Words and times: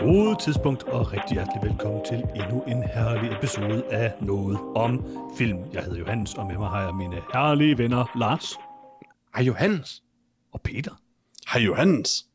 God 0.00 0.36
tidspunkt 0.44 0.82
og 0.82 1.12
rigtig 1.12 1.34
hjertelig 1.34 1.70
velkommen 1.70 2.04
til 2.04 2.16
endnu 2.16 2.62
en 2.62 2.82
herlig 2.82 3.32
episode 3.36 3.84
af 3.90 4.12
Noget 4.20 4.58
om 4.74 5.04
Film. 5.38 5.58
Jeg 5.72 5.82
hedder 5.82 5.98
Johannes, 5.98 6.34
og 6.34 6.46
med 6.46 6.58
mig 6.58 6.68
har 6.68 6.82
jeg 6.82 6.94
mine 6.94 7.16
herlige 7.32 7.78
venner 7.78 8.18
Lars 8.18 8.54
Hej 9.36 9.44
Johannes. 9.44 10.02
og 10.52 10.60
Peter. 10.60 10.90
Hej 11.52 11.62
Johannes. 11.62 12.26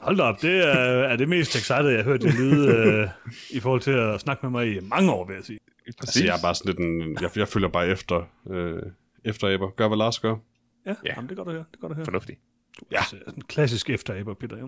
Hold 0.00 0.16
da 0.16 0.22
op, 0.22 0.42
det 0.42 0.68
er, 0.68 0.78
er 1.10 1.16
det 1.16 1.28
mest 1.28 1.56
excited, 1.56 1.88
jeg 1.88 1.98
har 1.98 2.04
hørt 2.04 2.20
det 2.22 2.34
lyde 2.34 2.68
øh, 2.68 3.08
i 3.50 3.60
forhold 3.60 3.80
til 3.80 3.90
at 3.90 4.20
snakke 4.20 4.46
med 4.46 4.50
mig 4.50 4.76
i 4.76 4.80
mange 4.80 5.12
år, 5.12 5.26
vil 5.26 5.34
jeg 5.34 5.44
sige. 5.44 5.58
Præcis. 5.98 6.16
Altså, 6.16 6.24
jeg 6.24 6.36
er 6.38 6.42
bare 6.42 6.54
sådan 6.54 6.68
lidt 6.70 6.78
en, 6.78 7.18
jeg, 7.22 7.30
jeg 7.38 7.48
følger 7.48 7.68
bare 7.68 7.88
efter, 7.88 8.28
øh, 8.50 8.82
efter 9.24 9.54
Aber. 9.54 9.70
Gør, 9.70 9.88
hvad 9.88 9.98
Lars 9.98 10.18
gør. 10.18 10.30
Ja, 10.86 10.90
Ja. 10.90 10.94
ja. 11.04 11.12
Jamen, 11.16 11.28
det 11.28 11.32
er 11.32 11.36
godt 11.36 11.48
at 11.48 11.54
høre. 11.54 11.64
Det 11.70 11.76
er 11.76 11.80
godt 11.80 11.90
at 11.92 11.96
høre. 11.96 12.04
Fornuftigt. 12.04 12.38
Ja. 12.92 12.96
Altså, 12.98 13.16
en 13.36 13.42
klassisk 13.42 13.90
efteraber, 13.90 14.34
Peter. 14.34 14.56
Ja. 14.56 14.64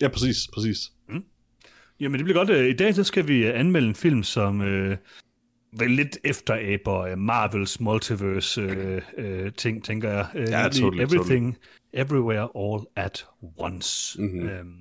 Ja, 0.00 0.08
præcis, 0.08 0.36
præcis. 0.54 0.78
Jamen, 2.00 2.18
det 2.18 2.24
bliver 2.24 2.38
godt. 2.38 2.50
Øh, 2.50 2.68
I 2.68 2.72
dag 2.72 2.94
så 2.94 3.04
skal 3.04 3.28
vi 3.28 3.46
øh, 3.46 3.60
anmelde 3.60 3.88
en 3.88 3.94
film, 3.94 4.22
som 4.22 4.62
øh, 4.62 4.96
vel 5.78 5.90
lidt 5.90 6.18
efteraber 6.24 6.98
øh, 7.00 7.18
Marvels 7.18 7.80
multiverse 7.80 8.60
øh, 8.60 9.02
øh, 9.18 9.52
ting, 9.52 9.84
tænker 9.84 10.10
jeg. 10.10 10.26
Øh, 10.34 10.48
Ja, 10.50 10.68
totally, 10.68 11.02
Everything, 11.02 11.58
Everywhere, 11.92 12.48
All 12.56 12.86
at 12.96 13.26
Once. 13.58 14.22
Mhm. 14.22 14.48
Øhm, 14.48 14.74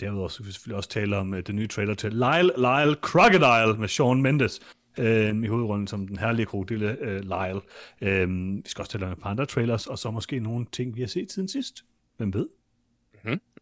derudover 0.00 0.28
så 0.28 0.34
skal 0.34 0.46
vi 0.46 0.52
selvfølgelig 0.52 0.76
også 0.76 0.88
tale 0.88 1.16
om 1.16 1.34
øh, 1.34 1.42
den 1.46 1.56
nye 1.56 1.66
trailer 1.66 1.94
til 1.94 2.12
Lyle, 2.12 2.52
Lyle 2.56 2.94
Crocodile 3.00 3.80
med 3.80 3.88
Shawn 3.88 4.22
Mendes 4.22 4.60
øh, 4.98 5.42
i 5.42 5.46
hovedrollen 5.46 5.86
som 5.86 6.06
den 6.08 6.18
herlige 6.18 6.46
krokodille 6.46 6.96
øh, 7.00 7.20
Lyle. 7.20 7.60
Øh, 8.00 8.56
vi 8.56 8.68
skal 8.68 8.82
også 8.82 8.92
tale 8.92 9.06
om 9.06 9.12
et 9.12 9.18
par 9.18 9.30
andre 9.30 9.46
trailers, 9.46 9.86
og 9.86 9.98
så 9.98 10.10
måske 10.10 10.40
nogle 10.40 10.66
ting, 10.72 10.96
vi 10.96 11.00
har 11.00 11.08
set 11.08 11.32
siden 11.32 11.48
sidst. 11.48 11.84
Hvem 12.16 12.34
ved? 12.34 12.48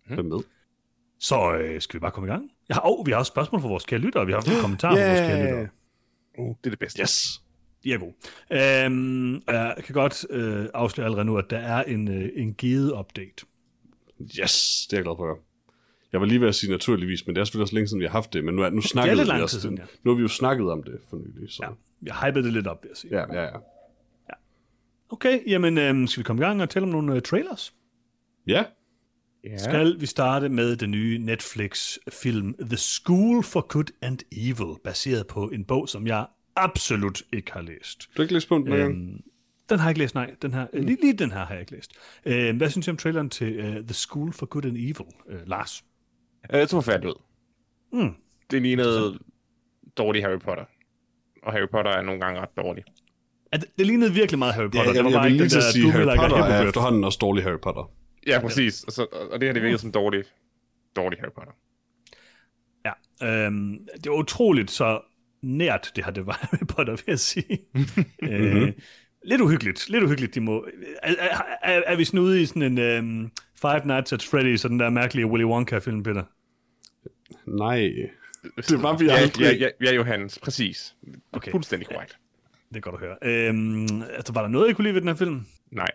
Hvem 0.06 0.24
med? 0.24 0.38
Så 1.18 1.52
øh, 1.52 1.80
skal 1.80 1.98
vi 1.98 2.00
bare 2.00 2.10
komme 2.10 2.28
i 2.28 2.30
gang? 2.30 2.50
Ja, 2.70 2.78
og 2.78 3.02
vi 3.06 3.10
har 3.10 3.18
også 3.18 3.30
spørgsmål 3.30 3.60
fra 3.60 3.68
vores 3.68 3.84
kære 3.84 4.00
lyttere, 4.00 4.26
vi 4.26 4.32
har 4.32 4.36
haft 4.36 4.48
en 4.56 4.60
kommentar 4.60 4.90
fra 4.90 5.06
vores 5.06 5.20
kære 5.20 5.42
lyttere. 5.42 5.68
Uh, 6.38 6.56
det 6.64 6.66
er 6.66 6.70
det 6.70 6.78
bedste. 6.78 7.02
Yes. 7.02 7.42
De 7.84 7.92
er 7.92 7.98
gode. 7.98 8.14
Øhm, 8.52 9.34
jeg 9.34 9.76
kan 9.84 9.92
godt 9.94 10.26
øh, 10.30 10.68
afsløre 10.74 11.04
allerede 11.04 11.24
nu, 11.24 11.36
at 11.36 11.50
der 11.50 11.58
er 11.58 11.82
en, 11.82 12.08
øh, 12.08 12.28
en 12.34 12.54
givet 12.54 12.92
update. 12.92 13.46
Yes, 14.40 14.86
det 14.90 14.96
er 14.96 14.98
jeg 14.98 15.04
glad 15.04 15.16
for 15.16 15.22
at 15.22 15.28
høre. 15.28 15.47
Jeg 16.12 16.20
var 16.20 16.26
lige 16.26 16.40
ved 16.40 16.48
at 16.48 16.54
sige 16.54 16.70
naturligvis, 16.70 17.26
men 17.26 17.34
det 17.34 17.40
er 17.40 17.44
selvfølgelig 17.44 17.62
også 17.62 17.74
længe 17.74 17.88
siden, 17.88 18.00
vi 18.00 18.04
har 18.04 18.12
haft 18.12 18.32
det. 18.32 18.44
Men 18.44 18.54
nu, 18.54 18.62
er, 18.62 18.70
nu 18.70 18.80
snakkede 18.80 19.16
lidt 19.16 19.26
vi 19.26 19.30
lang 19.30 19.42
også 19.42 19.60
siden, 19.60 19.76
det. 19.76 19.82
ja. 19.82 19.86
Nu 20.02 20.10
har 20.10 20.16
vi 20.16 20.22
jo 20.22 20.28
snakket 20.28 20.70
om 20.70 20.82
det 20.82 20.98
for 21.10 21.16
nylig. 21.16 21.50
Så. 21.50 21.62
Ja, 21.62 21.68
jeg 22.02 22.14
hypede 22.14 22.44
det 22.44 22.52
lidt 22.52 22.66
op, 22.66 22.82
vil 22.82 22.88
jeg 22.88 22.96
sige. 22.96 23.20
Ja, 23.20 23.34
ja, 23.34 23.42
ja. 23.42 23.58
Okay, 25.10 25.40
jamen 25.46 25.78
øh, 25.78 26.08
skal 26.08 26.20
vi 26.20 26.24
komme 26.24 26.42
i 26.42 26.44
gang 26.46 26.62
og 26.62 26.70
tale 26.70 26.82
om 26.82 26.88
nogle 26.88 27.14
øh, 27.14 27.22
trailers? 27.22 27.74
Ja, 28.46 28.64
Ja. 29.44 29.58
Skal 29.58 30.00
vi 30.00 30.06
starte 30.06 30.48
med 30.48 30.76
den 30.76 30.90
nye 30.90 31.18
Netflix-film 31.18 32.54
The 32.54 32.76
School 32.76 33.42
for 33.42 33.60
Good 33.60 33.92
and 34.02 34.18
Evil, 34.32 34.76
baseret 34.84 35.26
på 35.26 35.48
en 35.48 35.64
bog, 35.64 35.88
som 35.88 36.06
jeg 36.06 36.26
absolut 36.56 37.22
ikke 37.32 37.52
har 37.52 37.62
læst. 37.62 38.00
du 38.00 38.12
har 38.16 38.22
ikke 38.22 38.34
læst 38.34 38.48
på 38.48 38.54
den 38.54 38.72
øhm, 38.72 38.90
Øhm, 38.90 39.22
den 39.68 39.78
har 39.78 39.86
jeg 39.86 39.90
ikke 39.90 39.98
læst, 39.98 40.14
nej. 40.14 40.34
Den 40.42 40.54
her, 40.54 40.66
mm. 40.72 40.80
lige, 40.86 41.00
lige 41.00 41.12
den 41.12 41.30
her 41.30 41.44
har 41.44 41.52
jeg 41.54 41.60
ikke 41.60 41.72
læst. 41.72 41.92
Øh, 42.26 42.56
hvad 42.56 42.70
synes 42.70 42.86
du 42.86 42.90
om 42.90 42.96
traileren 42.96 43.30
til 43.30 43.58
uh, 43.58 43.84
The 43.84 43.94
School 43.94 44.32
for 44.32 44.46
Good 44.46 44.64
and 44.64 44.76
Evil, 44.76 45.06
øh, 45.28 45.40
Lars? 45.46 45.84
Øh, 46.52 46.58
Jeg 46.58 46.68
tror 46.68 46.80
færdigt 46.80 47.06
ud. 47.06 47.14
Mm. 47.92 48.14
Det 48.50 48.62
lignede 48.62 49.18
dårlig 49.96 50.22
Harry 50.22 50.38
Potter. 50.38 50.64
Og 51.42 51.52
Harry 51.52 51.68
Potter 51.70 51.90
er 51.90 52.02
nogle 52.02 52.20
gange 52.20 52.40
ret 52.40 52.56
dårlig. 52.56 52.84
At 53.52 53.64
det 53.78 53.86
lignede 53.86 54.12
virkelig 54.14 54.38
meget 54.38 54.54
Harry 54.54 54.64
Ja, 54.64 54.68
Potter. 54.68 54.82
jeg, 54.84 54.94
det 54.94 55.04
var 55.04 55.10
jeg, 55.10 55.16
bare 55.16 55.24
vil 55.24 55.32
ikke 55.32 55.44
lige 55.44 55.54
der 55.60 55.72
sige, 55.72 55.90
Harry 55.92 56.16
Potter 56.18 56.36
er 56.36 56.66
efterhånden 56.68 57.04
også 57.04 57.18
dårlig 57.20 57.44
Harry 57.44 57.58
Potter. 57.62 57.90
Ja, 58.26 58.40
præcis. 58.40 58.84
Og, 58.84 58.92
så, 58.92 59.06
og 59.32 59.40
det 59.40 59.48
her, 59.48 59.52
det 59.52 59.62
virker 59.62 59.76
som 59.78 59.92
dårlig, 59.92 60.24
dårlig 60.96 61.18
Harry 61.18 61.30
Potter. 61.34 61.52
Ja, 62.84 62.92
øhm, 63.46 63.78
det 64.04 64.10
var 64.12 64.18
utroligt 64.18 64.70
så 64.70 65.00
nært, 65.42 65.92
det 65.96 66.04
her 66.04 66.12
det 66.12 66.26
var 66.26 66.38
Harry 66.50 66.66
Potter, 66.68 66.92
vil 66.92 67.04
jeg 67.06 67.18
sige. 67.18 67.58
øh, 68.22 68.72
lidt 69.24 69.40
uhyggeligt, 69.40 69.88
lidt 69.88 70.04
uhyggeligt, 70.04 70.34
de 70.34 70.40
må... 70.40 70.66
Er, 71.02 71.14
er, 71.62 71.82
er, 71.86 71.96
vi 71.96 72.04
sådan 72.04 72.20
ude 72.20 72.42
i 72.42 72.46
sådan 72.46 72.62
en 72.62 72.78
øhm, 72.78 73.30
Five 73.60 73.80
Nights 73.84 74.12
at 74.12 74.22
Freddy's, 74.22 74.64
og 74.64 74.70
den 74.70 74.80
der 74.80 74.90
mærkelige 74.90 75.26
Willy 75.26 75.44
Wonka-film, 75.44 76.02
Peter? 76.02 76.22
Nej, 77.46 77.92
det 78.56 78.82
var 78.82 78.96
vi 78.96 79.04
Ja, 79.04 79.12
aldrig. 79.12 79.42
ja, 79.44 79.52
ja, 79.52 79.68
ja, 79.84 79.94
Johannes. 79.94 80.38
Præcis. 80.38 80.94
Okay. 81.32 81.50
Fuldstændig 81.50 81.88
korrekt. 81.88 82.18
Det 82.68 82.76
er 82.76 82.80
godt 82.80 82.94
at 82.94 83.00
høre. 83.00 83.16
Øhm, 83.22 84.02
altså, 84.02 84.32
var 84.32 84.42
der 84.42 84.48
noget, 84.48 84.70
I 84.70 84.72
kunne 84.72 84.82
lide 84.82 84.94
ved 84.94 85.00
den 85.00 85.08
her 85.08 85.14
film? 85.16 85.40
Nej. 85.72 85.88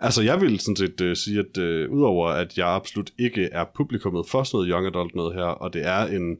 Altså, 0.00 0.22
jeg 0.22 0.40
vil 0.40 0.60
sådan 0.60 0.76
set 0.76 1.00
uh, 1.00 1.14
sige, 1.14 1.38
at 1.38 1.58
uh, 1.58 1.92
udover 1.96 2.28
at 2.28 2.58
jeg 2.58 2.68
absolut 2.68 3.10
ikke 3.18 3.44
er 3.44 3.64
publikummet 3.74 4.28
for 4.28 4.42
sådan 4.42 4.56
noget 4.56 4.70
young 4.70 4.86
adult 4.86 5.14
noget 5.14 5.34
her, 5.34 5.44
og 5.44 5.72
det 5.72 5.86
er 5.86 6.06
en 6.06 6.36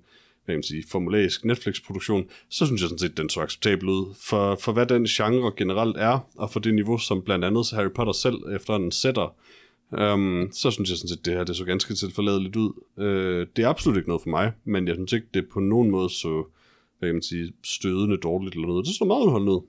hvad 0.46 0.54
kan 0.54 0.58
man 0.58 0.62
sige, 0.62 0.84
formulaisk 0.90 1.44
Netflix-produktion, 1.44 2.24
så 2.48 2.66
synes 2.66 2.80
jeg 2.80 2.88
sådan 2.88 2.98
set, 2.98 3.16
den 3.16 3.28
så 3.28 3.40
acceptabel 3.40 3.88
ud. 3.88 4.14
For, 4.22 4.56
for 4.60 4.72
hvad 4.72 4.86
den 4.86 5.04
genre 5.04 5.52
generelt 5.56 5.96
er, 5.96 6.18
og 6.34 6.50
for 6.50 6.60
det 6.60 6.74
niveau, 6.74 6.98
som 6.98 7.22
blandt 7.22 7.44
andet 7.44 7.70
Harry 7.70 7.90
Potter 7.94 8.12
selv 8.12 8.36
efterhånden 8.54 8.92
sætter, 8.92 9.34
um, 10.12 10.48
så 10.52 10.70
synes 10.70 10.90
jeg 10.90 10.98
sådan 10.98 11.08
set, 11.08 11.24
det 11.24 11.34
her 11.34 11.44
det 11.44 11.56
så 11.56 11.64
ganske 11.64 11.94
tilforladeligt 11.94 12.56
ud. 12.56 12.72
Uh, 12.96 13.46
det 13.56 13.64
er 13.64 13.68
absolut 13.68 13.96
ikke 13.96 14.08
noget 14.08 14.22
for 14.22 14.30
mig, 14.30 14.52
men 14.64 14.88
jeg 14.88 14.94
synes 14.94 15.12
ikke, 15.12 15.26
det 15.34 15.48
på 15.52 15.60
nogen 15.60 15.90
måde 15.90 16.10
så 16.10 16.44
hvad 16.98 17.08
kan 17.08 17.14
man 17.14 17.22
sige, 17.22 17.52
stødende 17.64 18.16
dårligt 18.16 18.54
eller 18.54 18.68
noget. 18.68 18.86
Det 18.86 18.94
så 18.94 19.04
meget 19.04 19.20
underholdende 19.20 19.52
ud. 19.52 19.60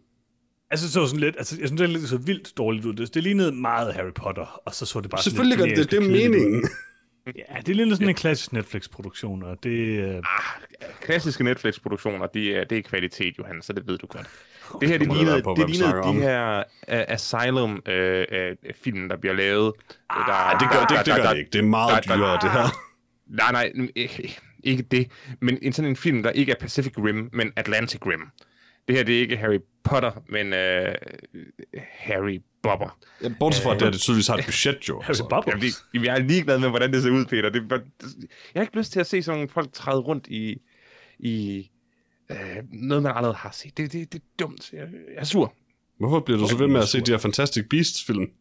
Altså, 0.71 0.91
så 0.91 1.05
sådan 1.05 1.19
lidt, 1.19 1.35
altså, 1.38 1.55
jeg 1.59 1.67
synes, 1.67 1.79
det 1.81 1.89
er 1.89 1.94
lidt 1.94 2.09
så 2.09 2.17
vildt 2.17 2.57
dårligt 2.57 2.85
ud. 2.85 2.94
Det, 2.94 3.13
det 3.13 3.23
lignede 3.23 3.51
meget 3.51 3.94
Harry 3.94 4.13
Potter, 4.15 4.61
og 4.65 4.75
så 4.75 4.85
så 4.85 5.01
det 5.01 5.09
bare 5.09 5.21
sådan 5.21 5.31
Selvfølgelig 5.31 5.57
gør 5.57 5.65
lidt 5.65 5.77
det, 5.77 5.91
det 5.91 5.97
er 5.97 6.11
meningen. 6.11 6.63
Ja, 7.35 7.61
det 7.65 7.75
lignede 7.75 7.95
sådan 7.95 8.09
en 8.09 8.15
klassisk 8.15 8.53
Netflix-produktion, 8.53 9.43
og 9.43 9.57
det... 9.63 9.99
Øh, 10.15 10.23
Klassiske 11.01 11.43
Netflix-produktioner, 11.43 12.27
det 12.27 12.57
er, 12.57 12.63
det 12.63 12.77
er 12.77 12.81
kvalitet, 12.81 13.38
Johannes, 13.39 13.65
så 13.65 13.73
det 13.73 13.88
ved 13.88 13.97
du 13.97 14.07
godt. 14.07 14.27
Det 14.81 14.89
her, 14.89 14.97
det 14.97 15.13
lignede, 15.13 15.41
på, 15.43 15.55
det 15.57 15.69
lignede 15.69 16.03
de 16.03 16.13
her 16.13 16.57
uh, 16.57 16.63
Asylum-film, 16.88 19.03
uh, 19.03 19.09
der 19.09 19.17
bliver 19.17 19.33
lavet. 19.35 19.73
Ah, 20.09 20.27
der, 20.27 20.33
Ah, 20.33 20.59
det 20.59 20.69
gør, 20.71 20.85
det, 20.97 21.05
det 21.05 21.15
gør 21.23 21.29
det 21.29 21.38
ikke. 21.38 21.49
Det 21.53 21.59
er 21.59 21.63
meget 21.63 22.03
der- 22.03 22.11
der- 22.13 22.15
dyrere, 22.17 22.39
det 22.41 22.51
her. 22.51 22.67
Nej, 23.27 23.51
nej, 23.51 23.71
ikke, 23.95 24.39
ikke 24.63 24.83
det. 24.83 25.11
Men 25.39 25.59
en 25.61 25.73
sådan 25.73 25.89
en 25.89 25.95
film, 25.95 26.23
der 26.23 26.29
ikke 26.29 26.51
er 26.51 26.55
Pacific 26.59 26.94
Rim, 26.97 27.29
men 27.33 27.51
Atlantic 27.55 28.01
Rim. 28.05 28.21
Det 28.88 28.96
her, 28.96 29.03
det 29.03 29.16
er 29.16 29.20
ikke 29.20 29.38
Harry 29.38 29.59
Potter, 29.84 30.12
men 30.30 30.48
uh, 30.48 30.94
Harry 31.78 32.42
Bobber. 32.64 33.00
Ja, 33.24 33.30
bortset 33.40 33.64
fra, 33.64 33.74
at 33.74 33.80
det, 33.80 33.94
det 33.94 34.02
tydeligvis 34.02 34.28
har 34.28 34.38
et 34.38 34.46
budget, 34.46 34.90
jo. 34.90 35.00
Harry 35.02 35.09
altså. 35.09 35.24
Bubbles. 35.24 35.84
Jamen, 35.94 36.03
det, 36.03 36.08
jeg 36.08 36.18
er 36.18 36.24
ligeglad 36.24 36.59
med, 36.59 36.70
hvordan 36.70 36.94
det 36.94 37.03
ser 37.03 37.09
ud, 37.09 37.25
Peter. 37.25 37.50
Det, 37.50 37.72
er 37.72 37.80
jeg 38.02 38.20
har 38.56 38.62
ikke 38.62 38.78
lyst 38.78 38.92
til 38.92 39.00
at 39.00 39.08
se 39.08 39.24
sådan 39.24 39.38
nogle 39.38 39.50
folk 39.50 39.74
træde 39.74 40.00
rundt 40.00 40.28
i, 40.28 40.62
i 41.20 41.70
øh, 42.31 42.38
noget, 42.72 43.03
man 43.03 43.12
allerede 43.16 43.36
har 43.36 43.52
set. 43.52 43.78
Det, 43.78 43.94
det, 43.94 44.14
det 44.14 44.20
er 44.20 44.25
dumt. 44.40 44.74
Jeg, 44.74 44.81
jeg 44.81 44.90
er 45.18 45.25
sur. 45.25 45.54
Hvorfor 46.00 46.19
bliver 46.19 46.40
du 46.40 46.48
så 46.48 46.58
ved 46.58 46.68
med 46.68 46.81
at 46.81 46.88
se 46.88 47.02
de 47.02 47.12
her 47.12 47.18
Fantastic 47.18 47.66
Beasts-film? 47.69 48.31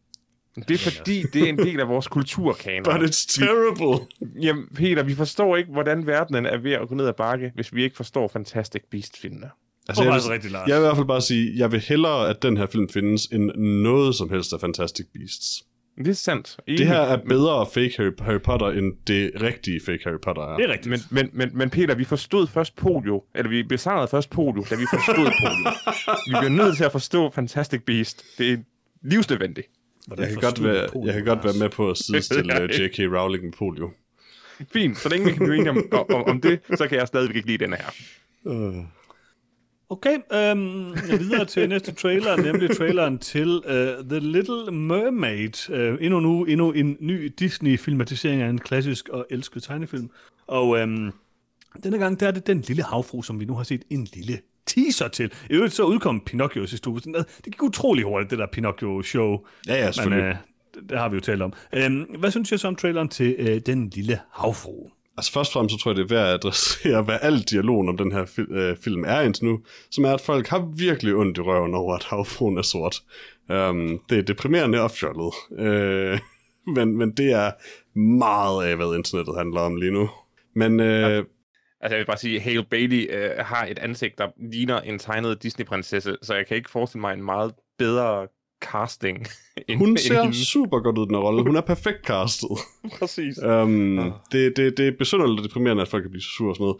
Det 0.67 0.71
er 0.71 0.91
fordi, 0.91 1.23
det 1.33 1.41
er 1.41 1.49
en 1.49 1.57
del 1.57 1.79
af 1.79 1.87
vores 1.87 2.07
kulturkanon. 2.07 2.83
But 2.83 3.09
it's 3.09 3.39
terrible. 3.39 4.07
Jamen, 4.41 4.67
Peter, 4.75 5.03
vi 5.03 5.15
forstår 5.15 5.57
ikke, 5.57 5.71
hvordan 5.71 6.07
verdenen 6.07 6.45
er 6.45 6.57
ved 6.57 6.71
at 6.71 6.87
gå 6.87 6.95
ned 6.95 7.07
ad 7.07 7.13
bakke, 7.13 7.51
hvis 7.55 7.73
vi 7.73 7.83
ikke 7.83 7.95
forstår 7.95 8.27
Fantastic 8.27 8.81
Beast-filmene. 8.91 9.49
Altså, 9.89 10.03
Det 10.03 10.09
jeg, 10.09 10.15
vil, 10.15 10.21
rigtigt, 10.31 10.53
Lars. 10.53 10.67
jeg 10.67 10.75
vil 10.75 10.81
i 10.83 10.85
hvert 10.85 10.95
fald 10.95 11.07
bare 11.07 11.21
sige, 11.21 11.53
jeg 11.57 11.71
vil 11.71 11.79
hellere, 11.79 12.29
at 12.29 12.41
den 12.41 12.57
her 12.57 12.65
film 12.65 12.89
findes, 12.89 13.25
end 13.25 13.51
noget 13.81 14.15
som 14.15 14.29
helst 14.29 14.53
af 14.53 14.59
Fantastic 14.59 15.05
Beasts. 15.13 15.63
Det 15.97 16.07
er 16.07 16.13
sandt. 16.13 16.57
Det 16.67 16.87
her 16.87 16.99
er 16.99 17.17
bedre 17.29 17.65
fake 17.73 17.93
Harry, 17.97 18.11
Harry 18.19 18.39
Potter, 18.41 18.67
end 18.67 18.93
det 19.07 19.31
rigtige 19.41 19.81
fake 19.85 19.99
Harry 20.03 20.19
Potter 20.23 20.41
er. 20.43 20.57
Det 20.57 20.65
er 20.69 20.73
rigtigt. 20.73 20.89
Men, 20.89 20.99
men, 21.11 21.29
men, 21.33 21.57
men 21.57 21.69
Peter, 21.69 21.95
vi 21.95 22.03
forstod 22.03 22.47
først 22.47 22.75
polio, 22.75 23.23
eller 23.35 23.49
vi 23.49 23.63
besejrede 23.63 24.07
først 24.07 24.29
polio, 24.29 24.65
da 24.69 24.75
vi 24.75 24.85
forstod 24.93 25.15
polio. 25.15 25.71
Vi 26.27 26.35
bliver 26.39 26.65
nødt 26.65 26.77
til 26.77 26.83
at 26.83 26.91
forstå 26.91 27.29
Fantastic 27.29 27.81
Beast. 27.85 28.23
Det 28.37 28.51
er 28.53 28.57
livsnødvendigt. 29.03 29.67
Hvordan 30.07 30.25
Jeg 30.25 30.33
kan, 30.33 30.41
godt 30.41 30.63
være, 30.63 30.89
Polen, 30.93 31.07
jeg 31.07 31.13
kan 31.15 31.25
godt 31.25 31.43
være 31.43 31.53
med 31.59 31.69
på 31.69 31.89
at 31.89 31.97
sidestille 31.97 32.53
uh, 32.63 32.81
J.K. 32.81 32.99
Rowling 32.99 33.43
med 33.43 33.51
polio. 33.51 33.91
Fint, 34.73 34.97
så 34.97 35.09
længe 35.09 35.25
vi 35.25 35.31
kan 35.31 35.45
blive 35.45 35.55
enige 35.55 35.69
om, 35.69 36.05
om, 36.09 36.23
om 36.23 36.41
det, 36.41 36.59
så 36.77 36.87
kan 36.87 36.97
jeg 36.97 37.07
stadigvæk 37.07 37.35
ikke 37.35 37.47
lide 37.47 37.63
den 37.65 37.73
her. 37.73 37.89
Okay, 39.89 40.17
øhm, 40.33 40.93
videre 41.19 41.45
til 41.45 41.69
næste 41.69 41.91
trailer, 41.93 42.37
nemlig 42.37 42.77
traileren 42.77 43.17
til 43.17 43.47
uh, 43.57 44.09
The 44.09 44.19
Little 44.19 44.71
Mermaid. 44.71 45.69
Uh, 45.69 46.03
endnu 46.05 46.19
nu, 46.19 46.45
endnu 46.45 46.71
en 46.71 46.97
ny 46.99 47.33
Disney-filmatisering 47.39 48.41
af 48.41 48.49
en 48.49 48.59
klassisk 48.59 49.09
og 49.09 49.25
elsket 49.29 49.63
tegnefilm. 49.63 50.09
Og 50.47 50.79
øhm, 50.79 51.11
denne 51.83 51.97
gang, 51.97 52.19
der 52.19 52.27
er 52.27 52.31
det 52.31 52.47
den 52.47 52.61
lille 52.61 52.83
havfru, 52.83 53.21
som 53.21 53.39
vi 53.39 53.45
nu 53.45 53.53
har 53.55 53.63
set 53.63 53.83
en 53.89 54.07
lille 54.13 54.39
teaser 54.65 55.07
til. 55.07 55.31
I 55.49 55.53
øvrigt 55.53 55.73
så 55.73 55.83
udkom 55.83 56.19
Pinocchio. 56.25 56.65
Sådan 56.67 57.01
noget- 57.05 57.27
Det 57.37 57.43
gik 57.53 57.63
utrolig 57.63 58.03
hurtigt, 58.05 58.31
det 58.31 58.39
der 58.39 58.47
Pinocchio-show. 58.47 59.45
Ja, 59.67 59.75
ja, 59.75 59.83
Men 59.85 59.93
selvfølgelig. 59.93 60.23
øh, 60.23 60.35
det, 60.75 60.89
det 60.89 60.97
har 60.97 61.09
vi 61.09 61.15
jo 61.15 61.21
talt 61.21 61.41
om. 61.41 61.53
Øhm, 61.73 62.01
hvad 62.19 62.31
synes 62.31 62.51
jeg 62.51 62.59
så 62.59 62.67
om 62.67 62.75
traileren 62.75 63.09
til 63.09 63.35
øh, 63.39 63.61
Den 63.65 63.89
Lille 63.89 64.19
Havfru? 64.31 64.89
Altså 65.17 65.31
først 65.31 65.49
og 65.49 65.53
fremmest 65.53 65.73
så 65.73 65.79
tror 65.79 65.91
jeg, 65.91 65.95
det 65.95 66.03
er 66.03 66.15
værd 66.15 66.27
at 66.27 66.33
adressere, 66.33 67.01
hvad 67.01 67.17
al 67.21 67.39
dialogen 67.39 67.89
om 67.89 67.97
den 67.97 68.11
her 68.11 68.25
fi- 68.25 68.53
øh, 68.53 68.77
film 68.77 69.03
er 69.07 69.21
indtil 69.21 69.45
nu, 69.45 69.59
som 69.91 70.05
er, 70.05 70.13
at 70.13 70.21
folk 70.21 70.47
har 70.47 70.69
virkelig 70.77 71.15
ondt 71.15 71.37
i 71.37 71.41
røven 71.41 71.75
over, 71.75 71.95
at 71.95 72.03
havfruen 72.03 72.57
er 72.57 72.61
sort. 72.61 73.01
Um, 73.49 74.01
det 74.09 74.17
er 74.17 74.21
deprimerende 74.21 74.81
og 74.81 74.91
fjollet. 74.91 75.33
Uh, 75.51 76.19
men, 76.75 76.97
men 76.97 77.11
det 77.11 77.31
er 77.31 77.51
meget 77.99 78.65
af, 78.65 78.75
hvad 78.75 78.95
internettet 78.95 79.37
handler 79.37 79.61
om 79.61 79.75
lige 79.75 79.91
nu. 79.91 80.09
Men 80.55 80.79
øh, 80.79 81.23
Altså, 81.81 81.95
jeg 81.95 81.99
vil 81.99 82.05
bare 82.05 82.17
sige, 82.17 82.39
Hale 82.39 82.63
Bailey 82.63 83.07
øh, 83.09 83.45
har 83.45 83.65
et 83.65 83.79
ansigt, 83.79 84.17
der 84.17 84.27
ligner 84.51 84.81
en 84.81 84.99
tegnet 84.99 85.43
Disney-prinsesse, 85.43 86.17
så 86.21 86.35
jeg 86.35 86.47
kan 86.47 86.57
ikke 86.57 86.69
forestille 86.69 87.01
mig 87.01 87.13
en 87.13 87.23
meget 87.23 87.53
bedre 87.77 88.27
casting. 88.61 89.27
End, 89.67 89.77
hun 89.79 89.89
end 89.89 89.97
ser 89.97 90.21
hende. 90.21 90.45
super 90.45 90.79
godt 90.79 90.97
ud, 90.97 91.05
den 91.05 91.15
her 91.15 91.21
rolle. 91.21 91.43
Hun 91.43 91.55
er 91.55 91.61
perfekt 91.61 92.05
castet. 92.05 92.49
Præcis. 92.99 93.37
Um, 93.43 93.99
Ah. 93.99 94.11
det, 94.31 94.57
det, 94.57 94.77
det 94.77 94.87
er 94.87 94.91
besynderligt 94.99 95.39
og 95.39 95.43
deprimerende, 95.43 95.81
at 95.81 95.87
folk 95.87 96.03
kan 96.03 96.11
blive 96.11 96.21
så 96.21 96.29
sure 96.37 96.49
og 96.51 96.55
sådan 96.55 96.63
noget. 96.63 96.77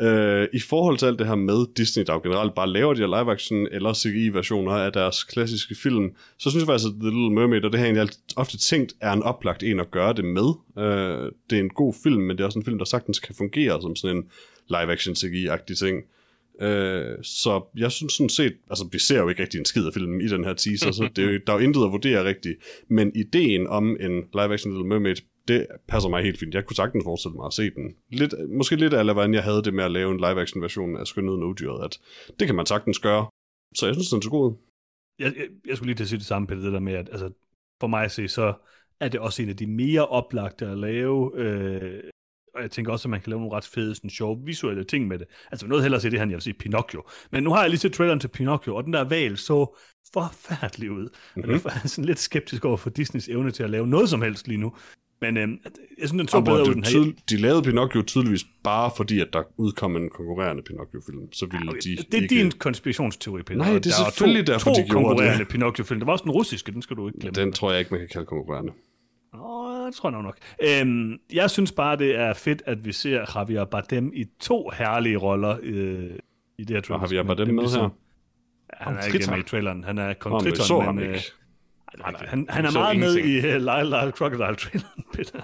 Uh, 0.00 0.48
I 0.52 0.60
forhold 0.60 0.98
til 0.98 1.06
alt 1.06 1.18
det 1.18 1.26
her 1.26 1.34
med 1.34 1.66
Disney, 1.76 2.04
der 2.06 2.12
jo 2.12 2.20
generelt 2.22 2.54
bare 2.54 2.68
laver 2.68 2.94
de 2.94 3.00
her 3.00 3.06
live-action 3.22 3.66
eller 3.72 3.94
CGI-versioner 3.94 4.72
af 4.72 4.92
deres 4.92 5.24
klassiske 5.24 5.74
film, 5.82 6.10
så 6.38 6.50
synes 6.50 6.62
jeg 6.62 6.66
faktisk, 6.66 6.86
at 6.88 6.94
The 7.00 7.10
Little 7.10 7.30
Mermaid, 7.34 7.64
og 7.64 7.72
det 7.72 7.80
har 7.80 7.86
jeg 7.86 7.96
egentlig 7.96 8.16
ofte 8.36 8.58
tænkt, 8.58 8.94
er 9.00 9.12
en 9.12 9.22
oplagt 9.22 9.62
en 9.62 9.80
at 9.80 9.90
gøre 9.90 10.12
det 10.12 10.24
med. 10.24 10.48
Uh, 10.76 11.32
det 11.50 11.56
er 11.56 11.60
en 11.60 11.68
god 11.70 11.94
film, 12.02 12.22
men 12.22 12.36
det 12.36 12.42
er 12.42 12.46
også 12.46 12.58
en 12.58 12.64
film, 12.64 12.78
der 12.78 12.84
sagtens 12.84 13.18
kan 13.18 13.34
fungere 13.34 13.82
som 13.82 13.96
sådan 13.96 14.16
en 14.16 14.24
live-action 14.68 15.14
CGI-agtig 15.14 15.78
ting. 15.78 16.02
Uh, 16.62 17.22
så 17.22 17.70
jeg 17.76 17.92
synes 17.92 18.12
sådan 18.12 18.28
set, 18.28 18.54
altså 18.70 18.88
vi 18.92 18.98
ser 18.98 19.18
jo 19.18 19.28
ikke 19.28 19.42
rigtig 19.42 19.58
en 19.58 19.64
skid 19.64 19.86
af 19.86 19.94
filmen 19.94 20.20
i 20.20 20.28
den 20.28 20.44
her 20.44 20.54
teaser, 20.54 20.90
så 20.90 21.08
det 21.16 21.24
er 21.24 21.32
jo, 21.32 21.38
der 21.46 21.52
er 21.52 21.56
jo 21.58 21.64
intet 21.64 21.84
at 21.84 21.92
vurdere 21.92 22.24
rigtigt, 22.24 22.56
men 22.88 23.12
ideen 23.16 23.66
om 23.66 23.96
en 24.00 24.14
live-action 24.38 24.72
Little 24.72 24.88
Mermaid, 24.88 25.16
det 25.48 25.66
passer 25.88 26.08
mig 26.10 26.22
helt 26.22 26.38
fint. 26.38 26.54
Jeg 26.54 26.64
kunne 26.66 26.76
sagtens 26.76 27.04
forestille 27.04 27.36
mig 27.36 27.46
at 27.46 27.52
se 27.52 27.70
den. 27.70 27.96
Lidt, 28.10 28.34
måske 28.48 28.76
lidt 28.76 28.94
af, 28.94 29.04
hvordan 29.04 29.34
jeg 29.34 29.42
havde 29.42 29.62
det 29.62 29.74
med 29.74 29.84
at 29.84 29.90
lave 29.90 30.10
en 30.12 30.16
live-action 30.16 30.62
version 30.62 30.96
af 30.96 31.06
Skønheden 31.06 31.42
og 31.42 31.48
Udyret, 31.48 31.84
at 31.84 32.00
det 32.40 32.46
kan 32.48 32.56
man 32.56 32.66
sagtens 32.66 32.98
gøre. 32.98 33.26
Så 33.74 33.86
jeg 33.86 33.94
synes, 33.94 34.08
den 34.08 34.18
er 34.18 34.22
så 34.22 34.30
god. 34.30 34.54
Jeg, 35.18 35.32
jeg, 35.36 35.48
jeg 35.66 35.76
skulle 35.76 35.88
lige 35.88 35.96
til 35.96 36.04
at 36.04 36.08
sige 36.08 36.18
det 36.18 36.26
samme, 36.26 36.48
Peter, 36.48 36.62
det 36.62 36.72
der 36.72 36.80
med, 36.80 36.92
at 36.92 37.08
altså, 37.12 37.30
for 37.80 37.86
mig 37.86 38.04
at 38.04 38.10
se, 38.10 38.28
så 38.28 38.54
er 39.00 39.08
det 39.08 39.20
også 39.20 39.42
en 39.42 39.48
af 39.48 39.56
de 39.56 39.66
mere 39.66 40.06
oplagte 40.06 40.66
at 40.66 40.78
lave, 40.78 41.32
øh, 41.36 42.02
og 42.54 42.62
jeg 42.62 42.70
tænker 42.70 42.92
også, 42.92 43.08
at 43.08 43.10
man 43.10 43.20
kan 43.20 43.30
lave 43.30 43.40
nogle 43.40 43.56
ret 43.56 43.64
fede, 43.64 43.94
sådan 43.94 44.10
sjove 44.10 44.38
visuelle 44.44 44.84
ting 44.84 45.08
med 45.08 45.18
det. 45.18 45.26
Altså, 45.50 45.66
noget 45.66 45.84
hellere 45.84 46.00
se 46.00 46.10
det 46.10 46.18
her, 46.18 46.22
end 46.22 46.30
jeg 46.30 46.36
vil 46.36 46.42
sige 46.42 46.54
Pinocchio. 46.54 47.02
Men 47.32 47.42
nu 47.42 47.50
har 47.50 47.60
jeg 47.60 47.70
lige 47.70 47.80
set 47.80 47.92
traileren 47.92 48.20
til 48.20 48.28
Pinocchio, 48.28 48.76
og 48.76 48.84
den 48.84 48.92
der 48.92 49.04
valg 49.04 49.38
så 49.38 49.78
forfærdelig 50.12 50.90
ud. 50.90 51.02
Mm-hmm. 51.02 51.42
Og 51.42 51.48
derfor 51.48 51.68
er 51.68 51.74
jeg 51.82 51.90
sådan 51.90 52.04
lidt 52.04 52.18
skeptisk 52.18 52.64
over 52.64 52.76
for 52.76 52.90
Disneys 52.90 53.28
evne 53.28 53.50
til 53.50 53.62
at 53.62 53.70
lave 53.70 53.86
noget 53.86 54.08
som 54.08 54.22
helst 54.22 54.48
lige 54.48 54.58
nu. 54.58 54.72
Men 55.20 55.36
øh, 55.36 55.48
jeg 55.98 56.08
synes, 56.08 56.20
den 56.20 56.28
så 56.28 56.40
hvor 56.40 56.52
bedre 56.52 56.68
ud, 56.68 56.74
den 56.74 56.84
her. 56.84 57.12
de 57.30 57.36
lavede 57.36 57.62
Pinocchio 57.62 58.02
tydeligvis 58.02 58.44
bare 58.64 58.90
fordi, 58.96 59.20
at 59.20 59.28
der 59.32 59.42
udkom 59.56 59.96
en 59.96 60.10
konkurrerende 60.10 60.62
Pinocchio-film. 60.62 61.32
Så 61.32 61.46
ville 61.46 61.68
Okay, 61.70 61.80
de 61.84 61.96
det 61.96 62.14
er 62.14 62.22
ikke... 62.22 62.34
din 62.34 62.50
konspirationsteori, 62.50 63.42
Peter. 63.42 63.58
Nej, 63.58 63.68
det 63.68 63.76
er 63.76 63.80
der 63.80 64.10
selvfølgelig 64.10 64.46
to, 64.46 64.52
derfor, 64.52 64.70
to 64.70 64.70
de 64.70 64.74
gjorde 64.74 64.86
det. 64.86 64.92
konkurrerende 64.92 65.44
Pinocchio-film. 65.44 66.00
Der 66.00 66.04
var 66.04 66.12
også 66.12 66.22
den 66.22 66.32
russiske, 66.32 66.72
den 66.72 66.82
skal 66.82 66.96
du 66.96 67.08
ikke 67.08 67.18
glemme. 67.20 67.40
Den 67.40 67.52
tror 67.52 67.70
jeg 67.70 67.78
ikke, 67.78 67.90
man 67.90 68.00
kan 68.00 68.08
kalde 68.08 68.26
konkurrerende. 68.26 68.72
Åh, 69.34 69.86
det 69.86 69.94
tror 69.94 70.10
jeg 70.10 70.22
nok 70.22 70.24
nok. 70.24 70.38
Øhm, 70.62 71.18
jeg 71.32 71.50
synes 71.50 71.72
bare, 71.72 71.96
det 71.96 72.16
er 72.16 72.34
fedt, 72.34 72.62
at 72.66 72.84
vi 72.84 72.92
ser 72.92 73.24
Javier 73.34 73.64
Bardem 73.64 74.12
i 74.14 74.24
to 74.40 74.70
herlige 74.74 75.16
roller 75.16 75.56
øh, 75.62 76.10
i 76.58 76.64
det 76.64 76.76
her 76.76 76.80
trailer. 76.80 77.02
Javier 77.02 77.22
Bardem 77.22 77.46
dem 77.46 77.54
med 77.54 77.64
her? 77.64 77.88
Han 78.72 78.96
er 78.96 79.02
ikke 79.02 79.30
med 79.30 79.38
i 79.38 79.42
traileren. 79.42 79.84
Han 79.84 79.98
er 79.98 80.14
så 80.56 80.64
Triton, 80.64 80.96
men... 80.96 81.04
øh. 81.04 81.20
Nej, 81.98 82.10
nej, 82.12 82.20
han, 82.28 82.46
han 82.48 82.64
er 82.64 82.70
så 82.70 82.78
meget 82.78 82.98
med 82.98 83.14
i 83.16 83.18
ingenting. 83.20 83.54
uh, 83.56 83.60
Lyle 83.60 83.84
Lyle 83.84 84.12
Crocodile-traileren, 84.18 85.04
Peter. 85.16 85.40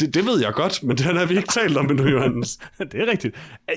Det, 0.00 0.14
det 0.14 0.26
ved 0.26 0.40
jeg 0.40 0.52
godt, 0.52 0.82
men 0.82 0.98
den 0.98 1.16
har 1.16 1.26
vi 1.26 1.36
ikke 1.36 1.48
talt 1.48 1.76
om 1.76 1.90
endnu, 1.90 2.06
Johannes. 2.08 2.58
det 2.92 2.94
er 2.94 3.06
rigtigt. 3.06 3.36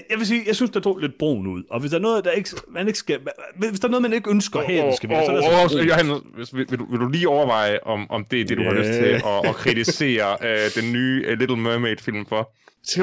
Jeg 0.10 0.18
vil 0.18 0.28
sige, 0.28 0.44
jeg 0.48 0.56
synes, 0.56 0.72
der 0.72 0.80
tog 0.80 0.98
lidt 1.00 1.18
brun 1.20 1.48
ud. 1.48 1.64
Og 1.70 1.80
hvis 1.80 1.92
der 1.92 1.98
er 1.98 2.02
noget, 2.02 2.26
der 2.26 2.32
ikke, 2.32 2.50
man 2.70 2.88
ikke 2.88 3.00
skal... 3.00 3.20
Hvis 3.58 3.80
der 3.80 3.88
er 3.88 3.92
noget, 3.92 4.02
man 4.02 4.14
ikke 4.14 4.30
ønsker 4.30 4.60
at 4.60 4.66
have, 4.66 4.88
det 4.88 4.96
skal 4.98 5.10
være, 5.10 5.26
så 5.26 5.32
er 5.32 5.36
det 5.36 5.46
og, 5.46 5.54
altså 5.62 5.78
og, 5.80 5.88
Johan, 5.88 6.22
hvis- 6.36 6.56
vil, 6.56 6.66
vil, 6.70 6.80
du, 6.80 6.86
vil 6.92 7.00
du 7.00 7.08
lige 7.10 7.30
overveje, 7.30 7.80
om, 7.86 8.12
om 8.12 8.26
det 8.32 8.42
er 8.42 8.46
det, 8.46 8.58
du 8.58 8.64
har 8.64 8.74
Ja. 8.74 8.80
lyst 8.80 8.90
til 9.00 9.06
at, 9.06 9.50
at 9.50 9.56
kritisere 9.56 10.38
uh, 10.42 10.72
den 10.84 10.94
nye 10.94 11.26
uh, 11.32 11.40
Little 11.40 11.58
Mermaid-film 11.58 12.26
for? 12.26 12.52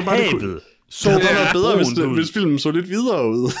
Havet. 0.01 0.61
Så 0.89 1.09
det 1.09 1.21
havde 1.23 1.35
været 1.35 1.49
bedre, 1.53 1.75
hvis, 1.77 1.87
det, 1.87 2.09
hvis 2.15 2.31
filmen 2.33 2.59
så 2.59 2.71
lidt 2.71 2.89
videre 2.89 3.27
ud. 3.29 3.51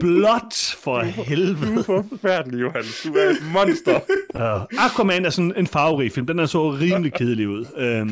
Blot 0.00 0.54
for 0.82 1.00
helvede. 1.02 1.84
Forfærdelig, 1.84 2.60
Johan. 2.60 2.82
Du 3.04 3.12
er 3.14 3.28
et 3.30 3.36
monster. 3.52 4.00
Uh, 4.34 4.84
Aquaman 4.84 5.24
er 5.24 5.30
sådan 5.30 5.52
en 5.56 5.66
farverig 5.66 6.12
film. 6.12 6.26
Den 6.26 6.38
er 6.38 6.46
så 6.46 6.70
rimelig 6.70 7.12
kedelig 7.14 7.48
ud. 7.48 7.64
Um, 8.00 8.06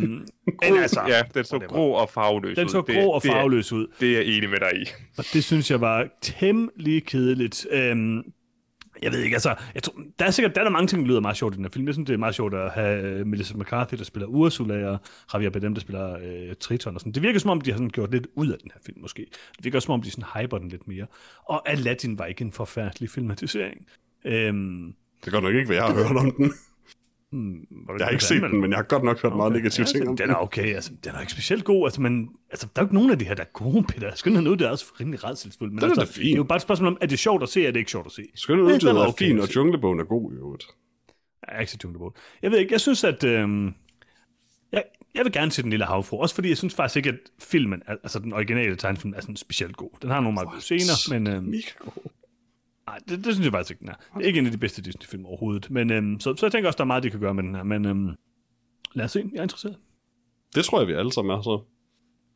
men 0.62 0.82
altså, 0.82 1.00
ja, 1.08 1.22
den 1.34 1.44
så 1.44 1.58
grå 1.68 1.90
og 1.90 2.10
farveløs 2.14 2.56
den 2.56 2.64
ud. 2.64 2.70
så 2.70 2.82
Det- 2.86 2.94
grå 2.94 3.10
og 3.10 3.22
det 3.22 3.28
er- 3.28 3.32
farveløs 3.34 3.72
ud. 3.72 3.86
Det 4.00 4.08
er 4.08 4.12
jeg 4.16 4.24
enig 4.24 4.50
med 4.50 4.58
dig 4.58 4.80
i. 4.82 4.84
Og 5.18 5.24
det 5.32 5.44
synes 5.44 5.70
jeg 5.70 5.80
var 5.80 6.06
temmelig 6.22 7.04
kedeligt. 7.06 7.66
Um, 7.92 8.24
jeg 9.02 9.12
ved 9.12 9.20
ikke, 9.22 9.34
altså, 9.34 9.54
jeg 9.74 9.82
tror, 9.82 9.94
der 10.18 10.24
er 10.24 10.30
sikkert 10.30 10.54
der 10.54 10.60
er 10.60 10.64
der 10.64 10.70
mange 10.70 10.86
ting, 10.86 11.02
der 11.02 11.08
lyder 11.08 11.20
meget 11.20 11.36
sjovt 11.36 11.54
i 11.54 11.56
den 11.56 11.64
her 11.64 11.70
film. 11.70 11.86
Jeg 11.86 11.94
synes, 11.94 12.06
det 12.06 12.14
er 12.14 12.18
meget 12.18 12.34
sjovt 12.34 12.54
at 12.54 12.70
have 12.70 13.20
uh, 13.20 13.26
Melissa 13.26 13.54
McCarthy, 13.56 13.98
der 13.98 14.04
spiller 14.04 14.26
Ursula, 14.26 14.88
og 14.88 14.98
Javier 15.32 15.50
Bardem, 15.50 15.74
der 15.74 15.80
spiller 15.80 16.16
uh, 16.16 16.54
Triton 16.60 16.94
og 16.94 17.00
sådan. 17.00 17.12
Det 17.12 17.22
virker 17.22 17.40
som 17.40 17.50
om, 17.50 17.60
de 17.60 17.70
har 17.70 17.76
sådan 17.78 17.90
gjort 17.90 18.10
lidt 18.10 18.26
ud 18.34 18.48
af 18.48 18.58
den 18.62 18.70
her 18.74 18.80
film, 18.86 19.00
måske. 19.00 19.26
Det 19.56 19.64
virker 19.64 19.80
som 19.80 19.94
om, 19.94 20.02
de 20.02 20.10
sådan 20.10 20.24
hyper 20.36 20.58
den 20.58 20.68
lidt 20.68 20.88
mere. 20.88 21.06
Og 21.48 21.70
Aladdin 21.70 22.18
var 22.18 22.24
ikke 22.24 22.42
en 22.44 22.52
forfærdelig 22.52 23.10
filmatisering. 23.10 23.86
Øhm, 24.24 24.94
Det 25.24 25.32
kan 25.32 25.42
nok 25.42 25.54
ikke, 25.54 25.66
hvad 25.66 25.76
jeg 25.76 25.84
har 25.84 25.94
hørt 25.94 26.16
om 26.16 26.32
den 26.32 26.52
hmm, 27.32 27.66
det 27.88 27.98
Jeg 27.98 28.06
har 28.06 28.10
ikke 28.10 28.24
set 28.24 28.42
den, 28.42 28.60
men 28.60 28.70
jeg 28.70 28.78
har 28.78 28.82
godt 28.82 29.04
nok 29.04 29.22
hørt 29.22 29.36
meget 29.36 29.52
negative 29.52 29.86
ting 29.86 30.08
om 30.08 30.16
den 30.16 30.26
den. 30.28 30.34
er 30.34 30.38
okay, 30.38 30.74
altså, 30.74 30.92
den 31.04 31.14
er 31.14 31.20
ikke 31.20 31.32
specielt 31.32 31.64
god, 31.64 31.86
altså, 31.86 32.00
men 32.00 32.28
altså, 32.50 32.66
der 32.76 32.82
er 32.82 32.84
jo 32.84 32.86
ikke 32.86 32.94
nogen 32.94 33.10
af 33.10 33.18
de 33.18 33.24
her, 33.24 33.34
der 33.34 33.42
er 33.42 33.52
gode, 33.52 33.84
Peter. 33.84 34.14
Skønheden 34.14 34.46
ud, 34.48 34.56
det 34.56 34.66
er 34.66 34.70
også 34.70 34.86
rimelig 35.00 35.24
redselsfuldt, 35.24 35.72
men 35.72 35.82
Den 35.82 35.90
er 35.90 36.00
altså, 36.00 36.18
da 36.18 36.22
det 36.24 36.32
er 36.32 36.36
jo 36.36 36.44
bare 36.44 36.56
et 36.56 36.62
spørgsmål 36.62 36.86
om, 36.88 36.98
er 37.00 37.06
det 37.06 37.18
sjovt 37.18 37.42
at 37.42 37.48
se, 37.48 37.60
eller 37.60 37.68
er 37.68 37.72
det 37.72 37.78
ikke 37.80 37.90
sjovt 37.90 38.06
at 38.06 38.12
se? 38.12 38.22
Ja, 38.48 38.52
den 38.52 38.60
uddyret 38.62 38.94
var 38.94 39.02
er 39.02 39.08
okay 39.08 39.26
fin, 39.26 39.38
at 39.38 39.42
og. 39.42 39.56
Junglebogen 39.56 40.00
er 40.00 40.04
god 40.04 40.32
i 40.32 40.36
øvrigt. 40.36 40.64
Jeg 41.46 41.56
er 41.56 41.60
ikke 41.60 41.70
til 41.70 41.80
Jungle 41.84 42.20
Jeg 42.42 42.50
ved 42.50 42.58
ikke, 42.58 42.72
jeg 42.72 42.80
synes, 42.80 43.04
at... 43.04 43.24
Øhm, 43.24 43.74
jeg, 44.72 44.84
jeg 45.14 45.24
vil 45.24 45.32
gerne 45.32 45.50
se 45.50 45.62
Den 45.62 45.70
Lille 45.70 45.84
Havfru, 45.84 46.18
også 46.20 46.34
fordi 46.34 46.48
jeg 46.48 46.56
synes 46.56 46.74
faktisk 46.74 46.96
ikke, 46.96 47.08
at 47.08 47.18
filmen, 47.38 47.82
al- 47.86 47.98
altså 48.02 48.18
den 48.18 48.32
originale 48.32 48.76
tegnefilm, 48.76 49.14
er 49.16 49.20
sådan 49.20 49.36
specielt 49.36 49.76
god. 49.76 49.90
Den 50.02 50.10
har 50.10 50.20
nogle 50.20 50.34
meget 50.34 50.48
gode 50.48 50.60
scener, 50.60 51.18
men 51.18 51.26
øhm, 51.26 51.44
Mega 51.44 51.60
god. 51.78 52.10
Nej, 52.86 52.98
det, 53.08 53.24
det, 53.24 53.34
synes 53.34 53.44
jeg 53.44 53.52
faktisk 53.52 53.70
ikke, 53.70 53.80
den 53.80 53.88
er. 53.88 53.94
Det 54.16 54.22
er 54.22 54.26
ikke 54.26 54.38
en 54.38 54.46
af 54.46 54.52
de 54.52 54.58
bedste 54.58 54.82
Disney-film 54.82 55.26
overhovedet. 55.26 55.70
Men, 55.70 55.90
øhm, 55.90 56.20
så, 56.20 56.36
så 56.36 56.46
jeg 56.46 56.52
tænker 56.52 56.68
også, 56.68 56.76
der 56.76 56.84
er 56.84 56.86
meget, 56.86 57.02
de 57.02 57.10
kan 57.10 57.20
gøre 57.20 57.34
med 57.34 57.42
den 57.42 57.54
her. 57.54 57.62
Men 57.62 57.84
øhm, 57.84 58.10
lad 58.94 59.04
os 59.04 59.10
se, 59.10 59.30
jeg 59.32 59.38
er 59.38 59.42
interesseret. 59.42 59.76
Det 60.54 60.64
tror 60.64 60.80
jeg, 60.80 60.88
vi 60.88 60.92
alle 60.92 61.12
sammen 61.12 61.38
er 61.38 61.42
så. 61.42 61.62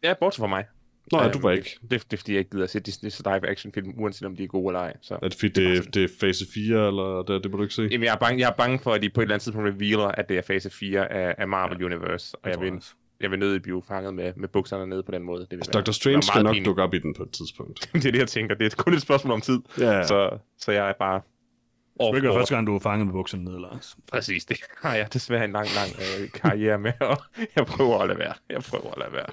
Ja, 0.03 0.15
bortset 0.21 0.41
fra 0.41 0.47
mig. 0.47 0.65
Nå, 1.13 1.19
ja, 1.19 1.25
Øhm, 1.25 1.33
du 1.33 1.39
var 1.39 1.51
ikke. 1.51 1.79
Det, 1.83 1.91
det 1.91 2.13
er 2.13 2.17
fordi, 2.17 2.33
jeg 2.33 2.39
ikke 2.39 2.51
gider 2.51 2.65
at 2.65 2.71
se 2.71 2.81
Disney's 2.89 3.21
live-action-film, 3.25 3.95
uanset 3.97 4.27
om 4.27 4.37
de 4.37 4.45
er 4.45 4.47
gode 4.47 4.71
eller 4.71 4.81
ej. 4.81 4.97
Så. 5.01 5.15
Er 5.15 5.29
det 5.29 5.35
fordi, 5.35 5.49
det, 5.49 5.95
det 5.95 6.05
er 6.05 6.09
fase 6.21 6.47
4, 6.55 6.87
eller 6.87 7.23
det, 7.23 7.43
det 7.43 7.51
må 7.51 7.57
du 7.57 7.63
ikke 7.63 7.75
se? 7.75 7.83
Jamen, 7.83 8.05
jeg 8.05 8.13
er, 8.15 8.19
bange, 8.19 8.41
jeg 8.41 8.49
er 8.49 8.57
bange 8.57 8.79
for, 8.79 8.93
at 8.93 9.03
de 9.03 9.11
på 9.11 9.21
et 9.21 9.25
eller 9.25 9.35
andet 9.35 9.43
tidspunkt 9.43 9.69
revealer, 9.69 10.07
at 10.07 10.29
det 10.29 10.39
er 10.39 10.43
fase 10.43 10.71
4 10.71 11.13
af, 11.13 11.35
af 11.39 11.49
Marvel 11.49 11.79
ja, 11.79 11.85
Universe. 11.85 12.37
Og 12.43 12.51
jeg 12.51 12.59
jeg 12.59 12.65
vil, 12.65 12.73
også. 12.73 12.95
Jeg 13.25 13.31
vil 13.31 13.39
nødigt 13.39 13.63
blive 13.63 13.83
fanget 13.89 14.15
med, 14.15 14.33
med 14.37 14.49
bukserne 14.49 14.87
nede 14.87 15.03
på 15.03 15.13
den 15.13 15.23
måde. 15.23 15.47
Det 15.51 15.59
vil 15.59 15.67
Dr. 15.67 15.91
Strange 15.91 16.23
skal 16.23 16.43
nok 16.43 16.53
pinligt. 16.53 16.67
dukke 16.67 16.83
op 16.83 16.95
i 16.95 16.99
den 16.99 17.15
på 17.15 17.23
et 17.23 17.31
tidspunkt. 17.31 17.81
det 17.93 18.07
er 18.07 18.13
det, 18.13 18.19
jeg 18.19 18.29
tænker. 18.29 18.55
Det 18.55 18.73
er 18.73 18.77
kun 18.77 18.95
et 18.95 19.03
spørgsmål 19.03 19.33
om 19.33 19.41
tid. 19.41 19.59
Ja, 19.79 19.91
ja. 19.91 20.07
Så, 20.07 20.39
så 20.59 20.73
jeg 20.73 20.89
er 20.89 20.93
bare 20.99 21.21
Det 22.15 22.25
er 22.25 22.33
første 22.33 22.55
gang, 22.55 22.67
du 22.67 22.75
er 22.75 22.79
fanget 22.79 23.07
med 23.07 23.13
bukserne 23.13 23.45
ned, 23.45 23.59
Lars. 23.59 23.97
Præcis, 24.13 24.45
det 24.45 24.57
har 24.83 24.95
jeg 24.95 25.13
desværre 25.13 25.45
en 25.45 25.53
lang, 25.53 25.69
lang 25.75 25.91
øh, 25.99 26.31
karriere 26.31 26.79
med, 26.79 26.93
og 27.01 27.17
jeg 27.57 27.67
prøver 27.67 27.99
at 27.99 28.09
lade 28.09 28.19
være. 28.19 28.35
Jeg 28.49 28.63
prøver 28.63 28.91
at 28.91 28.99
lade 28.99 29.13
være. 29.13 29.27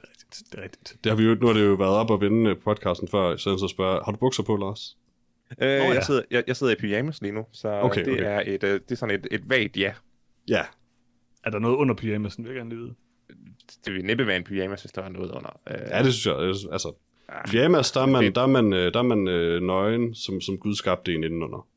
Det 0.51 0.59
er 0.59 0.63
rigtigt. 0.63 0.95
Det 1.03 1.09
har 1.09 1.17
vi 1.17 1.23
jo, 1.23 1.35
nu 1.35 1.47
har 1.47 1.53
det 1.53 1.65
jo 1.65 1.73
været 1.73 1.95
op 1.95 2.09
og 2.09 2.21
vende 2.21 2.49
øh, 2.49 2.57
podcasten 2.57 3.07
før, 3.07 3.35
så 3.37 3.49
jeg 3.49 3.59
så 3.59 3.67
spørger, 3.67 4.03
har 4.05 4.11
du 4.11 4.17
bukser 4.17 4.43
på, 4.43 4.55
Lars? 4.55 4.97
Øh, 5.61 5.67
ja. 5.69 5.93
jeg, 5.93 6.03
sidder, 6.03 6.21
jeg, 6.31 6.43
jeg 6.47 6.55
sidder 6.55 6.73
i 6.73 6.75
pyjamas 6.75 7.21
lige 7.21 7.31
nu, 7.31 7.45
så 7.51 7.69
Okay, 7.69 8.05
det, 8.05 8.13
okay. 8.13 8.23
Er 8.23 8.41
et, 8.45 8.63
øh, 8.63 8.73
det 8.73 8.91
er 8.91 8.95
sådan 8.95 9.15
et, 9.15 9.27
et 9.31 9.49
vagt 9.49 9.77
ja. 9.77 9.93
Ja, 10.47 10.61
Er 11.43 11.49
der 11.49 11.59
noget 11.59 11.75
under 11.75 11.95
pyjamasen, 11.95 12.43
vil 12.43 12.49
jeg 12.49 12.57
gerne 12.57 12.69
lige 12.69 12.79
vide? 12.79 12.95
Det 13.85 13.93
vil 13.93 14.05
næppe 14.05 14.27
være 14.27 14.37
en 14.37 14.43
pyjamas, 14.43 14.81
hvis 14.81 14.91
der 14.91 15.01
var 15.01 15.09
noget 15.09 15.31
under. 15.31 15.59
Øh, 15.67 15.75
ja 15.89 16.03
det 16.03 16.13
synes 16.13 16.25
jeg. 16.25 16.71
Altså, 16.73 16.93
pyjamas, 17.47 17.91
der 17.91 18.01
er 18.01 18.05
man, 18.05 18.33
der 18.35 18.41
er 18.41 18.47
man, 18.47 18.73
øh, 18.73 18.93
der 18.93 18.99
er 18.99 19.03
man 19.03 19.27
øh, 19.27 19.61
nøgen, 19.61 20.15
som, 20.15 20.41
som 20.41 20.57
Gud 20.57 20.75
skabte 20.75 21.13
en 21.15 21.23
indenunder. 21.23 21.67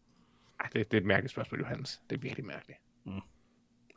det, 0.72 0.90
det 0.90 0.96
er 0.96 1.00
et 1.00 1.06
mærkeligt 1.06 1.32
spørgsmål, 1.32 1.60
Johannes. 1.60 2.00
Det 2.10 2.16
er 2.16 2.20
virkelig 2.20 2.46
mærkeligt. 2.46 2.78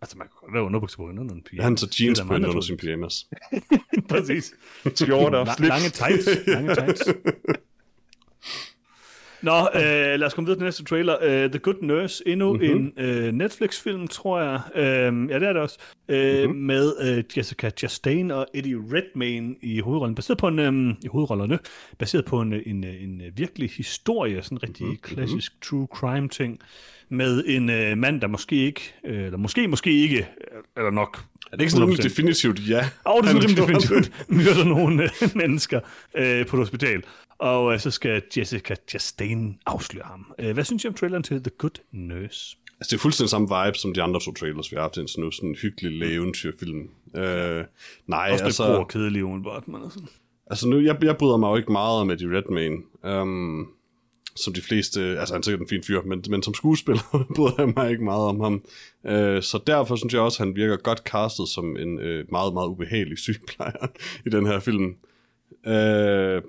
Altså, 0.02 0.18
man 0.18 0.28
kan 0.28 0.34
godt 0.42 0.54
være 0.54 0.64
underbukser 0.64 0.98
på 0.98 1.04
under 1.04 1.34
en 1.34 1.44
pyjamas. 1.44 1.64
Han 1.64 1.76
tager 1.76 1.92
jeans 2.06 2.20
Det 2.20 2.28
på 2.28 2.34
under 2.34 2.62
sin 2.62 2.78
pyjamas. 2.78 3.28
Præcis. 4.10 4.54
Skjorter, 4.96 5.46
La- 5.46 5.56
slips. 5.56 5.70
lange 5.70 5.90
tights. 5.90 6.48
Lange 6.48 6.76
tights. 6.76 7.04
Nå, 9.42 9.52
øh, 9.76 9.82
lad 10.20 10.24
os 10.24 10.34
komme 10.34 10.46
videre 10.48 10.60
til 10.60 10.66
næste 10.66 10.84
trailer. 10.84 11.16
Uh, 11.46 11.52
The 11.52 11.60
Good 11.60 11.76
Nurse, 11.82 12.24
endnu 12.28 12.54
Mhm. 12.54 12.62
mm-hmm. 12.64 12.94
en 13.06 13.28
uh, 13.28 13.34
Netflix-film, 13.34 14.08
tror 14.08 14.42
jeg. 14.42 14.60
Uh, 14.76 15.30
ja, 15.30 15.40
det 15.40 15.48
er 15.48 15.54
det 15.54 15.62
også. 15.62 15.78
Uh, 16.10 16.16
mm-hmm. 16.16 16.56
Med 16.56 17.18
uh, 17.18 17.38
Jessica 17.38 17.70
Chastain 17.70 18.32
og 18.32 18.48
Eddie 18.54 18.78
Redmayne 18.94 19.56
i 19.62 19.80
hovedrollen. 19.80 20.16
Baseret 20.16 20.38
på 20.38 20.48
en, 20.48 20.60
um, 20.60 20.90
i 21.04 21.08
hovedrollerne. 21.08 21.60
Baseret 22.00 22.26
på 22.26 22.42
en, 22.42 22.54
en, 22.54 22.62
en, 22.66 22.84
en 22.84 23.22
virkelig 23.36 23.70
historie, 23.70 24.44
sådan 24.44 24.56
en 24.58 24.64
rigtig 24.64 24.86
Mhm, 24.86 24.92
mm-hmm. 24.92 25.16
klassisk 25.16 25.62
true 25.62 25.88
crime 25.96 26.30
ting. 26.30 26.60
Med 27.10 27.44
en 27.48 27.70
uh, 27.92 27.98
mand, 27.98 28.22
der 28.22 28.28
måske 28.28 28.56
ikke, 28.56 28.94
uh, 29.04 29.10
eller 29.12 29.38
måske, 29.38 29.68
måske 29.68 29.92
ikke, 29.92 30.28
eller 30.78 30.92
nok 30.92 31.20
Er 31.52 31.56
det 31.56 31.62
ikke 31.62 31.72
sådan 31.72 31.84
100%. 31.84 31.92
rimelig 31.92 32.04
definitivt 32.04 32.70
ja? 32.70 32.90
Og 33.04 33.24
det 33.24 33.30
er 33.30 33.42
sådan 33.42 33.58
definitivt 33.58 34.12
myrder 34.38 34.64
nogle 34.64 35.04
øh, 35.04 35.10
mennesker 35.36 35.80
øh, 36.18 36.46
på 36.46 36.56
et 36.56 36.60
hospital. 36.60 37.04
Og 37.40 37.74
øh, 37.74 37.80
så 37.80 37.92
skal 37.92 38.22
Jessica 38.38 38.76
Chastain 38.88 39.60
afsløre 39.66 40.06
ham. 40.06 40.34
Øh, 40.40 40.54
hvad 40.54 40.64
synes 40.64 40.84
I 40.84 40.88
om 40.88 40.94
traileren 40.94 41.24
til 41.24 41.44
The 41.44 41.52
Good 41.58 41.80
Nurse? 41.92 42.58
Altså, 42.80 42.90
det 42.92 42.94
er 42.94 42.98
fuldstændig 42.98 43.30
samme 43.30 43.48
vibe 43.48 43.78
som 43.78 43.94
de 43.94 44.02
andre 44.02 44.20
to 44.20 44.34
trailers, 44.34 44.72
vi 44.72 44.76
har 44.76 44.82
haft 44.82 44.98
indtil 44.98 45.20
nu. 45.20 45.32
Sådan 45.32 45.50
en 45.50 45.56
hyggelig 45.56 45.92
lægeventyrfilm. 46.00 46.90
Øh, 47.16 47.66
nej, 48.08 48.30
Også 48.32 48.44
lidt 48.44 48.46
altså... 48.46 48.64
grå 48.64 48.74
og 48.74 48.88
kedelig 48.88 49.24
men 49.26 49.84
altså. 49.84 50.00
Altså 50.50 50.68
nu, 50.68 50.80
jeg, 50.80 51.04
jeg 51.04 51.18
bryder 51.18 51.38
mig 51.38 51.50
jo 51.50 51.56
ikke 51.56 51.72
meget 51.72 52.02
om 52.02 52.10
Eddie 52.10 52.38
Redmayne. 52.38 52.78
Um, 53.04 53.68
som 54.38 54.54
de 54.54 54.62
fleste, 54.62 55.02
øh, 55.02 55.20
altså 55.20 55.34
han 55.34 55.40
er 55.40 55.44
sikkert 55.44 55.62
en 55.62 55.68
fin 55.68 55.84
fyr, 55.84 56.02
men, 56.02 56.24
men 56.30 56.44
som 56.44 56.54
skuespiller 56.54 57.02
bryder 57.36 57.56
jeg 57.58 57.74
mig 57.76 57.92
ikke 57.92 58.04
meget 58.04 58.22
om 58.22 58.40
ham. 58.40 58.64
Øh, 59.06 59.44
så 59.44 59.60
derfor 59.68 59.96
synes 59.96 60.14
jeg 60.14 60.22
også, 60.22 60.44
at 60.44 60.48
han 60.48 60.56
virker 60.56 60.78
godt 60.78 61.00
castet 61.00 61.48
som 61.50 61.78
en 61.78 62.00
øh, 62.00 62.26
meget, 62.32 62.54
meget 62.54 62.68
ubehagelig 62.68 63.18
sygeplejer 63.28 63.88
i 64.26 64.30
den 64.30 64.46
her 64.46 64.60
film. 64.60 64.96
Øh, 65.68 66.42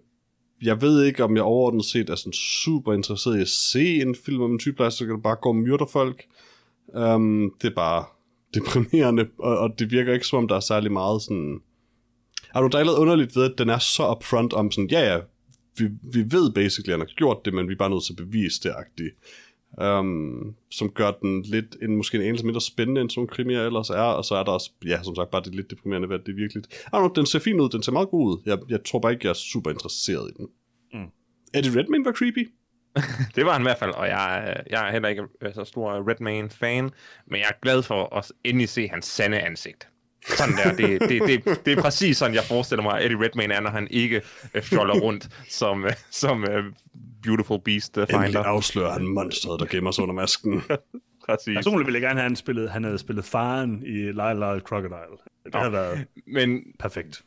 jeg 0.62 0.82
ved 0.82 1.04
ikke, 1.04 1.24
om 1.24 1.36
jeg 1.36 1.44
overordnet 1.44 1.84
set 1.84 2.10
er 2.10 2.14
sådan 2.14 2.32
super 2.32 2.92
interesseret 2.92 3.38
i 3.38 3.40
at 3.40 3.48
se 3.48 4.02
en 4.02 4.14
film 4.26 4.42
om 4.42 4.52
en 4.52 4.60
sygeplejerske, 4.60 4.98
så 4.98 5.06
kan 5.06 5.22
bare 5.22 5.36
gå 5.36 5.48
og 5.48 5.56
myrder 5.56 5.86
folk. 5.86 6.24
Um, 6.94 7.54
det 7.62 7.70
er 7.70 7.74
bare 7.74 8.04
deprimerende, 8.54 9.26
og, 9.38 9.58
og 9.58 9.78
det 9.78 9.90
virker 9.90 10.12
ikke 10.12 10.26
som 10.26 10.38
om, 10.38 10.48
der 10.48 10.56
er 10.56 10.60
særlig 10.60 10.92
meget 10.92 11.22
sådan 11.22 11.60
har 12.48 12.60
du 12.60 12.68
der 12.68 12.98
underligt 12.98 13.36
ved, 13.36 13.44
at 13.44 13.58
den 13.58 13.68
er 13.68 13.78
så 13.78 14.10
upfront 14.10 14.52
om 14.52 14.70
sådan, 14.70 14.90
ja 14.90 15.14
ja, 15.14 15.20
vi, 15.80 15.88
vi 16.02 16.32
ved 16.32 16.52
basically, 16.52 16.92
at 16.92 16.98
han 16.98 17.06
har 17.08 17.14
gjort 17.14 17.44
det, 17.44 17.54
men 17.54 17.68
vi 17.68 17.72
er 17.72 17.76
bare 17.76 17.90
nødt 17.90 18.04
til 18.04 18.12
at 18.12 18.16
bevise 18.16 18.62
det 18.62 18.72
agtigt. 18.76 19.14
Um, 19.82 20.54
som 20.70 20.90
gør 20.90 21.10
den 21.10 21.42
lidt, 21.42 21.76
en, 21.82 21.96
måske 21.96 22.18
en 22.18 22.24
eneste 22.24 22.46
mindre 22.46 22.60
spændende, 22.60 23.00
end 23.00 23.10
sådan 23.10 23.20
nogle 23.20 23.28
krimier 23.28 23.66
ellers 23.66 23.90
er, 23.90 24.00
og 24.00 24.24
så 24.24 24.34
er 24.34 24.42
der 24.42 24.52
også, 24.52 24.70
ja, 24.86 25.02
som 25.02 25.14
sagt, 25.14 25.30
bare 25.30 25.42
det 25.42 25.54
lidt 25.54 25.70
deprimerende 25.70 26.08
ved, 26.08 26.18
at 26.20 26.26
det 26.26 26.32
er 26.32 26.36
virkelig... 26.36 26.62
Don't 26.72 26.88
know, 26.90 27.12
den 27.12 27.26
ser 27.26 27.38
fin 27.38 27.60
ud, 27.60 27.68
den 27.68 27.82
ser 27.82 27.92
meget 27.92 28.08
god 28.08 28.32
ud. 28.32 28.42
Jeg, 28.46 28.58
jeg 28.68 28.84
tror 28.84 28.98
bare 28.98 29.12
ikke, 29.12 29.24
jeg 29.24 29.30
er 29.30 29.34
super 29.34 29.70
interesseret 29.70 30.30
i 30.30 30.34
den. 30.36 30.48
Mm. 30.92 31.10
Eddie 31.54 31.80
Redmayne 31.80 32.04
var 32.04 32.12
creepy. 32.12 32.52
Det 33.36 33.44
var 33.44 33.52
han 33.52 33.62
i 33.62 33.64
hvert 33.64 33.78
fald, 33.78 33.90
og 33.90 34.08
jeg, 34.08 34.56
jeg 34.70 34.88
er 34.88 34.92
heller 34.92 35.08
ikke 35.08 35.22
øh, 35.42 35.54
så 35.54 35.64
stor 35.64 36.10
Redman-fan, 36.10 36.90
men 37.26 37.40
jeg 37.40 37.48
er 37.48 37.60
glad 37.62 37.82
for 37.82 38.16
at 38.16 38.32
endelig 38.44 38.68
se 38.68 38.88
hans 38.88 39.06
sande 39.06 39.40
ansigt. 39.40 39.88
Sådan 40.26 40.54
der, 40.56 40.72
det, 40.76 41.00
det, 41.00 41.22
det, 41.44 41.66
det 41.66 41.78
er 41.78 41.82
præcis 41.82 42.16
sådan, 42.16 42.34
jeg 42.34 42.44
forestiller 42.44 42.82
mig, 42.82 42.98
at 42.98 43.04
Eddie 43.04 43.24
Redmayne 43.24 43.54
er, 43.54 43.60
når 43.60 43.70
han 43.70 43.88
ikke 43.90 44.22
øh, 44.54 44.62
fjoller 44.62 44.94
rundt 45.04 45.28
som, 45.48 45.84
øh, 45.84 45.92
som 46.10 46.42
uh, 46.42 46.48
Beautiful 47.22 47.60
Beast 47.64 47.96
uh, 47.96 48.02
Endelig 48.02 48.22
Finder. 48.26 48.42
afslører 48.42 48.92
han 48.92 49.06
monstret, 49.06 49.60
der 49.60 49.66
gemmer 49.66 49.90
sig 49.90 50.02
under 50.02 50.14
masken. 50.14 50.62
Præcis. 51.28 51.54
Personligt 51.54 51.86
ville 51.86 51.96
jeg 51.96 52.02
gerne 52.02 52.20
have, 52.20 52.24
at 52.24 52.30
han, 52.30 52.36
spillet, 52.36 52.70
han 52.70 52.84
havde 52.84 52.98
spillet 52.98 53.24
faren 53.24 53.82
i 53.86 53.92
Lyle 53.92 54.34
Lyle 54.34 54.60
Crocodile. 54.60 55.16
Det 55.44 55.54
havde 55.54 55.72
været 55.72 56.06
Men 56.26 56.62
perfekt. 56.78 57.22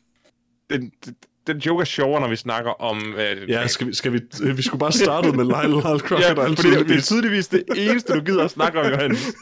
den, 0.69 0.91
den, 1.05 1.15
den 1.48 1.57
joke 1.57 1.81
er 1.81 1.86
sjovere, 1.86 2.21
når 2.21 2.27
vi 2.27 2.36
snakker 2.36 2.71
om... 2.81 3.13
Øh, 3.17 3.50
ja, 3.50 3.67
skal 3.67 3.88
vi, 3.88 3.93
skal 3.93 4.13
vi, 4.13 4.19
vi 4.55 4.62
skulle 4.62 4.79
bare 4.79 4.91
starte 4.91 5.31
med 5.31 5.45
Lyle 5.45 5.67
Lyle 5.67 5.81
Crocodile. 5.81 6.27
Ja, 6.27 6.48
fordi 6.48 6.69
det, 6.71 6.88
det 6.89 6.98
er 6.98 7.01
tydeligvis 7.01 7.48
det 7.48 7.63
eneste, 7.77 8.13
du 8.13 8.21
gider 8.21 8.43
at 8.43 8.51
snakke 8.51 8.79
om, 8.79 8.91
Johannes. 8.91 9.33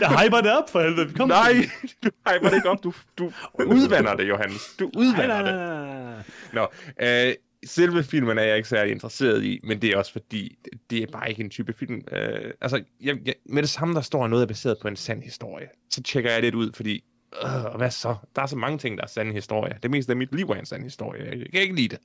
Jeg 0.00 0.18
hyper 0.24 0.40
det 0.40 0.58
op 0.58 0.70
for 0.70 0.80
helvede. 0.80 1.12
Kom 1.14 1.28
Nej, 1.28 1.68
du 2.04 2.10
hyper 2.28 2.48
det 2.48 2.56
ikke 2.56 2.70
op. 2.70 2.84
Du, 2.84 2.92
du 3.18 3.32
udvander 3.66 4.14
det, 4.14 4.28
Johannes. 4.28 4.74
Du 4.78 4.90
nej, 4.94 5.02
udvander 5.02 5.42
nej, 5.42 6.16
det. 6.16 6.24
Nå, 6.52 6.66
øh, 7.02 7.34
selve 7.64 8.02
filmen 8.04 8.38
er 8.38 8.42
jeg 8.42 8.56
ikke 8.56 8.68
særlig 8.68 8.92
interesseret 8.92 9.44
i, 9.44 9.60
men 9.64 9.82
det 9.82 9.90
er 9.90 9.96
også 9.98 10.12
fordi, 10.12 10.58
det 10.90 11.02
er 11.02 11.06
bare 11.12 11.30
ikke 11.30 11.42
en 11.42 11.50
type 11.50 11.72
film. 11.72 12.02
Øh, 12.12 12.50
altså, 12.60 12.82
jeg, 13.02 13.16
jeg, 13.24 13.34
med 13.46 13.62
det 13.62 13.70
samme, 13.70 13.94
der 13.94 14.00
står 14.00 14.28
noget, 14.28 14.42
er 14.42 14.46
baseret 14.46 14.76
på 14.82 14.88
en 14.88 14.96
sand 14.96 15.22
historie, 15.22 15.66
så 15.90 16.02
tjekker 16.02 16.30
jeg 16.30 16.42
lidt 16.42 16.54
ud, 16.54 16.72
fordi, 16.74 17.04
øh, 17.42 17.64
og 17.64 17.76
hvad 17.76 17.90
så? 17.90 18.16
Der 18.36 18.42
er 18.42 18.46
så 18.46 18.56
mange 18.56 18.78
ting, 18.78 18.98
der 18.98 19.04
er 19.04 19.08
sande 19.08 19.32
historie. 19.32 19.78
Det 19.82 19.90
meste 19.90 20.12
af 20.12 20.16
mit 20.16 20.34
liv 20.34 20.50
er 20.50 20.54
en 20.54 20.66
sand 20.66 20.82
historie. 20.82 21.24
Jeg 21.24 21.50
kan 21.52 21.60
ikke 21.60 21.74
lide 21.74 21.88
det. 21.88 21.98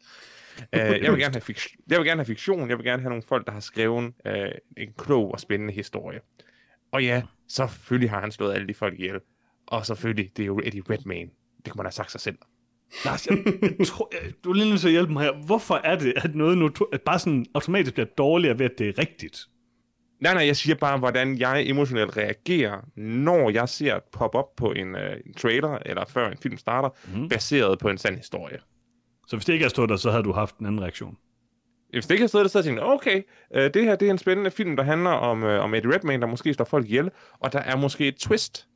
Øh, 0.73 1.03
jeg, 1.03 1.11
vil 1.11 1.19
gerne 1.19 1.33
have 1.33 1.41
fiktion, 1.41 1.81
jeg 1.89 1.97
vil 1.97 2.07
gerne 2.07 2.19
have 2.19 2.25
fiktion. 2.25 2.69
Jeg 2.69 2.77
vil 2.77 2.85
gerne 2.85 3.01
have 3.01 3.09
nogle 3.09 3.23
folk, 3.27 3.45
der 3.45 3.51
har 3.51 3.59
skrevet 3.59 4.13
øh, 4.25 4.51
en 4.77 4.93
klog 4.97 5.31
og 5.31 5.39
spændende 5.39 5.73
historie. 5.73 6.19
Og 6.91 7.03
ja, 7.03 7.21
selvfølgelig 7.47 8.09
har 8.09 8.21
han 8.21 8.31
slået 8.31 8.53
alle 8.53 8.67
de 8.67 8.73
folk 8.73 8.99
ihjel. 8.99 9.19
Og 9.67 9.85
selvfølgelig, 9.85 10.37
det 10.37 10.43
er 10.43 10.47
jo 10.47 10.59
Eddie 10.63 10.83
Redmayne. 10.89 11.29
Det 11.65 11.71
kunne 11.71 11.77
man 11.77 11.85
have 11.85 11.91
sagt 11.91 12.11
sig 12.11 12.21
selv. 12.21 12.37
Lars, 13.05 13.27
jeg, 13.27 13.37
jeg 13.79 13.87
tror, 13.87 14.09
jeg, 14.11 14.33
du 14.43 14.49
er 14.49 14.53
lige 14.53 14.69
nødt 14.69 14.81
til 14.81 14.87
at 14.87 14.91
hjælpe 14.91 15.13
mig 15.13 15.23
her. 15.23 15.45
Hvorfor 15.45 15.75
er 15.75 15.95
det, 15.95 16.13
at 16.15 16.35
noget 16.35 16.57
nu 16.57 16.71
at 16.93 17.01
bare 17.01 17.19
sådan 17.19 17.45
automatisk 17.53 17.93
bliver 17.93 18.07
dårligere 18.17 18.59
ved, 18.59 18.65
at 18.65 18.77
det 18.77 18.89
er 18.89 18.97
rigtigt? 18.97 19.47
Nej, 20.21 20.33
nej, 20.33 20.45
jeg 20.45 20.55
siger 20.55 20.75
bare, 20.75 20.97
hvordan 20.97 21.37
jeg 21.37 21.63
emotionelt 21.67 22.17
reagerer, 22.17 22.81
når 22.95 23.49
jeg 23.49 23.69
ser 23.69 23.95
et 23.95 24.03
pop-up 24.11 24.45
på 24.57 24.71
en, 24.71 24.95
øh, 24.95 25.17
en 25.25 25.33
trailer, 25.33 25.77
eller 25.85 26.05
før 26.05 26.29
en 26.29 26.37
film 26.37 26.57
starter, 26.57 26.89
mm. 27.13 27.29
baseret 27.29 27.79
på 27.79 27.89
en 27.89 27.97
sand 27.97 28.17
historie. 28.17 28.57
Så 29.27 29.35
hvis 29.35 29.45
det 29.45 29.53
ikke 29.53 29.63
havde 29.63 29.69
stået 29.69 29.89
der, 29.89 29.95
så 29.95 30.11
havde 30.11 30.23
du 30.23 30.31
haft 30.31 30.57
en 30.57 30.65
anden 30.65 30.81
reaktion. 30.81 31.17
Hvis 31.89 32.05
det 32.05 32.11
ikke 32.11 32.21
havde 32.21 32.29
stået 32.29 32.43
der, 32.43 32.49
så 32.49 32.57
havde 32.57 32.67
jeg 32.67 32.77
tænkt, 32.77 32.93
okay, 32.93 33.21
øh, 33.55 33.73
det 33.73 33.83
her 33.83 33.95
det 33.95 34.07
er 34.07 34.11
en 34.11 34.17
spændende 34.17 34.51
film, 34.51 34.75
der 34.75 34.83
handler 34.83 35.09
om, 35.09 35.43
øh, 35.43 35.63
om 35.63 35.73
Eddie 35.73 35.95
Redmayne, 35.95 36.21
der 36.21 36.27
måske 36.27 36.53
står 36.53 36.65
folk 36.65 36.85
ihjel, 36.85 37.11
og 37.39 37.53
der 37.53 37.59
er 37.59 37.75
måske 37.75 38.07
et 38.07 38.15
twist. 38.15 38.67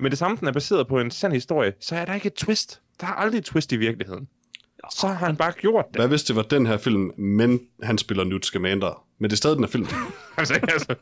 Men 0.00 0.10
det 0.10 0.18
samme, 0.18 0.36
den 0.36 0.48
er 0.48 0.52
baseret 0.52 0.88
på 0.88 1.00
en 1.00 1.10
sand 1.10 1.32
historie, 1.32 1.72
så 1.80 1.96
er 1.96 2.04
der 2.04 2.14
ikke 2.14 2.26
et 2.26 2.34
twist. 2.34 2.82
Der 3.00 3.06
er 3.06 3.10
aldrig 3.10 3.38
et 3.38 3.44
twist 3.44 3.72
i 3.72 3.76
virkeligheden. 3.76 4.28
Så 4.90 5.06
har 5.06 5.26
han 5.26 5.36
bare 5.36 5.52
gjort 5.52 5.84
det. 5.88 5.96
Hvad 5.96 6.08
hvis 6.08 6.22
det 6.22 6.36
var 6.36 6.42
den 6.42 6.66
her 6.66 6.76
film, 6.76 7.12
men 7.18 7.60
han 7.82 7.98
spiller 7.98 8.24
Newt 8.24 8.46
Scamander? 8.46 9.06
Men 9.18 9.30
det 9.30 9.32
er 9.32 9.36
stadig 9.36 9.56
den 9.56 9.64
her 9.64 9.70
film. 9.70 9.86
altså, 10.38 10.54
altså, 10.54 10.94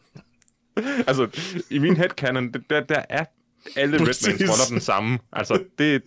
altså, 1.06 1.28
i 1.70 1.78
min 1.78 1.96
headcanon, 1.96 2.52
der, 2.70 2.80
der 2.80 3.02
er 3.08 3.24
alle 3.76 3.98
roller 3.98 4.68
den 4.70 4.80
samme. 4.80 5.18
Altså, 5.32 5.64
det, 5.78 6.02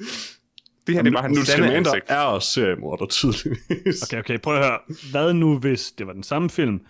det 0.87 0.95
her, 0.95 1.01
det 1.01 1.13
var 1.13 1.21
hans 1.21 1.35
Newt 1.35 1.47
sande 1.47 1.75
ansigt. 1.75 2.05
er 2.07 2.19
også 2.19 2.51
seriemorder, 2.51 3.05
tydeligvis. 3.05 4.03
Okay, 4.03 4.19
okay, 4.19 4.39
prøv 4.39 4.55
at 4.55 4.65
høre. 4.65 4.79
Hvad 5.11 5.33
nu, 5.33 5.57
hvis 5.57 5.91
det 5.91 6.07
var 6.07 6.13
den 6.13 6.23
samme 6.23 6.49
film, 6.49 6.81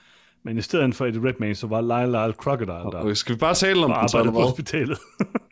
men 0.43 0.57
i 0.57 0.61
stedet 0.61 0.95
for 0.95 1.05
Eddie 1.05 1.27
Redmayne, 1.27 1.55
så 1.55 1.67
var 1.67 1.81
Lyle 1.81 2.11
Lyle 2.11 2.33
Crocodile 2.33 2.91
der 2.91 2.99
Okay, 2.99 3.13
skal 3.13 3.35
vi 3.35 3.39
bare 3.39 3.55
tale 3.55 3.85
om 3.85 3.93
den, 3.99 4.09
så 4.09 4.17
er 4.17 4.23
på 4.23 4.41
hospitalet? 4.41 4.99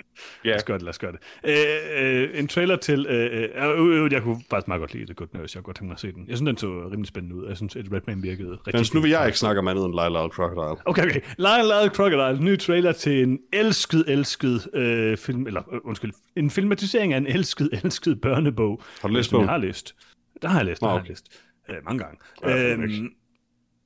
Ja, 0.46 0.50
Lad 0.50 0.58
os 0.58 0.64
gøre 0.64 0.78
det, 0.78 0.84
lad 0.84 0.90
os 0.90 1.00
gøre 1.00 1.12
det. 1.12 1.20
Øh, 1.44 2.32
øh, 2.32 2.40
en 2.40 2.48
trailer 2.48 2.76
til... 2.76 3.06
Øh, 3.10 3.50
øh, 3.56 4.04
øh, 4.04 4.12
jeg 4.12 4.22
kunne 4.22 4.42
faktisk 4.50 4.68
meget 4.68 4.80
godt 4.80 4.94
lide 4.94 5.06
The 5.06 5.14
Good 5.14 5.28
Nurse. 5.34 5.58
Jeg 5.58 5.64
kunne 5.64 5.64
godt 5.64 5.78
tænke 5.78 5.88
mig 5.88 5.94
at 5.94 6.00
se 6.00 6.12
den. 6.12 6.26
Jeg 6.28 6.38
synes, 6.38 6.50
den 6.50 6.58
så 6.58 6.68
rimelig 6.68 7.08
spændende 7.08 7.36
ud. 7.36 7.48
Jeg 7.48 7.58
synes, 7.58 7.76
at 7.76 7.86
Redman 7.94 8.24
virkede 8.24 8.52
rigtig 8.52 8.74
Men 8.76 8.86
nu 8.94 9.02
vil 9.02 9.12
jeg 9.12 9.26
ikke 9.26 9.38
snakke 9.40 9.60
om 9.60 9.68
andet 9.68 9.86
end 9.86 9.94
Lyle 9.94 10.10
Lyle 10.10 10.30
Crocodile. 10.30 10.82
Okay, 10.86 11.06
okay. 11.06 11.22
Lion 11.38 11.66
Lion 11.66 11.90
Crocodile, 11.90 12.46
ny 12.46 12.60
trailer 12.60 12.92
til 12.92 13.24
en 13.24 13.40
elsket, 13.54 14.04
elsket 14.08 14.68
øh, 14.74 15.18
film, 15.18 15.48
eller 15.48 15.74
øh, 15.74 15.80
undskyld, 15.84 16.12
en 16.36 16.50
filmatisering 16.50 17.14
af 17.14 17.18
en 17.18 17.28
elsket, 17.28 17.70
elsket 17.84 18.22
børnebog. 18.22 18.82
Har 19.02 19.08
du 19.08 19.14
læst 19.14 19.30
som 19.30 19.36
jeg 19.36 19.40
bogen? 19.40 19.50
har 19.50 19.58
læst. 19.58 19.96
Der 20.42 20.48
har 20.48 20.60
jeg 20.60 20.66
læst, 20.66 20.82
der 20.82 20.88
Nå, 20.88 20.90
har 20.90 20.98
jeg 20.98 21.02
okay. 21.02 21.10
læst. 21.10 21.26
Øh, 21.70 21.76
mange 21.86 22.04
gange. 22.04 22.18
Øhm, 22.46 23.10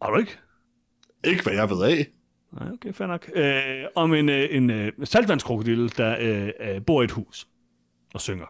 har 0.02 0.12
du 0.12 0.18
ikke? 0.18 0.38
Ikke 1.24 1.44
hvad 1.44 1.54
jeg 1.54 1.70
ved 1.70 1.84
af. 1.84 2.08
Nej, 2.60 2.70
okay, 2.74 2.94
fair 2.94 3.08
nok. 3.08 3.30
Øh, 3.36 3.86
om 3.96 4.14
en, 4.14 4.30
øh, 4.30 4.48
en 4.52 4.70
øh, 4.70 4.92
saltvandskrokodille, 5.04 5.90
der 5.90 6.18
øh, 6.20 6.76
øh, 6.76 6.82
bor 6.86 7.02
i 7.02 7.06
et 7.06 7.12
hus 7.12 7.48
og 8.14 8.22
synger. 8.22 8.46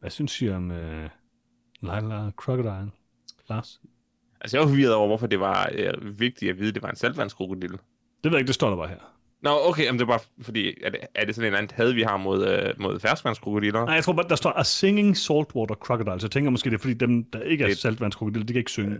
Hvad 0.00 0.10
synes 0.10 0.42
I 0.42 0.48
om 0.50 0.70
øh, 0.70 1.08
Lion 1.82 2.30
Crocodile, 2.36 2.90
Lars? 3.50 3.80
altså 4.40 4.56
jeg 4.56 4.62
var 4.62 4.68
forvirret 4.68 4.94
over, 4.94 5.06
hvorfor 5.06 5.26
det 5.26 5.40
var 5.40 5.70
øh, 5.74 6.20
vigtigt 6.20 6.50
at 6.50 6.58
vide, 6.58 6.68
at 6.68 6.74
det 6.74 6.82
var 6.82 6.90
en 6.90 6.96
saltvandskrokodille. 6.96 7.78
Det 8.24 8.30
ved 8.30 8.30
jeg 8.30 8.38
ikke, 8.38 8.46
det 8.46 8.54
står 8.54 8.68
der 8.70 8.76
bare 8.76 8.88
her. 8.88 8.98
Nå, 9.42 9.50
okay, 9.68 9.86
men 9.90 9.94
det 9.94 10.02
er 10.02 10.06
bare 10.06 10.20
fordi, 10.40 10.74
er 10.84 10.90
det, 10.90 11.00
er 11.14 11.24
det 11.24 11.34
sådan 11.34 11.52
en 11.52 11.56
anden 11.58 11.70
had, 11.76 11.92
vi 11.92 12.02
har 12.02 12.16
mod, 12.16 12.46
øh, 12.48 12.74
mod 12.80 13.00
ferskvandskrokodiller? 13.00 13.84
Nej, 13.84 13.94
jeg 13.94 14.04
tror 14.04 14.12
bare, 14.12 14.28
der 14.28 14.36
står 14.36 14.50
A 14.50 14.64
Singing 14.64 15.16
Saltwater 15.16 15.74
Crocodile, 15.74 16.20
så 16.20 16.26
jeg 16.26 16.30
tænker 16.30 16.50
måske, 16.50 16.70
det 16.70 16.74
er 16.76 16.80
fordi 16.80 16.94
dem, 16.94 17.24
der 17.24 17.40
ikke 17.40 17.64
er 17.64 17.68
Det- 17.68 17.78
saltvandskrokodille, 17.78 18.46
de 18.46 18.52
kan 18.52 18.60
ikke 18.60 18.70
synge. 18.70 18.98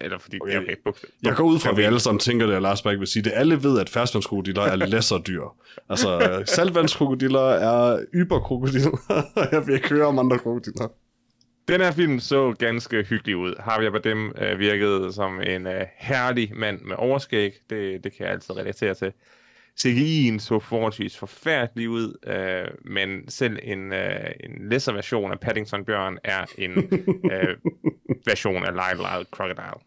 Eller 0.00 0.18
fordi, 0.18 0.38
Okay. 0.42 0.56
okay, 0.56 0.62
okay 0.66 0.76
bogstav. 0.84 1.10
Jeg 1.22 1.34
går 1.36 1.44
ud 1.44 1.58
fra, 1.58 1.70
at 1.70 1.76
vi 1.76 1.82
alle 1.82 2.00
sammen 2.00 2.20
tænker 2.20 2.46
det, 2.46 2.56
og 2.56 2.62
Lars 2.62 2.82
Berg 2.82 2.98
vil 2.98 3.06
sige 3.06 3.22
det. 3.22 3.32
Alle 3.34 3.62
ved, 3.62 3.80
at 3.80 3.88
ferskvandskrokodiller 3.88 4.62
er 4.62 4.76
lesser 4.76 5.18
dyr. 5.18 5.42
Altså, 5.88 6.42
saltvandskrokodiller 6.46 7.40
er 7.48 8.04
yberkrokodiller, 8.14 8.90
jeg 9.52 9.66
vil 9.66 9.74
ikke 9.74 9.88
høre 9.88 10.06
om 10.06 10.18
andre 10.18 10.38
krokodiller. 10.38 10.88
Den 11.68 11.80
her 11.80 11.90
film 11.92 12.20
så 12.20 12.54
ganske 12.58 13.02
hyggelig 13.02 13.36
ud. 13.36 13.54
Javier 13.70 13.90
Bardem 13.90 14.32
øh, 14.38 14.58
virkede 14.58 15.12
som 15.12 15.40
en 15.40 15.66
øh, 15.66 15.80
herlig 15.98 16.52
mand 16.56 16.80
med 16.80 16.96
overskæg. 16.98 17.52
Det, 17.70 18.04
det 18.04 18.12
kan 18.16 18.24
jeg 18.26 18.32
altid 18.32 18.56
relatere 18.56 18.94
til. 18.94 19.12
CGI'en 19.82 20.38
så 20.38 20.58
forholdsvis 20.58 21.16
forfærdelig 21.16 21.88
ud, 21.88 22.14
øh, 22.26 22.92
men 22.92 23.28
selv 23.28 23.58
en, 23.62 23.92
øh, 23.92 24.30
en 24.40 24.68
lesser 24.68 24.92
version 24.92 25.32
af 25.32 25.40
Paddington 25.40 25.84
Bjørn 25.84 26.18
er 26.24 26.44
en 26.58 26.70
øh, 27.32 27.56
version 28.26 28.64
af 28.64 28.72
Lyle 28.72 28.96
Lyle 29.02 29.24
Crocodile. 29.30 29.80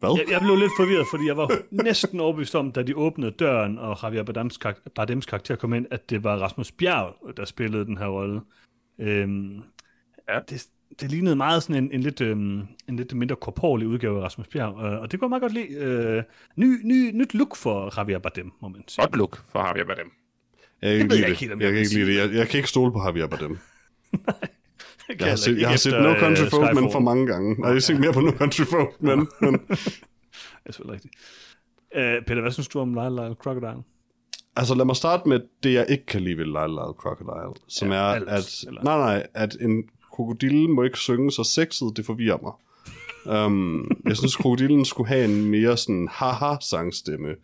Hvad? 0.00 0.10
Jeg, 0.18 0.30
jeg 0.32 0.40
blev 0.40 0.56
lidt 0.56 0.72
forvirret, 0.78 1.06
fordi 1.10 1.26
jeg 1.26 1.36
var 1.36 1.50
næsten 1.70 2.20
overbevist 2.20 2.54
om, 2.54 2.72
da 2.72 2.82
de 2.82 2.96
åbnede 2.96 3.30
døren, 3.30 3.78
og 3.78 3.98
Javier 4.02 4.22
Bardems, 4.22 4.58
karak- 4.66 4.88
Bardems 4.94 5.26
karakter 5.26 5.56
kom 5.56 5.74
ind, 5.74 5.86
at 5.90 6.10
det 6.10 6.24
var 6.24 6.36
Rasmus 6.36 6.72
Bjerg, 6.72 7.36
der 7.36 7.44
spillede 7.44 7.84
den 7.84 7.98
her 7.98 8.06
rolle. 8.06 8.40
Øhm, 9.00 9.62
Ja. 10.28 10.38
det, 10.48 10.66
det 11.00 11.10
lignede 11.10 11.36
meget 11.36 11.62
sådan 11.62 11.84
en, 11.84 11.92
en, 11.92 12.00
lidt, 12.00 12.20
øhm, 12.20 12.60
en 12.88 12.96
lidt 12.96 13.14
mindre 13.14 13.36
korporlig 13.36 13.88
udgave 13.88 14.18
af 14.18 14.22
Rasmus 14.24 14.48
Bjerg, 14.48 14.84
øh, 14.84 15.00
og 15.00 15.12
det 15.12 15.20
kunne 15.20 15.26
jeg 15.26 15.30
meget 15.30 15.40
godt 15.40 15.52
lide. 15.52 15.74
Øh, 15.74 16.22
ny, 16.56 16.80
ny, 16.84 17.10
nyt 17.14 17.34
look 17.34 17.56
for 17.56 17.92
Javier 17.98 18.18
Bardem, 18.18 18.52
må 18.62 18.68
man 18.68 18.84
sige. 18.88 19.02
Godt 19.06 19.16
look 19.16 19.42
for 19.52 19.66
Javier 19.66 19.84
Bardem. 19.84 20.10
Jeg 20.82 20.90
kan 20.90 21.00
ikke 21.02 21.14
lide 21.14 21.28
jeg 21.28 21.40
det. 21.40 21.52
om 21.52 21.60
jeg, 21.60 21.66
jeg 21.66 21.72
kan 21.72 21.80
ikke 21.82 21.94
lide 21.94 22.06
det. 22.06 22.16
Jeg, 22.16 22.34
jeg 22.38 22.48
kan 22.48 22.58
ikke 22.58 22.68
stole 22.68 22.92
på 22.92 23.02
Javier 23.06 23.26
Bardem. 23.26 23.58
Jeg 25.20 25.28
har 25.28 25.36
set, 25.36 25.60
jeg 25.60 25.68
har 25.68 25.76
set 25.76 25.92
No 25.92 26.14
Country 26.18 26.44
for 26.50 26.58
Old 26.58 26.74
Men 26.74 26.92
for 26.92 26.98
mange 26.98 27.26
gange. 27.26 27.54
Nej, 27.54 27.66
jeg 27.68 27.74
har 27.74 27.80
set 27.80 28.00
mere 28.00 28.12
på 28.12 28.20
No 28.20 28.30
Country 28.30 28.62
for 28.62 28.76
Old 28.76 28.94
Men. 29.00 29.18
men 29.40 29.52
Det 29.68 29.68
er 30.66 30.72
selvfølgelig 30.72 30.94
rigtigt. 30.94 31.14
Uh, 31.96 32.24
Peter, 32.26 32.40
hvad 32.40 32.50
synes 32.50 32.68
du 32.68 32.80
om 32.80 32.94
Lyle 32.94 33.10
Lyle 33.10 33.34
Crocodile? 33.34 33.82
Altså 34.56 34.74
lad 34.74 34.84
mig 34.84 34.96
starte 34.96 35.28
med 35.28 35.40
det, 35.62 35.72
jeg 35.74 35.86
ikke 35.88 36.06
kan 36.06 36.20
lide 36.20 36.38
ved 36.38 36.44
Lyle 36.44 36.68
Lyle 36.68 36.94
Crocodile, 36.98 37.54
som 37.68 37.88
Ja, 37.88 37.94
er, 37.94 38.00
alt, 38.02 38.28
at, 38.28 38.64
eller? 38.66 38.82
nej, 38.84 38.98
nej, 38.98 39.26
at 39.34 39.56
en 39.60 39.84
krokodille 40.14 40.68
må 40.68 40.82
ikke 40.82 40.98
synge 40.98 41.32
så 41.32 41.44
sexet, 41.44 41.96
det 41.96 42.06
forvirrer 42.06 42.38
mig. 42.42 42.52
um, 43.46 43.90
jeg 44.08 44.16
synes, 44.16 44.36
krokodillen 44.36 44.84
skulle 44.84 45.08
have 45.08 45.24
en 45.24 45.44
mere 45.44 45.76
sådan 45.76 46.08
haha-sangstemme, 46.12 47.34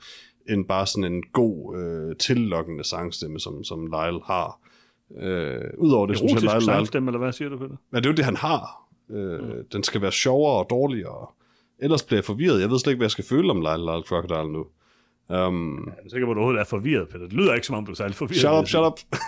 end 0.49 0.65
bare 0.65 0.87
sådan 0.87 1.13
en 1.13 1.23
god, 1.33 1.79
øh, 1.79 2.17
tillokkende 2.17 2.85
sangstemme, 2.85 3.41
som, 3.41 3.65
som 3.65 3.87
Lyle 3.87 4.21
har. 4.25 4.59
Øh, 5.21 5.61
Udover 5.79 6.07
det, 6.07 6.19
synes 6.19 6.33
jeg, 6.33 6.37
Erotisk 6.37 6.53
Lyle, 6.55 6.61
Lyle, 6.61 6.65
sangstemme, 6.65 7.09
eller 7.11 7.19
hvad 7.19 7.33
siger 7.33 7.49
du, 7.49 7.57
Peter? 7.59 7.77
Ja, 7.93 7.97
det 7.97 8.07
er 8.07 8.11
jo 8.11 8.17
det, 8.17 8.25
han 8.25 8.37
har. 8.37 8.89
Øh, 9.11 9.41
mm. 9.45 9.51
Den 9.73 9.83
skal 9.83 10.03
være 10.03 10.13
sjovere 10.13 10.55
og 10.59 10.67
dårligere. 10.71 11.27
Ellers 11.79 12.03
bliver 12.03 12.19
jeg 12.19 12.25
forvirret. 12.25 12.61
Jeg 12.61 12.71
ved 12.71 12.79
slet 12.79 12.91
ikke, 12.93 12.99
hvad 12.99 13.05
jeg 13.05 13.11
skal 13.11 13.25
føle 13.25 13.51
om 13.51 13.61
Lyle 13.61 13.77
Lyle 13.93 14.03
Crocodile 14.03 14.53
nu. 14.53 14.65
Um, 15.29 15.85
Jeg 15.87 16.05
er 16.05 16.11
sikker 16.11 16.27
på, 16.27 16.31
at 16.31 16.35
du 16.35 16.41
overhovedet 16.41 16.61
er 16.61 16.65
forvirret, 16.65 17.09
Peter. 17.09 17.25
Det 17.25 17.33
lyder 17.33 17.55
ikke, 17.55 17.67
som 17.67 17.77
om 17.77 17.85
du 17.87 17.91
er 17.91 17.97
særlig 17.97 18.15
forvirret. 18.17 18.41
shut 18.41 18.59
up, 18.59 18.67
shut 18.69 18.87
up. 18.87 19.01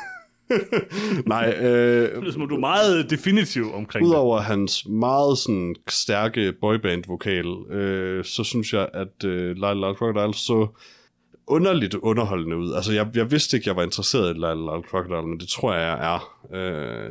Nej, 1.27 1.55
øh, 1.61 2.25
Det 2.25 2.33
som 2.33 2.43
om 2.43 2.49
du 2.49 2.55
er 2.55 2.61
meget 2.61 3.11
definitiv 3.11 3.73
omkring 3.75 4.05
det. 4.05 4.11
udover 4.11 4.41
hans 4.41 4.87
meget 4.89 5.39
sådan 5.39 5.75
stærke 5.89 6.53
boyband-vokal, 6.61 7.73
øh, 7.73 8.25
så 8.25 8.45
synes 8.45 8.73
jeg, 8.73 8.89
at 8.95 9.25
øh, 9.25 9.51
Lyle 9.57 9.75
Lyle 9.75 9.95
Crocodile 9.95 10.35
så 10.35 10.67
underligt 11.47 11.95
underholdende 11.95 12.57
ud. 12.57 12.73
Altså, 12.73 12.93
jeg, 12.93 13.11
jeg 13.15 13.31
vidste 13.31 13.57
ikke, 13.57 13.69
jeg 13.69 13.77
var 13.77 13.83
interesseret 13.83 14.31
i 14.31 14.39
Lyle 14.39 14.55
Lyle 14.55 14.83
Crocodile, 14.89 15.27
men 15.29 15.41
det 15.41 15.49
tror 15.49 15.75
jeg, 15.75 15.81
jeg 15.99 16.15
er. 16.15 16.21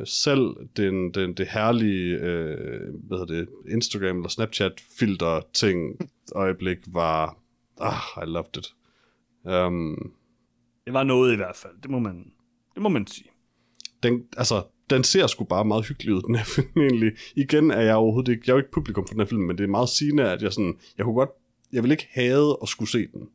selv 0.06 0.56
den, 0.76 1.10
den, 1.10 1.34
det 1.34 1.46
herlige 1.48 2.14
øh, 2.16 2.80
hvad 3.08 3.18
hedder 3.18 3.34
det, 3.34 3.48
Instagram 3.70 4.16
eller 4.16 4.28
Snapchat-filter-ting 4.28 5.78
øjeblik 6.44 6.78
var... 6.86 7.36
Ah, 7.80 8.22
I 8.22 8.26
loved 8.26 8.56
it. 8.58 8.66
Um, 9.52 10.12
Det 10.86 10.94
var 10.94 11.02
noget 11.04 11.32
i 11.32 11.36
hvert 11.36 11.56
fald. 11.56 11.72
Det 11.82 11.90
må 11.90 11.98
man, 11.98 12.24
det 12.74 12.82
må 12.82 12.88
man 12.88 13.06
sige. 13.06 13.28
Den, 14.02 14.24
altså, 14.36 14.62
den 14.90 15.04
ser 15.04 15.26
sgu 15.26 15.44
bare 15.44 15.64
meget 15.64 15.88
hyggelig 15.88 16.14
ud, 16.14 16.22
den 16.22 16.34
her 16.34 16.44
film 16.56 16.80
egentlig. 16.80 17.12
Igen 17.36 17.70
er 17.70 17.80
jeg 17.80 17.94
overhovedet 17.94 18.32
ikke, 18.32 18.42
jeg 18.46 18.52
er 18.52 18.56
jo 18.56 18.60
ikke 18.60 18.70
publikum 18.70 19.06
for 19.06 19.14
den 19.14 19.20
her 19.20 19.26
film, 19.26 19.42
men 19.42 19.58
det 19.58 19.64
er 19.64 19.68
meget 19.68 19.88
sigende, 19.88 20.30
at 20.30 20.42
jeg 20.42 20.52
sådan, 20.52 20.78
jeg 20.98 21.04
kunne 21.04 21.14
godt, 21.14 21.30
jeg 21.72 21.82
vil 21.82 21.90
ikke 21.90 22.08
have 22.10 22.56
at 22.62 22.68
skulle 22.68 22.90
se 22.90 23.06
den. 23.06 23.28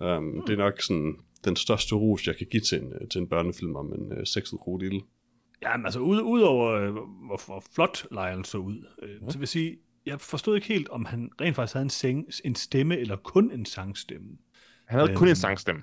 Um, 0.00 0.22
mm. 0.22 0.42
Det 0.46 0.52
er 0.52 0.56
nok 0.56 0.82
sådan 0.82 1.16
den 1.44 1.56
største 1.56 1.94
ros, 1.94 2.26
jeg 2.26 2.36
kan 2.36 2.46
give 2.50 2.60
til 2.60 2.82
en, 2.82 3.08
til 3.10 3.20
en 3.20 3.28
børnefilm 3.28 3.76
om 3.76 3.92
en 3.92 4.12
uh, 4.12 4.24
sexet 4.24 4.58
krokodille. 4.58 5.00
Ja, 5.62 5.76
men 5.76 5.86
altså, 5.86 6.00
ud, 6.00 6.20
udover 6.22 6.70
øh, 6.70 6.92
hvor, 6.92 7.46
hvor 7.46 7.64
flot 7.72 8.06
Lyle 8.10 8.44
så 8.44 8.58
ud, 8.58 8.86
øh, 9.02 9.30
så 9.30 9.38
vil 9.38 9.42
jeg 9.42 9.48
sige, 9.48 9.78
jeg 10.06 10.20
forstod 10.20 10.54
ikke 10.54 10.68
helt, 10.68 10.88
om 10.88 11.04
han 11.04 11.30
rent 11.40 11.56
faktisk 11.56 11.74
havde 11.74 11.84
en, 11.84 11.90
seng, 11.90 12.26
en 12.44 12.54
stemme, 12.54 12.98
eller 12.98 13.16
kun 13.16 13.50
en 13.50 13.66
sangstemme. 13.66 14.28
Han 14.86 15.00
havde 15.00 15.16
kun 15.16 15.28
en 15.28 15.36
sangstemme. 15.36 15.82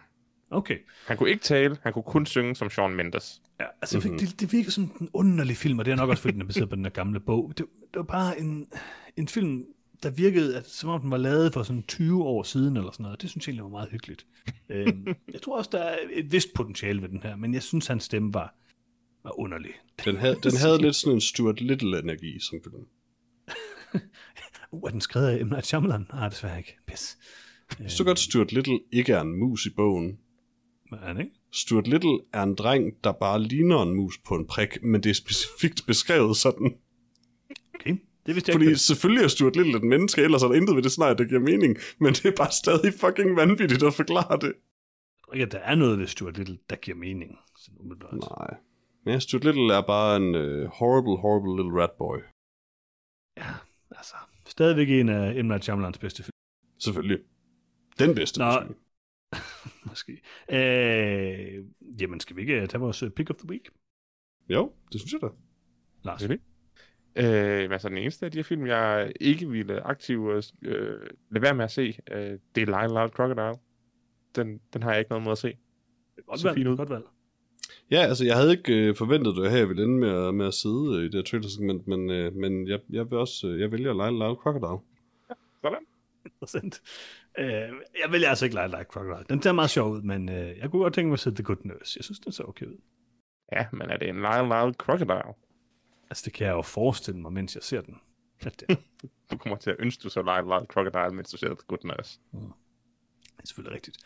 Okay. 0.51 0.77
Han 1.07 1.17
kunne 1.17 1.29
ikke 1.29 1.43
tale, 1.43 1.77
han 1.83 1.93
kunne 1.93 2.03
kun 2.03 2.25
synge 2.25 2.55
som 2.55 2.69
Shawn 2.69 2.95
Mendes. 2.95 3.41
Ja, 3.59 3.65
altså, 3.81 3.99
mm-hmm. 3.99 4.19
det, 4.19 4.39
det 4.39 4.51
virker 4.51 4.71
som 4.71 4.97
en 5.01 5.09
underlig 5.13 5.57
film, 5.57 5.79
og 5.79 5.85
det 5.85 5.91
er 5.91 5.95
nok 5.95 6.09
også, 6.09 6.21
fordi 6.21 6.33
den 6.33 6.41
er 6.41 6.45
baseret 6.45 6.69
på 6.69 6.75
den 6.75 6.83
der 6.83 6.89
gamle 6.89 7.19
bog. 7.19 7.53
Det, 7.57 7.65
det 7.79 7.95
var 7.95 8.03
bare 8.03 8.39
en, 8.39 8.67
en 9.17 9.27
film, 9.27 9.65
der 10.03 10.09
virkede, 10.09 10.57
at, 10.57 10.69
som 10.69 10.89
om 10.89 11.01
den 11.01 11.11
var 11.11 11.17
lavet 11.17 11.53
for 11.53 11.63
sådan 11.63 11.83
20 11.83 12.23
år 12.23 12.43
siden, 12.43 12.77
eller 12.77 12.91
sådan 12.91 13.03
noget. 13.03 13.21
Det 13.21 13.29
synes 13.29 13.47
jeg 13.47 13.51
egentlig 13.51 13.63
var 13.63 13.69
meget 13.69 13.89
hyggeligt. 13.91 14.25
øhm, 14.69 15.07
jeg 15.33 15.41
tror 15.41 15.57
også, 15.57 15.69
der 15.73 15.79
er 15.79 15.97
et 16.11 16.31
vist 16.31 16.53
potentiale 16.55 17.01
ved 17.01 17.09
den 17.09 17.23
her, 17.23 17.35
men 17.35 17.53
jeg 17.53 17.63
synes, 17.63 17.87
hans 17.87 18.03
stemme 18.03 18.33
var, 18.33 18.55
var 19.23 19.39
underlig. 19.39 19.71
Den 20.05 20.15
havde, 20.15 20.35
den 20.43 20.57
havde 20.63 20.81
lidt 20.81 20.95
sådan 20.95 21.13
en 21.13 21.21
Stuart 21.21 21.61
Little-energi 21.61 22.39
som 22.39 22.59
film. 22.63 22.85
Uh, 24.71 24.87
er 24.87 24.91
den 24.91 25.01
skrevet 25.01 25.27
af 25.27 25.45
M. 25.45 25.49
Night 25.49 25.65
Shyamalan? 25.65 26.07
Nej, 26.13 26.29
desværre 26.29 26.57
ikke. 26.57 26.77
Pis. 26.87 27.17
Jeg 27.79 27.91
så 27.91 28.03
godt, 28.03 28.19
Stuart 28.19 28.51
Little 28.51 28.79
ikke 28.91 29.13
er 29.13 29.21
en 29.21 29.39
mus 29.39 29.65
i 29.65 29.69
bogen. 29.69 30.19
Hvad 30.89 30.99
er 31.01 31.13
det 31.13 31.19
ikke? 31.19 31.35
Stuart 31.51 31.87
Little 31.87 32.19
er 32.33 32.43
en 32.43 32.55
dreng, 32.55 33.03
der 33.03 33.11
bare 33.11 33.41
ligner 33.41 33.81
en 33.81 33.95
mus 33.95 34.17
på 34.17 34.35
en 34.35 34.47
prik, 34.47 34.83
men 34.83 35.03
det 35.03 35.09
er 35.09 35.13
specifikt 35.13 35.83
beskrevet 35.87 36.37
sådan. 36.37 36.77
Okay, 37.75 37.97
det 38.25 38.35
vidste 38.35 38.49
jeg 38.49 38.53
Fordi 38.53 38.65
ikke. 38.65 38.77
selvfølgelig 38.79 39.23
er 39.23 39.27
Stuart 39.27 39.55
Little 39.55 39.77
et 39.77 39.83
menneske, 39.83 40.21
ellers 40.21 40.43
er 40.43 40.47
der 40.47 40.55
intet 40.55 40.75
ved 40.75 40.83
det 40.83 40.91
scenarie, 40.91 41.15
der 41.15 41.23
giver 41.23 41.39
mening. 41.41 41.77
Men 41.99 42.13
det 42.13 42.25
er 42.25 42.35
bare 42.37 42.51
stadig 42.51 42.93
fucking 42.93 43.35
vanvittigt 43.35 43.83
at 43.83 43.93
forklare 43.93 44.37
det. 44.41 44.53
Jeg 45.33 45.41
ikke, 45.41 45.51
der 45.51 45.59
er 45.59 45.75
noget 45.75 45.99
ved 45.99 46.07
Stuart 46.07 46.37
Little, 46.37 46.57
der 46.69 46.75
giver 46.75 46.97
mening. 46.97 47.37
Nej. 48.13 48.57
Ja, 49.05 49.19
Stuart 49.19 49.43
Little 49.43 49.73
er 49.73 49.81
bare 49.81 50.17
en 50.17 50.35
uh, 50.35 50.65
horrible, 50.65 51.17
horrible 51.17 51.63
little 51.63 51.81
rat 51.81 51.91
boy. 51.97 52.17
Ja, 53.37 53.53
altså. 53.97 54.15
Stadigvæk 54.45 54.89
en 54.89 55.09
af 55.09 55.43
M. 55.43 55.47
Night 55.47 55.63
Shyamalans 55.63 55.97
bedste 55.97 56.23
film, 56.23 56.31
Selvfølgelig. 56.79 57.19
Den 57.99 58.15
bedste. 58.15 58.39
Nå. 58.39 58.45
måske. 59.89 60.21
Øh, 60.51 61.63
jamen, 62.01 62.19
skal 62.19 62.35
vi 62.35 62.41
ikke 62.41 62.67
tage 62.67 62.79
vores 62.81 63.03
øh, 63.03 63.09
pick 63.09 63.29
of 63.29 63.35
the 63.35 63.49
week, 63.49 63.69
Jo, 64.49 64.71
det 64.91 65.01
synes 65.01 65.13
jeg 65.13 65.21
da. 65.21 65.27
Lars? 66.03 66.21
Selvfølgelig. 66.21 66.45
Øh, 67.15 67.71
altså 67.71 67.89
den 67.89 67.97
eneste 67.97 68.25
af 68.25 68.31
de 68.31 68.37
her 68.37 68.43
film, 68.43 68.67
jeg 68.67 69.11
ikke 69.21 69.49
ville 69.49 69.81
aktivt 69.81 70.51
øh, 70.61 70.83
lade 71.31 71.41
være 71.41 71.53
med 71.55 71.63
at 71.65 71.71
se, 71.71 71.97
øh, 72.11 72.39
det 72.55 72.61
er 72.61 72.65
Lyle 72.65 72.87
Lyle 72.99 73.09
Crocodile. 73.09 73.61
Den, 74.35 74.61
den 74.73 74.83
har 74.83 74.91
jeg 74.91 74.99
ikke 74.99 75.09
noget 75.09 75.23
mod 75.23 75.31
at 75.31 75.37
se. 75.37 75.57
Godt 76.27 76.43
valg, 76.43 76.55
fint 76.55 76.67
ud. 76.67 76.77
godt 76.77 76.89
valg. 76.89 77.03
Ja, 77.91 77.97
altså 77.97 78.25
jeg 78.25 78.35
havde 78.35 78.51
ikke 78.51 78.73
øh, 78.89 78.95
forventet 78.95 79.35
det 79.35 79.51
her, 79.51 79.57
jeg 79.57 79.69
ville 79.69 79.83
ende 79.83 79.95
med, 79.99 80.27
at- 80.27 80.35
med 80.35 80.45
at 80.47 80.53
sidde 80.53 80.95
øh, 80.97 81.01
i 81.01 81.05
det 81.05 81.13
her 81.15 81.21
trailer-segment, 81.21 81.87
men, 81.87 82.09
øh, 82.09 82.33
men 82.35 82.67
jeg, 82.67 82.79
jeg 82.89 83.11
vil 83.11 83.17
også, 83.19 83.47
øh, 83.47 83.59
jeg 83.59 83.71
vælger 83.71 83.93
Lyle 83.93 84.17
Lyle 84.25 84.35
Crocodile. 84.35 84.81
Sådan. 85.61 85.85
Interessant. 86.25 86.81
Øh, 87.37 87.47
jeg 88.03 88.11
vælger 88.11 88.29
altså 88.29 88.45
ikke 88.45 88.55
Light 88.55 88.71
Like 88.71 88.85
Crocodile. 88.89 89.25
Den 89.29 89.41
ser 89.41 89.51
meget 89.51 89.69
sjov 89.69 89.91
ud, 89.91 90.01
men 90.01 90.29
øh, 90.29 90.57
jeg 90.57 90.71
kunne 90.71 90.81
godt 90.81 90.93
tænke 90.93 91.07
mig 91.07 91.13
at 91.13 91.19
se 91.19 91.31
The 91.35 91.43
Good 91.43 91.57
Nurse. 91.63 91.97
Jeg 91.97 92.03
synes, 92.03 92.19
den 92.19 92.31
ser 92.31 92.43
okay 92.43 92.65
ud. 92.65 92.77
Ja, 93.51 93.65
men 93.71 93.81
er 93.89 93.97
det 93.97 94.09
en 94.09 94.15
Lyle 94.15 94.43
Lyle 94.43 94.73
Crocodile? 94.73 95.33
Altså, 96.09 96.21
det 96.25 96.33
kan 96.33 96.47
jeg 96.47 96.53
jo 96.53 96.61
forestille 96.61 97.19
mig, 97.19 97.33
mens 97.33 97.55
jeg 97.55 97.63
ser 97.63 97.81
den. 97.81 97.95
At 98.41 98.59
det, 98.59 98.77
Du 99.31 99.37
kommer 99.37 99.57
til 99.57 99.69
at 99.69 99.75
ønske, 99.79 100.01
du 100.03 100.09
så 100.09 100.21
Lyle 100.21 100.43
Lyle 100.43 100.65
Crocodile, 100.65 101.15
mens 101.15 101.31
du 101.31 101.37
ser 101.37 101.47
The 101.47 101.57
Good 101.67 101.79
Nurse. 101.83 102.19
det 102.31 102.39
er 103.39 103.47
selvfølgelig 103.47 103.75
rigtigt. 103.75 103.97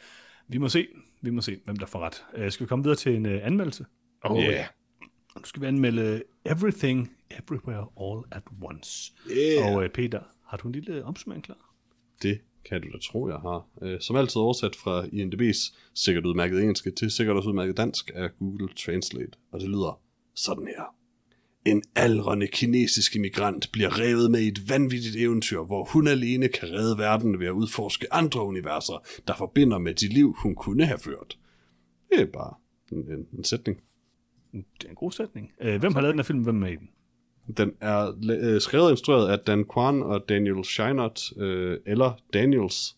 Vi 0.47 0.57
må 0.57 0.69
se, 0.69 0.87
vi 1.21 1.29
må 1.29 1.41
se, 1.41 1.59
hvem 1.65 1.75
der 1.75 1.85
får 1.85 1.99
ret. 1.99 2.25
Øh, 2.35 2.51
skal 2.51 2.63
vi 2.63 2.67
komme 2.67 2.83
videre 2.83 2.97
til 2.97 3.15
en 3.15 3.25
øh, 3.25 3.45
anmeldelse? 3.45 3.85
Oh 4.21 4.43
yeah. 4.43 4.65
Og 5.35 5.41
nu 5.41 5.45
skal 5.45 5.61
vi 5.61 5.67
anmelde 5.67 6.23
Everything, 6.45 7.15
Everywhere, 7.29 7.87
All 8.01 8.23
at 8.31 8.43
Once. 8.61 9.13
Yeah. 9.31 9.75
Og 9.75 9.83
øh, 9.83 9.89
Peter, 9.89 10.21
har 10.45 10.57
du 10.57 10.67
en 10.67 10.71
lille 10.71 11.05
opsummering 11.05 11.43
klar? 11.43 11.73
Det 12.21 12.41
kan 12.69 12.81
du 12.81 12.87
da 12.89 12.97
tro, 12.97 13.27
jeg 13.27 13.37
har. 13.37 13.67
Øh, 13.81 14.01
som 14.01 14.15
altid 14.15 14.37
oversat 14.37 14.75
fra 14.75 15.05
INDB's 15.05 15.75
sikkert 15.93 16.25
udmærket 16.25 16.59
engelsk 16.61 16.87
til 16.97 17.11
sikkert 17.11 17.37
også 17.37 17.49
udmærket 17.49 17.77
dansk 17.77 18.11
af 18.15 18.29
Google 18.39 18.67
Translate. 18.75 19.31
Og 19.51 19.59
det 19.59 19.69
lyder 19.69 20.01
sådan 20.35 20.67
her. 20.67 20.95
En 21.65 21.83
aldrende 21.95 22.47
kinesisk 22.47 23.15
immigrant 23.15 23.69
bliver 23.71 23.99
revet 23.99 24.31
med 24.31 24.39
i 24.39 24.47
et 24.47 24.69
vanvittigt 24.69 25.15
eventyr, 25.15 25.59
hvor 25.59 25.83
hun 25.83 26.07
alene 26.07 26.47
kan 26.47 26.69
redde 26.69 26.97
verden 26.97 27.39
ved 27.39 27.47
at 27.47 27.51
udforske 27.51 28.13
andre 28.13 28.43
universer, 28.43 29.07
der 29.27 29.35
forbinder 29.37 29.77
med 29.77 29.93
de 29.93 30.07
liv, 30.07 30.35
hun 30.37 30.55
kunne 30.55 30.85
have 30.85 30.99
ført. 30.99 31.37
Det 32.09 32.21
er 32.21 32.25
bare 32.25 32.53
en, 32.91 32.97
en, 32.97 33.27
en 33.37 33.43
sætning. 33.43 33.81
Det 34.51 34.85
er 34.85 34.89
en 34.89 34.95
god 34.95 35.11
sætning. 35.11 35.51
Øh, 35.61 35.79
hvem 35.79 35.93
har 35.93 36.01
lavet 36.01 36.13
den 36.13 36.19
her 36.19 36.23
film? 36.23 36.39
Hvem 36.39 36.55
er 36.55 36.59
med 36.59 36.71
i 36.71 36.75
den? 36.75 36.89
Den 37.57 37.73
er 37.81 38.13
øh, 38.41 38.61
skrevet 38.61 38.85
og 38.85 38.91
instrueret 38.91 39.31
af 39.31 39.39
Dan 39.39 39.65
Kwan 39.65 40.03
og 40.03 40.29
Daniel 40.29 40.65
Scheinert, 40.65 41.21
øh, 41.37 41.77
eller 41.85 42.11
Daniels. 42.33 42.95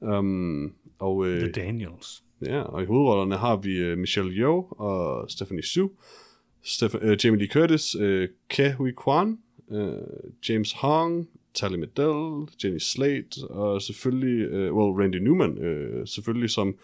Um, 0.00 0.72
og, 0.98 1.26
øh, 1.26 1.40
The 1.40 1.52
Daniels. 1.52 2.22
Ja, 2.42 2.60
og 2.62 2.82
i 2.82 2.86
hovedrollerne 2.86 3.36
har 3.36 3.56
vi 3.56 3.92
uh, 3.92 3.98
Michelle 3.98 4.32
Yeoh 4.32 4.64
og 4.70 5.30
Stephanie 5.30 5.62
Su, 5.62 5.88
Steph- 6.64 7.06
uh, 7.06 7.24
Jamie 7.24 7.38
Lee 7.38 7.48
Curtis, 7.48 7.96
uh, 7.96 8.24
Ke 8.48 8.72
Huy 8.72 8.92
Kwan, 8.96 9.38
uh, 9.68 9.92
James 10.48 10.72
Hong, 10.72 11.28
Tally 11.54 11.76
Medell, 11.76 12.48
Jenny 12.64 12.78
Slate, 12.78 13.48
og 13.50 13.82
selvfølgelig, 13.82 14.50
uh, 14.50 14.76
well, 14.76 15.00
Randy 15.02 15.16
Newman, 15.16 15.50
uh, 15.50 16.06
selvfølgelig 16.06 16.50
som 16.50 16.76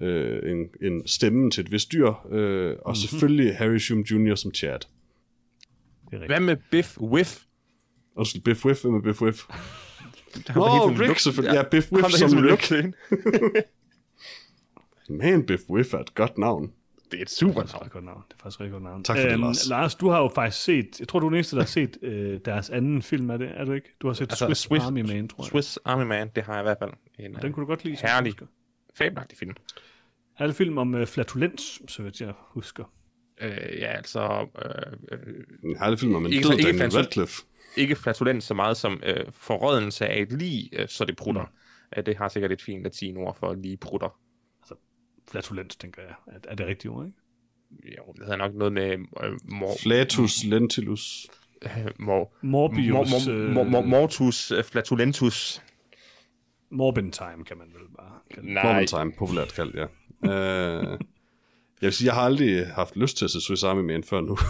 uh, 0.00 0.08
en, 0.50 0.68
en 0.82 1.06
stemme 1.06 1.50
til 1.50 1.64
et 1.64 1.72
vist 1.72 1.92
dyr, 1.92 2.06
uh, 2.06 2.12
og 2.32 2.32
mm-hmm. 2.32 2.94
selvfølgelig 2.94 3.56
Harry 3.56 3.78
Shum 3.78 4.00
Jr. 4.00 4.34
som 4.34 4.54
Chad. 4.54 4.80
Er. 6.12 6.26
Hvad 6.26 6.40
med 6.40 6.56
Biff 6.70 6.98
Whiff? 6.98 7.42
Og 8.16 8.26
så 8.26 8.40
Biff 8.44 8.64
Whiff, 8.64 8.82
hvem 8.82 8.94
er 8.94 9.00
Biff 9.00 9.22
Whiff? 9.22 9.42
Nå, 10.56 10.88
Rick 10.88 11.18
selvfølgelig. 11.18 11.56
Ja, 11.56 11.62
Biff 11.62 11.92
Whiff 11.92 12.14
som 12.14 12.38
Rick. 12.38 12.72
Man, 15.10 15.46
Biff 15.46 15.62
Whiff 15.70 15.94
er 15.94 15.98
et 15.98 16.14
godt 16.14 16.38
navn. 16.38 16.72
Det 17.10 17.18
er 17.18 17.22
et 17.22 17.30
super 17.30 17.62
Det 17.62 17.70
er 17.70 17.74
navn. 17.74 17.86
et 17.86 17.92
godt 17.92 18.04
navn. 18.04 18.22
Det 18.28 18.34
er 18.34 18.38
faktisk 18.42 18.56
et 18.56 18.60
rigtig 18.60 18.72
godt 18.72 18.82
navn. 18.82 19.04
Tak 19.04 19.16
for 19.18 19.28
det, 19.28 19.40
Lars. 19.40 19.68
Lars, 19.68 19.94
du 19.94 20.08
har 20.08 20.18
jo 20.20 20.30
faktisk 20.34 20.64
set, 20.64 21.00
jeg 21.00 21.08
tror, 21.08 21.20
du 21.20 21.26
er 21.26 21.30
den 21.30 21.36
eneste, 21.36 21.56
der 21.56 21.62
har 21.62 21.66
set 21.66 21.96
øh, 22.02 22.40
deres 22.44 22.70
anden 22.70 23.02
film, 23.02 23.30
er 23.30 23.36
det, 23.36 23.50
er 23.54 23.64
du 23.64 23.72
ikke? 23.72 23.88
Du 24.02 24.06
har 24.06 24.14
set 24.14 24.22
altså, 24.32 24.46
Swiss, 24.46 24.60
Swiss 24.60 24.84
Army 24.84 25.00
Man, 25.00 25.28
tror 25.28 25.44
jeg. 25.44 25.50
Swiss 25.50 25.78
Army 25.84 26.02
Man, 26.04 26.30
det 26.36 26.42
har 26.44 26.52
jeg 26.52 26.62
i 26.62 26.66
hvert 26.66 26.76
fald. 26.78 26.90
En 27.18 27.34
Den 27.34 27.52
kunne 27.52 27.62
du 27.62 27.66
godt 27.68 27.84
lide. 27.84 27.96
som 27.96 28.08
herlig. 28.08 28.34
fabelagtig 28.94 29.38
film. 29.38 29.54
Er 30.38 30.46
det 30.46 30.56
film 30.56 30.78
om 30.78 30.94
øh, 30.94 31.06
flatulens, 31.06 31.82
så 31.88 32.02
vidt 32.02 32.20
jeg 32.20 32.32
husker. 32.50 32.84
Øh, 33.40 33.78
ja, 33.78 33.86
altså... 33.86 34.46
Øh, 34.64 34.92
øh, 35.12 35.44
En 35.64 35.76
herlig 35.78 35.98
film 35.98 36.14
om 36.14 36.26
en 36.26 36.32
Ikke- 36.32 36.48
død 36.48 36.58
ikke 36.58 36.78
Daniel 36.78 36.90
Radcliffe. 36.96 37.42
ikke 37.76 37.96
flatulent 37.96 38.42
så 38.44 38.54
meget 38.54 38.76
som 38.76 39.00
øh, 39.06 39.26
forrødelse 39.32 40.06
af 40.06 40.20
et 40.22 40.32
lig, 40.32 40.68
øh, 40.72 40.88
så 40.88 41.04
det 41.04 41.16
prutter. 41.16 41.42
Mm. 41.96 42.02
det 42.04 42.16
har 42.16 42.28
sikkert 42.28 42.52
et 42.52 42.62
fint 42.62 42.82
latinord 42.82 43.36
for 43.38 43.54
lige 43.54 43.76
prutter. 43.76 44.18
Flatulens, 45.30 45.76
tænker 45.76 46.02
jeg. 46.02 46.14
Er, 46.26 46.38
er 46.48 46.54
det 46.54 46.66
rigtigt 46.66 46.92
ord, 46.94 47.06
ikke? 47.06 47.96
Jo, 47.98 48.12
det 48.12 48.22
hedder 48.22 48.36
nok 48.36 48.54
noget 48.54 48.72
med 48.72 48.90
øh, 49.22 49.32
mor, 49.44 49.70
Flatus 49.82 50.44
lentilus. 50.44 51.26
mor, 51.98 52.34
Morbius, 52.42 53.10
mor, 53.10 53.34
mor, 53.34 53.52
mor, 53.52 53.64
mor, 53.64 53.82
mortus 53.82 54.50
øh, 54.50 54.64
flatulentus. 54.64 55.62
Morbin 56.70 57.12
time, 57.12 57.44
kan 57.46 57.58
man 57.58 57.66
vel 57.66 57.88
bare 57.96 58.18
kalde 58.30 58.46
det. 58.46 58.54
Nej, 58.54 58.66
Moment 58.72 58.88
time, 58.88 59.12
populært 59.18 59.54
kaldt, 59.54 59.74
ja. 59.74 59.84
uh, 60.92 60.98
jeg 61.80 61.86
vil 61.86 61.92
sige, 61.92 62.06
jeg 62.06 62.14
har 62.14 62.22
aldrig 62.22 62.66
haft 62.66 62.96
lyst 62.96 63.16
til 63.16 63.24
at 63.24 63.30
se 63.30 63.40
Swiss 63.40 63.64
Army 63.64 63.80
Man 63.80 64.04
før 64.04 64.20
nu. 64.20 64.38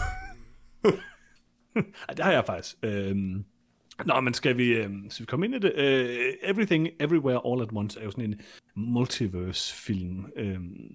Det 2.08 2.24
har 2.24 2.32
jeg 2.32 2.44
faktisk. 2.46 2.76
Øhm, 2.82 3.44
nå, 4.06 4.20
men 4.20 4.34
skal 4.34 4.56
vi, 4.56 4.68
øhm, 4.68 5.10
skal 5.10 5.22
vi 5.22 5.26
komme 5.26 5.46
ind 5.46 5.54
i 5.54 5.58
det? 5.58 5.72
Uh, 5.72 6.50
Everything, 6.50 6.88
Everywhere, 7.00 7.40
All 7.46 7.62
at 7.62 7.68
Once 7.72 8.00
er 8.00 8.04
jo 8.04 8.10
sådan 8.10 8.24
en 8.24 8.40
multiverse-film. 8.74 10.26
Øhm, 10.36 10.94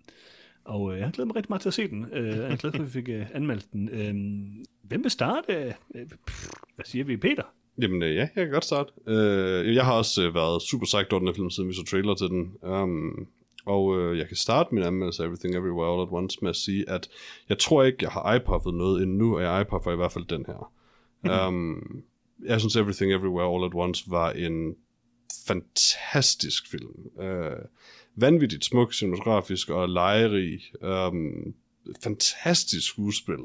og 0.66 0.92
øh, 0.92 0.98
jeg 0.98 1.06
har 1.08 1.12
glædet 1.12 1.28
mig 1.28 1.36
rigtig 1.36 1.52
meget 1.52 1.62
til 1.62 1.70
at 1.70 1.74
se 1.74 1.88
den. 1.88 2.04
Uh, 2.04 2.28
jeg 2.28 2.52
er 2.52 2.56
glad 2.56 2.72
for, 2.72 2.80
at 2.80 2.86
vi 2.86 2.92
fik 2.92 3.10
uh, 3.10 3.36
anmeldt 3.36 3.66
den. 3.74 3.90
Øhm, 3.90 4.66
hvem 4.84 5.04
vil 5.04 5.12
starte? 5.12 5.76
Uh, 5.90 6.02
pff, 6.28 6.48
hvad 6.76 6.86
siger 6.86 7.06
vi, 7.06 7.18
Peter? 7.18 7.44
Jamen, 7.82 8.04
øh, 8.04 8.16
ja, 8.16 8.20
jeg 8.36 8.36
kan 8.36 8.50
godt 8.50 8.66
starte. 8.66 8.92
Uh, 9.08 9.76
jeg 9.76 9.86
har 9.86 9.94
også 9.94 10.28
uh, 10.28 10.36
været 10.36 10.62
super 10.62 10.86
psyched 10.86 11.12
over 11.12 11.20
den 11.20 11.28
her 11.28 11.36
film, 11.36 11.50
siden 11.50 11.70
vi 11.70 11.74
så 11.74 11.86
trailer 11.86 12.16
til 12.16 12.28
den. 12.28 12.54
Um, 12.62 13.28
og 13.66 13.86
uh, 13.86 14.18
jeg 14.18 14.28
kan 14.28 14.38
starte 14.38 14.76
min 14.76 14.84
anmeldelse 14.84 15.24
af 15.24 15.28
Everything 15.28 15.56
Everywhere 15.56 15.94
All 15.94 16.02
at 16.02 16.12
Once 16.12 16.38
med 16.42 16.50
at 16.50 16.56
sige, 16.56 16.90
at 16.90 17.10
jeg 17.50 17.60
tror 17.60 17.84
ikke, 17.84 17.98
jeg 18.02 18.12
har 18.12 18.36
iPuffet 18.36 18.74
noget 18.74 19.04
endnu, 19.04 19.36
og 19.36 19.42
jeg 19.42 19.62
iPuffer 19.62 19.92
i 19.92 19.96
hvert 19.96 20.12
fald 20.12 20.26
den 20.26 20.46
her. 20.46 20.72
um, 21.48 22.04
jeg 22.46 22.60
synes, 22.60 22.76
Everything 22.76 23.14
Everywhere 23.14 23.56
All 23.56 23.66
at 23.66 23.72
Once 23.74 24.04
var 24.08 24.32
en 24.32 24.76
fantastisk 25.48 26.72
film. 26.72 26.94
Uh, 27.16 27.66
vanvittigt 28.16 28.66
smuk 28.66 28.94
cinematografisk 28.94 29.70
og 29.70 29.90
legerig. 29.90 30.60
Um, 30.82 31.54
fantastisk 32.04 32.88
skuespil. 32.88 33.44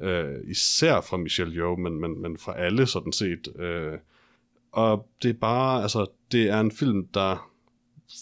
Uh, 0.00 0.50
især 0.50 1.00
fra 1.00 1.16
Michelle 1.16 1.56
Yeoh, 1.56 1.78
men, 1.78 2.00
men, 2.00 2.22
men 2.22 2.38
fra 2.38 2.58
alle 2.58 2.86
sådan 2.86 3.12
set. 3.12 3.48
Uh, 3.48 3.98
og 4.72 5.08
det 5.22 5.28
er 5.28 5.38
bare, 5.40 5.82
altså, 5.82 6.06
det 6.32 6.50
er 6.50 6.60
en 6.60 6.70
film, 6.70 7.06
der 7.06 7.50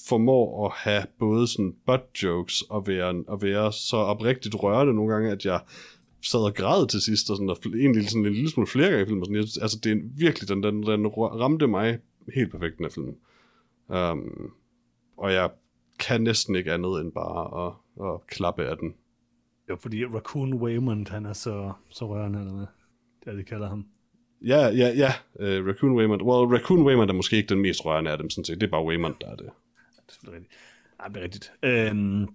formår 0.09 0.67
at 0.67 0.73
have 0.77 1.05
både 1.19 1.47
sådan 1.49 1.75
butt 1.87 2.23
jokes 2.23 2.63
og 2.63 2.87
være, 2.87 3.25
og 3.29 3.43
være 3.43 3.73
så 3.73 3.97
oprigtigt 3.97 4.55
rørende 4.55 4.95
nogle 4.95 5.13
gange, 5.15 5.31
at 5.31 5.45
jeg 5.45 5.61
sad 6.23 6.41
og 6.41 6.55
græd 6.55 6.87
til 6.87 7.01
sidst, 7.01 7.31
og, 7.31 7.37
sådan, 7.37 7.51
og 7.51 7.57
egentlig 7.67 8.11
sådan 8.11 8.27
en 8.27 8.33
lille 8.33 8.51
smule 8.51 8.67
flere 8.67 8.89
gange 8.91 9.03
i 9.03 9.07
filmen. 9.07 9.25
Sådan, 9.25 9.37
jeg, 9.37 9.47
altså, 9.63 9.79
det 9.85 9.93
er 9.93 9.97
en- 9.97 10.13
virkelig, 10.17 10.49
den, 10.49 10.63
den, 10.63 10.83
den 10.83 11.07
ramte 11.17 11.67
mig 11.67 11.99
helt 12.35 12.51
perfekt, 12.51 12.77
den 12.79 12.85
her 12.85 12.91
film. 12.91 13.15
Um, 13.89 14.53
og 15.17 15.33
jeg 15.33 15.51
kan 15.99 16.21
næsten 16.21 16.57
ikke 16.57 16.73
andet 16.73 17.01
end 17.01 17.13
bare 17.13 17.67
at, 17.67 17.73
at 18.07 18.27
klappe 18.27 18.65
af 18.65 18.77
den. 18.79 18.95
Jo, 19.71 19.77
fordi 19.77 20.05
Raccoon 20.05 20.55
Waymond, 20.55 21.07
han 21.09 21.27
er 21.27 21.33
så, 21.33 21.73
så 21.91 22.07
rørende, 22.09 22.39
eller 22.39 22.53
hvad? 22.53 22.67
Det 23.25 23.33
er, 23.33 23.37
de 23.37 23.43
kalder 23.45 23.69
ham. 23.69 23.85
Ja, 24.47 24.67
ja, 24.69 24.89
ja. 24.97 25.13
Uh, 25.35 25.67
Raccoon 25.69 25.93
Waymond. 25.97 26.23
Well, 26.23 26.55
Raccoon 26.57 26.83
Waymond 26.87 27.11
er 27.11 27.15
måske 27.15 27.37
ikke 27.37 27.49
den 27.49 27.61
mest 27.61 27.85
rørende 27.85 28.11
af 28.11 28.19
dem, 28.19 28.31
sådan 28.31 28.45
set. 28.45 28.61
Det 28.61 28.67
er 28.67 28.71
bare 28.71 28.85
Waymond, 28.85 29.15
der 29.21 29.27
er 29.27 29.37
det. 29.37 29.51
Det 30.07 30.11
er 30.11 30.13
selvfølgelig 30.13 30.41
rigtigt. 30.41 30.61
Ja, 31.03 31.09
det 31.09 31.17
er 31.17 31.23
rigtigt. 31.23 31.53
Øhm, 31.63 32.29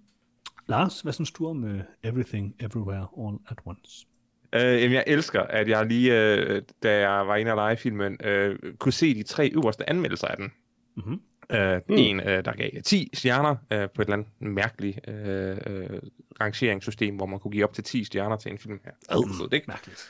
Lars, 0.67 1.01
hvad 1.01 1.13
synes 1.13 1.31
du 1.31 1.47
om 1.47 1.63
uh, 1.63 1.79
Everything, 2.03 2.55
Everywhere, 2.59 3.07
All 3.17 3.37
at 3.49 3.57
Once? 3.65 4.07
Øh, 4.53 4.81
jamen, 4.81 4.93
jeg 4.93 5.03
elsker, 5.07 5.41
at 5.41 5.69
jeg 5.69 5.85
lige, 5.85 6.21
øh, 6.21 6.61
da 6.83 7.09
jeg 7.09 7.27
var 7.27 7.35
inde 7.35 7.51
og 7.51 7.55
lege 7.55 7.77
filmen, 7.77 8.17
øh, 8.23 8.59
kunne 8.79 8.93
se 8.93 9.15
de 9.15 9.23
tre 9.23 9.51
øverste 9.53 9.89
anmeldelser 9.89 10.27
af 10.27 10.37
den. 10.37 10.51
Mhm. 10.97 11.21
Øh, 11.51 11.81
mm. 11.89 11.95
En, 11.95 12.19
øh, 12.19 12.45
der 12.45 12.51
gav 12.51 12.69
10 12.85 13.09
stjerner 13.13 13.55
øh, 13.71 13.89
på 13.89 14.01
et 14.01 14.05
eller 14.05 14.13
andet 14.13 14.27
mærkeligt 14.39 15.09
øh, 15.09 15.57
øh, 15.67 15.99
rangeringssystem, 16.41 17.15
hvor 17.15 17.25
man 17.25 17.39
kunne 17.39 17.51
give 17.51 17.63
op 17.63 17.73
til 17.73 17.83
10 17.83 18.03
stjerner 18.03 18.37
til 18.37 18.51
en 18.51 18.57
film 18.57 18.79
her. 18.85 18.91
Ad. 19.09 19.49
Det 19.49 19.53
ikke? 19.53 19.67
Mærkeligt. 19.67 20.09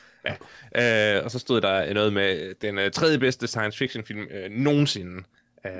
Øh, 0.76 1.24
og 1.24 1.30
så 1.30 1.38
stod 1.38 1.60
der 1.60 1.94
noget 1.94 2.12
med 2.12 2.54
den 2.54 2.78
øh, 2.78 2.90
tredje 2.90 3.18
bedste 3.18 3.46
science 3.46 3.78
fiction 3.78 4.04
film 4.04 4.26
øh, 4.30 4.50
nogensinde. 4.50 5.22
Øh, 5.66 5.72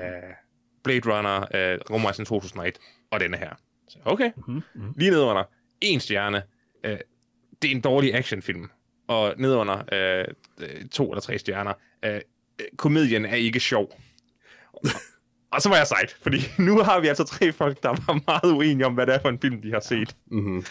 Blade 0.83 1.13
Runner, 1.17 1.41
øh, 1.55 1.79
Rumrejsen 1.89 2.25
2001 2.25 2.79
og 3.11 3.19
denne 3.19 3.37
her. 3.37 3.49
Så 3.89 3.97
okay, 4.05 4.31
Mhm, 4.47 4.61
mhm. 4.73 4.93
lige 4.97 5.11
nedenunder, 5.11 5.43
en 5.81 5.99
stjerne. 5.99 6.43
Øh, 6.83 6.97
det 7.61 7.71
er 7.71 7.75
en 7.75 7.81
dårlig 7.81 8.15
actionfilm. 8.15 8.69
Og 9.07 9.33
nedenunder, 9.37 9.83
øh, 9.91 10.25
øh, 10.59 10.85
to 10.89 11.11
eller 11.11 11.21
tre 11.21 11.37
stjerner. 11.37 11.73
Øh, 12.05 12.15
øh, 12.15 12.21
komedien 12.77 13.25
er 13.25 13.35
ikke 13.35 13.59
sjov. 13.59 13.99
og 15.51 15.61
så 15.61 15.69
var 15.69 15.77
jeg 15.77 15.87
sejt, 15.87 16.17
fordi 16.21 16.37
nu 16.67 16.77
har 16.79 16.99
vi 16.99 17.07
altså 17.07 17.23
tre 17.23 17.51
folk, 17.51 17.83
der 17.83 17.89
var 17.89 18.21
meget 18.27 18.55
uenige 18.57 18.85
om, 18.85 18.93
hvad 18.93 19.05
det 19.05 19.15
er 19.15 19.19
for 19.21 19.29
en 19.29 19.39
film, 19.39 19.61
de 19.61 19.71
har 19.71 19.79
set. 19.79 20.15
Mm-hmm. 20.31 20.63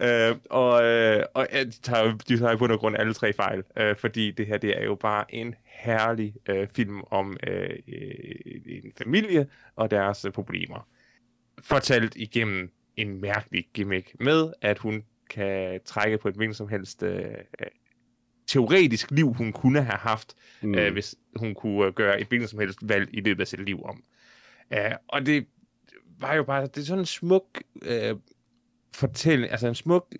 Øh, 0.00 0.36
og 0.50 0.84
øh, 0.84 1.24
og 1.34 1.46
de 1.52 1.70
tager, 1.70 2.18
de 2.28 2.38
tager 2.38 2.72
og 2.72 2.78
grund 2.78 2.96
alle 2.96 3.14
tre 3.14 3.32
fejl, 3.32 3.62
øh, 3.76 3.96
fordi 3.96 4.30
det 4.30 4.46
her 4.46 4.58
det 4.58 4.78
er 4.78 4.84
jo 4.84 4.94
bare 4.94 5.34
en 5.34 5.54
herlig 5.64 6.34
øh, 6.48 6.68
film 6.76 7.00
om 7.10 7.36
øh, 7.46 7.70
en 8.66 8.92
familie 8.98 9.46
og 9.76 9.90
deres 9.90 10.24
øh, 10.24 10.32
problemer. 10.32 10.88
Fortalt 11.62 12.16
igennem 12.16 12.70
en 12.96 13.20
mærkelig 13.20 13.64
gimmick 13.74 14.14
med, 14.20 14.52
at 14.62 14.78
hun 14.78 15.04
kan 15.30 15.80
trække 15.84 16.18
på 16.18 16.28
et 16.28 16.34
hvilket 16.34 16.56
som 16.56 16.68
helst 16.68 17.02
øh, 17.02 17.24
teoretisk 18.46 19.10
liv, 19.10 19.32
hun 19.32 19.52
kunne 19.52 19.82
have 19.82 19.98
haft, 19.98 20.34
mm. 20.62 20.74
øh, 20.74 20.92
hvis 20.92 21.14
hun 21.36 21.54
kunne 21.54 21.86
øh, 21.86 21.92
gøre 21.92 22.20
et 22.20 22.26
hvilket 22.28 22.50
som 22.50 22.58
helst 22.58 22.78
valg 22.82 23.08
i 23.12 23.20
løbet 23.20 23.40
af 23.40 23.48
sit 23.48 23.64
liv 23.64 23.84
om. 23.84 24.02
Uh, 24.74 24.94
og 25.08 25.26
det 25.26 25.46
var 26.20 26.34
jo 26.34 26.42
bare, 26.44 26.62
det 26.62 26.76
er 26.76 26.82
sådan 26.82 26.98
en 26.98 27.06
smuk 27.06 27.62
øh, 27.82 28.16
fortælling, 28.94 29.50
altså 29.52 29.68
en 29.68 29.74
smuk 29.74 30.14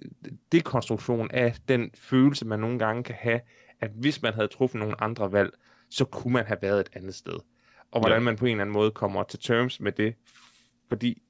dekonstruktion 0.53 1.31
af 1.31 1.55
den 1.69 1.91
følelse, 1.95 2.47
man 2.47 2.61
nogle 2.61 2.79
gange 2.79 3.03
kan 3.03 3.15
have, 3.19 3.41
at 3.81 3.91
hvis 3.91 4.23
man 4.23 4.35
havde 4.35 4.49
truffet 4.49 4.79
nogle 4.79 5.01
andre 5.03 5.33
valg, 5.33 5.51
så 5.91 6.05
kunne 6.05 6.33
man 6.33 6.45
have 6.47 6.59
været 6.63 6.81
et 6.81 6.91
andet 6.93 7.15
sted. 7.15 7.39
Og 7.91 8.01
hvordan 8.01 8.19
Ja. 8.19 8.25
man 8.25 8.37
på 8.37 8.45
en 8.47 8.51
eller 8.51 8.63
anden 8.63 8.73
måde 8.73 8.91
kommer 8.91 9.23
til 9.23 9.39
terms 9.39 9.81
med 9.81 9.93
det, 9.93 10.15
fordi 10.89 11.23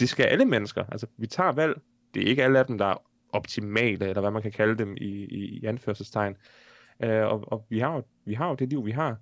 det 0.00 0.08
skal 0.08 0.24
alle 0.24 0.44
mennesker. 0.44 0.84
Altså, 0.84 1.06
vi 1.18 1.26
tager 1.26 1.52
valg. 1.52 1.80
Det 2.14 2.22
er 2.24 2.26
ikke 2.28 2.44
alle 2.44 2.58
af 2.58 2.66
dem, 2.66 2.78
der 2.78 2.86
er 2.86 3.02
optimale, 3.32 4.08
eller 4.08 4.20
hvad 4.20 4.30
man 4.30 4.42
kan 4.42 4.52
kalde 4.52 4.78
dem 4.78 4.96
i, 4.96 5.24
i, 5.24 5.58
i 5.62 5.64
anførselstegn. 5.64 6.36
Uh, 7.04 7.08
og 7.08 7.52
og 7.52 7.66
vi, 7.70 7.78
har 7.78 7.94
jo, 7.94 8.02
vi 8.24 8.34
har 8.34 8.48
jo 8.48 8.54
det 8.54 8.68
liv, 8.68 8.86
vi 8.86 8.90
har. 8.90 9.16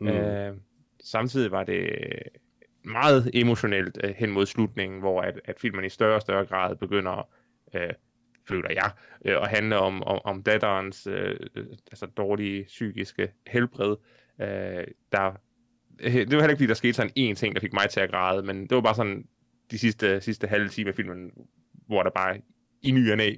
Mm. 0.00 0.08
Øh, 0.08 0.56
samtidig 1.04 1.50
var 1.50 1.64
det 1.64 1.90
meget 2.88 3.30
emotionelt 3.34 3.98
øh, 4.04 4.14
hen 4.16 4.30
mod 4.30 4.46
slutningen, 4.46 5.00
hvor 5.00 5.20
at, 5.22 5.40
at 5.44 5.60
filmen 5.60 5.84
i 5.84 5.88
større 5.88 6.14
og 6.14 6.20
større 6.20 6.46
grad 6.46 6.76
begynder, 6.76 7.28
øh, 7.74 7.92
føler 8.48 8.70
jeg, 8.70 8.90
øh, 9.24 9.42
at 9.42 9.48
handle 9.48 9.78
om, 9.78 10.02
om, 10.02 10.20
om 10.24 10.42
datterens 10.42 11.06
øh, 11.06 11.36
øh, 11.54 11.66
altså 11.66 12.06
dårlige 12.06 12.64
psykiske 12.64 13.32
helbred. 13.46 13.96
Øh, 14.40 14.84
der, 15.12 15.32
øh, 16.00 16.12
det 16.12 16.32
var 16.32 16.40
heller 16.40 16.48
ikke, 16.48 16.56
fordi 16.56 16.66
der 16.66 16.74
skete 16.74 16.94
sådan 16.94 17.12
en 17.16 17.36
ting, 17.36 17.54
der 17.54 17.60
fik 17.60 17.72
mig 17.72 17.90
til 17.90 18.00
at 18.00 18.10
græde, 18.10 18.42
men 18.42 18.62
det 18.62 18.74
var 18.74 18.80
bare 18.80 18.94
sådan 18.94 19.24
de 19.70 19.78
sidste, 19.78 20.20
sidste 20.20 20.46
halve 20.46 20.68
time 20.68 20.88
af 20.88 20.94
filmen, 20.94 21.32
hvor 21.86 22.02
der 22.02 22.10
bare 22.10 22.40
i 22.82 22.90
ny 22.90 23.10
og 23.10 23.16
næ 23.16 23.34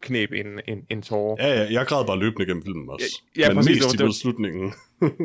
knæb 0.00 0.32
en, 0.32 0.60
en, 0.68 0.86
en 0.90 1.02
tårer. 1.02 1.46
Ja, 1.48 1.62
ja, 1.62 1.72
jeg 1.72 1.86
græd 1.86 2.06
bare 2.06 2.18
løbende 2.18 2.46
gennem 2.46 2.62
filmen 2.64 2.90
også. 2.90 3.22
Ja, 3.36 3.42
ja, 3.42 3.48
Men 3.48 3.56
præcis, 3.56 3.70
mest 3.76 3.92
det 3.92 3.98
var- 4.00 4.04
imod 4.04 4.12
slutningen. 4.14 4.72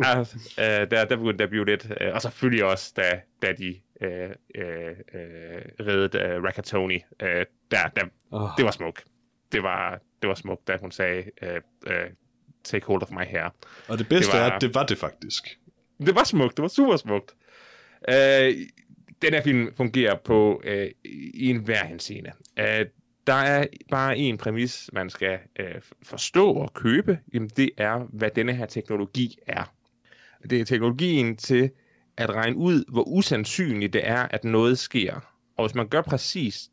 altså, 0.04 0.36
øh, 0.64 0.92
der, 0.92 1.06
der 1.06 1.16
begyndte 1.16 1.44
der 1.44 1.50
blive 1.50 1.66
lidt, 1.66 1.88
øh, 2.02 2.14
og 2.14 2.22
selvfølgelig 2.22 2.66
også, 2.66 2.94
da, 2.96 3.20
da 3.42 3.54
de 3.58 3.76
øh, 4.02 4.30
øh, 4.56 4.90
øh, 5.14 5.62
reddede 5.88 6.20
øh, 6.20 6.44
Rakatoni, 6.44 6.96
øh, 7.22 7.46
der, 7.72 7.88
der, 7.96 8.02
Oh. 8.32 8.50
det 8.58 8.66
var 8.66 8.72
smuk. 8.72 9.04
Det 9.52 9.64
var, 9.64 10.00
det 10.22 10.28
var 10.28 10.36
smukt, 10.36 10.68
da 10.68 10.78
hun 10.82 10.92
sagde, 10.92 11.24
øh, 11.42 11.62
øh, 11.88 11.94
take 12.64 12.86
hold 12.86 13.02
of 13.02 13.12
my 13.12 13.26
hair. 13.26 13.56
Og 13.88 13.98
det 13.98 14.10
bedste 14.10 14.32
det 14.32 14.40
var- 14.40 14.48
er, 14.48 14.52
at 14.52 14.62
det 14.62 14.76
var 14.76 14.86
det 14.86 14.98
faktisk. 14.98 15.60
Det 16.06 16.16
var 16.16 16.24
smukt, 16.24 16.58
det 16.58 16.62
var 16.64 16.68
super 16.70 16.98
smukt. 16.98 17.32
Øh, 18.10 18.54
den 19.22 19.34
her 19.34 19.42
film 19.44 19.74
fungerer 19.78 20.16
på 20.26 20.62
øh, 20.66 20.90
i 21.34 21.50
en 21.50 21.58
hver 21.58 21.86
henseende. 21.86 22.32
Øh, 22.60 22.86
der 23.28 23.34
er 23.34 23.66
bare 23.92 24.18
en 24.18 24.38
præmis, 24.38 24.90
man 24.94 25.10
skal 25.10 25.40
øh, 25.60 25.76
forstå 26.04 26.52
og 26.54 26.74
købe. 26.74 27.20
Jamen, 27.34 27.50
det 27.58 27.70
er, 27.78 28.00
hvad 28.10 28.30
denne 28.36 28.54
her 28.54 28.66
teknologi 28.66 29.38
er. 29.48 29.74
Det 30.50 30.62
er 30.62 30.66
teknologien 30.66 31.38
til 31.38 31.70
at 32.18 32.30
regne 32.30 32.56
ud, 32.56 32.84
hvor 32.92 33.04
usandsynligt 33.08 33.94
det 33.94 34.08
er, 34.08 34.28
at 34.32 34.44
noget 34.44 34.78
sker. 34.80 35.20
Og 35.58 35.66
hvis 35.68 35.76
man 35.76 35.88
gør 35.88 36.02
præcis 36.02 36.70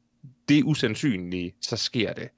det 0.48 0.62
usandsynlige, 0.64 1.54
så 1.60 1.76
sker 1.76 2.12
det. 2.12 2.28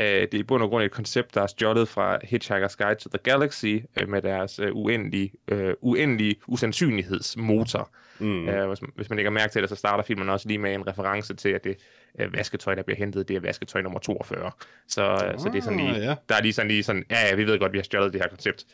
Øh, 0.00 0.06
det 0.06 0.34
er 0.34 0.38
i 0.38 0.42
bund 0.42 0.62
og 0.62 0.68
grund 0.68 0.84
et 0.84 0.90
koncept, 0.90 1.34
der 1.34 1.42
er 1.42 1.46
stjålet 1.46 1.88
fra 1.88 2.16
Hitchhiker's 2.24 2.76
Guide 2.84 3.00
to 3.00 3.08
the 3.10 3.18
Galaxy 3.22 3.76
øh, 4.00 4.08
med 4.08 4.22
deres 4.22 4.58
øh, 4.58 4.68
uendelige, 4.76 5.32
øh, 5.48 5.74
uendelige 5.80 6.36
usandsynlighedsmotor. 6.46 7.90
Mm. 8.18 8.48
Øh, 8.48 8.68
hvis, 8.68 8.82
man- 8.82 8.90
hvis 8.96 9.10
man 9.10 9.16
lægger 9.16 9.30
mærke 9.30 9.52
til 9.52 9.62
det, 9.62 9.68
så 9.70 9.76
starter 9.76 10.04
filmen 10.04 10.28
også 10.28 10.48
lige 10.48 10.58
med 10.58 10.74
en 10.74 10.86
reference 10.86 11.34
til, 11.34 11.48
at 11.48 11.64
det 11.64 11.76
øh, 12.18 12.32
vasketøj, 12.32 12.74
der 12.74 12.82
bliver 12.82 12.98
hentet, 12.98 13.28
det 13.28 13.36
er 13.36 13.40
vasketøj 13.40 13.82
nummer 13.82 13.98
42. 13.98 14.50
Så, 14.88 15.02
ah, 15.02 15.38
så 15.38 15.48
det 15.48 15.58
er 15.58 15.62
sådan 15.62 15.78
lige, 15.78 15.94
ja. 15.94 16.14
der 16.28 16.34
er 16.34 16.42
lige 16.42 16.52
sådan 16.52 16.70
lige 16.70 16.82
sådan, 16.82 17.04
ja, 17.10 17.26
ja, 17.28 17.34
vi 17.34 17.46
ved 17.46 17.58
godt, 17.58 17.72
vi 17.72 17.78
har 17.78 17.82
stjålet 17.82 18.12
det 18.12 18.20
her 18.20 18.28
koncept. 18.28 18.64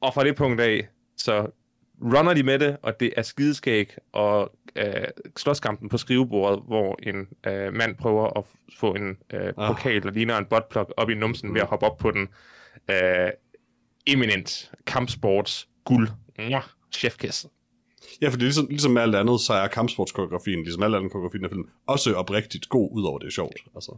Og 0.00 0.14
fra 0.14 0.24
det 0.24 0.36
punkt 0.36 0.60
af, 0.60 0.88
så 1.16 1.46
runner 2.02 2.34
de 2.34 2.42
med 2.42 2.58
det, 2.58 2.76
og 2.82 3.00
det 3.00 3.12
er 3.16 3.22
skideskæg, 3.22 3.96
og 4.12 4.52
øh, 4.76 5.04
slåskampen 5.36 5.88
på 5.88 5.98
skrivebordet, 5.98 6.62
hvor 6.66 6.98
en 7.02 7.28
øh, 7.46 7.74
mand 7.74 7.96
prøver 7.96 8.38
at 8.38 8.44
få 8.78 8.94
en 8.94 9.16
øh, 9.32 9.52
Ah. 9.58 9.74
pokal, 9.74 10.02
der 10.02 10.10
ligner 10.10 10.38
en 10.38 10.44
buttplug, 10.44 10.92
op 10.96 11.10
i 11.10 11.14
numsen 11.14 11.54
ved 11.54 11.60
at 11.60 11.66
hoppe 11.66 11.86
op 11.86 11.98
på 11.98 12.10
den. 12.10 12.28
Øh, 12.90 13.30
eminent 14.06 14.70
kampsports 14.86 15.68
guld. 15.84 16.08
Mwah, 16.38 16.62
chefkiss. 16.92 17.46
Ja, 18.22 18.28
for 18.28 18.36
det 18.36 18.42
er 18.42 18.46
ligesom, 18.46 18.66
ligesom 18.66 18.92
med 18.92 19.02
alt 19.02 19.14
andet, 19.14 19.40
så 19.40 19.52
er 19.52 19.68
kampsportskoreografien, 19.68 20.62
ligesom 20.62 20.82
alt 20.82 20.94
andet 20.94 21.12
koreografien 21.12 21.44
af 21.44 21.50
film, 21.50 21.68
også 21.86 22.14
oprigtigt 22.14 22.68
god, 22.68 22.90
udover 22.92 23.18
det 23.18 23.26
er 23.26 23.30
sjovt. 23.30 23.56
Altså. 23.74 23.96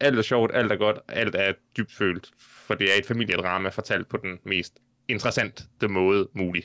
Alt 0.00 0.18
er 0.18 0.22
sjovt, 0.22 0.50
alt 0.54 0.72
er 0.72 0.76
godt, 0.76 0.98
alt 1.08 1.34
er 1.34 1.52
dybfølt, 1.76 2.30
for 2.38 2.74
det 2.74 2.86
er 2.94 2.98
et 2.98 3.06
familiedrama 3.06 3.68
fortalt 3.68 4.08
på 4.08 4.16
den 4.16 4.38
mest 4.44 4.78
interessante 5.08 5.88
måde 5.88 6.28
mulig. 6.34 6.62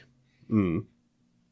Mm. 0.49 0.85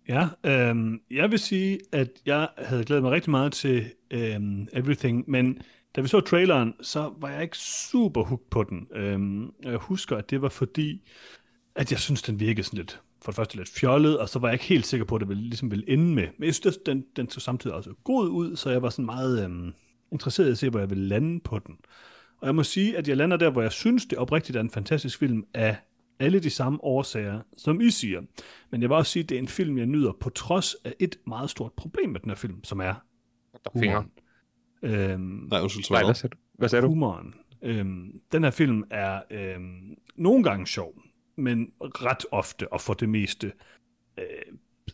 Ja, 0.08 0.28
øhm, 0.46 1.02
jeg 1.12 1.32
vil 1.32 1.40
sige, 1.40 1.80
at 1.92 2.10
jeg 2.26 2.48
havde 2.58 2.84
glædet 2.84 3.04
mig 3.04 3.12
rigtig 3.12 3.32
meget 3.32 3.54
til 3.54 3.86
øhm, 4.12 4.68
Everything, 4.74 5.30
men 5.30 5.62
da 5.96 6.02
vi 6.02 6.08
så 6.08 6.20
traileren, 6.20 6.74
så 6.82 7.14
var 7.18 7.30
jeg 7.30 7.42
ikke 7.42 7.58
super 7.58 8.24
hooked 8.24 8.48
på 8.52 8.64
den. 8.64 8.88
Øhm, 8.96 9.54
jeg 9.64 9.78
husker, 9.78 10.18
at 10.18 10.30
det 10.30 10.42
var 10.42 10.50
fordi, 10.50 11.08
at 11.76 11.92
jeg 11.92 12.00
synes, 12.00 12.22
den 12.22 12.40
virkede 12.40 12.64
sådan 12.64 12.78
lidt, 12.78 13.02
for 13.22 13.32
det 13.32 13.36
første 13.36 13.58
lidt 13.58 13.70
fjollet, 13.70 14.20
og 14.20 14.30
så 14.30 14.40
var 14.40 14.48
jeg 14.48 14.54
ikke 14.54 14.66
helt 14.66 14.86
sikker 14.86 15.06
på, 15.06 15.16
at 15.16 15.20
det 15.20 15.30
ville, 15.30 15.44
ligesom 15.44 15.72
ville 15.72 15.90
ende 15.90 16.16
med. 16.16 16.28
Men 16.38 16.46
jeg 16.46 16.56
synes, 16.56 16.78
at 16.78 16.86
den, 16.86 17.06
den 17.16 17.30
så 17.30 17.40
samtidig 17.40 17.76
også 17.76 17.94
god 18.04 18.30
ud, 18.30 18.56
så 18.56 18.70
jeg 18.70 18.82
var 18.82 18.90
sådan 18.90 19.06
meget 19.06 19.44
øhm, 19.44 19.74
interesseret 20.12 20.48
i 20.48 20.52
at 20.52 20.58
se, 20.58 20.70
hvor 20.70 20.80
jeg 20.80 20.90
ville 20.90 21.08
lande 21.08 21.40
på 21.40 21.60
den. 21.60 21.76
Og 22.42 22.48
jeg 22.48 22.56
må 22.56 22.64
sige, 22.64 22.98
at 22.98 23.08
jeg 23.08 23.18
lander 23.18 23.38
der, 23.38 23.50
hvor 23.50 23.62
jeg 23.62 23.72
synes, 23.72 24.06
det 24.06 24.18
oprigtigt 24.18 24.56
er 24.56 24.62
en 24.62 24.70
fantastisk 24.70 25.20
film 25.20 25.44
af 25.54 25.76
alle 26.20 26.40
de 26.40 26.50
samme 26.50 26.84
årsager, 26.84 27.40
som 27.58 27.82
I 27.82 27.90
siger. 27.90 28.22
Men 28.72 28.82
jeg 28.82 28.90
vil 28.90 28.98
også 28.98 29.12
sige, 29.12 29.24
at 29.24 29.30
det 29.30 29.36
er 29.36 29.40
en 29.40 29.48
film, 29.48 29.78
jeg 29.78 29.86
nyder 29.86 30.12
på 30.20 30.30
trods 30.30 30.76
af 30.84 30.94
et 31.00 31.16
meget 31.28 31.50
stort 31.50 31.74
problem 31.74 32.10
med 32.10 32.20
den 32.20 32.30
her 32.30 32.36
film, 32.36 32.64
som 32.64 32.80
er 32.80 32.94
er 33.66 33.70
humoren. 33.74 34.12
Øhm, 34.84 35.22
Nej, 35.22 35.62
undskyld, 35.62 35.92
Nej, 35.92 36.04
hvad 36.04 36.16
sagde 36.16 36.32
du? 36.34 36.38
Hvad 36.58 36.70
sagde 36.70 36.82
du? 36.82 36.88
humoren. 36.88 37.34
Øhm, 37.62 38.22
den 38.32 38.44
her 38.44 38.52
film 38.52 38.84
er 38.90 39.22
øhm, 39.32 39.96
nogle 40.16 40.44
gange 40.44 40.68
sjov, 40.68 40.94
men 41.40 41.72
ret 41.82 42.26
ofte 42.32 42.74
og 42.74 42.82
for 42.82 42.94
det 42.94 43.10
meste 43.10 43.52
øh, 44.20 44.26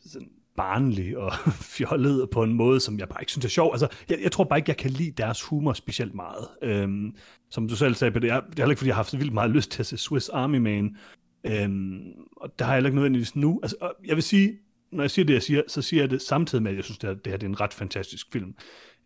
sådan 0.06 0.30
barnlig 0.56 1.18
og 1.18 1.32
fjollet 1.78 2.30
på 2.30 2.44
en 2.44 2.54
måde, 2.54 2.80
som 2.80 3.00
jeg 3.00 3.10
bare 3.10 3.22
ikke 3.22 3.32
synes 3.32 3.46
er 3.46 3.50
sjov. 3.50 3.72
Altså, 3.74 3.88
jeg, 4.10 4.20
jeg 4.22 4.32
tror 4.32 4.44
bare 4.44 4.60
ikke, 4.60 4.70
jeg 4.70 4.78
kan 4.78 4.92
lide 4.92 5.12
deres 5.12 5.42
humor 5.42 5.74
specielt 5.74 6.16
meget. 6.16 6.48
Øhm, 6.62 7.16
som 7.50 7.68
du 7.68 7.76
selv 7.76 7.96
sagde, 7.96 8.12
Peter, 8.12 8.28
jeg, 8.28 8.42
det 8.50 8.60
er 8.60 8.64
heller 8.64 8.72
ikke, 8.72 8.80
fordi 8.80 8.88
jeg 8.88 8.96
har 8.96 9.00
haft 9.00 9.12
så 9.12 9.18
vildt 9.18 9.34
meget 9.34 9.52
lyst 9.52 9.72
til 9.72 9.82
at 9.82 9.86
se 9.86 9.98
Swiss 9.98 10.30
Army 10.30 10.58
Man. 10.58 10.98
Øhm, 11.46 12.12
og 12.38 12.60
det 12.60 12.66
har 12.66 12.74
jeg 12.74 12.78
heller 12.78 12.88
ikke 12.88 12.96
nødvendigvis 12.96 13.36
nu. 13.36 13.60
Altså, 13.64 13.92
jeg 14.06 14.16
vil 14.16 14.24
sige, 14.24 14.60
når 14.92 15.04
jeg 15.04 15.12
siger 15.12 15.26
det, 15.26 15.34
jeg 15.34 15.44
siger, 15.44 15.62
så 15.68 15.82
siger 15.82 16.04
jeg 16.04 16.10
det 16.10 16.22
samtidig 16.22 16.64
med, 16.64 16.72
at 16.72 16.78
jeg 16.78 16.84
synes, 16.84 16.98
det 16.98 17.10
her, 17.10 17.16
det 17.16 17.28
her 17.28 17.38
det 17.38 17.46
er 17.46 17.50
en 17.50 17.62
ret 17.62 17.74
fantastisk 17.74 18.28
film. 18.34 18.56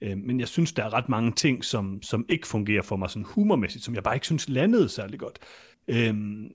Øh, 0.02 0.18
men 0.18 0.40
jeg 0.40 0.48
synes, 0.48 0.74
der 0.74 0.84
er 0.84 0.94
ret 0.94 1.10
mange 1.10 1.32
ting, 1.32 1.66
som, 1.66 2.02
som 2.02 2.26
ikke 2.30 2.48
fungerer 2.48 2.82
for 2.82 2.96
mig 2.96 3.10
sådan 3.10 3.26
humormæssigt, 3.26 3.84
som 3.84 3.96
jeg 3.96 4.04
bare 4.04 4.16
ikke 4.16 4.26
synes 4.26 4.50
landede 4.50 4.90
særlig 4.90 5.20
godt. 5.20 5.40
Øhm, 5.88 6.52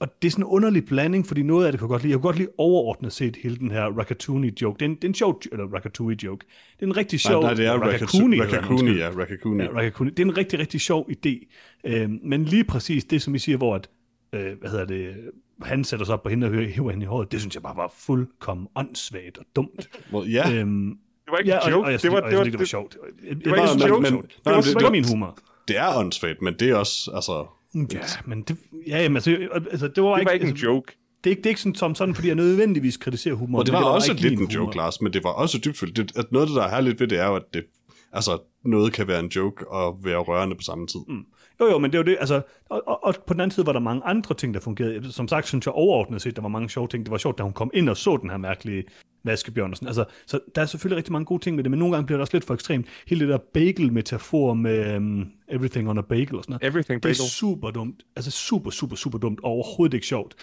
og 0.00 0.22
det 0.22 0.28
er 0.28 0.32
sådan 0.32 0.44
en 0.44 0.48
underlig 0.48 0.84
blanding, 0.86 1.26
fordi 1.26 1.42
noget 1.42 1.66
af 1.66 1.72
det 1.72 1.78
kan 1.80 1.84
jeg 1.86 1.88
godt 1.90 2.02
lide. 2.02 2.10
Jeg 2.10 2.18
kan 2.18 2.22
godt 2.22 2.36
lide 2.38 2.48
overordnet 2.58 3.12
set 3.12 3.36
hele 3.42 3.56
den 3.56 3.70
her 3.70 3.84
Ratatouille-joke. 3.98 4.78
Det 4.78 4.84
er 4.84 4.88
en, 4.88 4.94
det 4.94 5.04
er 5.04 5.08
en 5.08 5.14
sjov, 5.14 5.40
eller 5.52 5.66
Ratatouille-joke. 5.66 6.46
Det 6.76 6.82
er 6.82 6.86
en 6.86 6.96
rigtig 6.96 7.20
sjov... 7.20 7.42
Nej, 7.42 7.50
nej, 7.50 7.54
det 7.54 7.66
er 7.66 7.72
Rakakuni, 7.72 8.40
undskyld. 8.40 8.98
ja, 8.98 9.08
Rakakuni. 9.08 9.62
Ja, 9.64 9.68
Ratatouille. 9.70 10.14
Det 10.14 10.22
er 10.22 10.26
en 10.26 10.36
rigtig, 10.36 10.58
rigtig 10.58 10.80
sjov 10.80 11.10
idé. 11.10 11.46
Øhm, 11.84 12.18
men 12.24 12.44
lige 12.44 12.64
præcis 12.64 13.04
det, 13.04 13.22
som 13.22 13.34
I 13.34 13.38
siger, 13.38 13.58
hvor 13.58 13.74
at, 13.74 13.88
øh, 14.32 14.58
hvad 14.60 14.70
hedder 14.70 14.84
det, 14.84 15.14
han 15.62 15.84
sætter 15.84 16.06
sig 16.06 16.14
op 16.14 16.22
på 16.22 16.28
hende 16.28 16.46
og 16.46 16.52
hiver 16.54 16.90
hende 16.90 17.04
i 17.04 17.06
håret, 17.06 17.32
det 17.32 17.40
synes 17.40 17.54
jeg 17.54 17.62
bare 17.62 17.76
var 17.76 17.92
fuldkommen 17.98 18.66
åndssvagt 18.76 19.38
og 19.38 19.44
dumt. 19.56 19.88
Hvor- 20.10 20.24
Ja, 20.24 20.54
Øhm, 20.54 20.88
Det 21.24 21.32
var 21.32 21.38
ikke 21.38 21.50
ja, 21.50 21.56
en 21.56 21.62
og, 21.64 21.70
joke. 21.70 21.86
og 21.86 21.92
jeg, 21.92 22.02
det 22.02 22.12
var, 22.12 22.16
og 22.20 22.22
jeg 22.24 22.30
det 22.30 22.38
var, 22.38 22.44
det 22.44 22.52
var 22.52 22.58
det, 22.58 22.68
sjovt. 22.68 22.92
Det, 22.92 23.50
var 23.50 23.56
ikke 23.56 23.84
en 23.84 23.88
joke. 23.88 24.06
det 24.06 24.20
var 24.44 24.60
det- 24.60 24.80
det- 24.80 24.92
min 24.92 25.04
humor. 25.08 25.38
det 25.68 25.78
er 25.78 25.96
åndssvagt, 25.98 26.42
men 26.42 26.54
det 26.54 26.70
er 26.70 26.74
også, 26.74 27.10
altså... 27.14 27.46
Ja, 27.74 28.00
men 28.26 28.42
det, 28.42 28.56
ja, 28.86 29.02
jamen, 29.02 29.16
altså, 29.16 29.48
altså, 29.70 29.88
det 29.88 30.02
var, 30.02 30.12
det 30.12 30.20
ikke, 30.20 30.28
var 30.28 30.32
ikke 30.32 30.44
en 30.44 30.50
altså, 30.50 30.66
joke. 30.66 30.96
det, 31.24 31.26
er 31.26 31.30
ikke, 31.30 31.40
det 31.40 31.46
er 31.46 31.50
ikke 31.50 31.60
sådan, 31.60 31.74
som 31.74 31.94
sådan, 31.94 32.14
fordi 32.14 32.28
jeg 32.28 32.36
nødvendigvis 32.36 32.96
kritiserer 32.96 33.34
humor. 33.34 33.58
Og 33.58 33.66
det 33.66 33.74
var 33.74 33.80
bare 33.80 33.90
også 33.90 34.12
ikke 34.12 34.22
lidt 34.22 34.32
en 34.32 34.38
humor. 34.38 34.54
joke, 34.54 34.76
Lars, 34.76 35.00
men 35.00 35.12
det 35.12 35.24
var 35.24 35.30
også 35.30 35.58
dybfølt. 35.64 35.96
Det, 35.96 36.16
at 36.16 36.32
noget 36.32 36.46
af 36.46 36.48
det, 36.48 36.56
der 36.56 36.62
er 36.62 36.70
herligt 36.70 37.00
ved 37.00 37.08
det, 37.08 37.18
er 37.18 37.26
jo, 37.26 37.36
at 37.36 37.42
det, 37.54 37.64
altså, 38.12 38.38
noget 38.64 38.92
kan 38.92 39.08
være 39.08 39.20
en 39.20 39.28
joke 39.28 39.68
og 39.68 39.98
være 40.04 40.18
rørende 40.18 40.56
på 40.56 40.62
samme 40.62 40.86
tid. 40.86 41.00
Mm. 41.08 41.24
Jo, 41.60 41.66
jo, 41.66 41.78
men 41.78 41.92
det 41.92 41.98
var 41.98 42.04
det, 42.04 42.16
altså, 42.20 42.42
og, 42.70 42.82
og, 42.86 43.04
og, 43.04 43.14
på 43.26 43.34
den 43.34 43.40
anden 43.40 43.54
side 43.54 43.66
var 43.66 43.72
der 43.72 43.80
mange 43.80 44.02
andre 44.04 44.34
ting, 44.34 44.54
der 44.54 44.60
fungerede. 44.60 45.12
Som 45.12 45.28
sagt, 45.28 45.46
synes 45.46 45.66
jeg 45.66 45.74
overordnet 45.74 46.22
set, 46.22 46.36
der 46.36 46.42
var 46.42 46.48
mange 46.48 46.70
sjove 46.70 46.88
ting. 46.88 47.04
Det 47.04 47.10
var 47.10 47.18
sjovt, 47.18 47.38
da 47.38 47.42
hun 47.42 47.52
kom 47.52 47.70
ind 47.74 47.88
og 47.88 47.96
så 47.96 48.16
den 48.16 48.30
her 48.30 48.36
mærkelige 48.36 48.84
vaskebjørn 49.24 49.70
og 49.70 49.76
sådan. 49.76 49.88
Altså, 49.88 50.04
så 50.26 50.40
der 50.54 50.62
er 50.62 50.66
selvfølgelig 50.66 50.96
rigtig 50.96 51.12
mange 51.12 51.24
gode 51.26 51.42
ting 51.42 51.56
med 51.56 51.64
det, 51.64 51.70
men 51.70 51.78
nogle 51.78 51.94
gange 51.94 52.06
bliver 52.06 52.16
det 52.16 52.20
også 52.20 52.34
lidt 52.36 52.44
for 52.44 52.54
ekstremt. 52.54 52.86
Hele 53.06 53.20
det 53.20 53.28
der 53.28 53.38
bagel-metafor 53.54 54.54
med 54.54 54.96
um, 54.96 55.26
everything 55.48 55.88
on 55.90 55.98
a 55.98 56.00
bagel 56.00 56.36
og 56.36 56.44
sådan 56.44 56.52
noget. 56.52 56.70
Everything 56.72 57.02
Det 57.02 57.08
er 57.08 57.14
bagel. 57.14 57.30
super 57.30 57.70
dumt. 57.70 58.02
Altså 58.16 58.30
super, 58.30 58.70
super, 58.70 58.96
super 58.96 59.18
dumt. 59.18 59.40
Overhovedet 59.42 59.94
ikke 59.94 60.06
sjovt. 60.06 60.34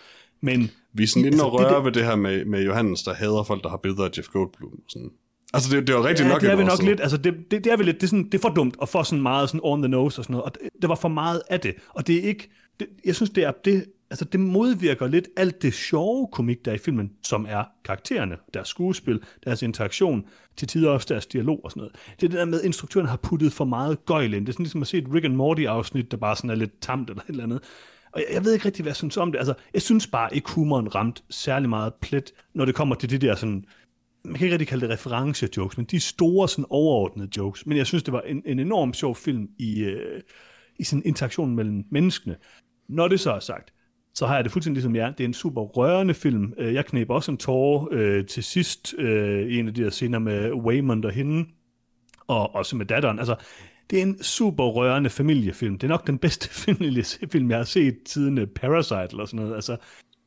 Men 0.42 0.72
Vi 0.94 1.04
er 1.04 1.08
sådan 1.08 1.26
inde 1.26 1.36
Altså, 1.36 1.46
og 1.46 1.60
det- 1.60 1.68
røre 1.68 1.76
det- 1.78 1.86
ved 1.86 1.92
det 1.92 2.06
her 2.06 2.16
med, 2.16 2.46
med 2.46 2.66
Johannes, 2.66 3.04
der 3.04 3.14
hader 3.14 3.44
folk, 3.44 3.64
der 3.64 3.70
har 3.70 3.78
billeder 3.78 4.04
af 4.06 4.10
Jeff 4.18 4.28
Goldblum. 4.28 4.72
og 4.72 4.80
Sådan. 4.90 5.10
Altså, 5.54 5.76
det, 5.76 5.88
det 5.88 5.96
var 5.96 6.04
rigtig 6.04 6.24
ja, 6.24 6.30
nok. 6.30 6.42
det 6.42 6.52
er 6.52 6.56
vi 6.56 6.64
nok 6.64 6.84
lidt, 6.84 7.02
altså 7.02 7.18
det, 7.18 7.34
det, 7.52 7.64
det 7.64 7.72
er 7.72 7.78
vi 7.78 7.84
lidt, 7.84 7.96
det 7.96 8.04
er, 8.04 8.08
sådan, 8.08 8.26
det 8.26 8.34
er 8.34 8.40
for 8.42 8.50
dumt, 8.50 8.76
og 8.80 8.90
for 8.90 9.04
sådan 9.04 9.22
meget 9.22 9.50
sådan 9.50 9.62
on 9.64 9.82
the 9.82 9.90
nose 9.90 10.22
og 10.22 10.26
sådan 10.26 10.34
noget, 10.34 10.44
og 10.46 10.54
det, 10.54 10.70
det 10.82 10.90
var 10.90 10.96
for 10.96 11.08
meget 11.10 11.42
af 11.50 11.60
det, 11.60 11.76
og 11.90 12.08
det 12.08 12.16
er 12.18 12.22
ikke, 12.22 12.50
det, 12.80 12.88
jeg 13.06 13.16
synes 13.16 13.30
det 13.30 13.44
er, 13.44 13.52
det, 13.66 13.86
altså 14.10 14.26
det 14.26 14.40
modvirker 14.40 15.08
lidt 15.08 15.28
alt 15.38 15.62
det 15.62 15.74
sjove 15.74 16.28
komik, 16.32 16.66
der 16.66 16.72
er 16.72 16.76
i 16.76 16.80
filmen, 16.80 17.12
som 17.24 17.46
er 17.50 17.64
karaktererne, 17.86 18.38
deres 18.54 18.68
skuespil, 18.68 19.24
deres 19.44 19.62
interaktion, 19.62 20.26
til 20.58 20.68
tider 20.68 20.90
også 20.90 21.08
deres 21.10 21.26
dialog 21.26 21.62
og 21.64 21.72
sådan 21.72 21.80
noget. 21.80 21.96
Det 22.20 22.24
er 22.24 22.30
det 22.30 22.40
der 22.40 22.46
med, 22.46 22.60
at 22.60 22.66
instruktøren 22.66 23.08
har 23.08 23.18
puttet 23.18 23.54
for 23.54 23.66
meget 23.66 24.06
gøjl 24.06 24.34
ind, 24.34 24.46
det 24.46 24.52
er 24.52 24.54
sådan 24.54 24.64
ligesom 24.64 24.82
at 24.82 24.88
se 24.88 24.98
et 24.98 25.08
Rick 25.14 25.26
and 25.26 25.36
Morty 25.36 25.64
afsnit, 25.64 26.12
der 26.12 26.18
bare 26.18 26.36
sådan 26.36 26.50
er 26.50 26.56
lidt 26.56 26.82
tamt 26.82 27.10
eller 27.10 27.24
et 27.24 27.30
eller 27.30 27.44
andet, 27.44 27.62
og 28.16 28.22
jeg, 28.22 28.28
jeg 28.34 28.46
ved 28.46 28.54
ikke 28.54 28.66
rigtig, 28.66 28.84
hvad 28.84 28.90
jeg 28.90 28.96
synes 28.96 29.18
om 29.18 29.32
det. 29.32 29.40
Altså, 29.40 29.54
jeg 29.74 29.82
synes 29.82 30.08
bare 30.08 30.36
ikke, 30.36 30.52
humoren 30.52 30.96
ramt 30.96 31.24
særlig 31.30 31.70
meget 31.70 31.94
plet, 32.02 32.32
når 32.54 32.66
det 32.66 32.76
kommer 32.76 32.96
til 32.96 33.10
det 33.10 33.22
der 33.22 33.36
sådan, 33.36 33.66
man 34.26 34.36
kan 34.36 34.46
ikke 34.46 34.54
rigtig 34.54 34.68
kalde 34.68 34.88
det 34.88 34.94
reference-jokes, 34.94 35.78
men 35.78 35.86
de 35.86 36.00
store 36.00 36.50
sådan 36.50 36.66
overordnede 36.70 37.30
jokes. 37.38 37.66
Men 37.66 37.78
jeg 37.78 37.88
synes, 37.88 38.04
det 38.04 38.14
var 38.14 38.22
en, 38.22 38.42
en 38.46 38.60
enorm 38.60 38.94
sjov 38.94 39.16
film 39.16 39.48
i, 39.58 39.84
øh, 39.84 40.22
i 40.80 40.84
sådan 40.84 41.04
interaktionen 41.06 41.56
mellem 41.56 41.84
menneskene. 41.92 42.36
Når 42.90 43.08
det 43.08 43.20
så 43.20 43.32
er 43.32 43.40
sagt, 43.40 43.74
så 44.16 44.26
har 44.26 44.36
jeg 44.36 44.44
det 44.44 44.52
fuldstændig 44.52 44.76
ligesom 44.76 44.96
jer. 44.96 45.12
Det 45.12 45.24
er 45.24 45.28
en 45.28 45.34
super 45.34 45.62
rørende 45.62 46.14
film. 46.14 46.54
Øh, 46.58 46.74
jeg 46.74 46.86
knep 46.86 47.10
også 47.10 47.32
en 47.32 47.38
tårer 47.38 47.88
øh, 47.92 48.26
til 48.26 48.44
sidst 48.44 48.96
øh, 48.98 49.48
i 49.48 49.60
en 49.60 49.68
af 49.68 49.74
de 49.74 49.84
her 49.84 49.90
scener 49.90 50.20
med 50.20 50.52
Waymond 50.54 51.06
og 51.06 51.12
hende, 51.12 51.50
og 52.28 52.56
også 52.56 52.76
med 52.76 52.86
datteren. 52.86 53.20
Altså, 53.20 53.36
det 53.90 54.00
er 54.00 54.04
en 54.04 54.24
super 54.24 54.64
rørende 54.64 55.10
familiefilm. 55.10 55.78
Det 55.78 55.88
er 55.88 55.92
nok 55.92 56.08
den 56.08 56.18
bedste 56.18 56.50
familiefilm, 56.66 57.50
jeg 57.50 57.58
har 57.58 57.66
set 57.66 57.98
siden 58.06 58.38
øh, 58.38 58.48
Parasite 58.48 59.08
eller 59.12 59.26
sådan 59.26 59.40
noget. 59.40 59.56
Altså, 59.56 59.78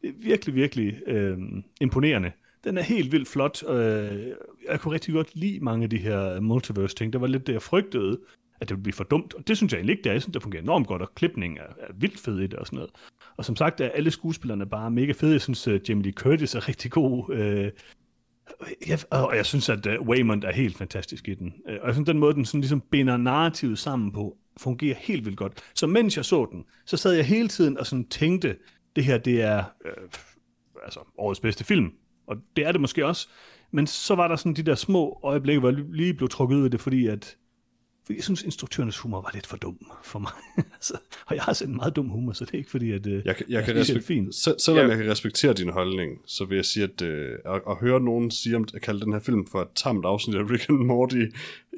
det 0.02 0.08
er 0.08 0.12
virkelig, 0.22 0.54
virkelig 0.54 0.94
øh, 1.06 1.38
imponerende. 1.80 2.32
Den 2.64 2.78
er 2.78 2.82
helt 2.82 3.12
vildt 3.12 3.28
flot. 3.28 3.62
Øh, 3.68 4.26
jeg 4.68 4.80
kunne 4.80 4.94
rigtig 4.94 5.14
godt 5.14 5.36
lide 5.36 5.60
mange 5.60 5.84
af 5.84 5.90
de 5.90 5.98
her 5.98 6.40
multiverse-ting. 6.40 7.12
Det 7.12 7.20
var 7.20 7.26
lidt 7.26 7.46
det, 7.46 7.52
jeg 7.52 7.62
frygtede, 7.62 8.18
at 8.60 8.68
det 8.68 8.76
ville 8.76 8.82
blive 8.82 8.94
for 8.94 9.04
dumt. 9.04 9.34
Og 9.34 9.48
det 9.48 9.56
synes 9.56 9.72
jeg 9.72 9.78
egentlig 9.78 9.92
ikke, 9.92 10.02
det 10.02 10.10
er. 10.10 10.14
Jeg 10.14 10.22
synes, 10.22 10.32
det 10.32 10.42
fungerer 10.42 10.62
enormt 10.62 10.86
godt, 10.86 11.02
og 11.02 11.14
klipningen 11.14 11.58
er, 11.58 11.86
er 11.88 11.92
vildt 11.94 12.20
fed 12.20 12.38
i 12.38 12.46
det 12.46 12.54
og 12.54 12.66
sådan 12.66 12.76
noget. 12.76 12.90
Og 13.38 13.44
som 13.44 13.56
sagt 13.56 13.80
er 13.80 13.88
alle 13.88 14.10
skuespillerne 14.10 14.66
bare 14.66 14.90
mega 14.90 15.12
fede. 15.12 15.32
Jeg 15.32 15.40
synes, 15.40 15.68
uh, 15.68 15.88
Jamie 15.88 16.04
Lee 16.04 16.12
Curtis 16.12 16.54
er 16.54 16.68
rigtig 16.68 16.90
god. 16.90 17.30
Uh, 17.30 17.70
jeg, 18.88 18.98
og 19.10 19.36
jeg 19.36 19.46
synes, 19.46 19.68
at 19.68 19.86
uh, 19.86 20.08
Waymond 20.08 20.44
er 20.44 20.52
helt 20.52 20.76
fantastisk 20.76 21.28
i 21.28 21.34
den. 21.34 21.54
Uh, 21.68 21.74
og 21.80 21.86
jeg 21.86 21.94
synes, 21.94 22.06
den 22.06 22.18
måde, 22.18 22.34
den 22.34 22.44
sådan 22.44 22.60
ligesom 22.60 22.80
binder 22.80 23.16
narrativet 23.16 23.78
sammen 23.78 24.12
på, 24.12 24.36
fungerer 24.56 24.96
helt 24.98 25.24
vildt 25.24 25.38
godt. 25.38 25.52
Så 25.74 25.86
mens 25.86 26.16
jeg 26.16 26.24
så 26.24 26.48
den, 26.52 26.64
så 26.86 26.96
sad 26.96 27.12
jeg 27.12 27.24
hele 27.24 27.48
tiden 27.48 27.78
og 27.78 27.86
sådan 27.86 28.08
tænkte, 28.08 28.56
det 28.96 29.04
her, 29.04 29.18
det 29.18 29.42
er 29.42 29.64
øh, 29.84 29.92
altså, 30.84 31.00
årets 31.18 31.40
bedste 31.40 31.64
film. 31.64 31.92
Og 32.26 32.36
det 32.56 32.66
er 32.66 32.72
det 32.72 32.80
måske 32.80 33.06
også. 33.06 33.28
Men 33.70 33.86
så 33.86 34.14
var 34.14 34.28
der 34.28 34.36
sådan 34.36 34.54
de 34.54 34.62
der 34.62 34.74
små 34.74 35.20
øjeblikke, 35.22 35.60
hvor 35.60 35.70
jeg 35.70 35.78
lige 35.90 36.14
blev 36.14 36.28
trukket 36.28 36.56
ud 36.56 36.64
af 36.64 36.70
det, 36.70 36.80
fordi 36.80 37.06
at 37.06 37.36
jeg 38.14 38.24
synes, 38.24 38.42
instruktørernes 38.42 38.98
humor 38.98 39.20
var 39.20 39.30
lidt 39.34 39.46
for 39.46 39.56
dum 39.56 39.78
for 40.04 40.18
mig. 40.18 40.30
altså, 40.74 40.94
og 41.26 41.34
jeg 41.34 41.42
har 41.42 41.52
selv 41.52 41.68
en 41.70 41.76
meget 41.76 41.96
dum 41.96 42.08
humor, 42.08 42.32
så 42.32 42.44
det 42.44 42.54
er 42.54 42.58
ikke 42.58 42.70
fordi, 42.70 42.92
at 42.92 43.06
øh, 43.06 43.22
Jeg, 43.26 43.36
kan- 43.36 43.46
jeg 43.48 43.60
er 43.60 43.64
kan 43.64 43.76
respek- 43.76 44.00
fint. 44.06 44.34
Sel- 44.34 44.54
selvom 44.64 44.84
Ja. 44.86 44.88
jeg 44.90 44.98
kan 45.02 45.10
respektere 45.10 45.52
din 45.52 45.68
holdning, 45.68 46.18
så 46.26 46.44
vil 46.44 46.56
jeg 46.56 46.64
sige, 46.64 46.84
at, 46.84 47.02
øh, 47.02 47.30
at, 47.44 47.60
at 47.70 47.76
høre 47.80 48.00
nogen 48.00 48.30
sige, 48.30 48.56
om, 48.56 48.66
at 48.74 48.82
kalde 48.82 49.00
den 49.00 49.12
her 49.12 49.20
film 49.20 49.46
for 49.46 49.60
et 49.62 49.68
tamt 49.76 50.04
afsnit 50.04 50.36
af 50.36 50.50
Rick 50.50 50.68
and 50.68 50.78
Morty, 50.78 51.24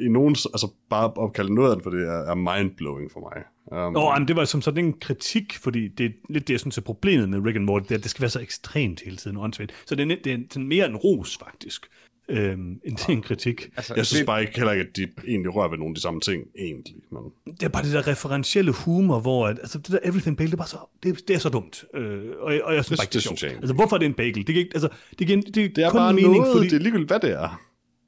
i 0.01 0.09
nogen, 0.09 0.31
altså 0.33 0.69
bare 0.91 1.13
opkalde 1.13 1.55
noget 1.55 1.71
af 1.71 1.77
det, 1.77 1.83
for 1.83 1.91
det 1.91 2.03
er, 2.09 2.31
er 2.31 2.35
mindblowing 2.35 3.13
for 3.13 3.21
mig. 3.21 3.45
Um, 3.87 3.93
Nå, 3.93 4.15
men 4.19 4.29
det 4.29 4.37
var 4.37 4.45
som 4.45 4.63
sådan 4.63 4.85
en 4.85 4.93
kritik, 5.01 5.59
fordi 5.59 5.89
det 5.89 6.07
er 6.07 6.11
lidt 6.31 6.49
det, 6.49 6.55
jeg 6.55 6.61
synes 6.61 6.79
er 6.79 6.83
problemet 6.83 7.29
med 7.29 7.41
Rick 7.47 7.57
and 7.57 7.65
Morty, 7.65 7.83
det 7.83 7.91
er, 7.91 7.97
at 7.99 8.03
det 8.03 8.11
skal 8.11 8.21
være 8.23 8.31
så 8.31 8.41
ekstremt 8.41 9.01
hele 9.05 9.17
tiden 9.17 9.37
åndssvagt. 9.37 9.73
Så 9.87 9.95
det 9.95 10.13
er, 10.13 10.17
det 10.25 10.33
er 10.33 10.39
sådan 10.51 10.69
mere 10.69 10.87
en 10.87 10.97
ros, 10.97 11.37
faktisk. 11.39 11.87
End 12.31 12.97
til 12.97 13.13
en 13.17 13.23
kritik. 13.23 13.69
Altså, 13.77 13.95
Jeg 13.97 14.07
synes 14.07 14.21
det, 14.21 14.27
bare 14.27 14.41
ikke 14.41 14.57
heller 14.57 14.73
ikke, 14.73 14.85
at 14.91 14.97
de 14.97 15.09
egentlig 15.29 15.55
rører 15.55 15.69
ved 15.69 15.79
nogle 15.79 15.91
af 15.91 15.95
de 15.95 16.01
samme 16.01 16.21
ting, 16.21 16.45
egentlig. 16.59 16.95
Men... 17.13 17.23
Det 17.55 17.63
er 17.63 17.69
bare 17.69 17.83
det 17.85 17.93
der 17.93 18.07
referentielle 18.09 18.73
humor, 18.73 19.21
hvor 19.21 19.47
at, 19.47 19.59
altså 19.59 19.79
det 19.79 19.89
der 19.89 19.99
everything 20.05 20.37
bagel, 20.37 20.51
det 20.51 20.55
er 20.55 20.59
bare 20.59 20.69
så, 20.69 20.79
det, 21.03 21.29
det 21.29 21.37
er 21.37 21.41
så 21.41 21.49
dumt. 21.49 21.85
Øh, 21.95 22.21
og, 22.41 22.55
og 22.65 22.75
jeg 22.75 22.85
synes 22.85 22.89
Det- 22.89 22.99
bare 22.99 23.05
ikke, 23.05 23.13
det, 23.13 23.13
det 23.13 23.17
er 23.17 23.21
synes 23.21 23.23
sjovt. 23.23 23.43
jeg 23.43 23.51
ikke. 23.51 23.61
Altså 23.61 23.75
hvorfor 23.75 23.97
er 23.97 23.99
det 23.99 24.07
en 24.07 24.15
bagel? 24.15 24.35
Det, 24.37 24.47
kan 24.47 24.57
ikke, 24.57 24.71
altså, 24.75 24.89
det, 25.19 25.27
kan, 25.27 25.43
det, 25.43 25.55
Det 25.77 25.79
er 25.85 25.91
kun 25.91 25.99
bare 25.99 26.13
mening, 26.13 26.37
noget, 26.37 26.57
fordi, 26.57 26.69
det 26.69 26.77
er 26.77 26.81
ligegyldigt, 26.81 27.11
hvad 27.11 27.21
det 27.21 27.31
er. 27.31 27.61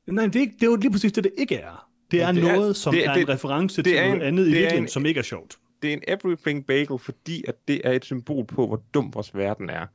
Nej, 0.07 0.27
det 0.27 0.37
er, 0.37 0.41
ikke, 0.41 0.55
det 0.61 0.63
er 0.63 0.71
jo 0.71 0.77
lige 0.77 0.91
præcis 0.91 1.13
det, 1.13 1.25
det 1.25 1.33
ikke 1.39 1.55
er. 1.55 1.89
Det 2.11 2.23
er 2.23 2.33
det 2.33 2.45
er- 2.45 2.53
noget, 2.57 2.77
som 2.77 2.95
det 2.95 3.05
er- 3.07 3.11
er, 3.11 3.15
det- 3.15 3.23
en 3.23 3.29
reference 3.29 3.77
det 3.77 3.85
til 3.85 3.95
er 3.97 4.03
noget 4.03 4.17
en- 4.17 4.23
andet 4.23 4.43
i 4.43 4.47
det 4.47 4.53
virkeligheden, 4.53 4.85
en- 4.85 4.89
som 4.89 5.07
ikke 5.07 5.19
er 5.19 5.23
sjovt. 5.25 5.57
det 5.83 5.89
er 5.91 5.93
en 5.95 6.03
everything 6.09 6.67
bagel, 6.67 6.99
fordi 6.99 7.45
at 7.49 7.55
det 7.69 7.81
er 7.85 7.93
et 7.93 8.05
symbol 8.05 8.47
på, 8.47 8.67
hvor 8.67 8.83
dum 8.95 9.11
vores 9.15 9.35
verden 9.35 9.71
er. 9.71 9.87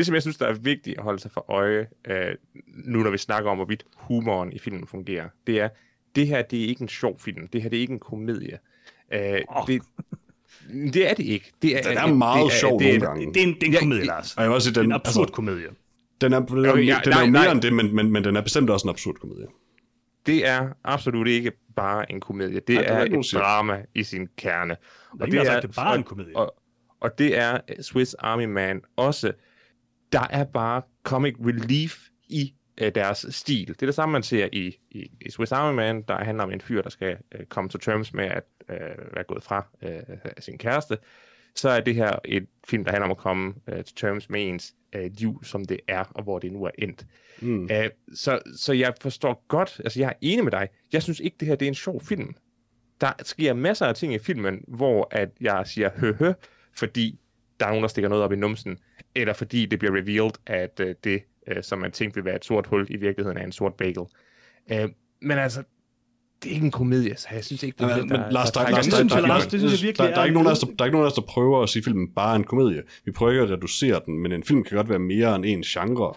Det, 0.00 0.06
som 0.06 0.14
jeg 0.14 0.22
synes, 0.22 0.36
der 0.36 0.46
er 0.46 0.52
vigtigt 0.52 0.98
at 0.98 1.04
holde 1.04 1.18
sig 1.18 1.30
for 1.30 1.50
øje, 1.50 1.86
øh, 2.08 2.34
nu 2.66 2.98
når 3.02 3.10
vi 3.10 3.18
snakker 3.18 3.50
om, 3.50 3.56
hvorvidt 3.56 3.84
humoren 3.96 4.52
i 4.52 4.58
filmen 4.58 4.86
fungerer, 4.86 5.28
det 5.46 5.60
er, 5.60 5.68
det 6.14 6.26
her 6.26 6.42
det 6.42 6.64
er 6.64 6.68
ikke 6.68 6.82
en 6.82 6.88
sjov 6.88 7.18
film. 7.20 7.48
Det 7.48 7.62
her 7.62 7.68
det 7.70 7.76
er 7.76 7.80
ikke 7.80 7.92
en 7.92 7.98
komedie. 7.98 8.58
Øh, 9.14 9.20
Åh. 9.56 9.66
det, 9.66 9.82
det 10.94 11.10
er 11.10 11.14
det 11.14 11.24
ikke. 11.24 11.52
Det 11.62 11.78
er, 11.78 11.82
Den 11.82 11.98
er 11.98 12.14
meget 12.14 12.44
det 12.44 12.54
er, 12.54 12.58
sjov 12.58 12.80
det 12.80 12.86
er, 12.94 12.98
nogle 12.98 13.06
gange. 13.06 13.34
Det 13.34 13.42
er 13.42 13.46
en, 13.46 13.54
det 13.54 13.62
er 13.62 13.66
en 13.66 13.78
komedie, 13.78 14.04
Lars. 14.04 14.36
Og 14.36 14.42
jeg 14.42 14.50
vil 14.50 14.54
også 14.54 14.68
sige, 14.68 14.80
den, 14.80 14.86
En 14.86 14.92
absurd 14.92 15.22
altså, 15.22 15.34
komedie. 15.34 15.68
den 16.20 16.32
er, 16.32 16.40
den 16.40 16.64
er, 16.64 16.72
Okay, 16.72 16.86
ja, 16.86 17.00
den 17.04 17.12
er 17.12 17.16
nej, 17.16 17.24
jo 17.24 17.30
mere 17.30 17.42
nej. 17.42 17.52
end 17.52 17.62
det, 17.62 17.72
men, 17.72 17.94
men, 17.96 18.12
men 18.12 18.24
den 18.24 18.36
er 18.36 18.40
bestemt 18.40 18.70
også 18.70 18.86
en 18.86 18.90
absurd 18.90 19.14
komedie. 19.14 19.46
Det 20.26 20.48
er 20.48 20.68
absolut 20.84 21.28
ikke 21.28 21.52
bare 21.76 22.12
en 22.12 22.20
komedie. 22.20 22.60
Det 22.60 22.68
Nej, 22.68 22.82
det 22.82 22.90
er 22.90 22.96
er 22.96 23.18
et 23.18 23.26
siger. 23.26 23.40
drama 23.40 23.84
i 23.94 24.02
sin 24.02 24.28
kerne. 24.38 24.76
Er 25.20 25.24
ingen, 25.24 25.32
der 25.32 25.38
har 25.38 25.44
sagt, 25.44 25.62
det 25.62 25.68
er 25.78 25.82
bare 25.82 25.96
en 25.96 26.02
komedie. 26.02 26.36
Og, 26.36 26.54
og 27.00 27.18
det 27.18 27.38
er 27.38 27.58
Swiss 27.80 28.14
Army 28.14 28.44
Man 28.44 28.82
også. 28.96 29.32
Der 30.12 30.26
er 30.30 30.44
bare 30.44 30.82
comic 31.02 31.34
relief 31.40 31.98
i 32.28 32.54
øh, 32.80 32.94
deres 32.94 33.26
stil. 33.30 33.68
Det 33.68 33.82
er 33.82 33.86
det 33.86 33.94
samme, 33.94 34.12
man 34.12 34.22
ser 34.22 34.48
i, 34.52 34.76
i, 34.90 35.10
i 35.20 35.30
Swiss 35.30 35.52
Army 35.52 35.76
Man, 35.76 36.02
der 36.02 36.24
handler 36.24 36.44
om 36.44 36.50
en 36.50 36.60
fyr, 36.60 36.82
der 36.82 36.90
skal 36.90 37.16
øh, 37.32 37.46
komme 37.46 37.70
til 37.70 37.80
terms 37.80 38.14
med 38.14 38.24
at 38.24 38.44
øh, 38.68 39.14
være 39.14 39.24
gået 39.24 39.42
fra 39.42 39.66
øh, 39.82 40.32
sin 40.38 40.58
kæreste. 40.58 40.98
Så 41.54 41.68
er 41.68 41.80
det 41.80 41.94
her 41.94 42.18
et 42.24 42.46
film, 42.68 42.84
der 42.84 42.90
handler 42.90 43.04
om 43.04 43.10
at 43.10 43.16
komme 43.16 43.54
øh, 43.68 43.84
til 43.84 43.96
terms 43.96 44.30
med 44.30 44.48
ens 44.48 44.74
øh, 44.92 45.10
liv, 45.18 45.44
som 45.44 45.64
det 45.64 45.80
er, 45.88 46.04
og 46.14 46.22
hvor 46.22 46.38
det 46.38 46.52
nu 46.52 46.64
er 46.64 46.70
endt. 46.78 47.06
Mm. 47.40 47.62
Uh, 47.62 48.14
så, 48.14 48.38
så 48.56 48.72
jeg 48.72 48.94
forstår 49.00 49.44
godt, 49.48 49.80
altså 49.84 50.00
jeg 50.00 50.08
er 50.08 50.12
enig 50.20 50.44
med 50.44 50.52
dig, 50.52 50.68
jeg 50.92 51.02
synes 51.02 51.20
ikke, 51.20 51.36
det 51.40 51.48
her 51.48 51.54
det 51.54 51.66
er 51.66 51.70
en 51.70 51.74
sjov 51.74 52.00
film. 52.00 52.34
Der 53.00 53.12
sker 53.22 53.54
masser 53.54 53.86
af 53.86 53.94
ting 53.94 54.14
i 54.14 54.18
filmen, 54.18 54.64
hvor 54.68 55.08
at 55.10 55.28
jeg 55.40 55.66
siger 55.66 55.90
hø 55.96 56.12
hø, 56.12 56.32
fordi 56.76 57.20
der 57.60 57.66
er 57.66 57.70
nogen, 57.70 57.82
der 57.82 57.88
stikker 57.88 58.08
noget 58.08 58.24
op 58.24 58.32
i 58.32 58.36
numsen, 58.36 58.78
eller 59.14 59.32
fordi 59.34 59.66
det 59.66 59.78
bliver 59.78 59.94
revealed, 59.96 60.32
at 60.46 60.80
uh, 60.82 60.86
det, 61.04 61.22
uh, 61.50 61.56
som 61.62 61.78
man 61.78 61.92
tænkte 61.92 62.14
ville 62.14 62.26
være 62.26 62.36
et 62.36 62.44
sort 62.44 62.66
hul, 62.66 62.86
i 62.90 62.96
virkeligheden 62.96 63.38
er 63.38 63.44
en 63.44 63.52
sort 63.52 63.74
bagel. 63.74 63.98
Uh, 63.98 64.06
men 65.22 65.38
altså, 65.38 65.62
det 66.42 66.50
er 66.50 66.54
ikke 66.54 66.64
en 66.64 66.70
komedie, 66.70 67.16
så 67.16 67.28
jeg 67.32 67.44
synes 67.44 67.62
ikke, 67.62 67.76
det 67.78 67.84
er 67.84 67.96
Ja, 67.96 68.02
men 68.02 68.08
der, 68.10 68.30
Lars, 68.30 68.50
der, 68.50 68.60
der, 68.60 68.70
der, 68.70 68.82
det 68.82 68.92
der, 68.92 68.98
der, 68.98 69.08
det 69.50 69.96
der, 69.98 70.04
der, 70.04 70.04
er 70.04 70.20
er 70.20 70.24
ikke 70.24 70.34
nogen 70.34 70.46
af 70.48 70.52
os, 70.52 70.62
en- 70.62 70.68
der, 70.68 70.74
der 70.76 70.84
er 70.84 70.86
ikke 70.86 70.94
nogen 70.96 71.06
af 71.06 71.10
os, 71.10 71.14
der 71.14 71.22
prøver 71.22 71.62
at 71.62 71.68
sige, 71.68 71.80
at 71.80 71.84
filmen 71.84 72.08
bare 72.16 72.32
er 72.32 72.36
en 72.36 72.44
komedie. 72.44 72.82
Vi 73.04 73.10
prøver 73.12 73.32
ikke 73.32 73.42
at 73.42 73.50
reducere 73.50 74.00
den, 74.06 74.18
men 74.18 74.32
en 74.32 74.44
film 74.44 74.64
kan 74.64 74.76
godt 74.76 74.88
være 74.88 74.98
mere 74.98 75.36
end 75.36 75.44
en 75.46 75.62
genre. 75.62 76.14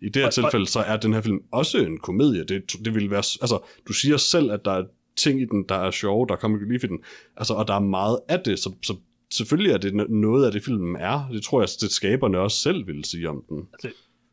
I 0.00 0.08
det 0.08 0.16
her 0.16 0.26
Og- 0.26 0.32
tilfælde, 0.32 0.66
så 0.66 0.80
er 0.80 0.96
den 0.96 1.12
her 1.12 1.20
film 1.20 1.40
også 1.52 1.78
en 1.78 1.98
komedie. 1.98 2.44
Det, 2.44 2.72
det 2.84 2.94
vil 2.94 3.10
være, 3.10 3.18
altså, 3.18 3.58
du 3.88 3.92
siger 3.92 4.16
selv, 4.16 4.50
at 4.52 4.60
der 4.64 4.70
er 4.72 4.84
ting 5.16 5.40
i 5.40 5.44
den, 5.44 5.64
der 5.68 5.74
er 5.74 5.90
sjove, 5.90 6.26
der 6.28 6.36
kommer 6.36 6.58
lige 6.58 6.74
i 6.74 6.78
den. 6.78 6.98
Altså, 7.36 7.54
og 7.54 7.68
der 7.68 7.74
er 7.74 7.80
meget 7.80 8.18
af 8.28 8.40
det, 8.40 8.58
så, 8.58 8.72
så 8.82 8.96
selvfølgelig 9.30 9.72
er 9.72 9.78
det 9.78 9.92
no- 9.92 10.12
noget 10.12 10.46
af 10.46 10.52
det, 10.52 10.64
filmen 10.64 10.96
er. 10.96 11.28
Det 11.32 11.42
tror 11.42 11.60
jeg, 11.60 11.68
at 11.82 11.90
skaberne 11.90 12.38
også 12.38 12.56
selv 12.56 12.86
vil 12.86 13.04
sige 13.04 13.28
om 13.28 13.44
den. 13.48 13.68
Altså, 13.72 13.88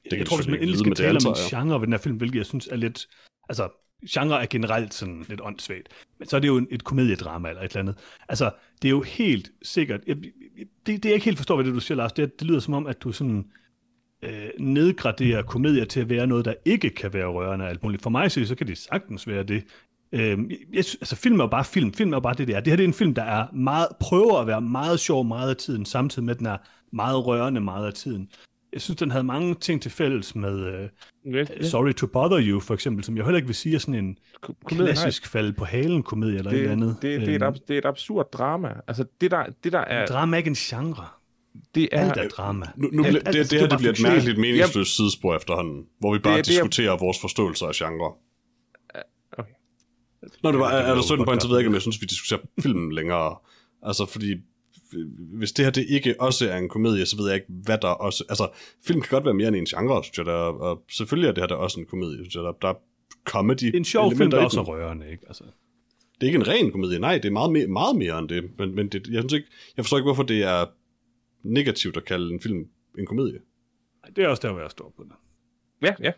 kan 0.10 0.20
jeg 0.20 0.28
tror, 0.28 0.38
hvis 0.38 0.48
man 0.48 0.56
endelig 0.56 0.80
skal 0.80 0.96
tale 0.96 1.20
om 1.26 1.34
det 1.34 1.44
en 1.44 1.60
genre 1.60 1.80
ved 1.80 1.88
den 1.88 1.94
her 1.94 2.00
film, 2.00 2.18
hvilket 2.18 2.38
jeg 2.38 2.46
synes 2.46 2.68
er 2.68 2.76
lidt... 2.76 3.08
Altså, 3.50 3.70
genre 4.10 4.42
er 4.42 4.46
generelt 4.50 4.94
sådan 4.94 5.26
lidt 5.30 5.42
åndssvagt. 5.44 5.90
Men 6.20 6.28
så 6.28 6.36
er 6.36 6.40
det 6.40 6.48
jo 6.48 6.68
et 6.72 6.84
komediedrama 6.84 7.50
eller 7.50 7.62
et 7.62 7.72
eller 7.72 7.80
andet. 7.80 7.96
Altså, 8.30 8.52
det 8.82 8.88
er 8.88 8.92
jo 8.92 9.02
helt 9.02 9.52
sikkert... 9.62 10.02
Jeg, 10.08 10.18
det, 10.18 10.34
det, 10.86 11.06
jeg 11.06 11.14
ikke 11.14 11.26
helt 11.26 11.38
forstår 11.38 11.58
ved 11.58 11.66
det, 11.66 11.74
du 11.74 11.80
siger, 11.80 11.96
Lars, 11.96 12.14
det, 12.14 12.24
er, 12.24 12.28
det 12.28 12.48
lyder 12.48 12.60
som 12.60 12.74
om, 12.74 12.88
at 12.88 13.02
du 13.04 13.12
sådan 13.12 13.46
øh, 14.22 14.50
nedgraderer 14.60 15.42
komedier 15.42 15.86
til 15.86 16.00
at 16.00 16.10
være 16.10 16.28
noget, 16.28 16.46
der 16.46 16.54
ikke 16.66 16.90
kan 16.90 17.14
være 17.14 17.28
rørende 17.28 17.66
og 17.66 17.70
alt 17.70 17.84
muligt. 17.84 18.04
For 18.04 18.10
mig 18.10 18.32
så 18.32 18.56
kan 18.58 18.68
det 18.68 18.78
sagtens 18.78 19.28
være 19.28 19.44
det. 19.44 19.64
Øh, 20.14 20.38
jeg, 20.74 20.78
altså, 20.78 21.16
film 21.16 21.40
er 21.40 21.44
jo 21.44 21.48
bare 21.48 21.66
film. 21.66 21.94
Film 21.94 22.12
er 22.14 22.16
jo 22.16 22.22
bare 22.22 22.34
det, 22.34 22.48
det 22.48 22.56
er. 22.56 22.60
Det 22.60 22.72
her 22.72 22.76
det 22.78 22.84
er 22.84 22.88
en 22.88 22.94
film, 22.94 23.14
der 23.14 23.24
er 23.24 23.48
meget, 23.54 23.88
prøver 24.00 24.40
at 24.40 24.48
være 24.48 24.62
meget 24.62 25.00
sjov 25.00 25.26
meget 25.26 25.50
af 25.50 25.56
tiden, 25.56 25.86
samtidig 25.86 26.24
med, 26.26 26.34
at 26.34 26.40
den 26.40 26.48
er 26.48 26.58
meget 26.94 27.26
rørende 27.28 27.62
meget 27.62 27.88
af 27.88 27.94
tiden. 27.94 28.30
Jeg 28.74 28.82
synes, 28.82 28.98
den 29.00 29.12
havde 29.12 29.24
mange 29.24 29.56
ting 29.56 29.82
til 29.82 29.92
fælles 29.92 30.36
med 30.36 30.66
øh, 30.66 30.90
Ja, 31.34 31.64
Sorry 31.64 31.94
to 31.94 32.08
Bother 32.08 32.40
You, 32.42 32.60
for 32.60 32.74
eksempel, 32.74 33.04
som 33.04 33.18
jeg 33.18 33.26
heller 33.26 33.38
ikke 33.38 33.48
vil 33.48 33.56
sige 33.56 33.76
er 33.76 33.80
sådan 33.80 33.96
en 33.96 34.18
ko- 34.42 34.54
komedie, 34.66 34.86
nej. 34.86 34.94
klassisk 34.94 35.28
fald 35.28 35.54
på 35.54 35.66
halen 35.66 36.04
komedie 36.04 36.38
eller 36.38 36.52
et 36.52 36.58
eller 36.58 36.68
det, 36.68 36.82
andet. 36.82 36.96
det, 37.02 37.22
det, 37.22 37.30
er 37.30 37.36
et, 37.36 37.44
Øhm, 37.44 37.54
det 37.68 37.74
er 37.74 37.78
et 37.78 37.86
absurd 37.86 38.32
drama. 38.32 38.70
Altså, 38.88 39.06
det 39.22 39.32
der, 39.32 39.44
det 39.64 39.72
der 39.72 39.80
er... 39.80 40.06
drama 40.06 40.36
er 40.36 40.38
ikke 40.38 40.48
en 40.48 40.56
genre. 40.56 41.06
Det 41.76 41.90
er, 41.92 42.00
Alt 42.10 42.18
er 42.18 42.28
drama. 42.30 42.66
Nu, 42.76 42.90
nu, 42.94 43.04
alt, 43.04 43.14
det, 43.16 43.28
alt, 43.28 43.36
det, 43.38 43.52
det 43.52 43.60
her 43.60 43.66
er 43.66 43.70
det 43.70 43.78
bliver 43.78 43.94
et 43.94 44.02
mærkeligt 44.04 44.38
meningsløst 44.40 44.96
sidespor 44.96 45.36
efterhånden, 45.36 45.84
hvor 46.00 46.14
vi 46.14 46.20
bare 46.20 46.38
Det- 46.38 46.46
det 46.46 46.52
er- 46.52 46.56
diskuterer 46.64 46.98
vores 46.98 47.18
forståelse 47.22 47.66
af 47.66 47.72
genre. 47.76 48.14
Nå, 50.44 50.52
det 50.52 50.60
var, 50.60 50.70
er, 50.70 50.78
er 50.78 50.92
er 50.92 50.96
der 50.96 51.02
sådan 51.02 51.26
på 51.26 51.36
tid, 51.36 51.50
ved 51.50 51.56
jeg 51.56 51.60
ikke, 51.60 51.68
om 51.68 51.74
jeg 51.74 51.82
synes, 51.82 52.02
vi 52.02 52.06
diskuterer 52.06 52.40
filmen 52.62 52.92
længere. 52.92 53.36
Altså, 53.84 54.06
fordi 54.06 54.32
øh, 54.94 55.08
hvis 55.38 55.52
det 55.52 55.66
her 55.66 55.72
det 55.72 55.86
ikke 55.90 56.22
også 56.22 56.50
er 56.50 56.58
en 56.58 56.70
komedie, 56.70 57.06
så 57.06 57.18
ved 57.18 57.26
jeg 57.28 57.36
ikke, 57.36 57.48
hvad 57.50 57.78
der 57.78 57.88
også... 57.88 58.24
Altså, 58.30 58.50
film 58.88 59.02
kan 59.02 59.10
godt 59.10 59.26
være 59.26 59.34
mere 59.34 59.48
end 59.48 59.56
en 59.56 59.66
genre, 59.66 60.04
synes 60.04 60.18
jeg, 60.18 60.26
der, 60.26 60.34
og 60.34 60.84
selvfølgelig 60.92 61.28
er 61.28 61.32
det 61.34 61.42
her 61.42 61.48
der 61.48 61.56
også 61.56 61.80
en 61.80 61.86
komedie, 61.86 62.18
synes 62.18 62.36
jeg, 62.36 62.44
der, 62.44 62.52
der 62.62 62.68
er 62.68 62.74
comedy 63.26 63.66
Det 63.66 63.74
er 63.74 63.78
en 63.78 63.86
sjov 63.86 64.16
film, 64.16 64.32
der 64.32 64.44
også 64.44 64.60
er 64.60 64.64
rørende, 64.64 65.12
ikke? 65.12 65.24
Altså, 65.28 65.44
Det 66.14 66.22
er 66.22 66.26
ikke 66.26 66.40
en 66.40 66.48
ren 66.48 66.72
komedie, 66.72 67.00
nej, 67.00 67.18
det 67.18 67.26
er 67.26 67.32
meget 67.32 67.52
mere, 67.52 67.68
meget 67.68 67.96
mere 67.96 68.20
end 68.20 68.30
det, 68.30 68.44
men, 68.58 68.76
men 68.76 68.88
det, 68.88 69.08
jeg, 69.08 69.22
synes 69.22 69.34
ikke, 69.34 69.48
jeg 69.78 69.86
forstår 69.86 69.98
ikke, 69.98 70.08
hvorfor 70.08 70.24
det 70.24 70.44
er 70.44 70.66
negativt 71.44 71.98
at 71.98 72.06
kalde 72.06 72.34
en 72.34 72.42
film 72.42 72.66
en 73.00 73.06
komedie. 73.06 73.40
det 74.16 74.24
er 74.24 74.28
også 74.28 74.48
der, 74.48 74.52
hvor 74.54 74.62
jeg 74.62 74.72
står 74.72 74.94
på 74.98 75.04
det. 75.04 75.12
Ja, 75.82 75.94
ja. 76.04 76.12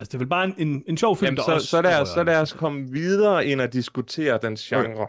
Altså, 0.00 0.08
det 0.08 0.14
er 0.14 0.18
vel 0.18 0.28
bare 0.28 0.44
en, 0.44 0.54
en, 0.68 0.84
en 0.86 0.96
sjov 0.96 1.16
film, 1.16 1.26
Jamen, 1.26 1.36
der 1.36 1.42
så, 1.42 1.52
også 1.52 1.66
så, 1.66 1.82
lad 1.82 1.92
er 1.92 2.00
os, 2.00 2.08
så 2.08 2.24
lad 2.24 2.40
os 2.40 2.52
komme 2.52 2.90
videre 2.90 3.46
ind 3.46 3.60
og 3.60 3.72
diskutere 3.72 4.38
den 4.42 4.56
genre. 4.56 5.06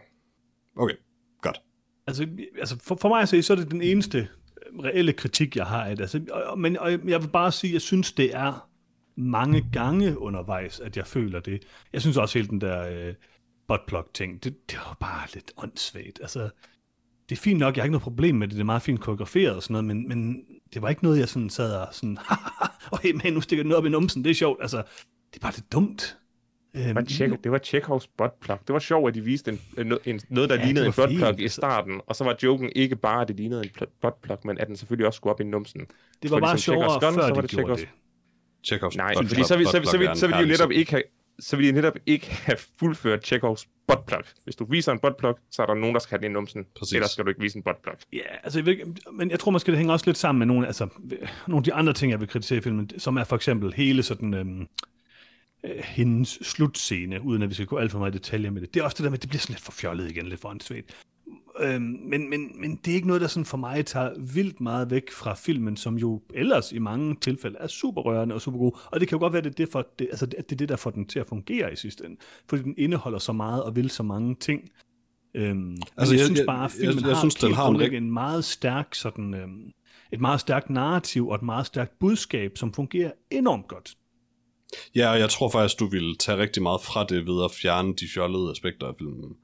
Okay, 0.77 0.95
godt. 1.41 1.61
Altså, 2.07 2.27
altså 2.59 2.79
for, 2.83 2.95
for 3.01 3.09
mig 3.09 3.21
at 3.21 3.29
se, 3.29 3.43
så 3.43 3.53
er 3.53 3.57
det 3.57 3.71
den 3.71 3.81
eneste 3.81 4.27
reelle 4.83 5.13
kritik, 5.13 5.55
jeg 5.55 5.65
har 5.65 5.85
af 5.85 5.95
det. 5.95 6.03
Altså, 6.03 6.21
og, 6.31 6.59
men 6.59 6.77
og 6.77 6.91
jeg 6.91 7.21
vil 7.21 7.27
bare 7.27 7.51
sige, 7.51 7.71
at 7.71 7.73
jeg 7.73 7.81
synes, 7.81 8.11
det 8.11 8.35
er 8.35 8.69
mange 9.17 9.69
gange 9.73 10.19
undervejs, 10.19 10.79
at 10.79 10.97
jeg 10.97 11.07
føler 11.07 11.39
det. 11.39 11.63
Jeg 11.93 12.01
synes 12.01 12.17
også 12.17 12.37
helt 12.39 12.49
den 12.49 12.61
der 12.61 13.07
øh, 13.07 13.13
buttplug-ting, 13.67 14.43
det, 14.43 14.71
det 14.71 14.77
var 14.77 14.97
bare 14.99 15.27
lidt 15.33 15.51
åndssvagt. 15.57 16.19
Altså, 16.21 16.49
det 17.29 17.37
er 17.37 17.41
fint 17.41 17.59
nok, 17.59 17.75
jeg 17.75 17.81
har 17.81 17.85
ikke 17.85 17.91
noget 17.91 18.03
problem 18.03 18.35
med 18.35 18.47
det, 18.47 18.55
det 18.55 18.61
er 18.61 18.65
meget 18.65 18.81
fint 18.81 18.99
koreograferet 18.99 19.55
og 19.55 19.63
sådan 19.63 19.73
noget, 19.73 19.85
men, 19.85 20.07
men 20.07 20.45
det 20.73 20.81
var 20.81 20.89
ikke 20.89 21.03
noget, 21.03 21.19
jeg 21.19 21.29
sådan 21.29 21.49
sad 21.49 21.73
og 21.75 21.87
sådan, 21.91 22.17
okay, 22.91 23.11
men 23.23 23.33
nu 23.33 23.41
stikker 23.41 23.63
den 23.63 23.71
op 23.71 23.85
i 23.85 23.89
numsen, 23.89 24.23
det 24.23 24.29
er 24.29 24.33
sjovt. 24.33 24.61
Altså, 24.61 24.77
det 25.33 25.35
er 25.35 25.39
bare 25.41 25.53
lidt 25.55 25.71
dumt. 25.73 26.17
Øhm, 26.75 26.85
Det 26.85 26.95
var, 26.95 27.01
Check, 27.03 27.43
det 27.43 27.51
var 27.51 27.57
Chekhovs 27.57 28.07
buttplug. 28.07 28.57
Det 28.67 28.73
var 28.73 28.79
sjovt, 28.79 29.07
at 29.07 29.15
de 29.15 29.21
viste 29.21 29.51
en, 29.51 29.61
en, 29.77 29.97
en, 30.05 30.19
noget, 30.29 30.49
der 30.49 30.55
Ja, 30.55 30.65
lignede 30.65 30.85
en 30.85 30.93
buttplug 30.93 31.39
i 31.39 31.47
starten, 31.47 32.01
og 32.07 32.15
så 32.15 32.23
var 32.23 32.35
joken 32.43 32.71
ikke 32.75 32.95
bare, 32.95 33.21
at 33.21 33.27
det 33.27 33.35
lignede 33.37 33.63
en 33.63 33.69
pl- 33.81 33.97
buttplug, 34.01 34.37
men 34.45 34.57
at 34.57 34.67
den 34.67 34.75
selvfølgelig 34.75 35.07
også 35.07 35.17
skulle 35.17 35.33
op 35.33 35.41
i 35.41 35.43
numsen. 35.43 35.81
det 36.23 36.31
var 36.31 36.39
bare 36.39 36.49
som 36.57 36.57
Chekhovs 36.57 36.83
sjovere, 36.85 36.99
gun, 36.99 37.13
før 37.13 37.21
så 37.27 37.33
var 37.33 37.41
de 37.41 37.47
det 37.47 37.49
gjorde 37.49 37.73
Chekhovs- 37.73 37.79
det. 37.79 37.89
Chekhovs 38.65 38.95
Nej, 38.97 39.13
fordi 39.15 39.29
så, 39.29 39.43
så, 39.43 39.47
så, 39.47 39.55
plug 39.71 39.85
så, 39.87 39.97
vil 39.97 40.07
er 40.07 40.13
de 40.13 40.25
en 40.25 40.31
jo 40.41 40.45
netop 40.47 40.69
herlig 40.69 40.77
ikke 40.79 40.91
have, 40.91 41.03
så 41.03 41.20
vil 41.57 41.67
de 41.67 41.71
netop 41.71 41.97
ikke 42.05 42.31
have 42.31 42.57
fuldført 42.79 43.25
Chekhovs 43.25 43.67
buttplug. 43.87 44.23
Hvis 44.43 44.55
du 44.55 44.65
viser 44.65 44.91
en 44.91 44.99
buttplug, 44.99 45.39
så 45.51 45.61
er 45.61 45.65
der 45.65 45.73
nogen, 45.73 45.93
der 45.93 45.99
skal 45.99 46.09
have 46.09 46.23
den 46.23 46.31
i 46.31 46.33
numsen. 46.33 46.65
Præcis. 46.75 46.93
Ellers 46.93 47.11
skal 47.11 47.25
du 47.25 47.29
ikke 47.29 47.41
vise 47.41 47.57
en 47.57 47.63
buttplug. 47.63 47.95
Ja, 48.13 48.19
altså, 48.43 48.59
jeg 48.59 48.67
ikke, 48.67 48.85
men 49.13 49.31
jeg 49.31 49.39
tror 49.39 49.51
måske, 49.51 49.71
det 49.71 49.77
hænger 49.77 49.93
også 49.93 50.05
lidt 50.05 50.17
sammen 50.17 50.39
med 50.39 50.47
nogle, 50.47 50.67
altså, 50.67 50.87
nogle 51.47 51.57
af 51.57 51.63
de 51.63 51.73
andre 51.73 51.93
ting, 51.93 52.11
jeg 52.11 52.19
vil 52.19 52.27
kritisere 52.27 52.57
i 52.57 52.61
filmen, 52.61 52.89
som 52.99 53.17
er 53.17 53.23
for 53.23 53.35
eksempel 53.35 53.73
hele 53.73 54.03
sådan, 54.03 54.33
øhm, 54.33 54.67
øh, 55.63 55.83
hendes 55.83 56.29
slutscene, 56.29 57.21
uden 57.21 57.41
at 57.41 57.49
vi 57.49 57.53
skal 57.53 57.65
gå 57.65 57.77
alt 57.77 57.91
for 57.91 57.99
meget 57.99 58.15
i 58.15 58.17
detaljer 58.17 58.51
med 58.51 58.61
det. 58.61 58.73
Det 58.73 58.79
er 58.79 58.83
også 58.83 58.95
det 58.95 59.03
der 59.03 59.09
med, 59.09 59.17
at 59.17 59.21
det 59.21 59.29
bliver 59.29 59.41
sådan 59.41 59.53
lidt 59.53 59.63
for 59.63 59.71
fjollet 59.71 60.11
igen, 60.11 60.27
lidt 60.27 60.41
for 60.41 60.49
åndssvagt. 60.49 61.05
Øhm, 61.59 61.81
men, 61.83 62.29
men, 62.29 62.61
men 62.61 62.75
det 62.85 62.91
er 62.91 62.95
ikke 62.95 63.07
noget, 63.07 63.21
der 63.21 63.27
sådan 63.27 63.45
for 63.45 63.57
mig 63.57 63.85
tager 63.85 64.09
vildt 64.19 64.61
meget 64.61 64.91
væk 64.91 65.11
fra 65.11 65.33
filmen, 65.33 65.77
som 65.77 65.97
jo 65.97 66.21
ellers 66.33 66.71
i 66.71 66.79
mange 66.79 67.15
tilfælde 67.21 67.57
er 67.59 67.67
super 67.67 68.01
rørende 68.01 68.35
og 68.35 68.41
super 68.41 68.57
god. 68.59 68.79
Og 68.91 68.99
det 68.99 69.07
kan 69.07 69.15
jo 69.15 69.19
godt 69.19 69.33
være, 69.33 69.37
at 69.39 69.43
det 69.43 69.51
er 69.51 69.55
det, 69.65 69.69
for, 69.71 69.87
det, 69.99 70.07
altså, 70.11 70.25
det 70.25 70.51
er 70.51 70.55
det, 70.55 70.69
der 70.69 70.75
får 70.75 70.89
den 70.91 71.05
til 71.05 71.19
at 71.19 71.27
fungere 71.27 71.73
i 71.73 71.75
sidste 71.75 72.05
ende. 72.05 72.15
Fordi 72.49 72.63
den 72.63 72.75
indeholder 72.77 73.19
så 73.19 73.33
meget 73.33 73.63
og 73.63 73.75
vil 73.75 73.89
så 73.89 74.03
mange 74.03 74.35
ting. 74.35 74.69
Øhm, 75.35 75.71
altså, 75.71 75.81
jeg, 75.97 76.09
jeg- 76.11 76.17
jeg 76.19 76.25
synes 76.25 76.39
jeg- 76.39 76.45
bare, 76.45 76.65
at 76.65 76.71
jeg- 76.79 76.79
filmen 76.87 77.05
jeg 77.05 77.15
har 77.15 77.21
synes, 77.21 77.35
den 77.35 77.53
har 77.53 77.69
en 77.69 77.93
en 78.03 78.11
meget 78.11 78.45
stærk 78.45 78.95
sådan, 78.95 79.33
øhm, 79.33 79.71
et 80.11 80.21
meget 80.21 80.39
stærkt 80.39 80.69
narrativ 80.69 81.27
og 81.29 81.35
et 81.35 81.41
meget 81.41 81.65
stærkt 81.65 81.99
budskab, 81.99 82.57
som 82.57 82.73
fungerer 82.73 83.11
enormt 83.31 83.67
godt. 83.67 83.95
Ja, 84.95 85.11
og 85.11 85.19
jeg 85.19 85.29
tror 85.29 85.49
faktisk, 85.49 85.79
du 85.79 85.85
ville 85.85 86.15
tage 86.15 86.37
rigtig 86.37 86.63
meget 86.63 86.81
fra 86.81 87.05
det 87.05 87.25
ved 87.27 87.43
at 87.45 87.51
fjerne 87.51 87.93
de 87.93 88.05
fjollede 88.13 88.51
aspekter 88.51 88.87
af 88.87 88.93
filmen. 88.97 89.35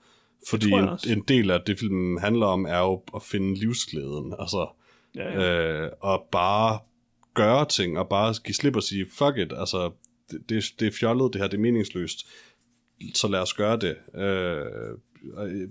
Fordi 0.49 0.71
en, 0.71 0.89
en 1.09 1.23
del 1.27 1.51
af 1.51 1.61
det, 1.67 1.79
filmen 1.79 2.19
handler 2.19 2.45
om, 2.45 2.65
er 2.65 2.79
jo 2.79 3.03
at 3.15 3.23
finde 3.23 3.59
livsglæden. 3.59 4.33
Altså, 4.39 4.67
Ja, 5.17 5.41
ja. 5.41 5.83
øh, 5.85 5.91
og 5.99 6.27
bare 6.31 6.79
gøre 7.33 7.65
ting, 7.65 7.99
og 7.99 8.09
bare 8.09 8.33
give 8.45 8.55
slip 8.55 8.75
og 8.75 8.83
sige, 8.83 9.05
fuck 9.11 9.37
it, 9.37 9.53
altså, 9.57 9.91
det, 10.31 10.49
det, 10.49 10.63
det 10.79 10.87
er 10.87 10.91
fjollet, 10.91 11.33
det 11.33 11.41
her, 11.41 11.47
det 11.47 11.57
er 11.57 11.61
meningsløst, 11.61 12.27
så 13.13 13.27
lad 13.27 13.39
os 13.39 13.53
gøre 13.53 13.77
det. 13.77 13.95
Øh, 14.15 14.97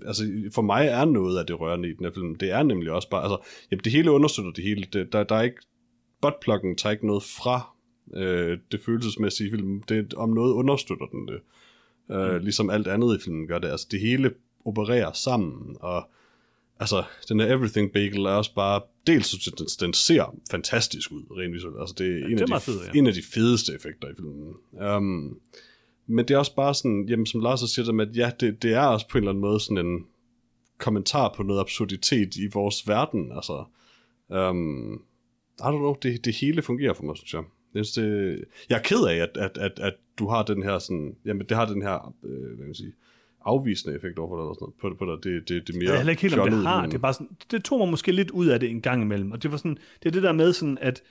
altså, 0.07 0.23
for 0.55 0.61
mig 0.61 0.87
er 0.87 1.05
noget 1.05 1.39
af 1.39 1.45
det 1.45 1.59
rørende 1.59 1.89
i 1.89 1.93
den 1.93 2.05
her 2.05 2.11
film. 2.13 2.35
Det 2.35 2.51
er 2.51 2.63
nemlig 2.63 2.91
også 2.91 3.09
bare, 3.09 3.23
altså, 3.23 3.37
jamen, 3.71 3.83
det 3.83 3.91
hele 3.91 4.11
understøtter 4.11 4.51
det 4.51 4.63
hele. 4.63 4.87
Det, 4.93 5.13
der, 5.13 5.23
der 5.23 5.35
er 5.35 5.41
ikke, 5.41 5.61
buttpluggen 6.21 6.75
tager 6.75 6.91
ikke 6.91 7.07
noget 7.07 7.23
fra 7.23 7.75
øh, 8.15 8.57
det 8.71 8.81
følelsesmæssige 8.85 9.51
film. 9.51 9.83
Det, 9.83 10.13
om 10.13 10.29
noget 10.29 10.53
understøtter 10.53 11.05
den 11.05 11.27
det. 11.27 11.39
Øh, 12.11 12.35
mm. 12.35 12.43
Ligesom 12.43 12.69
alt 12.69 12.87
andet 12.87 13.19
i 13.19 13.23
filmen 13.23 13.47
gør 13.47 13.59
det. 13.59 13.67
Altså, 13.67 13.87
det 13.91 13.99
hele 13.99 14.31
opererer 14.67 15.11
sammen, 15.13 15.77
og 15.79 16.09
altså, 16.79 17.03
den 17.29 17.39
her 17.39 17.55
Everything 17.55 17.91
Bagel 17.91 18.25
er 18.25 18.29
også 18.29 18.53
bare, 18.55 18.81
dels 19.07 19.29
den, 19.29 19.67
den 19.79 19.93
ser 19.93 20.35
fantastisk 20.51 21.11
ud, 21.11 21.23
rent 21.31 21.53
visuelt. 21.53 21.79
Altså, 21.79 21.95
det 21.97 22.07
er, 22.07 22.19
ja, 22.19 22.25
en, 22.25 22.37
det 22.37 22.49
er 22.49 22.53
af 22.53 22.61
de, 22.61 22.65
fed, 22.65 22.79
ja. 22.93 22.99
en 22.99 23.07
af 23.07 23.13
de 23.13 23.23
fedeste 23.33 23.73
effekter 23.75 24.07
i 24.07 24.15
filmen. 24.15 24.53
Um, 24.95 25.39
men 26.07 26.25
det 26.27 26.33
er 26.33 26.37
også 26.37 26.55
bare 26.55 26.73
sådan, 26.73 27.05
jamen 27.09 27.25
som 27.25 27.41
Lars 27.41 27.59
siger, 27.59 27.85
det 27.85 27.95
med, 27.95 28.07
at 28.07 28.17
ja, 28.17 28.31
det, 28.39 28.63
det 28.63 28.73
er 28.73 28.81
også 28.81 29.07
på 29.07 29.17
en 29.17 29.23
eller 29.23 29.31
anden 29.31 29.41
måde 29.41 29.59
sådan 29.59 29.85
en 29.85 30.05
kommentar 30.77 31.33
på 31.37 31.43
noget 31.43 31.59
absurditet 31.59 32.35
i 32.35 32.47
vores 32.53 32.87
verden. 32.87 33.31
Altså, 33.31 33.65
um, 34.29 34.93
I 35.59 35.61
don't 35.61 35.77
know, 35.77 35.95
det, 36.01 36.25
det 36.25 36.35
hele 36.35 36.61
fungerer 36.61 36.93
for 36.93 37.03
mig, 37.03 37.17
synes 37.17 37.33
jeg. 37.33 37.43
Jeg, 37.73 37.85
synes, 37.85 38.07
det, 38.07 38.43
jeg 38.69 38.77
er 38.77 38.81
ked 38.81 39.05
af, 39.07 39.15
at, 39.15 39.37
at, 39.37 39.57
at, 39.57 39.79
at 39.79 39.93
du 40.19 40.27
har 40.27 40.43
den 40.43 40.63
her 40.63 40.79
sådan, 40.79 41.15
jamen 41.25 41.45
det 41.49 41.57
har 41.57 41.65
den 41.65 41.81
her, 41.81 42.13
øh, 42.23 42.39
hvad 42.39 42.57
kan 42.57 42.65
man 42.65 42.75
sige, 42.75 42.93
afvisende 43.47 43.95
effekt 43.97 44.19
overfor 44.19 44.35
dig, 44.37 44.43
eller 44.43 44.53
sådan 44.53 44.65
noget, 44.65 44.97
på, 44.99 45.05
på 45.05 45.05
dig. 45.11 45.17
Det, 45.23 45.49
det, 45.49 45.67
det 45.67 45.75
er 45.75 45.79
mere 45.79 45.91
Jeg 45.93 46.05
er 46.05 46.09
ikke 46.09 46.21
helt, 46.21 46.37
om 46.39 46.49
det 46.51 46.63
har. 46.63 46.81
men- 46.81 46.89
Det, 46.91 46.97
er 46.97 47.01
bare 47.01 47.13
sådan, 47.13 47.29
det 47.51 47.63
tog 47.63 47.79
mig 47.79 47.87
måske 47.89 48.11
lidt 48.11 48.31
ud 48.31 48.47
af 48.47 48.59
det 48.59 48.69
en 48.69 48.81
gang 48.81 49.01
imellem. 49.01 49.31
Og 49.31 49.43
det 49.43 49.51
var 49.51 49.57
sådan, 49.57 49.77
det 50.03 50.05
er 50.09 50.11
det 50.11 50.23
der 50.23 50.31
med 50.31 50.53
sådan, 50.53 50.77
at 50.81 51.01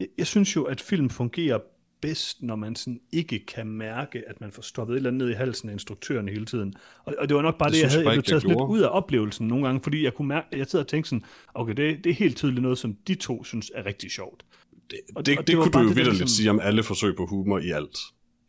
jeg, 0.00 0.08
jeg 0.18 0.26
synes 0.26 0.56
jo, 0.56 0.62
at 0.64 0.80
film 0.80 1.10
fungerer 1.10 1.58
bedst, 2.02 2.42
når 2.42 2.56
man 2.56 2.76
sådan 2.76 3.00
ikke 3.12 3.46
kan 3.46 3.66
mærke, 3.66 4.22
at 4.28 4.40
man 4.40 4.52
får 4.52 4.62
stoppet 4.62 4.94
et 4.94 4.96
eller 4.96 5.10
andet 5.10 5.26
ned 5.26 5.30
i 5.30 5.36
halsen 5.36 5.68
af 5.68 5.72
instruktøren 5.72 6.28
hele 6.28 6.44
tiden. 6.46 6.74
Og, 7.04 7.14
og 7.18 7.28
det 7.28 7.34
var 7.36 7.42
nok 7.42 7.58
bare 7.58 7.68
Det 7.68 7.74
det, 7.76 7.82
jeg 7.82 7.90
havde. 7.90 8.04
Jeg 8.08 8.12
blev 8.14 8.22
taget 8.22 8.42
sådan 8.42 8.56
lidt 8.56 8.68
ud 8.70 8.80
af 8.80 8.88
oplevelsen 8.90 9.48
nogle 9.48 9.64
gange, 9.66 9.80
fordi 9.82 10.04
jeg 10.04 10.14
kunne 10.14 10.28
mærke, 10.28 10.46
jeg 10.52 10.66
sidder 10.66 10.82
og 10.84 10.88
tænkte 10.88 11.08
sådan, 11.08 11.24
okay, 11.54 11.74
det, 11.74 12.04
det 12.04 12.10
er 12.10 12.14
helt 12.14 12.36
tydeligt 12.36 12.62
noget, 12.62 12.78
som 12.78 12.96
de 13.08 13.14
to 13.14 13.44
synes 13.44 13.70
er 13.74 13.86
rigtig 13.86 14.10
sjovt. 14.10 14.44
Det, 14.90 14.98
Og- 15.14 15.26
det, 15.26 15.38
og 15.38 15.46
det, 15.46 15.46
det 15.46 15.56
kunne 15.62 15.72
du 15.72 15.78
jo 15.78 15.84
vidderligt 15.84 16.08
ligesom- 16.08 16.28
sige 16.28 16.50
om 16.50 16.60
alle 16.62 16.82
forsøg 16.82 17.16
på 17.16 17.26
humor 17.26 17.58
i 17.58 17.70
alt. 17.70 17.98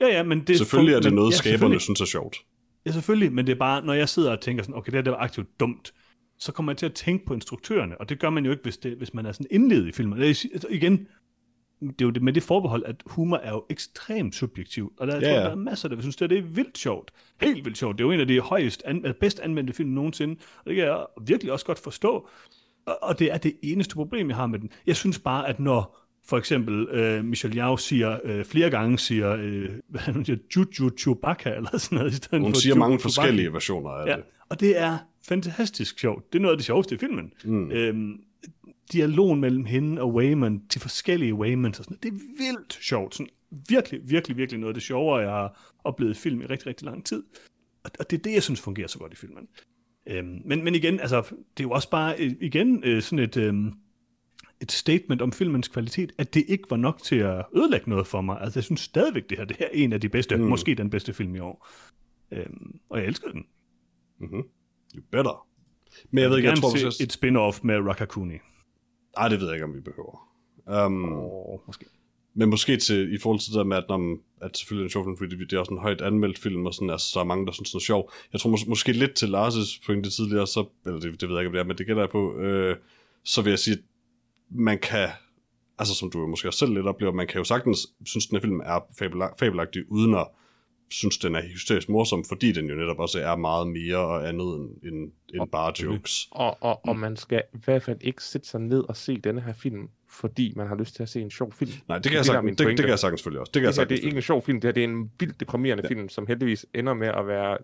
Ja, 0.02 0.08
ja, 0.08 0.24
men 0.24 0.40
det 0.48 0.58
Selvfølgelig 0.58 0.94
er 0.96 1.00
det 1.00 1.06
men- 1.12 1.16
noget, 1.16 1.32
ja, 1.32 1.38
skaberne 1.38 1.80
synes 1.80 2.02
er 2.02 2.06
sjovt. 2.06 2.38
Ja, 2.86 2.92
selvfølgelig, 2.92 3.34
men 3.34 3.48
det 3.48 3.54
er 3.54 3.60
bare, 3.60 3.86
når 3.86 3.94
jeg 3.94 4.10
sidder 4.10 4.32
og 4.32 4.42
tænker 4.42 4.64
sådan, 4.64 4.76
okay, 4.76 4.92
det 4.92 5.06
det 5.06 5.12
var 5.14 5.20
aktivt 5.20 5.60
dumt, 5.60 5.94
så 6.40 6.52
kommer 6.52 6.72
jeg 6.72 6.78
til 6.78 6.86
at 6.86 6.94
tænke 6.94 7.26
på 7.26 7.34
instruktørerne, 7.34 7.98
og 8.02 8.10
det 8.10 8.20
gør 8.20 8.30
man 8.30 8.46
jo 8.46 8.52
ikke, 8.52 8.64
hvis, 8.64 8.78
det, 8.78 8.98
hvis 8.98 9.14
man 9.14 9.26
er 9.26 9.32
sådan 9.32 9.48
indledet 9.52 9.88
i 9.88 9.92
filmen. 9.92 10.20
Det 10.20 10.26
er, 10.46 10.50
altså, 10.54 10.68
igen, 10.72 11.08
det 11.82 12.02
er 12.02 12.06
jo 12.06 12.10
det, 12.10 12.22
med 12.22 12.34
det 12.34 12.44
forbehold, 12.44 12.84
at 12.86 13.04
humor 13.06 13.38
er 13.38 13.50
jo 13.52 13.66
ekstremt 13.70 14.36
subjektiv, 14.36 14.94
og 14.98 15.08
der, 15.08 15.14
jeg 15.14 15.22
Ja, 15.24 15.28
tror, 15.30 15.38
ja. 15.38 15.44
der 15.44 15.52
er 15.52 15.56
masser, 15.56 15.90
der 15.90 16.02
synes, 16.02 16.16
det, 16.16 16.26
er- 16.26 16.28
det 16.30 16.38
er 16.38 16.42
vildt 16.42 16.78
sjovt. 16.78 17.12
Helt 17.42 17.66
vildt 17.66 17.78
sjovt. 17.78 17.98
Det 17.98 18.04
er 18.04 18.08
jo 18.08 18.12
en 18.12 18.20
af 18.20 18.28
de 18.28 18.40
højest, 18.40 18.84
an, 18.86 19.06
bedst 19.20 19.40
anvendte 19.40 19.74
film 19.74 19.90
nogensinde, 19.90 20.36
og 20.60 20.66
det 20.66 20.76
kan 20.76 20.86
jeg 20.86 21.06
virkelig 21.22 21.52
også 21.54 21.66
godt 21.66 21.80
forstå. 21.80 22.28
Og, 22.86 22.98
og 23.02 23.20
det 23.20 23.32
er 23.32 23.38
det 23.38 23.54
eneste 23.64 23.96
problem, 23.96 24.28
jeg 24.30 24.36
har 24.38 24.48
med 24.48 24.60
den. 24.60 24.70
Jeg 24.88 24.96
synes 24.96 25.20
bare, 25.20 25.48
at 25.48 25.60
når 25.60 26.05
for 26.28 26.38
eksempel 26.38 26.88
øh, 26.90 27.26
Michelle 27.26 27.58
Yao 27.62 27.78
siger, 27.78 28.20
øh, 28.24 28.46
flere 28.46 28.70
gange 28.70 29.00
siger, 29.00 29.32
øh, 29.40 29.70
hvad 29.90 30.14
hun 30.14 30.26
siger, 30.26 30.38
Juju 30.56 30.90
Chewbacca, 30.98 31.50
eller 31.56 31.78
sådan 31.78 31.98
noget, 31.98 32.12
i 32.12 32.16
stedet 32.16 32.40
Hun 32.44 32.54
for 32.54 32.60
siger 32.62 32.76
Ju- 32.76 32.80
mange 32.80 32.94
Chewbacca. 33.00 33.22
forskellige 33.22 33.54
versioner 33.54 33.90
af 33.90 34.08
Ja, 34.08 34.16
det. 34.16 34.24
og 34.50 34.60
det 34.60 34.80
er 34.80 34.98
fantastisk 35.28 36.00
sjovt. 36.00 36.34
Det 36.34 36.40
er 36.40 36.42
noget 36.42 36.54
af 36.54 36.58
det 36.58 36.66
sjoveste 36.66 36.96
i 36.96 36.98
filmen. 36.98 37.32
Mm. 37.46 37.72
Øhm, 37.72 38.14
dialogen 38.92 39.40
mellem 39.42 39.66
hende 39.66 40.02
og 40.02 40.14
Wayman, 40.14 40.62
de 40.74 40.80
forskellige 40.80 41.34
Waymans 41.34 41.80
og 41.80 41.86
sådan 41.86 41.98
noget, 42.04 42.04
det 42.04 42.22
er 42.22 42.46
vildt 42.52 42.74
sjovt. 42.82 43.16
Sådan, 43.16 43.28
virkelig, 43.70 44.00
virkelig, 44.10 44.38
virkelig 44.38 44.60
noget 44.60 44.70
af 44.70 44.74
det 44.74 44.84
sjovere, 44.84 45.20
jeg 45.22 45.30
har 45.32 45.74
oplevet 45.84 46.12
i 46.12 46.20
film 46.20 46.42
i 46.42 46.46
rigtig, 46.46 46.68
rigtig 46.68 46.86
lang 46.86 47.06
tid. 47.06 47.24
Og, 47.84 47.92
og 48.00 48.10
det 48.12 48.18
er 48.20 48.22
det, 48.24 48.34
jeg 48.34 48.44
synes 48.44 48.62
fungerer 48.62 48.88
så 48.88 49.00
godt 49.00 49.14
i 49.14 49.16
filmen. 49.16 49.48
Øhm, 50.10 50.42
men, 50.46 50.64
men 50.64 50.76
igen, 50.76 51.00
altså, 51.00 51.22
det 51.30 51.60
er 51.60 51.64
jo 51.64 51.72
også 51.72 51.90
bare, 51.90 52.16
øh, 52.20 52.32
igen, 52.42 52.84
øh, 52.84 53.02
sådan 53.02 53.20
et, 53.20 53.38
øhm, 53.38 53.74
et 54.62 54.72
statement 54.72 55.22
om 55.22 55.32
filmens 55.32 55.68
kvalitet, 55.68 56.12
at 56.18 56.34
det 56.34 56.44
ikke 56.48 56.64
var 56.70 56.78
nok 56.78 57.02
til 57.04 57.16
at 57.16 57.46
ødelægge 57.56 57.90
noget 57.90 58.08
for 58.08 58.22
mig. 58.22 58.42
Altså, 58.42 58.60
jeg 58.60 58.64
synes 58.64 58.82
stadigvæk, 58.82 59.30
det 59.30 59.38
her 59.38 59.46
det 59.46 59.58
her 59.58 59.66
er 59.66 59.70
en 59.74 59.94
af 59.94 60.02
de 60.02 60.10
bedste, 60.10 60.36
mm. 60.36 60.44
måske 60.44 60.76
den 60.76 60.90
bedste 60.90 61.14
film 61.14 61.36
i 61.36 61.40
år. 61.40 61.68
Øhm, 62.32 62.80
og 62.90 63.00
jeg 63.00 63.08
elskede 63.08 63.32
den. 63.32 63.46
You 64.96 65.02
better. 65.12 65.48
Men 66.12 66.22
jeg 66.22 66.30
ved 66.30 66.38
ikke, 66.38 66.50
jeg 66.50 66.58
tror, 66.58 66.78
se 66.78 66.86
jeg... 66.86 67.06
et 67.06 67.14
spin-off 67.14 67.60
med 67.64 67.76
Rakakuni. 67.76 68.38
Ej, 69.18 69.28
det 69.28 69.40
ved 69.40 69.48
jeg 69.48 69.56
ikke, 69.56 69.66
om 69.66 69.76
vi 69.76 69.80
behøver. 69.80 70.32
Um, 70.86 71.14
Oh, 71.14 71.60
måske. 71.68 71.86
Men 72.34 72.50
måske 72.50 72.78
til, 72.78 73.14
i 73.14 73.18
forhold 73.18 73.40
til 73.40 73.52
det 73.52 73.58
der 73.58 73.64
med, 73.64 73.78
at, 73.78 73.86
når, 73.90 74.18
at 74.42 74.58
selvfølgelig 74.58 74.84
er 74.84 74.86
en 74.86 74.92
sjov 74.92 75.06
film, 75.06 75.18
fordi 75.18 75.36
det 75.36 75.54
er 75.54 75.60
også 75.60 75.74
en 75.74 75.80
højt 75.80 76.02
anmeldt 76.02 76.40
film, 76.40 76.66
og 76.66 76.74
sådan, 76.74 76.90
altså, 76.90 77.12
der 77.14 77.20
er 77.20 77.24
mange, 77.26 77.46
der 77.46 77.52
synes, 77.52 77.72
den 77.72 77.78
er 77.78 77.82
sjov. 77.82 78.12
Jeg 78.34 78.42
tror 78.42 78.56
mås- 78.56 78.70
måske 78.70 78.92
lidt 78.92 79.14
til 79.14 79.28
Lars' 79.36 79.86
pointe 79.86 80.10
tidligere, 80.10 80.48
så, 80.48 80.66
eller 80.86 81.00
det, 81.00 81.22
det 81.22 81.30
ved 81.30 81.36
jeg 81.36 81.42
ikke, 81.42 81.48
om 81.48 81.54
det 81.54 81.60
er, 81.60 81.64
men 81.64 81.78
det 81.78 81.86
gætter 81.86 82.04
jeg 82.04 82.10
på, 82.10 82.38
øh, 82.38 82.76
så 83.24 83.42
vil 83.42 83.50
jeg 83.50 83.60
sige, 83.60 83.78
man 84.50 84.80
kan, 84.80 85.10
altså 85.80 85.96
som 85.96 86.12
du 86.12 86.20
jo 86.20 86.28
måske 86.28 86.48
også 86.48 86.60
selv 86.60 86.74
lidt 86.74 86.88
oplever, 86.88 87.12
man 87.14 87.28
kan 87.28 87.38
jo 87.38 87.44
sagtens 87.44 87.88
synes, 88.06 88.28
den 88.28 88.36
her 88.36 88.42
film 88.42 88.60
er 88.60 88.80
fabela- 89.02 89.36
fabelagtig, 89.40 89.92
uden 89.92 90.16
at 90.16 90.28
synes, 90.90 91.18
den 91.18 91.36
er 91.36 91.42
hysterisk 91.42 91.90
morsom, 91.90 92.24
fordi 92.26 92.52
den 92.52 92.70
jo 92.70 92.76
netop 92.76 93.00
også 93.00 93.20
er 93.20 93.36
meget 93.36 93.68
mere 93.68 93.98
og 93.98 94.30
andet 94.30 94.46
end, 94.56 94.70
end, 94.94 95.12
end 95.34 95.50
bare 95.52 95.74
jokes. 95.84 96.28
Og, 96.32 96.58
og, 96.64 96.82
Mm. 96.86 96.90
og 96.90 96.98
man 96.98 97.18
skal 97.18 97.42
i 97.54 97.58
hvert 97.66 97.84
fald 97.84 97.98
ikke 98.02 98.24
sætte 98.24 98.48
sig 98.48 98.62
ned 98.62 98.80
og 98.90 98.98
se 98.98 99.18
denne 99.18 99.42
her 99.42 99.54
film, 99.54 99.90
fordi 100.10 100.54
man 100.56 100.68
har 100.68 100.76
lyst 100.76 100.96
til 100.96 101.04
at 101.04 101.10
se 101.10 101.22
en 101.22 101.32
sjov 101.32 101.52
film. 101.54 101.72
Nej, 101.88 101.98
det 101.98 102.12
kan, 102.12 102.18
jeg 102.18 102.26
sagtens, 102.26 102.58
det, 102.58 102.68
det 102.68 102.78
kan 102.80 102.90
jeg 102.90 103.00
sagtens 103.00 103.20
selvfølgelig 103.20 103.40
også. 103.40 103.52
Det 103.54 103.60
kan 103.62 103.66
jeg 103.66 103.74
Det, 103.74 103.80
her, 103.80 103.86
det 103.86 103.90
sagtens 103.90 104.00
er 104.02 104.06
ikke 104.08 104.16
en 104.16 104.22
sjov 104.22 104.44
film, 104.46 104.62
det 104.62 104.68
her 104.68 104.74
det 104.74 104.84
er 104.84 104.88
en 104.88 105.12
vildt 105.20 105.40
deprimerende 105.40 105.84
ja. 105.84 105.90
film, 105.90 106.10
som 106.10 106.28
heldigvis 106.28 106.66
ender 106.74 106.94
med 106.94 107.08
at 107.08 107.28
være 107.28 107.58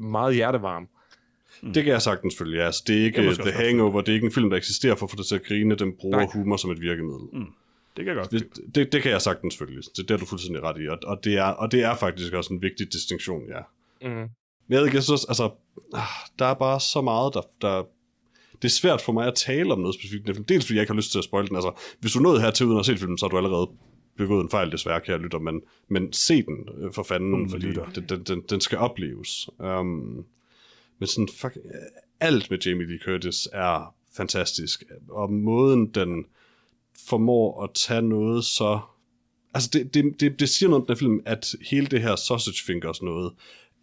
meget 0.00 0.34
hjertevarm. 0.34 0.88
Det 1.62 1.84
kan 1.84 1.92
jeg 1.92 2.02
sagtens 2.02 2.36
følge, 2.38 2.58
ja. 2.58 2.66
Altså, 2.66 2.82
det 2.86 2.94
er 2.94 2.98
Det 2.98 3.06
ikke 3.06 3.22
måske 3.22 3.42
The 3.42 3.52
Hangover, 3.52 4.00
det 4.00 4.08
er 4.08 4.14
ikke 4.14 4.26
en 4.26 4.32
film, 4.32 4.50
der 4.50 4.56
eksisterer 4.56 4.94
for 4.94 5.06
at 5.06 5.10
få 5.10 5.16
dig 5.16 5.26
til 5.26 5.34
at 5.34 5.44
grine, 5.44 5.74
den 5.74 5.92
bruger 6.00 6.16
Nej. 6.16 6.26
humor 6.32 6.56
som 6.56 6.70
et 6.70 6.80
virkemiddel. 6.80 7.28
Mm. 7.32 7.46
Det 7.96 8.04
kan 8.04 8.06
jeg 8.06 8.16
godt. 8.16 8.30
Det, 8.30 8.74
det, 8.74 8.92
det 8.92 9.02
kan 9.02 9.10
jeg 9.10 9.22
sagtens 9.22 9.56
følge. 9.56 9.76
Det, 9.76 10.08
det 10.08 10.10
er 10.10 10.16
du 10.16 10.26
fuldstændig 10.26 10.62
ret 10.62 10.82
i, 10.82 10.88
og, 10.88 10.98
og, 11.04 11.24
det 11.24 11.34
er, 11.34 11.44
og 11.44 11.72
det 11.72 11.82
er 11.82 11.94
faktisk 11.94 12.32
også 12.32 12.54
en 12.54 12.62
vigtig 12.62 12.92
distinktion, 12.92 13.42
ja. 13.48 13.60
Mm. 14.08 14.14
Men 14.14 14.28
jeg 14.74 14.78
ved 14.78 14.86
ikke, 14.86 14.96
jeg 14.96 15.02
synes, 15.04 15.24
altså, 15.24 15.50
ah, 15.94 16.02
der 16.38 16.44
er 16.46 16.54
bare 16.54 16.80
så 16.80 17.00
meget, 17.00 17.34
der, 17.34 17.40
der... 17.60 17.82
Det 18.62 18.68
er 18.68 18.72
svært 18.72 19.00
for 19.00 19.12
mig 19.12 19.26
at 19.26 19.34
tale 19.34 19.72
om 19.72 19.78
noget 19.80 19.94
specifikt. 19.94 20.22
i 20.22 20.26
den 20.26 20.34
film. 20.34 20.44
Dels 20.44 20.64
fordi 20.64 20.74
jeg 20.74 20.82
ikke 20.82 20.92
har 20.92 20.96
lyst 20.96 21.10
til 21.12 21.18
at 21.18 21.24
spoil 21.24 21.48
den. 21.48 21.56
Altså, 21.56 21.80
hvis 22.00 22.12
du 22.12 22.18
nået 22.18 22.42
hertil 22.42 22.66
uden 22.66 22.78
at 22.78 22.86
se 22.86 22.96
filmen, 22.96 23.18
så 23.18 23.24
har 23.26 23.30
du 23.30 23.36
allerede 23.36 23.70
begået 24.16 24.44
en 24.44 24.50
fejl, 24.50 24.72
desværre, 24.72 25.00
kære 25.00 25.18
lytter, 25.18 25.38
men, 25.38 25.60
men 25.88 26.12
se 26.12 26.42
den 26.42 26.68
øh, 26.78 26.92
for 26.92 27.02
fanden, 27.02 27.34
Unge 27.34 27.50
fordi 27.50 27.66
lytter. 27.66 27.84
den, 27.94 28.04
den, 28.08 28.22
den, 28.22 28.42
den 28.50 28.60
skal 28.60 28.78
opleves. 28.78 29.48
Um, 29.58 30.24
men 30.98 31.06
sådan, 31.06 31.28
fuck, 31.40 31.56
alt 32.20 32.50
med 32.50 32.58
Jamie 32.58 32.86
Lee 32.86 32.98
Curtis 33.04 33.48
er 33.52 33.94
fantastisk, 34.16 34.82
og 35.08 35.32
måden 35.32 35.86
den 35.86 36.24
formår 37.08 37.62
at 37.62 37.70
tage 37.74 38.02
noget 38.02 38.44
så... 38.44 38.80
Altså, 39.54 39.70
det, 39.72 39.94
det, 39.94 40.20
det, 40.20 40.40
det 40.40 40.48
siger 40.48 40.70
noget 40.70 40.82
om 40.82 40.86
den 40.86 40.94
her 40.94 40.98
film, 40.98 41.20
at 41.24 41.54
hele 41.70 41.86
det 41.86 42.02
her 42.02 42.16
sausage 42.16 42.64
fingers 42.66 43.02
noget 43.02 43.32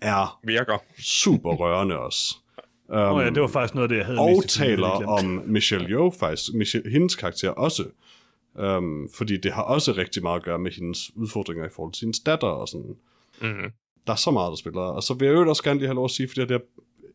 er 0.02 0.40
Virker. 0.44 0.78
super 1.00 1.54
rørende 1.56 2.00
også. 2.00 2.36
Um, 2.90 2.96
oh, 2.96 3.24
ja, 3.24 3.30
det 3.30 3.42
var 3.42 3.48
faktisk 3.48 3.76
noget 3.76 3.84
af 3.84 3.90
det, 3.90 3.98
jeg 3.98 4.06
havde 4.06 4.20
og 4.20 4.32
mest 4.32 4.50
taler 4.50 4.88
om 4.88 5.26
Michelle 5.46 5.90
Yeoh 5.90 6.14
faktisk, 6.14 6.54
Michelle, 6.54 6.92
hendes 6.92 7.16
karakter 7.16 7.50
også. 7.50 7.86
Um, 8.54 9.10
fordi 9.16 9.38
det 9.38 9.52
har 9.52 9.62
også 9.62 9.92
rigtig 9.92 10.24
meget 10.24 10.40
at 10.40 10.44
gøre 10.44 10.60
med 10.60 10.72
hendes 10.72 11.12
udfordringer 11.16 11.66
i 11.66 11.70
forhold 11.70 11.94
til 11.94 12.06
hendes 12.06 12.20
datter 12.20 12.48
og 12.48 12.68
sådan. 12.68 12.96
Mm. 13.42 13.72
Der 14.08 14.14
er 14.14 14.18
så 14.18 14.32
meget, 14.32 14.50
der 14.50 14.56
spiller. 14.56 14.82
Og 14.82 15.04
så 15.04 15.14
vil 15.14 15.26
jeg 15.26 15.36
jo 15.36 15.50
også 15.50 15.64
gerne 15.64 15.80
lige 15.80 15.88
have 15.88 15.96
lov 15.96 16.06
at 16.06 16.12
sige, 16.12 16.28
fordi 16.28 16.42
det 16.42 16.52
har 16.52 16.62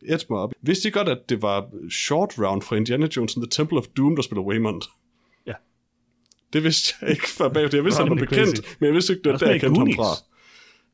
et 0.05 0.25
mig 0.29 0.39
op. 0.39 0.53
Vidste 0.61 0.87
I 0.87 0.91
godt, 0.91 1.09
at 1.09 1.29
det 1.29 1.41
var 1.41 1.65
Short 1.89 2.33
Round 2.39 2.61
fra 2.61 2.75
Indiana 2.75 3.07
Jones 3.17 3.35
and 3.37 3.43
the 3.43 3.49
Temple 3.49 3.77
of 3.77 3.85
Doom, 3.97 4.15
der 4.15 4.23
spiller 4.23 4.43
Waymond? 4.43 4.81
Ja. 5.47 5.53
Det 6.53 6.63
vidste 6.63 6.93
jeg 7.01 7.09
ikke 7.09 7.27
før 7.29 7.49
bagefter. 7.49 7.77
Jeg 7.77 7.85
vidste, 7.85 8.01
han 8.01 8.09
var 8.09 8.15
bekendt, 8.15 8.57
crazy. 8.57 8.75
men 8.79 8.85
jeg 8.87 8.93
vidste 8.93 9.13
ikke, 9.13 9.23
det 9.23 9.31
var 9.31 9.37
der, 9.37 9.51
jeg 9.51 9.59
kendte 9.61 9.79
ham 9.79 9.93
fra. 9.95 10.15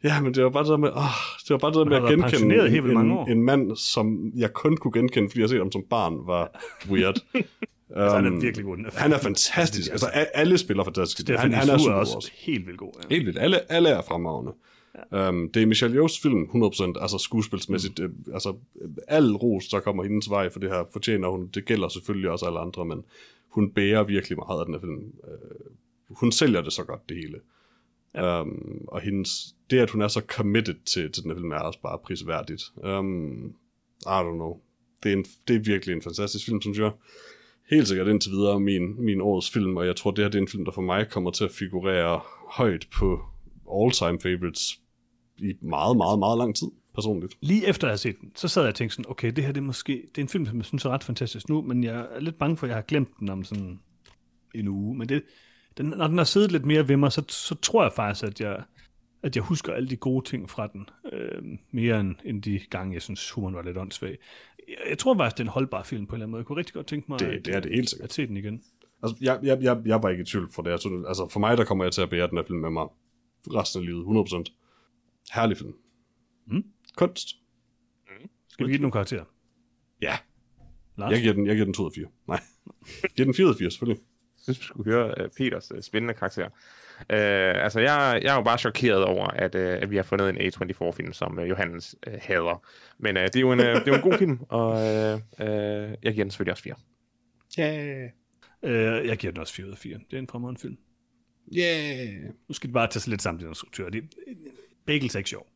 Ja, 0.03 0.21
men 0.21 0.33
det 0.33 0.43
var 0.43 0.49
bare 0.49 0.63
det 0.63 0.69
der 0.71 0.77
med, 0.77 0.89
åh, 0.89 1.17
det 1.43 1.49
var 1.49 1.57
bare 1.57 1.71
det 1.71 1.77
der 1.79 1.85
med 1.85 1.97
at 1.97 2.31
genkende 2.31 2.69
helt 2.69 2.83
vildt 2.83 2.93
mange 2.97 3.13
år. 3.19 3.25
en, 3.25 3.31
en 3.31 3.43
mand, 3.43 3.75
som 3.75 4.31
jeg 4.37 4.53
kun 4.53 4.77
kunne 4.77 4.93
genkende, 4.93 5.29
fordi 5.29 5.41
jeg 5.41 5.49
set 5.49 5.59
ham 5.59 5.71
som 5.71 5.83
barn, 5.89 6.13
var 6.27 6.61
weird. 6.89 7.19
Altså, 7.95 8.15
han 8.15 8.25
er 8.25 8.29
Um, 8.31 8.41
virkelig 8.41 8.65
god. 8.65 8.77
han 8.97 9.13
er 9.13 9.17
fantastisk. 9.19 9.91
Altså, 9.91 10.07
a- 10.13 10.25
alle 10.33 10.57
spiller 10.57 10.83
fantastisk. 10.83 11.19
Stefan 11.21 11.39
han, 11.39 11.53
han 11.53 11.69
er 11.69 11.73
er 11.73 11.77
super 11.77 11.93
også, 11.93 12.15
også. 12.15 12.31
helt 12.37 12.65
vildt 12.67 12.79
god. 12.79 12.91
Ja. 13.09 13.15
Helt 13.15 13.25
vildt. 13.25 13.39
Alle, 13.39 13.71
alle 13.71 13.89
er 13.89 14.01
fremragende. 14.01 14.51
Ja. 15.11 15.29
Um, 15.29 15.49
det 15.51 15.61
er 15.61 15.65
Michelle 15.65 15.95
Yeohs 15.95 16.19
film, 16.19 16.43
100%, 16.43 17.01
altså 17.01 17.17
skuespilsmæssigt. 17.17 17.99
Mm. 17.99 18.05
Øh, 18.05 18.11
altså, 18.33 18.55
al 19.07 19.31
ros, 19.31 19.67
der 19.67 19.79
kommer 19.79 20.03
hendes 20.03 20.29
vej 20.29 20.49
for 20.49 20.59
det 20.59 20.69
her, 20.69 20.83
fortjener 20.93 21.27
hun. 21.27 21.47
Det 21.47 21.65
gælder 21.65 21.89
selvfølgelig 21.89 22.29
også 22.29 22.45
alle 22.45 22.59
andre, 22.59 22.85
men 22.85 23.03
hun 23.49 23.71
bærer 23.71 24.03
virkelig 24.03 24.37
meget 24.37 24.59
af 24.59 24.65
den 24.65 24.73
her 24.73 24.81
film. 24.81 24.97
Uh, 24.97 25.75
hun 26.09 26.31
sælger 26.31 26.61
det 26.61 26.73
så 26.73 26.83
godt, 26.83 27.09
det 27.09 27.17
hele. 27.17 27.39
Ja. 28.15 28.41
Um, 28.41 28.85
og 28.87 29.01
hendes, 29.01 29.55
det, 29.71 29.79
at 29.79 29.89
hun 29.89 30.01
er 30.01 30.07
så 30.07 30.21
committed 30.27 30.75
til, 30.85 31.11
til 31.11 31.23
den 31.23 31.31
her 31.31 31.37
film, 31.37 31.51
er 31.51 31.59
også 31.59 31.81
bare 31.81 31.99
prisværdigt. 32.03 32.63
Um, 32.75 33.45
I 34.01 34.19
don't 34.23 34.35
know. 34.35 34.59
Det 35.03 35.11
er, 35.11 35.17
en, 35.17 35.25
det 35.47 35.55
er 35.55 35.59
virkelig 35.59 35.95
en 35.95 36.01
fantastisk 36.01 36.45
film, 36.45 36.61
synes 36.61 36.79
jeg. 36.79 36.91
Helt 37.69 37.87
sikkert 37.87 38.07
indtil 38.07 38.31
videre 38.31 38.59
min, 38.59 39.05
min 39.05 39.21
årets 39.21 39.51
film, 39.51 39.77
og 39.77 39.85
jeg 39.85 39.95
tror, 39.95 40.11
det 40.11 40.23
her 40.23 40.29
det 40.29 40.37
er 40.37 40.41
en 40.41 40.47
film, 40.47 40.65
der 40.65 40.71
for 40.71 40.81
mig 40.81 41.09
kommer 41.09 41.31
til 41.31 41.43
at 41.43 41.51
figurere 41.51 42.21
højt 42.49 42.87
på 42.93 43.21
all-time 43.73 44.19
favorites 44.19 44.79
i 45.39 45.53
meget, 45.61 45.97
meget, 45.97 46.19
meget 46.19 46.37
lang 46.37 46.55
tid, 46.55 46.67
personligt. 46.95 47.37
Lige 47.41 47.67
efter 47.67 47.87
jeg 47.87 47.91
har 47.91 47.97
set 47.97 48.21
den, 48.21 48.31
så 48.35 48.47
sad 48.47 48.61
jeg 48.61 48.69
og 48.69 48.75
tænkte 48.75 48.95
sådan, 48.95 49.11
okay, 49.11 49.31
det 49.31 49.43
her 49.43 49.51
det 49.51 49.61
er 49.61 49.65
måske, 49.65 49.91
det 50.15 50.17
er 50.17 50.21
en 50.25 50.29
film, 50.29 50.45
som 50.45 50.57
jeg 50.57 50.65
synes 50.65 50.85
er 50.85 50.89
ret 50.89 51.03
fantastisk 51.03 51.49
nu, 51.49 51.61
men 51.61 51.83
jeg 51.83 52.07
er 52.15 52.19
lidt 52.19 52.37
bange 52.39 52.57
for, 52.57 52.65
at 52.65 52.69
jeg 52.69 52.77
har 52.77 52.81
glemt 52.81 53.09
den 53.19 53.29
om 53.29 53.43
sådan 53.43 53.79
en 54.55 54.67
uge. 54.67 54.97
Men 54.97 55.09
det, 55.09 55.23
den, 55.77 55.85
når 55.85 56.07
den 56.07 56.17
har 56.17 56.25
siddet 56.25 56.51
lidt 56.51 56.65
mere 56.65 56.87
ved 56.87 56.97
mig, 56.97 57.11
så, 57.11 57.23
så 57.27 57.55
tror 57.55 57.83
jeg 57.83 57.93
faktisk, 57.93 58.23
at 58.25 58.41
jeg, 58.41 58.63
at 59.23 59.35
jeg 59.35 59.43
husker 59.43 59.73
alle 59.73 59.89
de 59.89 59.95
gode 59.95 60.25
ting 60.29 60.49
fra 60.49 60.67
den, 60.67 60.89
øh, 61.13 61.41
mere 61.71 61.99
end, 61.99 62.15
end 62.25 62.41
de 62.43 62.59
gange, 62.69 62.93
jeg 62.93 63.01
synes, 63.01 63.31
humoren 63.31 63.55
var 63.55 63.61
lidt 63.61 63.77
åndssvag. 63.77 64.17
Jeg, 64.67 64.75
jeg 64.89 64.97
tror 64.97 65.17
faktisk, 65.17 65.37
det 65.37 65.43
er 65.43 65.45
en 65.45 65.51
holdbar 65.53 65.83
film 65.83 66.05
på 66.07 66.11
en 66.11 66.15
eller 66.15 66.25
anden 66.25 66.31
måde. 66.31 66.39
Jeg 66.39 66.45
kunne 66.45 66.57
rigtig 66.57 66.73
godt 66.73 66.87
tænke 66.87 67.05
mig 67.09 67.19
Det- 67.19 67.45
det 67.45 67.55
er 67.55 67.59
det 67.59 67.71
helt 67.75 67.89
sikkert. 67.89 68.09
at 68.09 68.13
se 68.13 68.27
den 68.27 68.37
igen. 68.37 68.61
Altså, 69.03 69.17
jeg, 69.21 69.39
jeg, 69.43 69.61
jeg, 69.61 69.77
jeg 69.85 70.03
var 70.03 70.09
ikke 70.09 70.21
i 70.21 70.25
tvivl 70.25 70.51
for 70.51 70.61
det. 70.61 70.69
Jeg 70.71 70.79
synes, 70.79 71.05
altså, 71.07 71.27
for 71.31 71.39
mig, 71.39 71.57
der 71.57 71.63
kommer 71.65 71.83
jeg 71.85 71.91
til 71.93 72.01
at 72.01 72.09
bære 72.09 72.27
den 72.27 72.37
her 72.37 72.43
film 72.47 72.59
med 72.59 72.69
mig 72.69 72.87
resten 73.47 73.79
af 73.81 73.85
livet, 73.85 74.05
100%. 74.05 74.53
Herlig 75.33 75.57
film. 75.57 75.73
Mm. 76.47 76.63
Kunst. 76.95 77.27
Skal 78.49 78.65
vi 78.65 78.71
give 78.71 78.77
den 78.77 78.81
nogle 78.81 78.91
karakterer? 78.91 79.23
Ja. 80.01 80.17
Lars? 80.97 81.11
Jeg 81.11 81.21
giver 81.21 81.33
den, 81.33 81.47
jeg 81.47 81.55
giver 81.55 81.65
den 81.65 81.73
2 81.73 81.85
af 81.85 81.91
4. 81.95 82.05
Nej. 82.27 82.39
Jeg 83.03 83.11
giver 83.15 83.25
den 83.25 83.33
4 83.33 83.49
af 83.49 83.55
4, 83.59 83.71
selvfølgelig. 83.71 84.01
Jeg 84.35 84.43
synes, 84.43 84.59
vi 84.59 84.63
skulle 84.63 84.91
høre 84.93 85.25
uh, 85.25 85.31
Peters 85.37 85.71
uh, 85.71 85.81
spændende 85.81 86.13
karakter. 86.13 86.45
Uh, 86.99 87.63
altså, 87.63 87.79
jeg, 87.79 88.19
jeg 88.23 88.31
er 88.31 88.35
jo 88.35 88.43
bare 88.43 88.57
chokeret 88.57 89.03
over, 89.03 89.27
at, 89.27 89.55
uh, 89.55 89.61
at 89.61 89.91
vi 89.91 89.95
har 89.95 90.03
fundet 90.03 90.29
en 90.29 90.37
A24-film, 90.37 91.13
som 91.13 91.37
uh, 91.37 91.49
Johannes 91.49 91.95
uh, 92.07 92.13
hader. 92.21 92.65
Men 92.97 93.17
uh, 93.17 93.23
det, 93.23 93.35
er 93.35 93.39
jo 93.39 93.51
en, 93.51 93.59
uh, 93.59 93.65
det 93.65 93.75
er 93.75 93.83
jo 93.87 93.95
en 93.95 94.01
god 94.01 94.17
film, 94.17 94.39
og 94.49 94.69
uh, 94.71 95.21
uh, 95.39 95.95
jeg 96.03 96.13
giver 96.13 96.23
den 96.23 96.31
selvfølgelig 96.31 96.51
også 96.51 96.63
4. 96.63 96.75
Yeah. 97.59 98.09
Øh, 98.63 99.07
jeg 99.07 99.17
giver 99.17 99.31
den 99.31 99.41
også 99.41 99.53
4 99.53 99.65
ud 99.65 99.71
af 99.71 99.77
4. 99.77 99.97
Det 99.97 100.17
er 100.17 100.21
en 100.21 100.27
fremragende 100.27 100.61
film. 100.61 100.77
Yeah. 101.57 102.23
Nu 102.47 102.53
skal 102.53 102.67
de 102.67 102.73
bare 102.73 102.87
tage 102.87 103.01
sig 103.01 103.09
lidt 103.09 103.21
sammen, 103.21 103.43
de 103.43 103.49
instruktører. 103.49 103.89
Det 103.89 104.03
Bagels 104.87 105.15
er 105.15 105.19
ikke 105.19 105.29
sjov. 105.29 105.47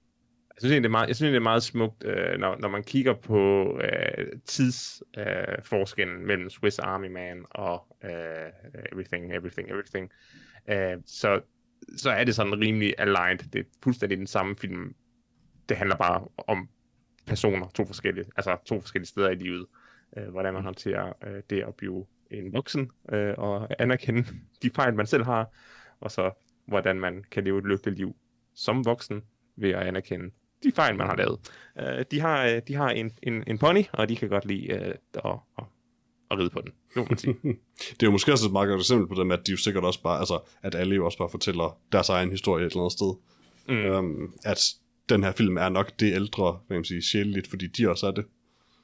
Jeg 0.50 0.56
synes 0.60 0.72
egentlig, 0.72 0.84
det 0.84 0.90
er 0.90 1.00
meget, 1.00 1.08
jeg 1.08 1.16
synes 1.16 1.30
det 1.30 1.36
er 1.36 1.40
meget 1.40 1.64
smukt, 1.64 2.04
øh, 2.06 2.40
når, 2.40 2.58
når 2.60 2.70
man 2.70 2.84
kigger 2.84 3.14
på 3.14 3.80
øh, 3.84 4.28
tidsforskellen 4.46 6.22
øh, 6.22 6.28
mellem 6.28 6.50
Swiss 6.50 6.80
Army 6.80 7.08
Man 7.08 7.46
og 7.50 7.98
øh, 8.04 8.12
Everything, 8.92 9.34
Everything, 9.34 9.70
Everything. 9.70 10.12
Øh, 10.70 10.98
så, 11.06 11.42
så 11.98 12.10
er 12.10 12.24
det 12.24 12.36
sådan 12.36 12.62
rimelig 12.62 12.94
aligned. 12.98 13.50
Det 13.54 13.60
er 13.60 13.64
fuldstændig 13.84 14.18
den 14.18 14.28
samme 14.28 14.56
film. 14.56 14.96
Det 15.70 15.78
handler 15.78 15.96
bare 15.96 16.28
om 16.38 16.70
personer, 17.26 17.70
to 17.70 17.86
forskellige, 17.86 18.26
altså 18.36 18.58
to 18.66 18.82
forskellige 18.82 19.08
steder 19.08 19.30
i 19.30 19.36
livet. 19.36 19.66
Øh, 20.18 20.28
hvordan 20.28 20.54
man 20.54 20.64
håndterer 20.64 21.14
øh, 21.28 21.42
det 21.50 21.62
at 21.62 21.76
blive 21.76 22.06
en 22.32 22.54
voksen 22.54 22.92
øh, 23.12 23.34
og 23.38 23.82
anerkende 23.82 24.26
de 24.62 24.70
fejl, 24.76 24.96
man 24.96 25.06
selv 25.06 25.24
har, 25.24 25.50
og 26.00 26.12
så 26.12 26.32
hvordan 26.66 27.00
man 27.00 27.24
kan 27.32 27.44
leve 27.44 27.58
et 27.58 27.66
lykkeligt 27.66 27.98
liv 27.98 28.16
som 28.56 28.86
voksen 28.86 29.22
ved 29.56 29.70
at 29.70 29.88
anerkende 29.88 30.32
de 30.64 30.72
fejl, 30.72 30.96
man 30.96 31.08
har 31.08 31.16
lavet. 31.16 31.40
Uh, 31.82 32.02
de 32.12 32.20
har, 32.20 32.54
uh, 32.54 32.60
de 32.68 32.76
har 32.76 32.90
en, 32.90 33.12
en, 33.24 33.44
en 33.48 33.58
pony, 33.58 33.84
og 33.92 34.10
de 34.10 34.16
kan 34.16 34.30
godt 34.30 34.46
lide 34.46 34.74
uh, 34.74 35.32
at, 35.32 35.40
at, 35.58 35.64
at 36.32 36.40
ride 36.40 36.50
på 36.50 36.62
den. 36.62 36.72
Det 36.96 37.10
man 37.10 37.18
sige. 37.18 37.36
Det 37.92 38.04
er 38.04 38.08
jo 38.08 38.12
måske 38.12 38.32
også 38.32 38.46
et 38.46 38.52
meget 38.52 38.68
godt 38.70 38.80
eksempel 38.82 39.08
på 39.08 39.16
det 39.16 39.28
med, 39.28 39.38
at 39.38 39.48
de 39.48 39.52
jo 39.52 39.58
sikkert 39.58 39.84
også 39.84 40.02
bare, 40.02 40.20
altså, 40.20 40.40
at 40.62 40.76
alle 40.76 40.96
jo 40.96 41.06
også 41.06 41.18
bare 41.18 41.30
fortæller 41.30 41.80
deres 41.92 42.10
egen 42.10 42.32
historie 42.32 42.66
et 42.66 42.72
eller 42.72 42.82
andet 42.82 42.92
sted. 42.92 43.14
Mm. 43.68 43.96
Um, 43.96 44.34
at 44.46 44.74
den 45.10 45.24
her 45.24 45.32
film 45.32 45.58
er 45.58 45.70
nok 45.70 45.92
det 46.00 46.14
ældre, 46.14 46.52
hvad 46.52 46.76
kan 46.76 46.80
man 46.80 46.86
sige, 46.86 47.02
sjæleligt, 47.02 47.48
fordi 47.48 47.68
de 47.68 47.90
også 47.90 48.08
er 48.08 48.12
det. 48.12 48.26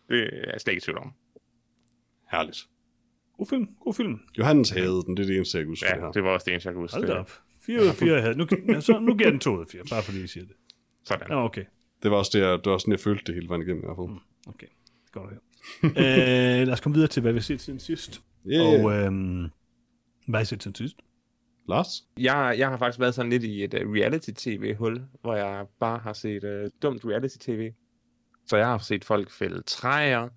Det 0.09 0.23
er 0.23 0.51
jeg 0.51 0.61
slet 0.61 0.71
ikke 0.73 0.81
i 0.81 0.85
tvivl 0.85 0.97
om. 0.97 1.13
Herligt. 2.31 2.67
God 3.37 3.47
film, 3.47 3.67
god 3.79 3.93
film. 3.93 4.19
Johannes 4.37 4.69
havde 4.69 5.03
den, 5.05 5.17
det 5.17 5.23
er 5.23 5.27
det 5.27 5.35
eneste, 5.35 5.57
jeg 5.57 5.65
kan 5.65 5.71
huske 5.71 5.85
Ja, 5.85 5.95
det 5.95 6.01
her. 6.01 6.11
det 6.11 6.23
var 6.23 6.29
også 6.29 6.45
det 6.45 6.51
eneste, 6.51 6.67
jeg 6.67 6.73
kunne 6.73 6.83
huske. 6.83 6.97
Hold 6.97 7.09
op. 7.09 7.31
4 7.67 7.81
ud 7.81 7.87
af 7.87 7.95
4 7.95 8.21
havde. 8.21 8.35
Nu, 8.35 8.47
ja, 8.69 8.79
så, 8.79 8.99
nu 8.99 9.15
giver 9.15 9.27
jeg 9.27 9.31
den 9.31 9.39
2 9.39 9.55
ud 9.55 9.61
af 9.61 9.67
4, 9.71 9.81
bare 9.89 10.03
fordi 10.03 10.23
I 10.23 10.27
siger 10.27 10.45
det. 10.45 10.55
Sådan. 11.03 11.27
Ja, 11.29 11.43
okay. 11.45 11.63
Det 12.03 12.11
var 12.11 12.17
også 12.17 12.31
det, 12.33 12.43
jeg, 12.43 12.59
det 12.63 12.71
var 12.71 12.77
sådan, 12.77 12.91
jeg 12.91 12.99
følte 12.99 13.23
det 13.25 13.35
hele 13.35 13.49
vejen 13.49 13.61
igennem 13.61 13.83
i 13.83 13.85
hvert 13.85 13.97
fald. 13.97 14.07
Mm. 14.07 14.19
Okay, 14.47 14.67
godt 15.11 15.25
at 15.25 15.29
høre. 15.29 16.61
øh, 16.61 16.67
lad 16.67 16.73
os 16.73 16.79
komme 16.79 16.93
videre 16.93 17.09
til, 17.09 17.21
hvad 17.21 17.31
vi 17.31 17.37
har 17.37 17.43
set 17.43 17.61
siden 17.61 17.79
sidst. 17.79 18.21
Yeah. 18.47 18.83
Og 18.85 18.91
øhm, 18.91 19.49
hvad 20.27 20.39
har 20.39 20.41
I 20.41 20.45
set 20.45 20.63
siden 20.63 20.75
sidst? 20.75 20.95
Lars? 21.69 22.03
Jeg, 22.17 22.55
jeg 22.57 22.69
har 22.69 22.77
faktisk 22.77 22.99
været 22.99 23.15
sådan 23.15 23.29
lidt 23.29 23.43
i 23.43 23.63
et 23.63 23.73
uh, 23.73 23.91
reality-tv-hul, 23.93 25.01
hvor 25.21 25.35
jeg 25.35 25.65
bare 25.79 25.99
har 25.99 26.13
set 26.13 26.43
uh, 26.43 26.69
dumt 26.81 27.05
reality-tv. 27.05 27.71
Så 28.45 28.57
jeg 28.57 28.67
har 28.67 28.77
set 28.77 29.05
folk 29.05 29.31
fælde 29.31 29.61
træer, 29.61 30.29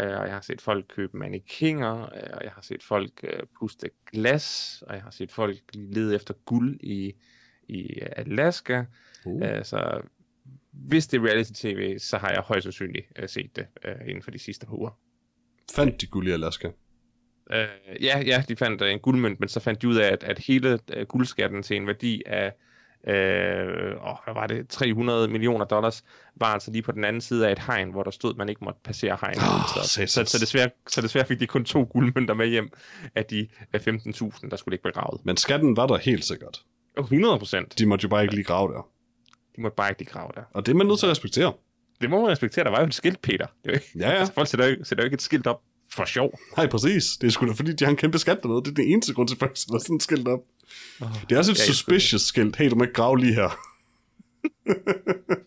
uh, 0.00 0.06
og 0.06 0.26
jeg 0.26 0.32
har 0.32 0.40
set 0.40 0.60
folk 0.60 0.84
købe 0.88 1.16
mannequiner, 1.16 1.92
uh, 1.92 2.36
og 2.36 2.44
jeg 2.44 2.52
har 2.52 2.62
set 2.62 2.82
folk 2.82 3.24
uh, 3.24 3.46
puste 3.58 3.90
glas, 4.12 4.82
og 4.86 4.94
jeg 4.94 5.02
har 5.02 5.10
set 5.10 5.32
folk 5.32 5.56
lede 5.74 6.14
efter 6.14 6.34
guld 6.44 6.80
i, 6.80 7.12
i 7.68 8.00
Alaska. 8.00 8.84
Uh. 9.24 9.42
Så 9.62 10.00
hvis 10.72 11.06
det 11.06 11.20
er 11.20 11.26
reality-tv, 11.26 11.98
så 11.98 12.18
har 12.18 12.30
jeg 12.30 12.40
højst 12.40 12.62
sandsynligt 12.62 13.06
set 13.26 13.56
det 13.56 13.66
inden 14.08 14.22
for 14.22 14.30
de 14.30 14.38
sidste 14.38 14.66
par 14.66 14.74
uger. 14.74 14.98
Fandt 15.74 16.00
de 16.00 16.06
guld 16.06 16.28
i 16.28 16.30
Alaska? 16.30 16.68
Uh, 17.50 18.02
ja, 18.02 18.22
ja, 18.26 18.44
de 18.48 18.56
fandt 18.56 18.82
en 18.82 18.98
guldmønt, 18.98 19.40
men 19.40 19.48
så 19.48 19.60
fandt 19.60 19.82
de 19.82 19.88
ud 19.88 19.96
af, 19.96 20.12
at, 20.12 20.24
at 20.24 20.38
hele 20.38 20.78
guldskatten 21.08 21.62
til 21.62 21.76
en 21.76 21.86
værdi 21.86 22.22
af, 22.26 22.52
øh, 23.06 24.08
åh, 24.08 24.16
hvad 24.24 24.34
var 24.34 24.46
det, 24.46 24.68
300 24.68 25.28
millioner 25.28 25.64
dollars, 25.64 26.04
var 26.36 26.46
altså 26.46 26.70
lige 26.70 26.82
på 26.82 26.92
den 26.92 27.04
anden 27.04 27.20
side 27.20 27.48
af 27.48 27.52
et 27.52 27.58
hegn, 27.58 27.90
hvor 27.90 28.02
der 28.02 28.10
stod, 28.10 28.30
at 28.30 28.36
man 28.36 28.48
ikke 28.48 28.64
måtte 28.64 28.80
passere 28.84 29.18
hegnet. 29.20 29.42
Åh, 29.42 29.84
så, 29.84 30.06
så, 30.06 30.24
så, 30.24 30.38
desværre, 30.40 30.70
så 30.88 31.00
desværre 31.00 31.26
fik 31.26 31.40
de 31.40 31.46
kun 31.46 31.64
to 31.64 31.82
guldmønter 31.90 32.34
med 32.34 32.46
hjem 32.48 32.70
af 33.14 33.24
de 33.24 33.48
øh, 33.74 33.80
15.000, 33.80 34.48
der 34.50 34.56
skulle 34.56 34.72
ligge 34.72 34.82
begravet. 34.82 35.20
Men 35.24 35.36
skatten 35.36 35.76
var 35.76 35.86
der 35.86 35.96
helt 35.96 36.24
sikkert. 36.24 36.62
Og 36.96 37.02
100 37.02 37.38
procent. 37.38 37.78
De 37.78 37.86
måtte 37.86 38.02
jo 38.02 38.08
bare 38.08 38.22
ikke 38.22 38.34
lige 38.34 38.44
grave 38.44 38.72
der. 38.72 38.88
De 39.56 39.60
måtte 39.60 39.74
bare 39.76 39.90
ikke 39.90 40.00
lige 40.00 40.10
grave 40.10 40.30
der. 40.34 40.42
Og 40.52 40.66
det 40.66 40.72
er 40.72 40.76
man 40.76 40.86
nødt 40.86 40.98
til 40.98 41.06
at 41.06 41.10
respektere. 41.10 41.52
Det 42.00 42.10
må 42.10 42.20
man 42.20 42.30
respektere. 42.30 42.64
Der 42.64 42.70
var 42.70 42.80
jo 42.80 42.86
et 42.86 42.94
skilt, 42.94 43.22
Peter. 43.22 43.46
Det 43.64 43.70
jo 43.70 43.72
ikke, 43.72 43.86
Ja, 43.98 44.10
ja. 44.10 44.14
Altså, 44.14 44.34
folk 44.34 44.48
sætter 44.48 44.66
jo, 44.66 44.84
sætter 44.84 45.04
jo 45.04 45.06
ikke 45.06 45.14
et 45.14 45.22
skilt 45.22 45.46
op 45.46 45.60
for 45.92 46.04
sjov. 46.04 46.38
Nej, 46.56 46.66
præcis. 46.66 47.04
Det 47.20 47.26
er 47.26 47.30
sgu 47.30 47.46
da 47.46 47.52
fordi, 47.52 47.72
de 47.72 47.84
har 47.84 47.90
en 47.90 47.96
kæmpe 47.96 48.18
skat 48.18 48.42
dernede. 48.42 48.60
Det 48.60 48.70
er 48.70 48.74
den 48.74 48.84
eneste 48.84 49.14
grund 49.14 49.28
til, 49.28 49.34
at 49.34 49.38
folk 49.38 49.56
sætter 49.56 49.78
sådan 49.78 49.96
et 49.96 50.02
skilt 50.02 50.28
op. 50.28 50.40
Det 50.98 51.32
er 51.34 51.38
også 51.38 51.52
et 51.52 51.56
elsker 51.56 51.72
suspicious 51.72 52.22
skilt. 52.22 52.56
Hey, 52.56 52.70
du 52.70 52.74
må 52.74 52.84
ikke 52.84 52.94
grave 52.94 53.18
lige 53.18 53.34
her. 53.34 53.58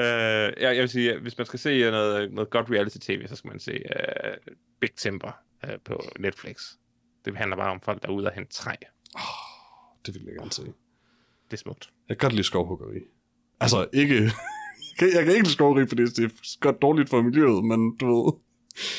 Uh, 0.00 0.04
jeg, 0.04 0.56
jeg 0.60 0.80
vil 0.80 0.88
sige, 0.88 1.18
hvis 1.18 1.38
man 1.38 1.46
skal 1.46 1.58
se 1.58 1.90
noget, 1.90 2.32
noget 2.32 2.50
godt 2.50 2.70
reality-tv, 2.70 3.28
så 3.28 3.36
skal 3.36 3.48
man 3.48 3.60
se 3.60 3.72
uh, 3.72 4.54
Big 4.80 4.90
Timber 4.96 5.32
uh, 5.64 5.74
på 5.84 6.02
Netflix. 6.18 6.72
Det 7.24 7.36
handler 7.36 7.56
bare 7.56 7.70
om 7.70 7.80
folk, 7.80 8.02
der 8.02 8.08
er 8.08 8.12
ude 8.12 8.26
og 8.26 8.32
hente 8.32 8.52
træ. 8.52 8.74
Det 10.06 10.14
vil 10.14 10.22
jeg 10.26 10.34
gerne 10.34 10.52
se. 10.52 10.62
Det 10.62 11.52
er 11.52 11.56
smukt. 11.56 11.90
Jeg 12.08 12.18
kan 12.18 12.26
godt 12.26 12.32
lide 12.32 12.46
skovhuggeri. 12.46 13.00
Altså, 13.60 13.88
ikke... 13.92 14.14
jeg 15.00 15.24
kan 15.24 15.34
ikke 15.34 15.42
lide 15.42 15.52
skovhuggeri, 15.52 15.86
fordi 15.88 16.02
det 16.02 16.24
er 16.24 16.58
godt 16.60 16.82
dårligt 16.82 17.10
for 17.10 17.22
miljøet, 17.22 17.64
men 17.64 17.96
du 17.96 18.06
ved, 18.06 18.32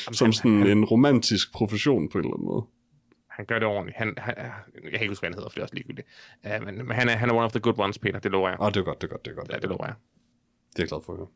Jamen, 0.06 0.14
som 0.14 0.26
han, 0.26 0.32
sådan 0.32 0.58
han, 0.58 0.78
en 0.78 0.84
romantisk 0.84 1.52
profession 1.52 2.08
på 2.08 2.18
en 2.18 2.24
eller 2.24 2.34
anden 2.34 2.46
måde. 2.46 2.64
Han 3.36 3.44
gør 3.46 3.58
det 3.58 3.68
ordentligt. 3.68 3.96
Han, 3.96 4.14
han, 4.18 4.34
jeg 4.36 4.92
kan 4.92 4.92
ikke 4.92 5.08
huske, 5.08 5.22
hvad 5.22 5.30
han 5.30 5.34
hedder, 5.34 5.48
for 5.48 5.54
det 5.54 5.60
er 5.60 5.64
også 5.64 5.74
ligegyldigt. 5.74 6.08
Uh, 6.44 6.66
men, 6.66 6.74
men 6.76 6.90
han, 6.90 7.08
er, 7.08 7.12
han 7.12 7.30
er 7.30 7.34
one 7.34 7.44
of 7.44 7.52
the 7.52 7.60
good 7.60 7.78
ones, 7.78 7.98
Peter. 7.98 8.18
Det 8.18 8.30
lover 8.30 8.48
jeg. 8.48 8.58
Ah, 8.60 8.74
det 8.74 8.80
er 8.80 8.84
godt, 8.84 9.02
det 9.02 9.06
er 9.06 9.10
godt, 9.10 9.24
det 9.24 9.30
er 9.30 9.34
godt. 9.34 9.48
Ja, 9.52 9.58
det 9.58 9.68
lover 9.68 9.86
jeg. 9.86 9.94
Det 10.72 10.78
er 10.78 10.82
jeg 10.82 10.88
glad 10.88 11.00
for 11.06 11.12
at 11.12 11.18
høre. 11.18 11.28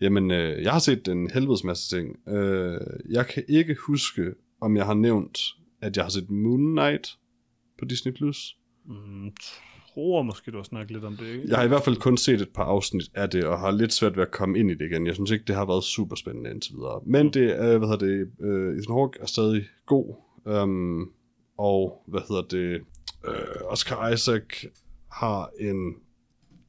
Jamen, 0.00 0.30
øh, 0.30 0.62
jeg 0.62 0.72
har 0.72 0.78
set 0.78 1.08
en 1.08 1.30
helvedes 1.30 1.64
masse 1.64 1.96
ting. 1.96 2.28
Øh, 2.28 2.80
jeg 3.10 3.26
kan 3.26 3.44
ikke 3.48 3.76
huske, 3.86 4.34
om 4.60 4.76
jeg 4.76 4.86
har 4.86 4.94
nævnt, 4.94 5.38
at 5.82 5.96
jeg 5.96 6.04
har 6.04 6.10
set 6.10 6.30
Moon 6.30 6.76
Knight 6.76 7.16
på 7.78 7.84
Disney+. 7.84 8.12
Plus. 8.12 8.56
Mm, 8.84 9.32
tror 9.94 10.22
måske, 10.22 10.50
du 10.50 10.56
har 10.56 10.62
snakket 10.62 10.90
lidt 10.90 11.04
om 11.04 11.16
det, 11.16 11.26
ikke? 11.26 11.44
Jeg 11.48 11.56
har 11.56 11.64
i 11.64 11.68
hvert 11.68 11.84
fald 11.84 11.96
kun 11.96 12.16
set 12.16 12.40
et 12.40 12.48
par 12.48 12.64
afsnit 12.64 13.10
af 13.14 13.30
det, 13.30 13.44
og 13.44 13.58
har 13.58 13.70
lidt 13.70 13.92
svært 13.92 14.16
ved 14.16 14.22
at 14.22 14.30
komme 14.30 14.58
ind 14.58 14.70
i 14.70 14.74
det 14.74 14.90
igen. 14.90 15.06
Jeg 15.06 15.14
synes 15.14 15.30
ikke, 15.30 15.44
det 15.44 15.56
har 15.56 15.64
været 15.64 15.84
super 15.84 16.16
spændende 16.16 16.50
indtil 16.50 16.74
videre. 16.74 17.00
Men 17.06 17.30
det, 17.30 17.52
øh, 17.52 17.78
hvad 17.78 17.88
hedder 17.88 18.06
det, 18.06 18.30
øh, 18.40 18.78
Ethan 18.78 18.94
Hawke 18.94 19.18
er 19.20 19.26
stadig 19.26 19.64
god. 19.86 20.14
Um, 20.44 21.12
og, 21.60 22.02
hvad 22.06 22.20
hedder 22.28 22.42
det, 22.42 22.80
øh, 23.28 23.64
Oscar 23.64 24.08
Isaac 24.08 24.64
har 25.12 25.50
en 25.60 25.94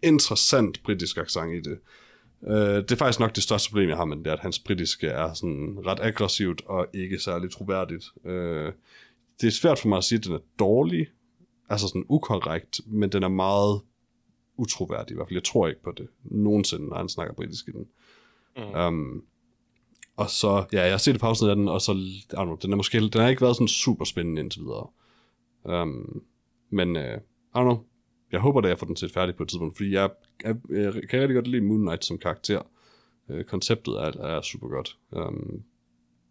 interessant 0.03 0.83
britisk 0.83 1.17
accent 1.17 1.53
i 1.53 1.69
det. 1.69 1.79
Uh, 2.41 2.51
det 2.53 2.91
er 2.91 2.95
faktisk 2.95 3.19
nok 3.19 3.35
det 3.35 3.43
største 3.43 3.69
problem, 3.69 3.89
jeg 3.89 3.97
har 3.97 4.05
med 4.05 4.17
det, 4.17 4.27
at 4.27 4.39
hans 4.39 4.59
britiske 4.59 5.07
er 5.07 5.33
sådan 5.33 5.77
ret 5.85 5.99
aggressivt 6.01 6.61
og 6.65 6.87
ikke 6.93 7.19
særlig 7.19 7.51
troværdigt. 7.51 8.05
Uh, 8.25 8.31
det 9.41 9.47
er 9.47 9.51
svært 9.51 9.79
for 9.79 9.87
mig 9.87 9.97
at 9.97 10.03
sige, 10.03 10.19
at 10.19 10.25
den 10.25 10.33
er 10.33 10.39
dårlig, 10.59 11.07
altså 11.69 11.87
sådan 11.87 12.05
ukorrekt, 12.09 12.81
men 12.87 13.11
den 13.11 13.23
er 13.23 13.27
meget 13.27 13.81
utroværdig 14.57 15.11
i 15.11 15.15
hvert 15.15 15.27
fald. 15.27 15.35
Jeg 15.35 15.43
tror 15.43 15.67
ikke 15.67 15.83
på 15.83 15.91
det 15.97 16.07
nogensinde, 16.23 16.85
når 16.89 16.97
han 16.97 17.09
snakker 17.09 17.33
britisk 17.33 17.67
i 17.67 17.71
den. 17.71 17.87
Mm. 18.57 18.79
Um, 18.79 19.23
og 20.21 20.29
så, 20.29 20.65
ja, 20.73 20.81
jeg 20.81 20.91
har 20.91 20.97
set 20.97 21.15
et 21.15 21.21
par 21.21 21.49
af 21.49 21.55
den, 21.55 21.67
og 21.67 21.81
så, 21.81 21.91
I 21.91 22.23
know, 22.29 22.55
den 22.55 22.71
er 22.71 22.75
måske, 22.75 22.99
den 22.99 23.21
har 23.21 23.29
ikke 23.29 23.41
været 23.41 23.55
sådan 23.55 23.67
super 23.67 24.05
spændende 24.05 24.41
indtil 24.41 24.61
videre. 24.61 24.87
Um, 25.81 26.23
men, 26.69 26.95
uh, 26.95 27.03
I 27.55 27.57
don't 27.57 27.61
know, 27.61 27.79
jeg 28.31 28.39
håber 28.39 28.61
da, 28.61 28.67
jeg 28.67 28.79
får 28.79 28.85
den 28.85 28.95
set 28.95 29.11
færdig 29.11 29.35
på 29.35 29.43
et 29.43 29.49
tidspunkt, 29.49 29.77
fordi 29.77 29.91
jeg, 29.91 30.09
jeg, 30.43 30.55
jeg 30.69 30.93
kan 31.09 31.21
rigtig 31.21 31.35
godt 31.35 31.47
lide 31.47 31.61
Moon 31.61 31.81
Knight 31.81 32.05
som 32.05 32.17
karakter. 32.17 32.61
Uh, 33.29 33.43
konceptet 33.43 33.93
er, 33.93 34.11
er 34.11 34.41
super 34.41 34.67
godt. 34.67 34.97
Um, 35.11 35.63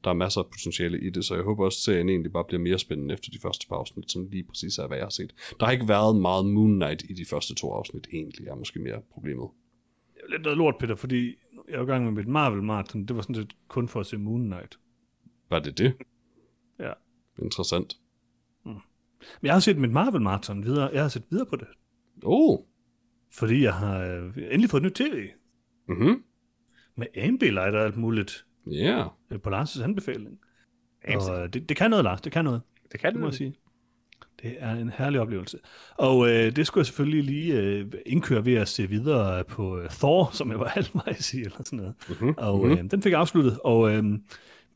der 0.05 0.11
er 0.11 0.15
masser 0.15 0.41
af 0.41 0.47
potentiale 0.47 1.01
i 1.01 1.11
det, 1.11 1.25
så 1.25 1.35
jeg 1.35 1.45
håber 1.45 1.65
også, 1.65 1.77
at 1.77 1.95
serien 1.95 2.09
egentlig 2.09 2.33
bare 2.33 2.45
bliver 2.45 2.61
mere 2.61 2.79
spændende 2.79 3.15
efter 3.15 3.31
de 3.31 3.39
første 3.39 3.69
par 3.69 3.77
afsnit, 3.77 4.13
som 4.13 4.29
lige 4.31 4.45
præcis 4.45 4.79
er, 4.79 4.87
hvad 4.87 4.97
jeg 4.97 5.05
har 5.05 5.11
set. 5.11 5.35
Der 5.61 5.67
har 5.67 5.73
ikke 5.73 5.89
været 5.89 6.17
meget 6.17 6.47
Moon 6.47 6.75
Knight 6.75 7.03
i 7.11 7.13
de 7.13 7.25
første 7.25 7.55
to 7.55 7.73
afsnit, 7.73 8.09
egentlig, 8.13 8.47
er 8.47 8.55
måske 8.55 8.81
mere 8.81 9.01
problemet. 9.13 9.49
Det 10.15 10.23
er 10.25 10.31
lidt 10.31 10.43
noget 10.43 10.59
lort, 10.59 10.75
Peter, 10.81 10.97
fordi 10.97 11.35
jeg 11.71 11.79
var 11.79 11.85
i 11.85 11.89
gang 11.89 12.05
med 12.05 12.13
mit 12.13 12.27
Marvel 12.29 12.63
Marathon. 12.63 13.05
Det 13.05 13.17
var 13.17 13.23
sådan 13.23 13.35
set 13.35 13.53
kun 13.69 13.89
for 13.89 14.01
at 14.01 14.07
se 14.07 14.17
Moon 14.19 14.41
Knight. 14.45 14.79
Var 15.51 15.59
det 15.59 15.79
det? 15.79 15.95
Ja. 16.79 16.93
Interessant. 17.43 17.97
Men 19.41 19.47
jeg 19.47 19.53
har 19.53 19.61
set 19.61 19.79
mit 19.79 19.91
Marvel 19.91 20.23
Marathon 20.23 20.65
videre. 20.65 20.91
Jeg 20.93 21.03
har 21.03 21.09
set 21.09 21.23
videre 21.31 21.47
på 21.47 21.57
det. 21.57 21.69
Oh, 22.25 22.59
Fordi 23.33 23.63
jeg 23.63 23.75
har 23.75 23.99
øh, 24.05 24.33
endelig 24.37 24.71
fået 24.71 24.81
et 24.81 24.85
nyt 24.85 24.93
tv. 25.11 25.29
mhm, 25.89 26.23
Med 26.97 27.07
Ambilight 27.25 27.75
og 27.75 27.85
alt 27.85 27.97
muligt. 27.97 28.47
ja. 28.67 28.73
Yeah. 28.73 29.07
øh, 29.31 29.41
På 29.41 29.51
Lars' 29.51 29.83
anbefaling. 29.85 30.39
Og 31.09 31.43
øh, 31.43 31.53
det, 31.53 31.69
det 31.69 31.77
kan 31.77 31.91
noget, 31.91 32.05
Lars. 32.05 32.21
Det 32.21 32.33
kan 32.33 32.45
noget. 32.45 32.63
Det 32.93 33.01
kan 33.01 33.13
Det 33.13 33.21
må 33.21 33.27
jeg 33.27 33.35
sige. 33.35 33.55
Det 34.43 34.57
er 34.59 34.71
en 34.73 34.91
herlig 34.99 35.21
oplevelse. 35.21 35.59
Og 35.95 36.29
øh, 36.29 36.57
det 36.57 36.67
skulle 36.67 36.83
jeg 36.83 36.87
selvfølgelig 36.87 37.25
lige 37.25 37.55
øh, 37.55 37.87
indkøre 38.07 38.45
ved 38.45 38.55
at 38.55 38.69
se 38.69 38.87
videre 38.89 39.45
på 39.45 39.79
øh, 39.79 39.91
Thor, 39.91 40.31
som 40.33 40.51
jeg 40.51 40.61
var 40.61 40.69
halvvejs 40.79 41.35
i, 41.35 41.41
eller 41.41 41.57
sådan 41.65 41.77
noget. 41.79 41.95
Mhm, 42.21 42.35
Og 42.37 42.67
øh, 42.71 42.91
den 42.91 43.03
fik 43.03 43.13
jeg 43.13 43.21
afsluttet. 43.21 43.59
Og 43.65 43.91
øh, 43.93 44.05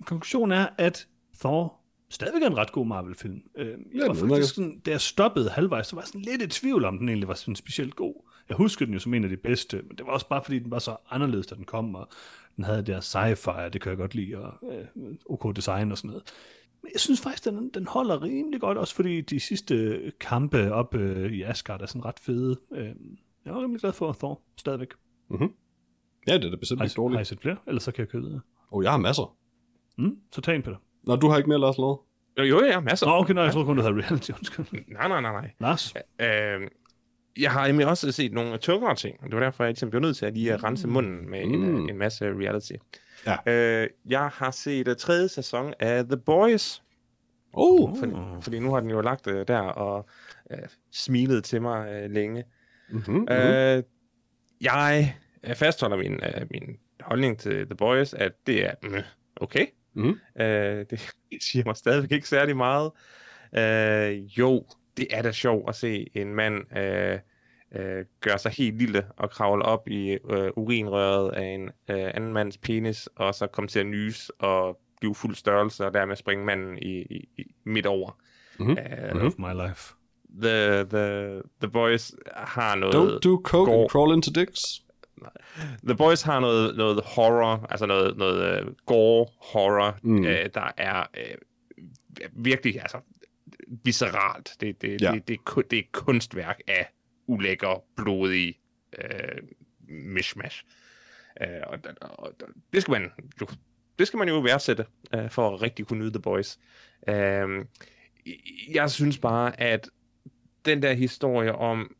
konklusionen 0.05 0.53
er, 0.59 0.67
at 0.79 1.07
Thor 1.41 1.75
stadigvæk 2.11 2.43
er 2.43 2.47
en 2.47 2.57
ret 2.57 2.73
god 2.73 2.87
Marvel-film. 2.87 3.41
Øh, 3.57 3.67
jeg 3.67 3.77
Ja, 3.95 4.07
var 4.07 4.15
faktisk 4.15 4.55
sådan, 4.55 4.79
da 4.87 4.91
jeg 4.91 5.01
stoppede 5.01 5.51
halvvejs, 5.51 5.87
så 5.87 5.97
var 5.97 6.03
jeg 6.03 6.07
sådan 6.09 6.21
lidt 6.21 6.43
i 6.43 6.47
tvivl 6.47 6.85
om, 6.85 6.99
den 6.99 7.09
egentlig 7.09 7.29
var 7.29 7.35
sådan 7.35 7.57
specielt 7.57 7.97
god. 7.97 8.15
Jeg 8.49 8.57
husker 8.57 8.85
den 8.85 8.95
jo 8.95 9.01
som 9.01 9.15
en 9.15 9.25
af 9.25 9.31
de 9.31 9.37
bedste, 9.37 9.77
men 9.89 9.97
det 9.99 10.07
var 10.07 10.13
også 10.13 10.29
bare 10.29 10.43
fordi, 10.45 10.59
den 10.59 10.71
var 10.71 10.79
så 10.79 10.97
anderledes, 11.11 11.47
da 11.47 11.55
den 11.55 11.65
kom, 11.65 11.95
og 11.95 12.09
den 12.57 12.65
havde 12.65 12.83
der 12.83 13.01
sci-fi, 13.01 13.69
det 13.69 13.81
kan 13.81 13.91
jeg 13.91 13.99
godt 13.99 14.15
lide, 14.15 14.39
og 14.39 14.53
øh, 14.73 15.03
OK 15.27 15.57
design 15.57 15.93
og 15.93 15.99
sådan 15.99 16.09
noget. 16.09 16.23
Men 16.85 16.91
jeg 16.93 17.01
synes 17.01 17.21
faktisk, 17.21 17.45
den, 17.45 17.71
den 17.75 17.87
holder 17.87 18.23
rimelig 18.23 18.61
godt, 18.61 18.79
også 18.79 18.95
fordi 18.95 19.21
de 19.21 19.41
sidste 19.41 20.01
kampe 20.21 20.73
op 20.73 20.95
øh, 20.95 21.33
i 21.33 21.43
Asgard 21.43 21.81
er 21.83 21.87
sådan 21.87 22.05
ret 22.05 22.19
fede. 22.19 22.61
Øh, 22.73 22.87
jeg 23.45 23.51
er 23.51 23.63
rimelig 23.63 23.81
glad 23.81 23.93
for 23.93 24.13
Thor, 24.13 24.41
stadigvæk. 24.57 24.89
Ja, 26.27 26.35
det 26.35 26.45
er 26.45 26.51
da 26.51 26.57
bestemt 26.57 26.81
ikke 26.81 26.85
I, 26.85 26.89
har 26.89 26.93
I 26.93 26.97
dårligt. 26.97 27.27
set 27.27 27.41
flere? 27.41 27.57
Ellers 27.67 27.83
så 27.83 27.93
kan 27.93 28.01
jeg 28.01 28.09
køre 28.09 28.23
videre. 28.23 28.41
Oh, 28.71 28.85
jeg 28.85 28.91
har 28.91 28.99
masser. 28.99 29.37
Mm, 29.99 30.19
så 30.33 30.41
tag 30.41 30.57
en, 30.57 30.63
Peter. 30.63 30.77
Nå, 31.03 31.17
du 31.17 31.29
har 31.29 31.37
ikke 31.37 31.49
mere, 31.49 31.61
Lars 31.61 31.79
Lod? 31.79 31.97
Jo, 32.39 32.45
jo, 32.45 32.65
ja, 32.65 32.81
masser. 32.81 33.07
Nå, 33.07 33.13
okay, 33.13 33.35
nej, 33.35 33.43
jeg 33.43 33.53
troede 33.53 33.67
kun, 33.67 33.77
du 33.77 33.83
havde 33.83 33.95
reality, 33.95 34.31
undskyld. 34.31 34.67
Nej, 34.73 35.09
nej, 35.09 35.21
nej, 35.21 35.33
nej. 35.33 35.51
Lars? 35.61 35.95
Øh, 36.21 36.69
jeg 37.39 37.51
har 37.53 37.67
nemlig 37.67 37.87
også 37.87 38.13
set 38.13 38.33
nogle 38.33 38.59
tungere 38.59 38.95
ting, 38.95 39.17
og 39.21 39.27
det 39.27 39.35
var 39.35 39.41
derfor, 39.41 39.65
jeg 39.65 39.71
ligesom 39.71 39.91
blev 39.91 40.01
nødt 40.01 40.17
til 40.17 40.27
at 40.27 40.35
lige 40.35 40.53
at 40.53 40.65
rense 40.65 40.89
munden 40.89 41.31
med 41.31 41.47
mm. 41.47 41.53
Mm. 41.53 41.77
en, 41.77 41.91
en 41.91 41.99
masse 41.99 42.25
reality. 42.25 42.73
Ja. 43.27 43.37
Øh, 43.47 43.89
jeg 44.07 44.29
har 44.29 44.51
set 44.51 44.89
uh, 44.89 44.97
tredje 44.97 45.29
sæson 45.29 45.75
af 45.81 46.05
The 46.05 46.17
Boys, 46.17 46.83
Oh, 47.57 47.99
fordi, 47.99 48.13
fordi 48.41 48.59
nu 48.59 48.73
har 48.73 48.81
den 48.81 48.91
jo 48.91 49.01
lagt 49.01 49.27
uh, 49.27 49.43
der 49.49 49.59
og 49.59 50.09
uh, 50.51 50.59
smilet 50.93 51.45
til 51.45 51.63
mig 51.63 52.05
uh, 52.05 52.11
længe. 52.11 52.45
mm-hmm, 52.89 53.15
mm-hmm. 53.15 53.33
Øh, 53.33 53.83
jeg 54.61 55.15
fastholder 55.55 55.97
min, 55.97 56.13
uh, 56.13 56.43
min 56.51 56.77
holdning 57.01 57.39
til 57.39 57.67
The 57.67 57.75
Boys, 57.75 58.15
at 58.15 58.33
det 58.47 58.67
er 58.67 58.75
mm, 58.83 58.95
okay. 59.37 59.67
Mhm. 59.93 60.21
Øh, 60.41 60.87
det 60.91 61.15
siger 61.51 61.63
mig 61.67 61.77
stadigvæk 61.77 62.13
ikke 62.13 62.29
særlig 62.29 62.57
meget. 62.57 62.91
Øh, 63.57 64.39
jo, 64.39 64.67
det 64.97 65.07
er 65.11 65.23
da 65.23 65.33
sjovt 65.33 65.69
at 65.69 65.75
se 65.75 66.07
en 66.15 66.35
mand 66.35 66.77
øh, 66.79 67.19
øh, 67.77 68.05
gøre 68.21 68.39
sig 68.39 68.53
helt 68.53 68.79
lille 68.79 69.07
og 69.17 69.31
kravle 69.31 69.65
op 69.65 69.89
i 69.89 70.11
øh, 70.31 70.51
urinrøret 70.57 71.33
af 71.33 71.45
en 71.47 71.63
øh, 71.91 72.11
anden 72.15 72.33
mands 72.33 72.59
penis, 72.59 73.09
og 73.17 73.35
så 73.35 73.47
komme 73.47 73.69
til 73.69 73.79
at 73.79 73.87
nys 73.87 74.31
og 74.39 74.79
blive 75.01 75.15
fuld 75.15 75.35
størrelse, 75.35 75.87
og 75.87 75.95
dermed 75.95 76.17
springe 76.17 76.45
manden 76.45 76.79
i, 76.79 76.99
i, 77.03 77.29
i 77.39 77.43
midt 77.65 77.87
over. 77.87 78.19
Mhm. 78.59 78.71
Øh, 78.71 79.15
Love 79.23 79.33
my 79.39 79.67
life. 79.69 79.95
the, 80.43 80.85
the, 80.85 81.43
the 81.61 81.71
Boys 81.73 82.13
har 82.37 82.75
noget... 82.75 82.95
Don't 82.95 83.19
do 83.19 83.41
coke 83.45 83.71
går- 83.71 83.81
and 83.81 83.91
crawl 83.91 84.13
into 84.17 84.31
dicks. 84.41 84.61
The 85.87 85.97
Boys 85.97 86.23
har 86.23 86.41
noget, 86.41 86.77
noget 86.77 87.01
horror, 87.05 87.67
altså 87.71 87.87
noget, 87.87 88.17
noget 88.17 88.65
uh, 88.67 88.73
gore 88.87 89.27
horror, 89.53 89.99
Mm. 90.03 90.19
uh, 90.19 90.25
der 90.55 90.71
er 90.77 91.05
uh, 91.17 91.35
virkelig 92.45 92.81
altså, 92.81 92.99
visceralt. 93.85 94.51
Det, 94.61 94.83
det, 94.83 95.03
Ja. 95.03 95.13
det, 95.13 95.29
det, 95.29 95.35
er 95.35 95.39
ku- 95.45 95.63
det 95.71 95.79
er 95.79 95.83
kunstværk 95.93 96.61
af 96.69 96.89
ulækker, 97.27 97.85
blodig 97.97 98.59
uh, 98.99 99.39
mishmash. 99.89 100.65
Uh, 101.41 101.47
og, 101.67 101.79
og, 102.01 102.19
og, 102.19 102.33
det 102.73 102.83
skal 102.83 102.93
man 102.93 103.11
jo 103.41 103.47
det 103.99 104.07
skal 104.07 104.19
man 104.19 104.29
jo 104.29 104.39
værdsætte, 104.39 104.87
uh, 105.17 105.31
for 105.31 105.55
at 105.55 105.63
rigtig 105.63 105.87
kunne 105.87 105.99
nyde 105.99 106.11
The 106.11 106.23
Boys. 106.23 106.59
Uh, 107.09 107.65
jeg 108.75 108.91
synes 108.91 109.19
bare, 109.19 109.61
at 109.61 109.91
den 110.65 110.83
der 110.83 110.93
historie 110.93 111.55
om 111.55 111.97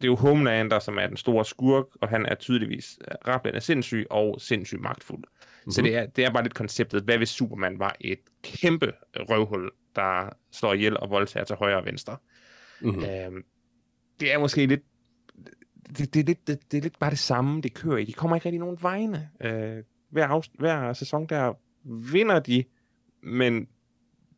det 0.00 0.06
er 0.06 0.10
jo 0.10 0.16
Homelander, 0.16 0.78
som 0.78 0.98
er 0.98 1.06
den 1.06 1.16
store 1.16 1.44
skurk, 1.44 1.86
og 2.00 2.08
han 2.08 2.26
er 2.26 2.34
tydeligvis 2.34 2.98
øh, 3.00 3.14
rablende 3.26 3.60
sindssyg 3.60 4.06
og 4.10 4.40
sindssygt 4.40 4.80
magtfuld. 4.80 5.24
Mm-hmm. 5.24 5.72
Så 5.72 5.82
det 5.82 5.96
er, 5.96 6.06
det 6.06 6.24
er 6.24 6.30
bare 6.30 6.42
lidt 6.42 6.54
konceptet, 6.54 7.02
hvad 7.02 7.16
hvis 7.16 7.28
Superman 7.28 7.78
var 7.78 7.96
et 8.00 8.20
kæmpe 8.42 8.92
røvhul, 9.14 9.70
der 9.96 10.28
slår 10.52 10.72
ihjel 10.72 10.96
og 10.96 11.10
voldtager 11.10 11.44
til 11.44 11.56
højre 11.56 11.76
og 11.76 11.86
venstre. 11.86 12.16
Mhm. 12.80 12.90
Mm-hmm. 12.90 13.10
Øhm, 13.10 13.44
det 14.20 14.32
er 14.32 14.38
måske 14.38 14.66
lidt 14.66 14.82
det, 15.98 16.14
det, 16.14 16.20
er 16.20 16.24
lidt, 16.24 16.46
det, 16.46 16.72
det 16.72 16.78
er 16.78 16.82
lidt 16.82 16.98
bare 16.98 17.10
det 17.10 17.18
samme, 17.18 17.60
det 17.60 17.74
kører 17.74 17.96
i. 17.96 18.04
De 18.04 18.12
kommer 18.12 18.36
ikke 18.36 18.44
rigtig 18.44 18.60
nogen 18.60 18.78
vegne. 18.80 19.30
Øh, 19.40 19.84
hver, 20.10 20.28
afs- 20.28 20.54
hver 20.58 20.92
sæson 20.92 21.26
der 21.26 21.52
vinder 22.12 22.40
de, 22.40 22.64
men 23.22 23.68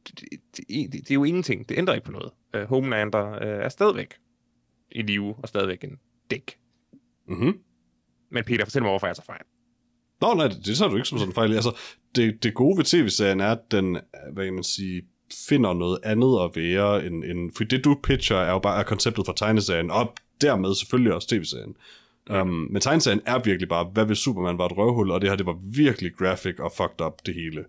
det, 0.08 0.20
det, 0.56 0.64
det, 0.68 0.92
det 0.92 1.10
er 1.10 1.14
jo 1.14 1.24
ingenting. 1.24 1.68
Det 1.68 1.78
ændrer 1.78 1.94
ikke 1.94 2.04
på 2.04 2.12
noget. 2.12 2.32
Øh, 2.54 2.64
Homelander 2.64 3.32
øh, 3.32 3.64
er 3.64 3.68
stadigvæk 3.68 4.14
i 4.90 5.02
live 5.02 5.34
og 5.38 5.48
stadigvæk 5.48 5.84
en 5.84 5.98
dæk. 6.30 6.58
Mhm. 7.28 7.58
Men 8.30 8.44
Peter, 8.44 8.64
fortæl 8.64 8.82
mig, 8.82 8.90
hvorfor 8.90 9.06
jeg 9.06 9.16
så 9.16 9.24
fejl. 9.24 9.42
Nå, 10.20 10.34
nej, 10.34 10.48
det, 10.48 10.66
det 10.66 10.76
tager 10.78 10.88
du 10.90 10.96
ikke 10.96 11.08
som 11.08 11.18
sådan 11.18 11.34
fejl. 11.34 11.54
Altså, 11.54 11.78
det, 12.14 12.42
det 12.42 12.54
gode 12.54 12.76
ved 12.78 12.84
tv-serien 12.84 13.40
er, 13.40 13.50
at 13.50 13.70
den, 13.70 13.98
hvad 14.32 14.44
kan 14.44 14.54
man 14.54 14.64
sige, 14.64 15.02
finder 15.48 15.72
noget 15.72 15.98
andet 16.02 16.38
at 16.44 16.50
være 16.56 17.06
end, 17.06 17.24
end 17.24 17.50
for 17.56 17.64
det 17.64 17.84
du 17.84 17.96
pitcher 18.02 18.36
er 18.36 18.52
jo 18.52 18.58
bare 18.58 18.80
er 18.80 18.82
konceptet 18.82 19.26
for 19.26 19.32
tegneserien, 19.32 19.90
og 19.90 20.12
dermed 20.40 20.74
selvfølgelig 20.74 21.14
også 21.14 21.28
tv-serien. 21.28 21.76
Mm. 22.28 22.34
Um, 22.34 22.48
men 22.70 22.80
tegneserien 22.80 23.20
er 23.26 23.38
virkelig 23.38 23.68
bare, 23.68 23.84
hvad 23.84 24.04
hvis 24.04 24.18
Superman 24.18 24.58
var 24.58 24.66
et 24.66 24.76
røvhul, 24.78 25.10
og 25.10 25.20
det 25.20 25.28
her, 25.30 25.36
det 25.36 25.46
var 25.46 25.58
virkelig 25.62 26.12
graphic 26.18 26.58
og 26.58 26.72
fucked 26.76 27.06
up, 27.06 27.26
det 27.26 27.34
hele. 27.34 27.64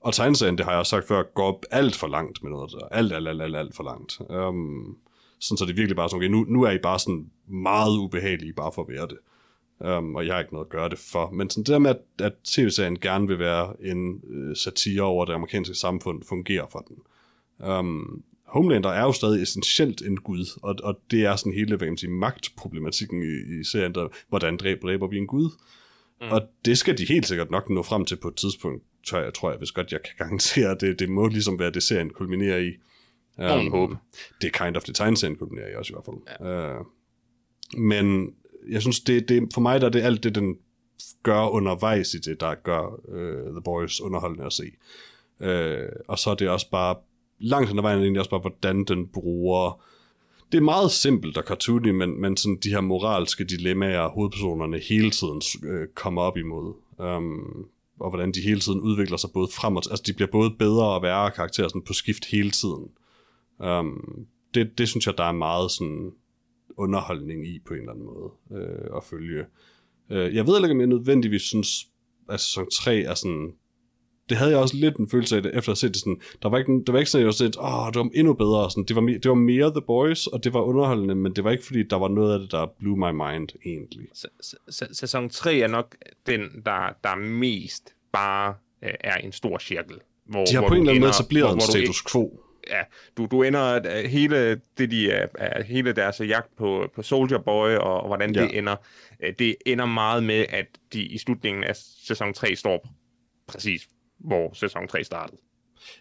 Og 0.00 0.14
tegneserien, 0.14 0.58
det 0.58 0.64
har 0.64 0.72
jeg 0.72 0.78
også 0.78 0.90
sagt 0.90 1.08
før, 1.08 1.22
går 1.22 1.62
alt 1.70 1.96
for 1.96 2.06
langt 2.06 2.42
med 2.42 2.50
noget 2.50 2.70
der. 2.72 2.86
Alt, 2.90 3.12
alt, 3.12 3.28
alt, 3.28 3.42
alt, 3.42 3.56
alt 3.56 3.76
for 3.76 3.84
langt. 3.84 4.20
Um, 4.30 4.96
sådan 5.40 5.56
så 5.58 5.64
det 5.64 5.70
er 5.70 5.76
virkelig 5.76 5.96
bare 5.96 6.08
sådan, 6.08 6.18
okay, 6.18 6.28
nu, 6.28 6.44
nu 6.48 6.62
er 6.62 6.70
I 6.70 6.78
bare 6.78 6.98
sådan 6.98 7.30
meget 7.46 7.98
ubehagelige, 7.98 8.52
bare 8.52 8.72
for 8.74 8.82
at 8.82 8.88
være 8.88 9.06
det. 9.06 9.18
Um, 9.80 10.14
og 10.14 10.26
jeg 10.26 10.34
har 10.34 10.40
ikke 10.40 10.52
noget 10.52 10.66
at 10.66 10.70
gøre 10.70 10.88
det 10.88 10.98
for. 10.98 11.30
Men 11.30 11.50
sådan 11.50 11.64
det 11.64 11.72
der 11.72 11.78
med, 11.78 11.90
at, 11.90 12.00
at 12.18 12.32
tv-serien 12.44 12.98
gerne 12.98 13.26
vil 13.28 13.38
være 13.38 13.72
en 13.80 14.22
øh, 14.30 14.56
satire 14.56 15.02
over 15.02 15.24
det 15.24 15.32
amerikanske 15.32 15.74
samfund, 15.74 16.22
fungerer 16.28 16.66
for 16.72 16.78
den. 16.88 16.96
Um, 17.68 18.22
Homelander 18.44 18.90
er 18.90 19.02
jo 19.02 19.12
stadig 19.12 19.42
essentielt 19.42 20.02
en 20.02 20.16
gud, 20.16 20.58
og, 20.62 20.74
og 20.82 21.00
det 21.10 21.24
er 21.24 21.36
sådan 21.36 21.52
hele, 21.52 21.68
hvad 21.68 21.78
kan 21.78 21.88
man 21.88 21.96
sige, 21.96 22.10
magtproblematikken 22.10 23.22
i, 23.22 23.60
i 23.60 23.64
serien, 23.64 23.94
der, 23.94 24.08
hvordan 24.28 24.56
dræber, 24.56 24.80
dræber 24.80 25.06
vi 25.06 25.18
en 25.18 25.26
gud? 25.26 25.50
Mm. 26.20 26.28
Og 26.28 26.42
det 26.64 26.78
skal 26.78 26.98
de 26.98 27.04
helt 27.04 27.26
sikkert 27.26 27.50
nok 27.50 27.70
nå 27.70 27.82
frem 27.82 28.04
til 28.04 28.16
på 28.16 28.28
et 28.28 28.36
tidspunkt, 28.36 28.84
tror 29.06 29.18
jeg, 29.18 29.34
tror 29.34 29.50
jeg 29.50 29.58
hvis 29.58 29.72
godt 29.72 29.92
jeg 29.92 30.02
kan 30.02 30.12
garantere, 30.18 30.76
det, 30.80 30.98
det 30.98 31.08
må 31.08 31.28
ligesom 31.28 31.58
være 31.58 31.70
det, 31.70 31.82
serien 31.82 32.10
kulminerer 32.10 32.58
i. 32.58 32.72
Man 33.38 33.70
håbe. 33.70 33.96
Det 34.40 34.54
er 34.54 34.64
kind 34.64 34.76
of 34.76 34.82
det 34.82 34.94
tegneserien 34.94 35.36
kulminerer 35.36 35.68
i 35.68 35.74
også 35.74 35.92
i 35.92 35.94
hvert 35.94 36.04
fald. 36.04 36.48
Ja. 36.48 36.78
Uh, 36.78 36.86
men 37.76 38.34
jeg 38.68 38.82
synes, 38.82 39.00
det, 39.00 39.28
det, 39.28 39.48
for 39.54 39.60
mig 39.60 39.80
der 39.80 39.86
er 39.86 39.90
det 39.90 40.02
alt 40.02 40.24
det, 40.24 40.34
den 40.34 40.56
gør 41.22 41.48
undervejs 41.48 42.14
i 42.14 42.18
det, 42.18 42.40
der 42.40 42.54
gør 42.54 42.86
uh, 43.08 43.52
The 43.52 43.62
Boys 43.64 44.00
underholdende 44.00 44.44
at 44.44 44.52
se. 44.52 44.64
Uh, 45.40 45.88
og 46.08 46.18
så 46.18 46.30
er 46.30 46.34
det 46.34 46.48
også 46.48 46.70
bare, 46.70 46.96
langt 47.38 47.68
hen 47.68 47.78
ad 47.78 47.82
vejen 47.82 47.98
egentlig 47.98 48.20
også 48.20 48.30
bare, 48.30 48.40
hvordan 48.40 48.84
den 48.84 49.06
bruger 49.06 49.82
det 50.52 50.58
er 50.58 50.62
meget 50.62 50.90
simpelt 50.90 51.36
og 51.36 51.44
cartoony, 51.44 51.90
men, 51.90 52.20
men 52.20 52.36
sådan 52.36 52.58
de 52.62 52.68
her 52.68 52.80
moralske 52.80 53.44
dilemmaer, 53.44 54.08
hovedpersonerne 54.08 54.78
hele 54.78 55.10
tiden 55.10 55.42
øh, 55.64 55.88
kommer 55.94 56.22
op 56.22 56.36
imod. 56.36 56.74
Um, 56.98 57.66
og 58.00 58.10
hvordan 58.10 58.32
de 58.32 58.40
hele 58.40 58.60
tiden 58.60 58.80
udvikler 58.80 59.16
sig 59.16 59.30
både 59.34 59.48
frem 59.52 59.76
og 59.76 59.82
Altså, 59.90 60.02
de 60.06 60.12
bliver 60.12 60.30
både 60.30 60.50
bedre 60.50 60.86
og 60.86 61.02
værre 61.02 61.30
karakterer 61.30 61.68
sådan 61.68 61.82
på 61.82 61.92
skift 61.92 62.24
hele 62.24 62.50
tiden. 62.50 62.88
Um, 63.58 64.26
det, 64.54 64.78
det 64.78 64.88
synes 64.88 65.06
jeg, 65.06 65.18
der 65.18 65.24
er 65.24 65.32
meget 65.32 65.70
sådan 65.70 66.12
underholdning 66.78 67.46
i 67.46 67.58
på 67.66 67.74
en 67.74 67.80
eller 67.80 67.92
anden 67.92 68.06
måde 68.06 68.30
øh, 68.52 68.96
at 68.96 69.04
følge. 69.04 69.44
Øh, 70.10 70.34
jeg 70.34 70.46
ved 70.46 70.56
ikke, 70.56 70.70
om 70.70 70.80
jeg 70.80 70.86
nødvendigvis 70.86 71.42
synes, 71.42 71.88
at 72.28 72.40
sæson 72.40 72.70
3 72.70 73.00
er 73.00 73.14
sådan 73.14 73.52
det 74.28 74.36
havde 74.36 74.50
jeg 74.50 74.60
også 74.60 74.76
lidt 74.76 74.96
en 74.96 75.08
følelse 75.08 75.36
af 75.36 75.42
det, 75.42 75.48
efter 75.48 75.58
at 75.58 75.66
have 75.66 75.76
set 75.76 75.94
det 75.94 76.00
sådan, 76.00 76.20
der 76.42 76.48
var 76.48 76.58
ikke, 76.58 76.82
der 76.86 76.92
var 76.92 76.98
ikke 76.98 77.10
sådan, 77.10 77.26
at 77.26 77.26
jeg 77.26 77.34
set, 77.34 77.56
åh, 77.58 77.86
det 77.92 77.96
var 77.96 78.08
endnu 78.14 78.34
bedre, 78.34 78.70
sådan, 78.70 78.84
det, 78.84 78.96
var, 78.96 79.02
det 79.02 79.28
var 79.28 79.34
mere 79.34 79.70
The 79.70 79.82
Boys, 79.86 80.26
og 80.26 80.44
det 80.44 80.54
var 80.54 80.60
underholdende, 80.60 81.14
men 81.14 81.32
det 81.36 81.44
var 81.44 81.50
ikke 81.50 81.66
fordi, 81.66 81.82
der 81.82 81.96
var 81.96 82.08
noget 82.08 82.32
af 82.34 82.40
det, 82.40 82.52
der 82.52 82.66
blew 82.78 82.96
my 82.96 83.10
mind, 83.10 83.48
egentlig. 83.66 84.06
Sæson 84.92 85.30
3 85.30 85.58
er 85.58 85.68
nok 85.68 85.96
den, 86.26 86.40
der, 86.40 86.96
der 87.04 87.16
mest 87.16 87.94
bare 88.12 88.54
øh, 88.82 88.90
er 89.00 89.16
en 89.16 89.32
stor 89.32 89.58
cirkel. 89.58 89.96
Hvor, 90.24 90.44
De 90.44 90.54
har 90.54 90.60
hvor 90.60 90.68
på 90.68 90.74
en 90.74 90.80
eller 90.80 90.90
anden 90.90 91.00
måde 91.00 91.10
etableret 91.10 91.54
en 91.54 91.60
status 91.60 92.04
quo. 92.12 92.40
Ja, 92.70 92.82
du, 93.16 93.26
du 93.26 93.42
ender 93.42 93.74
øh, 93.98 94.04
hele 94.04 94.60
det 94.78 94.90
de 94.90 95.10
er 95.10 95.62
hele 95.62 95.92
deres 95.92 96.20
jagt 96.20 96.56
på, 96.56 96.90
på 96.94 97.02
Soldier 97.02 97.38
Boy 97.38 97.70
og, 97.70 98.00
og 98.00 98.06
hvordan 98.06 98.34
ja. 98.34 98.42
Det 98.42 98.58
ender. 98.58 98.76
øh, 99.22 99.34
Det 99.38 99.56
ender 99.66 99.86
meget 99.86 100.24
med 100.24 100.44
at 100.48 100.66
de 100.92 101.02
i 101.02 101.18
slutningen 101.18 101.64
af 101.64 101.76
sæson 102.06 102.34
3 102.34 102.56
står 102.56 102.88
præcis 103.48 103.88
hvor 104.18 104.54
sæson 104.54 104.88
3 104.88 105.04
startede. 105.04 105.40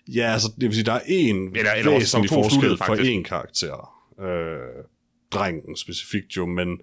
Ja, 0.08 0.34
altså, 0.34 0.48
det 0.56 0.64
vil 0.64 0.74
sige, 0.74 0.84
der 0.86 0.94
er 0.94 1.02
en 1.08 1.56
Eller- 1.58 1.72
eller 1.72 1.92
væsentlig 1.92 2.30
forskel 2.30 2.78
for 2.78 2.96
én 2.96 3.24
karakter. 3.24 3.94
Øh, 4.22 4.84
drengen 5.32 5.76
specifikt 5.78 6.38
jo, 6.38 6.46
men, 6.46 6.78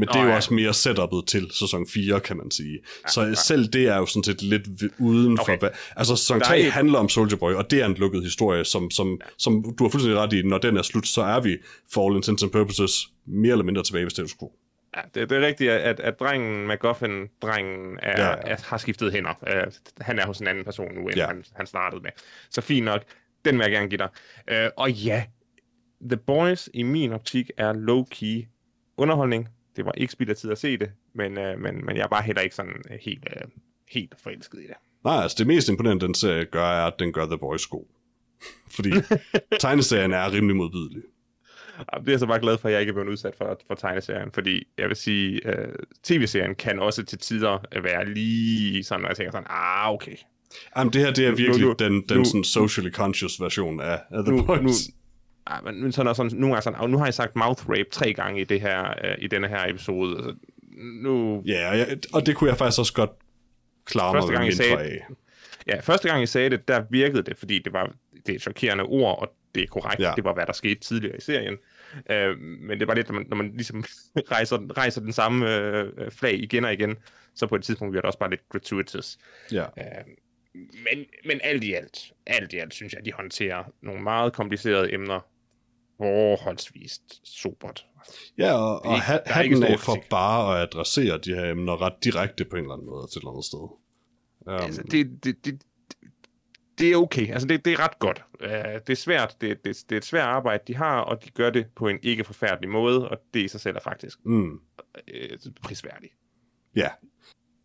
men 0.00 0.08
det 0.08 0.14
Nå, 0.14 0.20
er 0.20 0.24
jo 0.24 0.30
ja. 0.30 0.36
også 0.36 0.54
mere 0.54 0.74
setupet 0.74 1.24
til 1.26 1.50
sæson 1.52 1.86
4, 1.88 2.20
kan 2.20 2.36
man 2.36 2.50
sige. 2.50 2.78
Så 3.08 3.22
ja. 3.22 3.34
selv 3.34 3.68
det 3.68 3.88
er 3.88 3.96
jo 3.96 4.06
sådan 4.06 4.24
set 4.24 4.42
lidt 4.42 4.62
uden 4.98 5.36
for... 5.38 5.42
Okay. 5.54 5.68
Altså, 5.96 6.16
sæson 6.16 6.38
Der 6.38 6.44
er 6.44 6.48
3 6.48 6.60
et- 6.60 6.72
handler 6.72 6.98
om 6.98 7.08
Soldier 7.08 7.38
Boy, 7.38 7.52
og 7.52 7.70
det 7.70 7.80
er 7.82 7.86
en 7.86 7.94
lukket 7.94 8.22
historie, 8.22 8.64
som, 8.64 8.90
som, 8.90 9.20
som 9.38 9.74
du 9.78 9.84
har 9.84 9.90
fuldstændig 9.90 10.20
ret 10.20 10.32
i, 10.32 10.42
når 10.42 10.58
den 10.58 10.76
er 10.76 10.82
slut, 10.82 11.06
så 11.06 11.22
er 11.22 11.40
vi, 11.40 11.56
for 11.92 12.06
all 12.08 12.16
intents 12.16 12.42
and 12.42 12.50
purposes, 12.50 13.08
mere 13.26 13.52
eller 13.52 13.64
mindre 13.64 13.82
tilbage 13.82 14.04
ved 14.04 14.10
status 14.10 14.34
quo. 14.38 14.52
Ja, 14.96 15.00
det, 15.14 15.30
det 15.30 15.42
er 15.42 15.46
rigtigt, 15.46 15.70
at, 15.70 16.00
at, 16.00 16.20
drengen, 16.20 16.68
McGuffin-drengen, 16.68 17.98
er, 18.02 18.20
Ja, 18.20 18.26
ja, 18.26 18.30
ja. 18.30 18.36
ja. 18.46 18.52
Er, 18.52 18.56
har 18.64 18.76
skiftet 18.78 19.12
hænder. 19.12 19.34
Uh, 19.42 19.72
han 20.00 20.18
er 20.18 20.26
hos 20.26 20.38
en 20.38 20.46
anden 20.46 20.64
person 20.64 20.94
nu, 20.94 21.00
end 21.00 21.14
Ja. 21.16 21.20
ja. 21.20 21.26
han, 21.26 21.44
han 21.56 21.66
startede 21.66 22.02
med. 22.02 22.10
Så 22.50 22.60
fint 22.60 22.84
nok. 22.84 23.02
Den 23.44 23.54
vil 23.58 23.62
jeg 23.64 23.70
gerne 23.72 23.88
give 23.88 23.98
dig. 23.98 24.08
Uh, 24.52 24.70
og 24.76 24.90
ja, 24.92 25.24
The 26.10 26.16
Boys 26.16 26.68
i 26.74 26.82
min 26.82 27.12
optik 27.12 27.50
er 27.56 27.72
low-key 27.72 28.46
underholdning. 28.96 29.48
Det 29.80 29.86
var 29.86 29.92
ikke 29.96 30.12
spild 30.12 30.30
af 30.30 30.36
tid 30.36 30.50
at 30.50 30.58
se 30.58 30.76
det, 30.76 30.90
men, 31.14 31.38
uh, 31.38 31.60
men, 31.62 31.84
men 31.86 31.96
jeg 31.96 32.02
er 32.02 32.08
bare 32.08 32.22
heller 32.22 32.42
ikke 32.42 32.54
sådan 32.54 32.72
uh, 32.90 32.96
helt, 33.02 33.24
uh, 33.36 33.50
helt 33.88 34.14
forelsket 34.22 34.58
i 34.58 34.62
det. 34.62 34.74
Nej, 35.04 35.22
altså 35.22 35.36
det 35.38 35.46
mest 35.46 35.68
imponerende, 35.68 36.06
den 36.06 36.14
serie 36.14 36.44
gør, 36.44 36.64
er, 36.64 36.86
at 36.86 36.92
den 36.98 37.12
gør 37.12 37.26
The 37.26 37.38
Boys 37.38 37.66
god. 37.66 37.84
Fordi 38.76 38.90
tegneserien 39.60 40.12
er 40.12 40.32
rimelig 40.32 40.56
modbydelig. 40.56 41.02
Det 41.78 42.08
er 42.08 42.12
jeg 42.12 42.18
så 42.20 42.26
bare 42.26 42.40
glad 42.40 42.58
for, 42.58 42.68
at 42.68 42.72
jeg 42.72 42.80
ikke 42.80 42.90
er 42.90 42.94
blevet 42.94 43.08
udsat 43.08 43.34
for, 43.38 43.60
for 43.66 43.74
tegneserien, 43.74 44.30
fordi 44.32 44.64
jeg 44.78 44.88
vil 44.88 44.96
sige, 44.96 45.40
uh, 45.46 45.74
tv-serien 46.02 46.54
kan 46.54 46.78
også 46.78 47.02
til 47.04 47.18
tider 47.18 47.58
øh, 47.76 47.84
være 47.84 48.12
lige 48.14 48.84
sådan, 48.84 49.00
når 49.00 49.08
jeg 49.08 49.16
tænker 49.16 49.30
sådan, 49.32 49.46
ah, 49.50 49.90
okay, 49.90 50.16
Jamen, 50.76 50.92
det 50.92 51.00
her, 51.00 51.12
det 51.12 51.26
er 51.26 51.30
Nu- 51.30 51.36
virkelig 51.36 51.66
nu- 51.66 51.74
den, 51.78 52.02
den 52.08 52.18
nu- 52.18 52.24
sådan 52.24 52.44
socially 52.44 52.90
conscious 52.90 53.40
version 53.40 53.80
af, 53.80 54.00
af 54.10 54.24
The 54.24 54.32
Nu- 54.36 54.42
Boys. 54.44 54.60
nu- 54.62 54.94
men, 55.64 55.82
men 55.82 55.92
sådan, 55.92 56.10
er 56.10 56.12
sådan, 56.12 56.30
nogle 56.34 56.54
gange 56.54 56.62
sådan, 56.62 56.80
og 56.80 56.90
nu 56.90 56.98
har 56.98 57.04
jeg 57.04 57.14
sagt 57.14 57.36
mouth 57.36 57.68
rape 57.68 57.88
tre 57.92 58.12
gange 58.14 58.40
i, 58.40 58.44
det 58.44 58.60
her, 58.60 58.94
øh, 59.04 59.14
i 59.18 59.26
denne 59.26 59.48
her 59.48 59.66
episode. 59.68 60.16
Altså, 60.16 60.34
nu, 61.02 61.42
Ja, 61.46 61.70
og, 61.70 61.78
jeg, 61.78 61.98
og 62.14 62.26
det 62.26 62.36
kunne 62.36 62.50
jeg 62.50 62.58
faktisk 62.58 62.78
også 62.78 62.92
godt 62.94 63.10
klare 63.84 64.14
Første 64.14 64.30
mig 64.32 64.38
gang, 64.38 64.48
I 64.48 64.52
sagde- 64.52 64.78
af. 64.78 65.06
ja, 65.66 65.80
første 65.80 66.08
gang 66.08 66.20
jeg 66.20 66.28
sagde 66.28 66.50
det, 66.50 66.68
der 66.68 66.84
virkede 66.90 67.22
det, 67.22 67.36
fordi 67.38 67.58
det 67.58 67.72
var 67.72 67.92
det 68.26 68.34
er 68.34 68.38
chokerende 68.38 68.84
ord, 68.84 69.18
og 69.22 69.32
det 69.54 69.62
er 69.62 69.66
korrekt, 69.66 70.00
ja. 70.02 70.12
det 70.16 70.24
var, 70.24 70.34
hvad 70.34 70.46
der 70.46 70.52
skete 70.52 70.80
tidligere 70.80 71.16
i 71.16 71.20
serien. 71.20 71.56
Øh, 72.10 72.38
men 72.38 72.80
det 72.80 72.88
var 72.88 72.94
lidt, 72.94 73.08
når 73.08 73.14
man, 73.14 73.26
når 73.28 73.36
man 73.36 73.52
ligesom 73.54 73.84
rejser, 74.32 74.76
rejser 74.76 75.00
den 75.00 75.12
samme 75.12 75.56
øh, 75.56 76.10
flag 76.10 76.34
igen 76.42 76.64
og 76.64 76.72
igen, 76.72 76.96
så 77.34 77.46
på 77.46 77.54
et 77.54 77.62
tidspunkt 77.62 77.92
bliver 77.92 78.00
det 78.02 78.06
også 78.06 78.18
bare 78.18 78.30
lidt 78.30 78.48
gratuitous. 78.48 79.18
Ja. 79.52 79.62
Øh, 79.62 79.84
men, 80.54 81.04
men 81.24 81.40
alt 81.42 81.64
i 81.64 81.72
alt, 81.72 82.12
alt 82.26 82.52
i 82.52 82.56
alt, 82.56 82.74
synes 82.74 82.92
jeg, 82.92 83.04
de 83.04 83.12
håndterer 83.12 83.64
nogle 83.82 84.02
meget 84.02 84.32
komplicerede 84.32 84.92
emner 84.94 85.20
forholdsvist 85.96 87.20
sobert. 87.24 87.86
Ja, 88.38 88.52
og, 88.52 88.84
og 88.84 89.00
ha- 89.00 89.18
hatten 89.26 89.62
af 89.62 89.80
for 89.80 89.96
bare 90.10 90.56
at 90.56 90.62
adressere 90.62 91.18
de 91.18 91.34
her 91.34 91.50
emner 91.50 91.82
ret 91.82 92.04
direkte 92.04 92.44
på 92.44 92.56
en 92.56 92.62
eller 92.62 92.74
anden 92.74 92.86
måde 92.86 93.06
til 93.06 93.18
et 93.18 93.22
eller 93.22 93.30
andet 93.30 93.44
sted. 93.44 93.58
Um, 93.58 94.54
Altså, 94.54 94.82
det, 94.82 95.24
det, 95.24 95.44
det, 95.44 95.62
det 96.78 96.92
er 96.92 96.96
okay. 96.96 97.32
Altså, 97.32 97.48
det, 97.48 97.64
det 97.64 97.72
er 97.72 97.78
ret 97.80 97.98
godt. 97.98 98.24
Uh, 98.40 98.48
det 98.86 98.90
er 98.90 98.94
svært. 98.94 99.36
Det, 99.40 99.64
det, 99.64 99.84
det 99.88 99.92
er 99.92 99.96
et 99.96 100.04
svært 100.04 100.24
arbejde, 100.26 100.62
de 100.66 100.76
har, 100.76 101.00
og 101.00 101.24
de 101.24 101.30
gør 101.30 101.50
det 101.50 101.66
på 101.76 101.88
en 101.88 101.98
ikke 102.02 102.24
forfærdelig 102.24 102.70
måde, 102.70 103.08
og 103.08 103.18
det 103.34 103.40
i 103.40 103.48
sig 103.48 103.60
selv 103.60 103.76
er 103.76 103.80
faktisk 103.80 104.18
mm, 104.24 104.52
uh, 104.52 105.52
prisværdigt. 105.62 106.12
ja. 106.76 106.88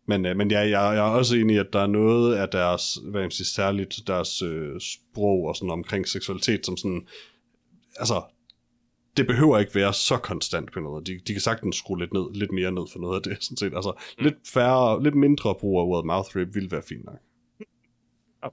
Men, 0.06 0.26
øh, 0.26 0.36
men 0.36 0.50
ja, 0.50 0.58
jeg, 0.58 0.70
jeg 0.70 0.96
er 0.96 1.02
også 1.02 1.36
enig 1.36 1.56
i, 1.56 1.58
at 1.58 1.72
der 1.72 1.80
er 1.80 1.86
noget 1.86 2.34
af 2.34 2.48
deres, 2.48 2.98
hvad 3.10 3.20
jeg 3.20 3.32
sige, 3.32 3.46
særligt 3.46 3.94
deres 4.06 4.42
øh, 4.42 4.80
sprog 4.80 5.44
og 5.44 5.56
sådan 5.56 5.70
omkring 5.70 6.08
seksualitet, 6.08 6.66
som 6.66 6.76
sådan, 6.76 7.06
altså, 7.96 8.22
det 9.16 9.26
behøver 9.26 9.58
ikke 9.58 9.74
være 9.74 9.92
så 9.92 10.16
konstant 10.16 10.72
på 10.72 10.80
noget. 10.80 11.06
De, 11.06 11.20
de 11.26 11.32
kan 11.32 11.40
sagtens 11.40 11.76
skrue 11.76 11.98
lidt, 11.98 12.12
ned, 12.12 12.34
lidt 12.34 12.52
mere 12.52 12.72
ned 12.72 12.82
for 12.92 12.98
noget 12.98 13.16
af 13.16 13.22
det, 13.22 13.36
sådan 13.44 13.56
set. 13.56 13.72
Altså, 13.74 13.92
mm. 14.18 14.24
lidt 14.24 14.34
færre, 14.54 15.02
lidt 15.02 15.14
mindre 15.14 15.54
brug 15.54 15.80
af 15.80 15.84
ordet 15.84 16.06
mouth 16.06 16.36
rape 16.36 16.52
ville 16.54 16.70
være 16.70 16.82
fint 16.82 17.04
nok. 17.04 17.18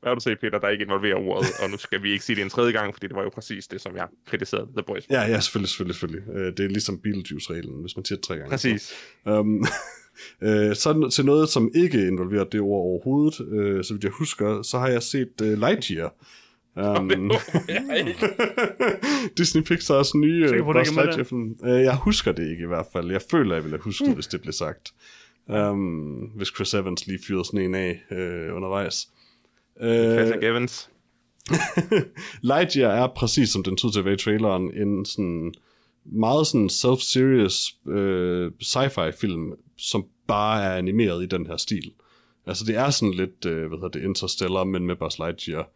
Hvad 0.01 0.09
har 0.09 0.15
du 0.15 0.21
set, 0.21 0.39
Peter, 0.39 0.59
der 0.59 0.69
ikke 0.69 0.83
involverer 0.83 1.15
ordet, 1.15 1.49
og 1.63 1.69
nu 1.69 1.77
skal 1.77 2.03
vi 2.03 2.11
ikke 2.11 2.23
sige 2.25 2.35
det 2.35 2.41
en 2.41 2.49
tredje 2.49 2.71
gang, 2.71 2.93
fordi 2.93 3.07
det 3.07 3.15
var 3.15 3.23
jo 3.23 3.29
præcis 3.29 3.67
det, 3.67 3.81
som 3.81 3.95
jeg 3.95 4.07
kritiserede 4.25 4.67
The 4.77 4.83
Boys. 4.87 5.09
Ja, 5.09 5.21
ja, 5.21 5.39
selvfølgelig, 5.39 5.69
selvfølgelig, 5.69 5.95
selvfølgelig. 5.95 6.35
Øh, 6.35 6.57
det 6.57 6.65
er 6.65 6.69
ligesom 6.69 6.99
Beetlejuice-reglen, 6.99 7.81
hvis 7.81 7.95
man 7.95 8.05
siger 8.05 8.17
det 8.17 8.25
tre 8.25 8.35
gange. 8.35 8.49
Præcis. 8.49 8.93
Um, 9.25 9.65
øh, 10.41 10.75
så 10.75 11.09
til 11.13 11.25
noget, 11.25 11.49
som 11.49 11.71
ikke 11.75 12.07
involverer 12.07 12.43
det 12.43 12.61
ord 12.61 12.81
overhovedet, 12.81 13.47
øh, 13.51 13.83
så 13.83 13.93
vidt 13.93 14.03
jeg 14.03 14.11
husker, 14.11 14.61
så 14.61 14.79
har 14.79 14.87
jeg 14.87 15.03
set 15.03 15.41
uh, 15.41 15.47
Lightyear. 15.47 16.13
Um, 16.75 17.09
Disney 19.37 19.63
Pixars 19.63 20.15
nye 20.15 20.47
Sikker 20.47 20.65
uh, 20.65 20.73
på, 20.73 20.79
Buzz 20.79 20.91
Lightyear-film. 20.91 21.55
Uh, 21.59 21.69
jeg 21.69 21.95
husker 21.95 22.31
det 22.31 22.49
ikke 22.49 22.63
i 22.63 22.67
hvert 22.67 22.85
fald. 22.93 23.11
Jeg 23.11 23.21
føler, 23.31 23.55
jeg 23.55 23.63
ville 23.63 23.77
have 23.77 23.83
husket, 23.83 24.13
hvis 24.13 24.27
det 24.27 24.41
blev 24.41 24.53
sagt. 24.53 24.93
Um, 25.47 26.31
hvis 26.35 26.47
Chris 26.55 26.73
Evans 26.73 27.07
lige 27.07 27.19
fyrede 27.27 27.45
sådan 27.45 27.59
en 27.59 27.75
af 27.75 28.01
uh, 28.11 28.55
undervejs. 28.55 29.07
Patrick 29.79 30.43
Uh, 30.43 30.49
Evans. 30.49 30.89
Lightyear 32.51 32.91
er 32.91 33.07
præcis 33.15 33.49
som 33.49 33.63
den 33.63 33.77
tog 33.77 33.91
til 33.91 33.99
at 33.99 34.05
være 34.05 34.13
i 34.13 34.17
traileren, 34.17 34.71
en 34.73 35.05
sådan 35.05 35.53
meget 36.05 36.47
sådan 36.47 36.69
self-serious 36.69 37.89
øh, 37.91 38.51
sci-fi 38.61 39.11
film, 39.21 39.51
som 39.77 40.05
bare 40.27 40.63
er 40.63 40.75
animeret 40.77 41.23
i 41.23 41.27
den 41.27 41.47
her 41.47 41.57
stil. 41.57 41.91
Altså 42.45 42.65
det 42.65 42.75
er 42.75 42.89
sådan 42.89 43.13
lidt, 43.13 43.45
øh, 43.45 43.67
hvad 43.67 43.77
hedder 43.77 43.87
det, 43.99 44.03
Interstellar, 44.03 44.63
men 44.63 44.85
med 44.85 44.95
Buzz 44.95 45.17
Lightyear. 45.19 45.69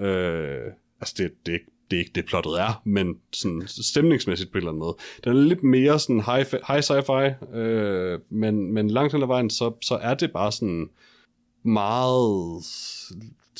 Øh, 0.00 0.72
altså 1.00 1.14
det, 1.18 1.30
det, 1.46 1.52
er 1.54 1.58
ikke- 1.58 1.70
det 1.90 1.96
er 1.96 2.00
ikke 2.00 2.12
det 2.14 2.26
plottet 2.26 2.60
er, 2.60 2.82
men 2.84 3.14
sådan 3.32 3.62
stemningsmæssigt 3.66 4.52
på 4.52 4.58
en 4.58 4.60
eller 4.60 4.70
anden 4.70 4.78
måde. 4.78 4.96
Den 5.24 5.36
er 5.36 5.40
lidt 5.42 5.62
mere 5.62 5.98
sådan 5.98 6.20
high, 6.20 6.46
high 6.68 6.82
sci-fi, 6.82 7.56
øh, 7.56 8.20
men, 8.30 8.72
men 8.72 8.90
langt 8.90 9.12
hen 9.12 9.22
ad 9.22 9.26
vejen, 9.26 9.50
så, 9.50 9.72
så 9.82 9.94
er 9.94 10.14
det 10.14 10.32
bare 10.32 10.52
sådan 10.52 10.90
meget 11.64 12.62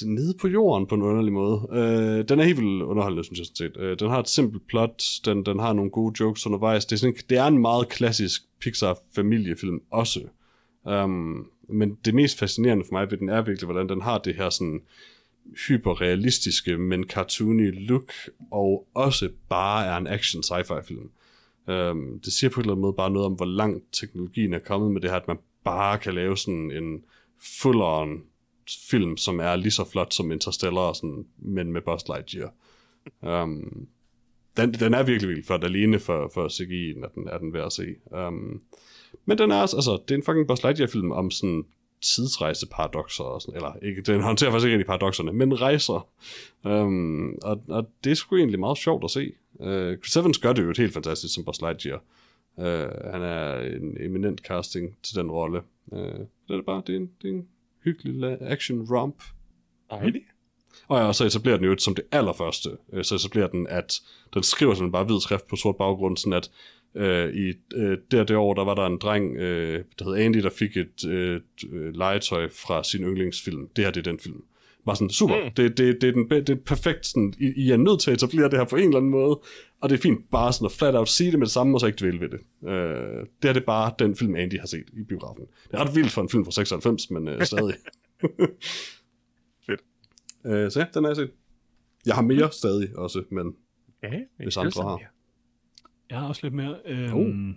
nede 0.03 0.35
på 0.41 0.49
jorden 0.49 0.87
på 0.87 0.95
en 0.95 1.03
underlig 1.03 1.33
måde. 1.33 1.69
Øh, 1.73 2.29
den 2.29 2.41
er 2.41 2.45
helt 2.45 2.59
vildt 2.59 2.83
underholdende, 2.83 3.25
synes 3.25 3.39
jeg 3.39 3.47
sådan 3.47 3.57
set. 3.57 3.83
Øh, 3.83 3.99
den 3.99 4.11
har 4.11 4.19
et 4.19 4.29
simpelt 4.29 4.67
plot, 4.67 5.03
den, 5.25 5.47
den 5.47 5.59
har 5.59 5.73
nogle 5.73 5.91
gode 5.91 6.15
jokes 6.21 6.47
undervejs. 6.47 6.85
Det 6.85 6.97
er, 6.97 6.99
sådan, 6.99 7.17
det 7.31 7.39
er 7.39 7.47
en 7.47 7.59
meget 7.59 7.89
klassisk 7.89 8.43
Pixar-familiefilm 8.61 9.81
også. 9.91 10.21
Um, 10.85 11.51
men 11.69 11.99
det 12.05 12.15
mest 12.15 12.39
fascinerende 12.39 12.85
for 12.85 12.93
mig 12.93 13.11
ved 13.11 13.19
den 13.19 13.29
er 13.29 13.43
virkelig, 13.43 13.67
hvordan 13.67 13.89
den 13.89 14.03
har 14.03 14.19
det 14.19 14.35
her 14.35 14.51
sådan 14.51 14.81
hyperrealistiske, 15.69 16.79
men 16.79 17.05
cartoony 17.05 17.87
look, 17.89 18.13
og 18.51 18.87
også 18.95 19.29
bare 19.49 19.87
er 19.87 19.97
en 19.97 20.07
action 20.07 20.43
sci-fi 20.43 20.83
film. 20.83 21.11
Um, 21.67 21.75
øhm, 21.75 22.21
det 22.21 22.33
siger 22.33 22.51
på 22.51 22.61
en 22.61 22.65
eller 22.65 22.73
anden 22.73 22.83
måde 22.83 22.93
bare 22.93 23.11
noget 23.11 23.27
om, 23.27 23.33
hvor 23.33 23.45
langt 23.45 23.85
teknologien 23.93 24.55
er 24.55 24.59
kommet 24.59 24.91
med 24.91 25.01
det 25.01 25.11
her, 25.11 25.17
at 25.17 25.29
man 25.29 25.39
bare 25.65 25.99
kan 25.99 26.15
lave 26.15 26.37
sådan 26.37 26.71
en 26.71 27.03
full-on 27.39 28.34
film, 28.91 29.17
som 29.17 29.41
er 29.41 29.57
lige 29.57 29.71
så 29.71 29.85
flot 29.85 30.15
som 30.15 30.33
Interstellar, 30.33 30.81
og 30.81 30.97
sådan, 30.97 31.27
men 31.39 31.73
med 31.73 31.81
Buzz 31.81 32.03
Lightyear. 32.09 32.53
Um, 33.43 33.87
den, 34.57 34.75
den 34.75 34.95
er 34.95 35.03
virkelig, 35.03 35.29
vildt 35.29 35.47
flot 35.47 35.65
alene 35.65 35.99
for, 35.99 36.31
for 36.35 36.49
CGI'en, 36.49 37.01
når 37.01 37.09
den 37.09 37.29
er 37.29 37.39
den 37.39 37.53
værd 37.53 37.67
at 37.67 37.73
se. 37.73 37.95
Um, 38.27 38.63
men 39.25 39.39
den 39.39 39.51
er 39.51 39.63
også, 39.63 39.77
altså, 39.77 39.93
det 40.09 40.15
er 40.15 40.19
en 40.19 40.25
fucking 40.25 40.47
Buzz 40.47 40.63
Lightyear-film 40.63 41.13
om 41.13 41.31
sådan 41.31 41.65
tidsrejseparadoxer, 42.01 43.25
og 43.25 43.43
sådan, 43.43 43.55
eller 43.57 43.77
ikke, 43.83 44.03
den 44.03 44.21
håndterer 44.21 44.51
faktisk 44.51 44.67
ikke 44.67 44.75
rigtig 44.75 44.87
paradoxerne, 44.87 45.33
men 45.33 45.61
rejser. 45.61 46.09
Um, 46.65 47.39
og, 47.43 47.63
og 47.69 47.91
det 48.05 48.11
er 48.11 48.15
sgu 48.15 48.37
egentlig 48.37 48.61
meget 48.61 48.79
sjovt 48.79 49.05
at 49.05 49.11
se. 49.11 49.33
Uh, 49.55 49.97
Chris 50.03 50.17
Evans 50.17 50.39
gør 50.39 50.53
det 50.53 50.63
jo 50.63 50.73
helt 50.77 50.95
fantastisk 50.95 51.35
som 51.35 51.45
Buzz 51.45 51.61
Lightyear. 51.61 52.03
Uh, 52.57 53.13
han 53.13 53.23
er 53.23 53.61
en 53.61 53.97
eminent 54.01 54.41
casting 54.41 54.97
til 55.03 55.17
den 55.17 55.31
rolle. 55.31 55.63
Uh, 55.87 55.99
det 56.49 56.57
er 56.57 56.63
bare, 56.63 56.83
det 56.87 56.95
er 56.95 56.97
en, 56.97 57.11
det 57.23 57.31
er 57.31 57.35
en 57.35 57.49
hyggelig 57.85 58.39
action 58.41 58.87
romp. 58.91 59.23
Dejligt. 59.91 60.25
Og 60.89 60.99
ja, 60.99 61.13
så 61.13 61.25
etablerer 61.25 61.57
den 61.57 61.67
jo 61.67 61.79
som 61.79 61.95
det 61.95 62.05
allerførste, 62.13 62.71
øh, 62.93 63.05
så 63.05 63.15
etablerer 63.15 63.49
den, 63.49 63.67
at 63.67 64.01
den 64.35 64.43
skriver 64.43 64.75
sådan 64.75 64.93
bare 64.93 65.05
hvid 65.05 65.21
skrift 65.21 65.47
på 65.47 65.57
sort 65.57 65.77
baggrund, 65.77 66.17
sådan 66.17 66.33
at 66.33 66.51
øh, 66.95 67.35
i 67.35 67.53
øh, 67.75 67.99
der 68.11 68.25
det 68.25 68.37
år, 68.37 68.55
der 68.55 68.65
var 68.65 68.75
der 68.75 68.87
en 68.87 68.99
dreng, 68.99 69.37
øh, 69.37 69.85
der 69.99 70.05
hed 70.05 70.25
Andy, 70.25 70.43
der 70.43 70.51
fik 70.51 70.77
et 70.77 71.05
øh, 71.09 71.41
øh, 71.73 71.95
legetøj 71.95 72.49
fra 72.49 72.85
sin 72.85 73.03
yndlingsfilm. 73.03 73.69
Det 73.77 73.85
her, 73.85 73.93
det 73.93 74.07
er 74.07 74.11
den 74.11 74.21
film. 74.21 74.43
Var 74.87 74.95
sådan, 74.95 75.11
super, 75.11 75.45
mm. 75.45 75.51
det, 75.57 75.79
det, 75.79 76.01
det, 76.01 76.09
er 76.09 76.13
den, 76.13 76.31
det 76.31 76.51
er 76.51 76.57
perfekt, 76.67 77.07
sådan, 77.07 77.35
I, 77.39 77.53
I 77.57 77.71
er 77.71 77.77
nødt 77.77 78.01
til 78.01 78.11
at 78.11 78.23
etablere 78.23 78.51
det 78.51 78.59
her 78.59 78.65
på 78.65 78.77
en 78.77 78.83
eller 78.83 78.97
anden 78.97 79.11
måde, 79.11 79.41
og 79.81 79.91
det 79.91 79.97
er 79.99 80.01
fint 80.03 80.31
bare 80.31 80.53
sådan 80.53 80.67
at 80.67 80.73
flat 80.73 80.95
out 80.95 81.09
sige 81.09 81.31
det 81.31 81.39
med 81.39 81.47
det 81.47 81.53
samme, 81.53 81.77
og 81.77 81.81
så 81.81 81.87
ikke 81.87 81.99
dvæle 82.01 82.21
ved 82.21 82.29
det. 82.29 82.41
Øh, 82.69 83.27
det 83.43 83.49
er 83.49 83.53
det 83.53 83.65
bare 83.65 83.93
den 83.99 84.17
film, 84.17 84.37
Andy 84.37 84.61
har 84.61 84.67
set 84.67 84.85
i 84.93 85.03
biografen. 85.09 85.45
Det 85.71 85.75
er 85.75 85.85
ret 85.85 85.97
vildt 85.97 86.11
for 86.11 86.23
en 86.23 86.29
film 86.29 86.45
fra 86.45 86.51
96, 86.51 87.11
men 87.11 87.29
øh, 87.29 87.45
stadig. 87.45 87.75
Øh, 90.47 90.71
så 90.71 90.81
ja, 90.81 90.87
den 90.95 91.05
har 91.05 91.11
jeg 91.11 91.17
set. 91.17 91.31
Jeg 92.07 92.15
har 92.15 92.23
mere 92.23 92.53
stadig 92.53 92.99
også, 92.99 93.23
men 93.31 93.55
Ja, 94.03 94.21
Hvis 94.37 94.57
andre 94.57 94.83
har. 94.83 95.01
Jeg 96.11 96.19
har 96.19 96.29
også 96.29 96.41
lidt 96.43 96.55
mere. 96.55 96.77
Øhm, 96.87 97.15
Oh. 97.15 97.55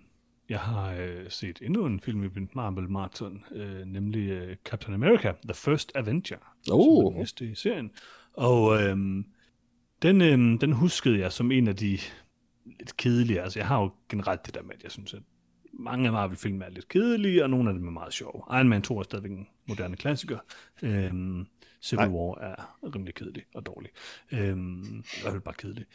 Jeg 0.49 0.59
har 0.59 0.93
øh, 0.93 1.25
set 1.29 1.59
endnu 1.61 1.85
en 1.85 1.99
film 1.99 2.23
i 2.23 2.27
min 2.35 2.49
Marvel 2.53 2.89
Marathon, 2.89 3.43
øh, 3.51 3.85
nemlig 3.85 4.29
øh, 4.29 4.55
Captain 4.65 4.93
America, 4.93 5.33
The 5.43 5.53
First 5.53 5.91
Avenger, 5.95 6.37
Oh. 6.71 6.95
som 6.95 7.05
er 7.05 7.09
den 7.09 7.19
næste 7.19 7.45
i 7.45 7.55
serien. 7.55 7.91
Og 8.33 8.81
øhm, 8.83 9.25
den, 10.01 10.21
øhm, 10.21 10.59
den 10.59 10.71
huskede 10.71 11.19
jeg 11.19 11.31
som 11.31 11.51
en 11.51 11.67
af 11.67 11.75
de 11.75 11.97
lidt 12.65 12.97
kedelige. 12.97 13.41
Altså, 13.41 13.59
jeg 13.59 13.67
har 13.67 13.81
jo 13.81 13.91
generelt 14.09 14.45
det 14.45 14.55
der 14.55 14.61
med, 14.63 14.75
at 14.75 14.83
jeg 14.83 14.91
synes, 14.91 15.13
at 15.13 15.21
mange 15.73 16.05
af 16.07 16.11
Marvel-film 16.13 16.61
er 16.61 16.69
lidt 16.69 16.87
kedelige, 16.87 17.43
og 17.43 17.49
nogle 17.49 17.69
af 17.69 17.73
dem 17.75 17.87
er 17.87 17.91
meget 17.91 18.13
sjove. 18.13 18.41
Iron 18.57 18.69
Man 18.69 18.81
2 18.81 18.99
er 18.99 19.03
stadigvæk 19.03 19.31
en 19.31 19.47
moderne 19.67 19.95
klassiker. 19.95 20.39
Øhm, 20.81 21.45
Civil 21.81 22.07
Nej. 22.09 22.15
War 22.17 22.37
er 22.41 22.77
rimelig 22.95 23.15
kedelig 23.15 23.43
og 23.55 23.65
dårlig. 23.65 23.89
Øhm, 24.31 24.99
I 24.99 25.21
hvert 25.21 25.31
fald 25.33 25.41
bare 25.41 25.53
kedelig. 25.57 25.85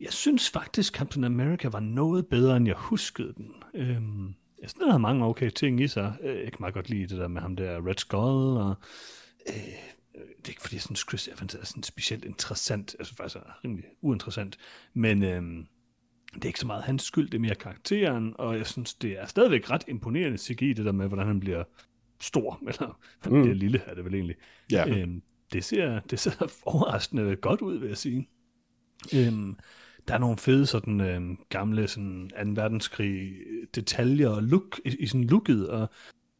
Jeg 0.00 0.12
synes 0.12 0.50
faktisk, 0.50 0.94
Captain 0.94 1.24
America 1.24 1.68
var 1.68 1.80
noget 1.80 2.26
bedre, 2.26 2.56
end 2.56 2.66
jeg 2.66 2.76
huskede 2.78 3.34
den. 3.36 3.52
Øhm, 3.74 4.26
jeg 4.26 4.70
synes, 4.70 4.74
den 4.74 4.88
havde 4.88 4.98
mange 4.98 5.24
okay 5.24 5.50
ting 5.50 5.80
i 5.80 5.88
sig. 5.88 6.14
Øh, 6.22 6.36
Jeg 6.36 6.44
kan 6.52 6.56
meget 6.60 6.74
godt 6.74 6.88
lide 6.90 7.06
det 7.06 7.18
der 7.18 7.28
med 7.28 7.40
ham 7.42 7.56
der 7.56 7.86
Red 7.86 7.94
Skull, 7.98 8.56
og 8.58 8.74
øh, 9.48 9.54
det 10.14 10.44
er 10.44 10.48
ikke 10.48 10.62
fordi, 10.62 10.74
jeg 10.76 10.82
synes, 10.82 11.00
Chris 11.08 11.28
Evans 11.28 11.54
er 11.54 11.64
sådan 11.64 11.82
specielt 11.82 12.24
interessant. 12.24 12.90
Synes 13.00 13.16
faktisk, 13.16 13.36
er 13.36 13.64
rimelig 13.64 13.84
uinteressant. 14.02 14.56
Men 14.94 15.22
øhm, 15.22 15.66
det 16.34 16.42
er 16.42 16.46
ikke 16.48 16.60
så 16.60 16.66
meget 16.66 16.82
hans 16.84 17.02
skyld, 17.02 17.26
det 17.30 17.34
er 17.34 17.40
mere 17.42 17.54
karakteren, 17.54 18.34
og 18.38 18.56
jeg 18.56 18.66
synes, 18.66 18.94
det 18.94 19.18
er 19.20 19.26
stadigvæk 19.26 19.70
ret 19.70 19.84
imponerende 19.88 20.38
CGI, 20.38 20.72
det 20.72 20.84
der 20.84 20.92
med, 20.92 21.08
hvordan 21.08 21.26
han 21.26 21.40
bliver 21.40 21.64
stor, 22.20 22.58
eller 22.68 22.98
han 23.20 23.32
Mm. 23.32 23.42
bliver 23.42 23.54
lille, 23.54 23.82
er 23.86 23.94
det 23.94 24.04
vel 24.04 24.14
egentlig. 24.14 24.36
ja. 24.72 24.88
Øhm, 24.88 25.22
det, 25.52 25.64
ser, 25.64 26.00
det 26.00 26.18
ser 26.20 26.52
overraskende 26.66 27.36
godt 27.36 27.60
ud, 27.60 27.78
vil 27.78 27.88
jeg 27.88 27.96
sige. 27.96 28.28
Øhm, 29.14 29.56
der 30.08 30.14
er 30.14 30.18
nogle 30.18 30.36
fede 30.36 30.66
sådan 30.66 31.00
øh, 31.00 31.36
gamle 31.48 31.88
sådan 31.88 32.30
2. 32.44 32.50
verdenskrig 32.60 33.32
detaljer 33.74 34.28
og 34.28 34.42
look, 34.42 34.80
i, 34.84 34.96
i 34.98 35.06
sådan 35.06 35.24
looket, 35.24 35.68
og 35.68 35.88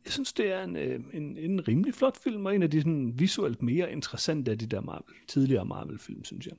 jeg 0.04 0.12
synes, 0.12 0.32
det 0.32 0.52
er 0.52 0.64
en, 0.64 0.76
øh, 0.76 1.00
en, 1.12 1.36
en 1.36 1.68
rimelig 1.68 1.94
flot 1.94 2.16
film, 2.16 2.46
og 2.46 2.54
en 2.54 2.62
af 2.62 2.70
de 2.70 2.80
sådan, 2.80 3.12
visuelt 3.16 3.62
mere 3.62 3.92
interessante 3.92 4.50
af 4.50 4.58
de 4.58 4.66
der 4.66 4.80
Marvel, 4.80 5.14
tidligere 5.28 5.64
Marvel-film, 5.64 6.24
synes 6.24 6.46
jeg. 6.46 6.54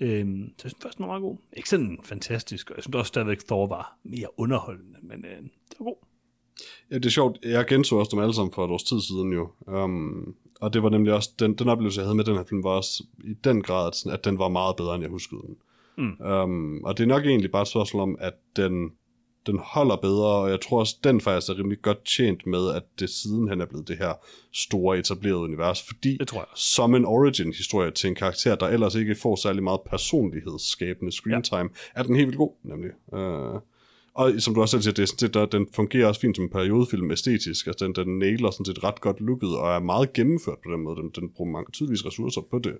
Øh, 0.00 0.26
så 0.58 0.64
jeg 0.64 0.70
synes 0.70 0.76
først, 0.82 0.98
den 0.98 1.02
var 1.02 1.06
meget 1.06 1.22
god. 1.22 1.36
Ikke 1.56 1.68
sådan 1.68 1.98
fantastisk, 2.04 2.70
og 2.70 2.76
jeg 2.76 2.82
synes 2.82 2.94
også 2.94 3.08
stadigvæk, 3.08 3.38
Thor 3.46 3.66
var 3.66 3.98
mere 4.04 4.40
underholdende, 4.40 4.98
men 5.02 5.24
øh, 5.24 5.42
det 5.42 5.76
var 5.78 5.84
god. 5.84 5.96
Ja, 6.90 6.94
det 6.94 7.06
er 7.06 7.10
sjovt. 7.10 7.38
Jeg 7.42 7.66
genså 7.66 7.96
også 7.96 8.10
dem 8.10 8.20
alle 8.20 8.34
sammen 8.34 8.52
for 8.52 8.64
et 8.64 8.70
års 8.70 8.82
tid 8.82 9.00
siden 9.00 9.32
jo. 9.32 9.50
Um, 9.66 10.34
og 10.60 10.72
det 10.72 10.82
var 10.82 10.88
nemlig 10.88 11.12
også, 11.12 11.30
den, 11.38 11.54
den 11.54 11.68
oplevelse, 11.68 12.00
jeg 12.00 12.06
havde 12.06 12.16
med 12.16 12.24
den 12.24 12.36
her 12.36 12.44
film, 12.44 12.64
var 12.64 12.70
også 12.70 13.04
i 13.24 13.34
den 13.34 13.62
grad, 13.62 13.92
sådan, 13.92 14.12
at 14.12 14.24
den 14.24 14.38
var 14.38 14.48
meget 14.48 14.76
bedre, 14.76 14.94
end 14.94 15.02
jeg 15.02 15.10
huskede 15.10 15.40
den. 15.46 15.56
Mm. 15.98 16.26
Um, 16.26 16.84
og 16.84 16.98
det 16.98 17.02
er 17.02 17.08
nok 17.08 17.26
egentlig 17.26 17.50
bare 17.50 17.62
et 17.62 17.68
spørgsmål 17.68 18.02
om, 18.02 18.16
at 18.20 18.34
den, 18.56 18.90
den 19.46 19.58
holder 19.62 19.96
bedre, 19.96 20.26
og 20.26 20.50
jeg 20.50 20.60
tror 20.60 20.78
også, 20.78 20.96
den 21.04 21.20
faktisk 21.20 21.50
er 21.50 21.58
rimelig 21.58 21.82
godt 21.82 22.04
tjent 22.16 22.46
med, 22.46 22.70
at 22.74 22.82
det 22.98 23.10
sidenhen 23.10 23.60
er 23.60 23.66
blevet 23.66 23.88
det 23.88 23.98
her 23.98 24.12
store 24.52 24.98
etablerede 24.98 25.38
univers, 25.38 25.82
fordi 25.82 26.16
Det 26.16 26.28
tror 26.28 26.38
jeg 26.38 26.46
som 26.54 26.94
en 26.94 27.04
origin-historie 27.04 27.90
til 27.90 28.08
en 28.08 28.14
karakter, 28.14 28.54
der 28.54 28.68
ellers 28.68 28.94
ikke 28.94 29.14
får 29.14 29.36
særlig 29.36 29.62
meget 29.62 29.80
personlighedsskabende 29.90 31.12
screen 31.12 31.42
time, 31.42 31.68
er 31.94 32.02
den 32.02 32.16
helt 32.16 32.26
vildt 32.26 32.38
god, 32.38 32.52
nemlig. 32.64 32.90
Uh, 33.12 33.60
og 34.14 34.32
som 34.38 34.54
du 34.54 34.60
også 34.60 34.70
selv 34.70 34.82
siger, 34.82 34.94
det 34.94 35.02
er 35.02 35.06
sådan 35.06 35.18
set, 35.18 35.34
der, 35.34 35.46
den 35.46 35.66
fungerer 35.74 36.06
også 36.06 36.20
fint 36.20 36.36
som 36.36 36.44
en 36.44 36.50
periodefilm 36.50 37.10
æstetisk. 37.10 37.66
Altså, 37.66 37.84
den, 37.84 37.94
den 37.94 38.18
nailer 38.18 38.50
sådan 38.50 38.66
set 38.66 38.84
ret 38.84 39.00
godt 39.00 39.20
looket, 39.20 39.56
og 39.58 39.74
er 39.74 39.78
meget 39.80 40.12
gennemført 40.12 40.58
på 40.64 40.72
den 40.72 40.80
måde. 40.80 40.96
Den, 40.96 41.10
den 41.16 41.30
bruger 41.36 41.50
mange 41.50 41.72
tydeligvis 41.72 42.06
ressourcer 42.06 42.40
på 42.50 42.58
det. 42.58 42.76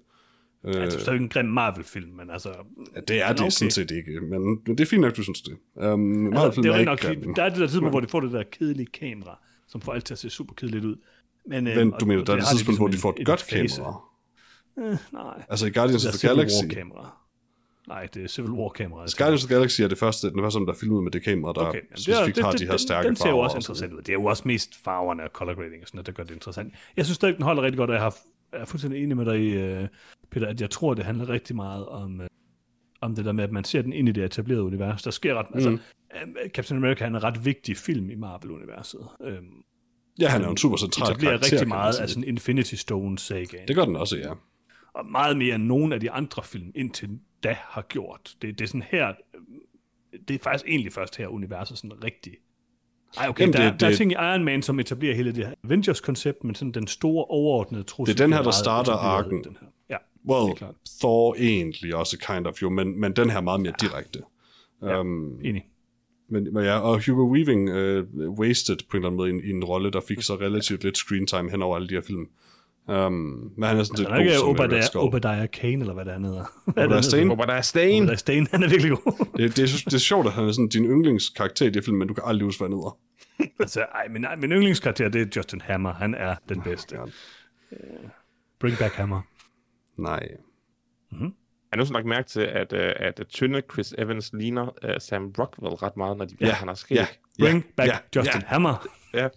Øh, 0.65 0.75
Altså, 0.83 0.97
det 0.97 1.01
er 1.01 1.05
stadig 1.05 1.21
en 1.21 1.29
grim 1.29 1.45
Marvel-film, 1.45 2.11
men 2.11 2.31
altså... 2.31 2.49
ja, 2.97 3.01
det 3.01 3.23
er 3.23 3.29
det 3.33 3.41
okay. 3.41 3.51
sådan 3.51 3.71
set 3.71 3.91
ikke, 3.91 4.21
men, 4.21 4.41
men 4.67 4.79
det 4.79 4.81
er 4.81 4.87
fint 4.87 5.01
nok, 5.03 5.17
du 5.17 5.23
synes 5.23 5.41
det. 5.43 5.57
Um, 5.75 6.37
Altså, 6.37 6.61
det 6.63 6.71
er 6.71 6.79
jo 6.79 6.85
nok, 6.85 7.01
grim. 7.01 7.35
der 7.35 7.43
er 7.43 7.49
det 7.49 7.59
der 7.59 7.67
tidspunkt, 7.67 7.93
hvor 7.93 8.01
de 8.01 8.09
får 8.09 8.21
det 8.21 8.33
der 8.33 8.43
kedelige 8.53 8.87
kamera, 8.87 9.39
som 9.69 9.81
får 9.81 9.93
alt 9.93 10.05
til 10.05 10.15
at 10.15 10.19
se 10.19 10.31
super 10.31 10.55
kedeligt 10.55 10.85
ud. 10.85 10.97
Men, 11.47 11.67
øh, 11.67 11.77
Men 11.77 11.95
og- 11.95 12.01
du 12.01 12.07
mener, 12.07 12.25
der 12.25 12.33
er 12.33 12.37
det 12.37 12.47
tidspunkt, 12.49 12.79
hvor 12.81 12.87
de 12.87 12.91
ligesom 12.93 13.03
får 13.03 13.13
et 13.13 13.19
en 13.19 13.25
godt 13.25 13.43
fase. 13.43 13.77
kamera. 13.77 14.01
Øh, 14.79 14.97
nej. 15.13 15.43
Altså 15.49 15.67
i 15.67 15.71
Guardians 15.71 16.03
Det 16.03 16.09
of 16.09 16.15
er 16.15 16.19
the 16.19 16.29
Galaxy. 16.29 16.55
War-kamera. 16.65 17.17
Nej, 17.89 18.07
det 18.15 18.25
er 18.25 18.29
Civil 18.29 18.51
War-kamera. 18.51 19.07
Guardians 19.19 19.45
of 19.45 19.49
the 19.49 19.55
Galaxy 19.57 19.81
er 19.81 19.89
det 19.89 19.99
første, 19.99 20.31
den 20.31 20.41
første, 20.43 20.61
der 20.61 20.67
er 20.73 20.75
filmet 20.81 21.03
med 21.03 21.13
det 21.13 21.23
kamera, 21.23 21.53
der 21.53 21.61
Okay, 21.61 21.75
jamen, 21.79 21.89
det 21.91 21.99
er- 21.99 22.03
specifikt 22.03 22.37
det- 22.37 22.45
har 22.45 22.53
de 22.53 22.65
her 22.65 22.71
den- 22.71 22.79
stærke 22.79 23.09
Den 23.09 23.17
ser 23.17 23.25
jo 23.29 23.33
farver 23.33 23.45
også 23.45 23.57
interessant 23.57 23.93
ud. 23.93 23.99
Det 23.99 24.09
er 24.09 24.13
jo 24.13 24.25
også 24.25 24.43
mest 24.47 24.71
farverne 24.85 25.23
og 25.23 25.31
color 25.33 25.55
grading 25.55 25.83
og 25.83 25.89
sådan 25.89 25.97
noget, 25.99 26.07
der 26.07 26.13
gør 26.13 26.23
det 26.23 26.35
interessant. 26.35 26.75
Jeg 26.97 27.05
synes 27.05 27.17
stadig, 27.17 27.35
den 27.37 27.43
holder 27.45 27.63
rigtig 27.63 27.79
godt, 27.79 27.91
og 27.91 27.95
jeg 27.95 28.03
har, 28.03 28.17
jeg 28.53 28.61
er 28.61 28.65
fuldstændig 28.65 29.03
enig 29.03 29.17
med 29.17 29.25
dig, 29.25 29.55
øh, 29.55 29.89
Peter, 30.31 30.47
at 30.47 30.61
jeg 30.61 30.71
tror, 30.71 30.95
det 30.95 31.05
handler 31.05 31.29
rigtig 31.29 31.57
meget 31.57 31.87
om, 31.87 32.21
øh, 32.21 32.27
om 33.01 33.15
det 33.15 33.25
der 33.25 33.33
med, 33.33 33.45
at 33.45 33.53
man 33.53 33.65
ser 33.65 33.83
den 33.83 33.93
ind 33.93 34.09
i 34.09 34.13
det 34.13 34.25
etablerede 34.25 34.63
univers. 34.63 35.03
Der 35.03 35.11
sker 35.11 35.35
ret, 35.35 35.51
mm. 35.51 35.57
altså, 35.57 35.79
Captain 36.49 36.79
America 36.79 37.05
er 37.05 37.09
en 37.09 37.23
ret 37.23 37.45
vigtig 37.45 37.77
film 37.77 38.11
i 38.11 38.15
Marvel-universet. 38.15 39.09
Øhm, 39.25 39.65
Ja, 40.21 40.29
han 40.29 40.41
er 40.41 40.45
jo 40.45 40.51
en 40.51 40.57
super 40.57 40.77
central 40.77 41.07
karakter. 41.07 41.33
rigtig 41.33 41.59
kan 41.59 41.69
man 41.69 41.79
meget 41.79 42.01
af 42.01 42.09
sådan 42.09 42.25
Infinity 42.25 42.75
Stone-sagaen. 42.75 43.69
Det 43.69 43.77
gør 43.77 43.85
den 43.85 43.97
også, 43.97 44.17
ja. 44.17 44.33
og 44.93 45.07
meget 45.07 45.37
mere 45.37 45.55
end 45.55 45.65
nogen 45.65 45.93
af 45.93 46.01
de 46.01 46.11
andre 46.11 46.43
film 46.43 46.73
indtil 46.75 47.19
da 47.43 47.57
har 47.61 47.83
gjort. 47.83 48.35
Det, 48.43 48.59
det 48.59 48.65
er 48.65 48.69
sådan 48.69 48.85
her, 48.91 49.15
det 50.29 50.35
er 50.35 50.39
faktisk 50.43 50.65
egentlig 50.69 50.93
først 50.93 51.17
her, 51.17 51.29
universet 51.29 51.79
sådan 51.79 52.05
rigtig... 52.05 52.33
Ej, 53.17 53.29
okay, 53.29 53.41
Jamen, 53.41 53.53
der, 53.53 53.63
det- 53.63 53.73
det, 53.73 53.81
der 53.81 53.87
er 53.87 53.91
det- 53.91 53.97
ting 53.99 54.11
i 54.13 54.15
Iron 54.15 54.45
Man, 54.45 54.63
som 54.63 54.81
etablerer 54.81 55.15
hele 55.15 55.33
det 55.33 55.47
her 55.47 55.55
Avengers-koncept, 55.65 56.45
men 56.45 56.55
sådan 56.55 56.73
den 56.73 56.87
store 56.87 57.25
overordnede 57.25 57.83
trussel... 57.83 58.15
Det 58.17 58.21
er 58.21 58.27
den 58.27 58.33
her, 58.33 58.43
der 58.43 58.51
starter 58.51 58.93
arken. 58.93 59.45
Den 59.45 59.57
her. 59.61 59.67
Ja, 59.91 59.97
Well, 60.35 60.55
det 60.55 60.63
er. 60.63 60.73
Thor 61.01 61.35
egentlig 61.39 61.95
også 61.95 62.19
kind 62.19 62.47
of 62.47 62.63
jo, 62.63 62.71
men, 62.71 63.01
men 63.01 63.13
den 63.13 63.31
her 63.31 63.41
meget 63.41 63.61
mere 63.61 63.73
direkte. 63.81 64.19
Ja. 64.83 65.01
Um, 65.01 65.41
Enig. 65.45 65.65
men, 66.31 66.55
men 66.55 66.65
ja, 66.65 66.79
og 66.79 67.07
Hugo 67.07 67.33
Weaving 67.33 67.71
uh, 67.71 68.39
wasted 68.39 68.77
på 68.91 68.97
en 68.97 68.99
eller 68.99 69.07
anden 69.09 69.17
måde 69.17 69.29
i 69.31 69.33
en, 69.33 69.41
i 69.45 69.51
en 69.51 69.65
rolle, 69.65 69.91
der 69.91 70.01
fik 70.09 70.23
så 70.23 70.35
relativt 70.35 70.85
lidt 70.85 70.97
screen 70.99 71.27
time 71.27 71.51
hen 71.51 71.63
over 71.63 71.77
alle 71.77 71.89
de 71.89 71.95
her 71.95 72.01
film. 72.03 72.27
Um, 72.89 73.53
men 73.57 73.69
han 73.69 73.79
er 73.79 73.83
sådan 73.83 73.97
set 73.97 74.07
Han 74.07 74.17
er 74.17 74.21
ikke 74.21 74.33
god 74.33 74.39
som 74.39 74.49
Red 74.49 74.55
Obadiah, 74.55 74.83
Skull. 74.83 75.05
Obadiah 75.05 75.49
Kane, 75.49 75.81
eller 75.81 75.95
hvad 75.95 76.05
det 76.05 76.15
er. 76.15 76.19
Hvad 76.19 76.85
er 76.85 76.87
Obadiah 76.87 76.97
det, 76.97 77.05
Stane? 77.05 77.23
Er 77.23 77.27
Stain. 77.27 77.31
Obadiah 77.31 78.17
Stane, 78.19 78.47
han 78.51 78.63
er 78.63 78.69
virkelig 78.69 78.91
god. 78.91 79.27
Det, 79.37 79.57
det, 79.57 79.63
er, 79.63 79.83
det 79.85 79.95
er 79.95 79.99
sjovt, 79.99 80.27
at 80.27 80.33
han 80.33 80.45
er 80.49 80.53
sådan 80.53 80.69
din 80.69 80.85
yndlingskarakter 80.85 81.67
i 81.67 81.71
de 81.71 81.79
her 81.79 81.85
film, 81.85 81.97
men 81.97 82.09
du 82.09 82.15
kan 82.15 82.23
aldrig 82.27 82.45
huske, 82.45 82.61
hvad 82.61 82.69
han 82.69 82.77
hedder. 82.77 82.99
altså, 83.63 83.81
ej, 83.81 84.09
min, 84.09 84.27
min 84.39 84.51
yndlingskarakter, 84.53 85.09
det 85.09 85.23
er 85.23 85.27
Justin 85.37 85.61
Hammer. 85.61 85.93
Han 85.93 86.15
er 86.15 86.37
den 86.49 86.63
bedste. 86.63 86.97
Ja. 86.97 87.05
Bring 88.61 88.79
back 88.79 88.95
Hammer. 88.95 89.21
Nej. 89.97 90.29
Jeg 91.13 91.29
har 91.73 91.77
nu 91.77 91.85
så 91.85 91.93
lagt 91.93 92.07
mærke 92.07 92.29
til, 92.29 92.41
at, 92.41 92.73
uh, 92.73 92.79
at 92.81 93.21
tynde 93.29 93.63
Chris 93.73 93.95
Evans 93.99 94.31
ligner 94.33 94.63
uh, 94.63 94.91
Sam 94.99 95.35
Rockwell 95.39 95.75
ret 95.75 95.97
meget, 95.97 96.17
når 96.17 96.25
de 96.25 96.37
ja. 96.41 96.53
han 96.53 96.69
har 96.69 96.75
skæg. 96.75 96.97
Ja. 96.97 97.07
Bring 97.39 97.59
ja, 97.59 97.71
back 97.77 97.89
ja, 97.89 98.21
Justin 98.21 98.41
Ja. 98.41 98.47
Hammer. 98.47 98.87
ja 99.15 99.29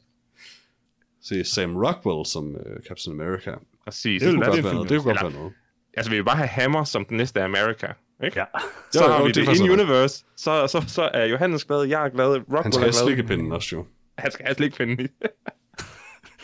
Se 1.24 1.44
Sam 1.44 1.76
Rockwell 1.78 2.26
som 2.26 2.46
uh, 2.56 2.62
Captain 2.88 3.22
America. 3.22 3.52
præcis. 3.86 4.22
Det 4.22 4.30
kunne 4.32 4.40
vil 4.40 4.46
godt 4.48 4.56
det 4.56 4.64
være 4.64 4.74
noget. 4.74 4.90
Det 4.90 4.98
kunne 4.98 5.04
godt 5.14 5.18
Eller- 5.20 5.30
være 5.32 5.40
noget. 5.40 5.54
Altså, 5.98 6.10
vi 6.12 6.16
vil 6.18 6.24
bare 6.26 6.38
have 6.38 6.48
Hammer 6.48 6.84
som 6.84 7.06
den 7.06 7.18
næste 7.18 7.44
America. 7.44 7.88
Ikke? 8.24 8.40
Ja. 8.40 8.46
Så 8.92 9.04
Jo, 9.06 9.12
har 9.12 9.20
jo, 9.20 9.24
vi 9.26 9.32
det 9.32 9.38
er 9.38 9.42
det, 9.42 9.46
faktisk 9.48 9.64
in 9.64 9.70
rigtigt. 9.72 9.90
universe. 9.90 10.24
Så, 10.38 10.68
så, 10.68 10.84
så 10.88 11.10
er 11.14 11.26
Johannes 11.26 11.66
glad, 11.66 11.84
jeg 11.84 12.06
er 12.06 12.10
glad, 12.10 12.28
Rockwell 12.28 12.64
Han 12.64 12.72
skal 12.72 12.82
er 12.84 12.86
have 12.88 12.94
slikkepinden 12.94 13.52
også 13.52 13.76
jo. 13.76 13.86
Han 14.18 14.32
skal 14.32 14.46
have 14.46 14.56
slikkepinden 14.56 15.06
i. 15.06 15.08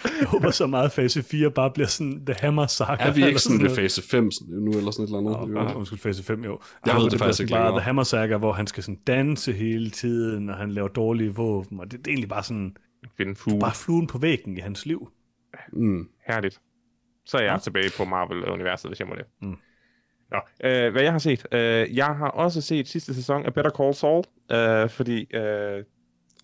Jeg 0.20 0.28
håber 0.28 0.52
så 0.52 0.68
meget, 0.68 0.86
at 0.86 0.92
fase 0.92 1.24
4 1.24 1.52
bare 1.52 1.72
bliver 1.72 1.88
sådan 1.88 2.26
The 2.26 2.36
Hammer 2.40 2.68
Saga. 2.68 3.04
Er 3.04 3.12
vi 3.14 3.26
ikke 3.28 3.40
sådan 3.40 3.58
ved 3.58 3.64
noget. 3.66 3.78
fase 3.80 4.02
5 4.10 4.30
nu, 4.50 4.72
eller 4.72 4.92
sådan 4.92 5.04
et 5.04 5.08
eller 5.18 5.32
andet? 5.36 5.50
Nå, 5.54 5.62
Jo. 5.70 5.78
undskyld, 5.78 6.00
fase 6.00 6.24
5 6.24 6.44
jo. 6.44 6.60
Jeg 6.86 6.96
ved 6.96 7.02
det 7.04 7.10
bliver 7.12 7.20
faktisk 7.20 7.38
sådan 7.38 7.46
ikke 7.48 7.54
bare. 7.54 7.72
The 7.72 7.82
Hammer 7.82 8.04
Saga, 8.04 8.38
hvor 8.38 8.52
han 8.54 8.68
skal 8.68 8.84
sådan 8.84 9.00
danse 9.08 9.54
hele 9.54 9.90
tiden, 9.90 10.50
og 10.50 10.56
han 10.58 10.72
laver 10.72 10.88
dårlige 10.88 11.36
våben, 11.36 11.80
og 11.80 11.92
det, 11.92 12.00
det 12.00 12.08
er 12.08 12.12
egentlig 12.12 12.30
bare 12.30 12.44
sådan, 12.44 12.78
Finde 13.18 13.36
fugle. 13.36 13.60
bare 13.60 13.76
fluen 13.76 14.08
på 14.08 14.18
væggen 14.18 14.58
i 14.58 14.60
hans 14.60 14.86
liv. 14.86 15.12
Mm. 15.74 16.10
Herligt. 16.28 16.62
Så 17.26 17.38
er 17.38 17.42
jeg 17.42 17.52
Ja. 17.52 17.58
tilbage 17.60 17.90
på 17.98 18.06
Marvel-universet, 18.06 18.90
hvis 18.90 19.00
jeg 19.00 19.08
må 19.08 19.16
det. 19.16 19.26
Mm. 19.42 19.56
Nå, 20.32 20.38
øh, 20.64 20.92
hvad 20.92 21.02
jeg 21.02 21.12
har 21.12 21.20
set. 21.20 21.46
Øh, 21.52 21.96
jeg 21.96 22.06
har 22.06 22.28
også 22.30 22.62
set 22.62 22.88
sidste 22.88 23.14
sæson 23.14 23.46
af 23.46 23.54
Better 23.54 23.72
Call 23.72 23.94
Saul, 23.94 24.24
øh, 24.52 24.90
fordi 24.90 25.36
øh, 25.36 25.84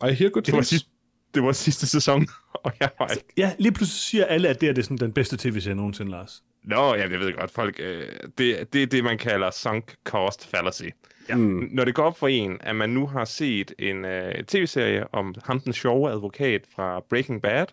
I 0.10 0.14
hear 0.14 0.30
good 0.30 0.44
det, 0.44 0.54
var 0.56 0.62
sidste, 0.62 0.90
det 1.34 1.44
var 1.44 1.52
sidste 1.52 1.88
sæson, 1.88 2.28
og 2.66 2.72
jeg 2.80 2.90
var 3.00 3.08
ikke... 3.08 3.26
Ja, 3.38 3.54
lige 3.60 3.72
pludselig 3.72 4.00
siger 4.00 4.26
alle, 4.26 4.48
at 4.50 4.62
det 4.62 4.70
er, 4.70 4.74
det 4.74 4.82
er 4.82 4.84
sådan 4.84 4.98
den 4.98 5.14
bedste 5.14 5.38
tv-serie 5.38 5.76
nogensinde, 5.76 6.12
Lars. 6.12 6.44
Nå, 6.64 6.96
ja, 6.96 7.10
jeg 7.10 7.20
ved 7.20 7.34
godt, 7.34 7.52
folk... 7.52 7.80
Øh, 7.80 8.08
det, 8.38 8.74
det 8.74 8.84
er 8.84 8.88
det, 8.88 9.04
man 9.04 9.18
kalder 9.18 9.52
sunk 9.52 9.96
cost 10.04 10.48
fallacy. 10.48 10.84
Ja. 11.30 11.36
Mm. 11.36 11.70
Når 11.72 11.86
det 11.86 11.96
går 11.96 12.04
op 12.04 12.18
for 12.18 12.28
en, 12.28 12.58
at 12.62 12.76
man 12.76 12.90
nu 12.90 13.08
har 13.08 13.26
set 13.26 13.74
en 13.80 14.06
øh, 14.06 14.44
tv-serie 14.44 15.14
om 15.14 15.36
ham 15.44 15.60
den 15.60 15.74
sjove 15.74 16.12
advokat 16.12 16.62
fra 16.76 17.00
Breaking 17.10 17.42
Bad, 17.42 17.66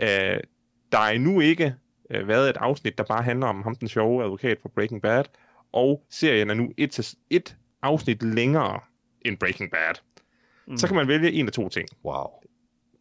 øh, 0.00 0.40
der 0.92 0.98
er 0.98 1.10
endnu 1.10 1.40
ikke 1.40 1.74
øh, 2.10 2.28
været 2.28 2.50
et 2.50 2.56
afsnit, 2.56 2.98
der 2.98 3.04
bare 3.04 3.22
handler 3.22 3.46
om 3.46 3.62
ham 3.62 3.76
den 3.76 3.88
sjove 3.88 4.24
advokat 4.24 4.58
fra 4.62 4.70
Breaking 4.74 5.02
Bad, 5.02 5.24
og 5.72 6.06
serien 6.10 6.50
er 6.50 6.54
nu 6.54 6.72
et, 6.76 6.90
til, 6.90 7.06
et 7.30 7.56
afsnit 7.82 8.22
længere 8.22 8.80
end 9.22 9.38
Breaking 9.38 9.70
Bad. 9.70 9.94
Mm. 10.66 10.76
Så 10.76 10.86
kan 10.86 10.96
man 10.96 11.08
vælge 11.08 11.32
en 11.32 11.46
af 11.46 11.52
to 11.52 11.68
ting. 11.68 11.88
Wow. 12.04 12.26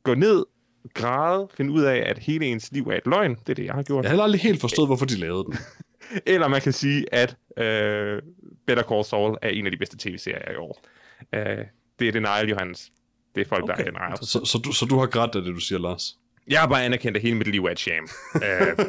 Gå 0.03 0.13
ned, 0.13 0.45
græde, 0.93 1.47
finde 1.57 1.71
ud 1.71 1.81
af, 1.83 2.03
at 2.05 2.17
hele 2.19 2.45
ens 2.45 2.71
liv 2.71 2.83
er 2.87 2.95
et 2.97 3.05
løgn. 3.05 3.35
Det 3.35 3.49
er 3.49 3.53
det, 3.53 3.65
jeg 3.65 3.73
har 3.73 3.83
gjort. 3.83 4.03
Jeg 4.03 4.09
har 4.09 4.13
heller 4.13 4.23
aldrig 4.23 4.41
helt 4.41 4.61
forstået, 4.61 4.87
hvorfor 4.89 5.05
de 5.05 5.15
lavede 5.15 5.43
den. 5.43 5.55
Eller 6.33 6.47
man 6.47 6.61
kan 6.61 6.73
sige, 6.73 7.13
at 7.13 7.35
øh, 7.57 8.21
Better 8.67 8.83
Call 8.83 9.03
Saul 9.05 9.37
er 9.41 9.49
en 9.49 9.65
af 9.65 9.71
de 9.71 9.77
bedste 9.77 9.97
tv-serier 9.99 10.51
i 10.51 10.55
år. 10.55 10.81
Øh, 11.35 11.65
det 11.99 12.07
er 12.07 12.11
Denial, 12.11 12.49
Johannes. 12.49 12.89
Det 13.35 13.41
er 13.41 13.49
folk, 13.49 13.63
okay. 13.63 13.73
der 13.73 13.79
er 13.79 13.85
Denial. 13.85 14.17
Så, 14.21 14.41
så, 14.45 14.57
du, 14.57 14.71
så 14.71 14.85
du 14.85 14.99
har 14.99 15.05
grædt 15.05 15.35
af 15.35 15.41
det, 15.41 15.53
du 15.55 15.59
siger, 15.59 15.79
Lars? 15.79 16.17
Jeg 16.49 16.59
har 16.59 16.67
bare 16.67 16.83
anerkendt, 16.85 17.17
at 17.17 17.23
hele 17.23 17.35
mit 17.37 17.47
liv 17.47 17.65
er 17.65 17.69
et 17.71 17.79
sham. 17.79 18.03
øh, 18.35 18.41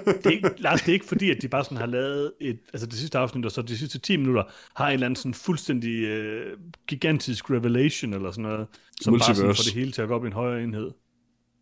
Det 0.07 0.27
er 0.27 0.31
ikke, 0.31 0.51
Lars, 0.59 0.81
det 0.81 0.89
er 0.89 0.93
ikke 0.93 1.07
fordi, 1.07 1.31
at 1.31 1.43
de 1.43 1.49
bare 1.49 1.65
sådan 1.65 1.77
har 1.79 1.87
lavet 1.87 2.33
et, 2.41 2.59
altså 2.73 2.87
det 2.87 2.95
sidste 2.99 3.19
afsnit, 3.19 3.45
og 3.45 3.53
så 3.53 3.63
de 3.63 3.79
sidste 3.79 3.99
10 3.99 4.17
minutter, 4.17 4.43
har 4.77 4.87
en 4.87 4.93
eller 4.93 5.07
anden 5.07 5.17
sådan 5.17 5.35
fuldstændig 5.35 6.03
øh, 6.05 6.57
gigantisk 6.87 7.51
revelation, 7.51 8.15
eller 8.15 8.31
sådan 8.31 8.43
noget, 8.43 8.67
som 9.01 9.13
bare 9.13 9.21
sådan 9.21 9.45
Multiverse. 9.47 9.63
får 9.63 9.65
det 9.71 9.75
hele 9.81 9.93
til 9.93 10.03
at 10.03 10.09
gå 10.09 10.15
op 10.15 10.25
i 10.25 10.27
en 10.27 10.33
højere 10.33 10.63
enhed. 10.63 10.91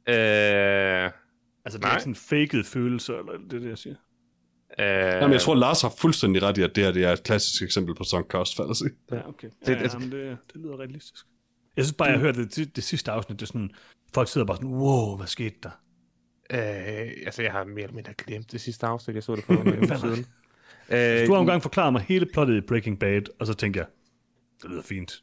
Øh, 0.09 1.11
Altså, 1.64 1.78
det 1.78 1.84
er 1.84 1.88
Nej. 1.88 1.96
ikke 1.96 2.02
sådan 2.02 2.14
faked 2.14 2.64
følelse, 2.64 3.12
eller 3.16 3.32
det 3.32 3.52
er 3.52 3.59
det, 3.59 3.68
jeg 3.68 3.78
siger. 3.78 3.94
øh, 4.80 4.86
Jamen, 5.22 5.32
jeg 5.32 5.40
tror, 5.40 5.54
Lars 5.54 5.82
har 5.82 5.92
fuldstændig 5.98 6.42
ret 6.42 6.59
i, 6.59 6.62
at 6.62 6.76
det 6.76 6.84
her 6.84 6.92
det 6.92 7.04
er 7.04 7.12
et 7.12 7.22
klassisk 7.22 7.62
eksempel 7.62 7.94
på 7.94 8.04
sunk 8.04 8.26
cost 8.26 8.57
fallacy. 8.57 8.82
Ja, 9.12 9.28
okay. 9.28 9.48
Det- 9.61 9.68
Ja, 9.68 9.72
ja, 9.72 9.82
det- 9.82 9.94
jamen, 9.94 10.12
det, 10.12 10.38
det 10.52 10.61
lyder 10.62 10.78
realistisk. 10.80 11.26
Jeg 11.76 11.84
synes 11.84 11.96
bare, 11.96 12.09
jeg 12.09 12.18
hørte 12.18 12.44
det, 12.48 12.76
det 12.76 12.84
sidste 12.84 13.11
afsnit, 13.11 13.40
det 13.40 13.46
er 13.46 13.46
sådan, 13.46 13.70
folk 14.14 14.28
sidder 14.28 14.46
bare 14.46 14.57
sådan, 14.57 14.70
wow, 14.70 15.16
hvad 15.16 15.26
skete 15.26 15.57
der? 15.62 15.70
Øh, 16.50 17.12
altså, 17.26 17.42
jeg 17.42 17.52
har 17.52 17.64
mere 17.64 17.82
eller 17.82 17.94
mindre 17.94 18.12
glemt 18.18 18.52
det 18.52 18.61
sidste 18.61 18.86
afsnit. 18.86 19.14
Jeg 19.14 19.22
så 19.22 19.36
det 19.36 19.44
for 19.44 19.52
nogle 19.64 19.76
uger 19.78 19.96
siden. 19.98 20.26
Øh, 20.90 21.26
Du 21.26 21.32
har 21.32 21.40
engang 21.40 21.62
forklaret 21.62 21.92
mig 21.92 22.02
hele 22.02 22.26
plottet 22.32 22.57
i 22.57 22.61
Breaking 22.61 22.98
Bad, 22.98 23.22
og 23.40 23.46
så 23.46 23.54
tænker 23.54 23.80
jeg, 23.80 23.88
det 24.62 24.70
lyder 24.70 24.82
fint. 24.82 25.22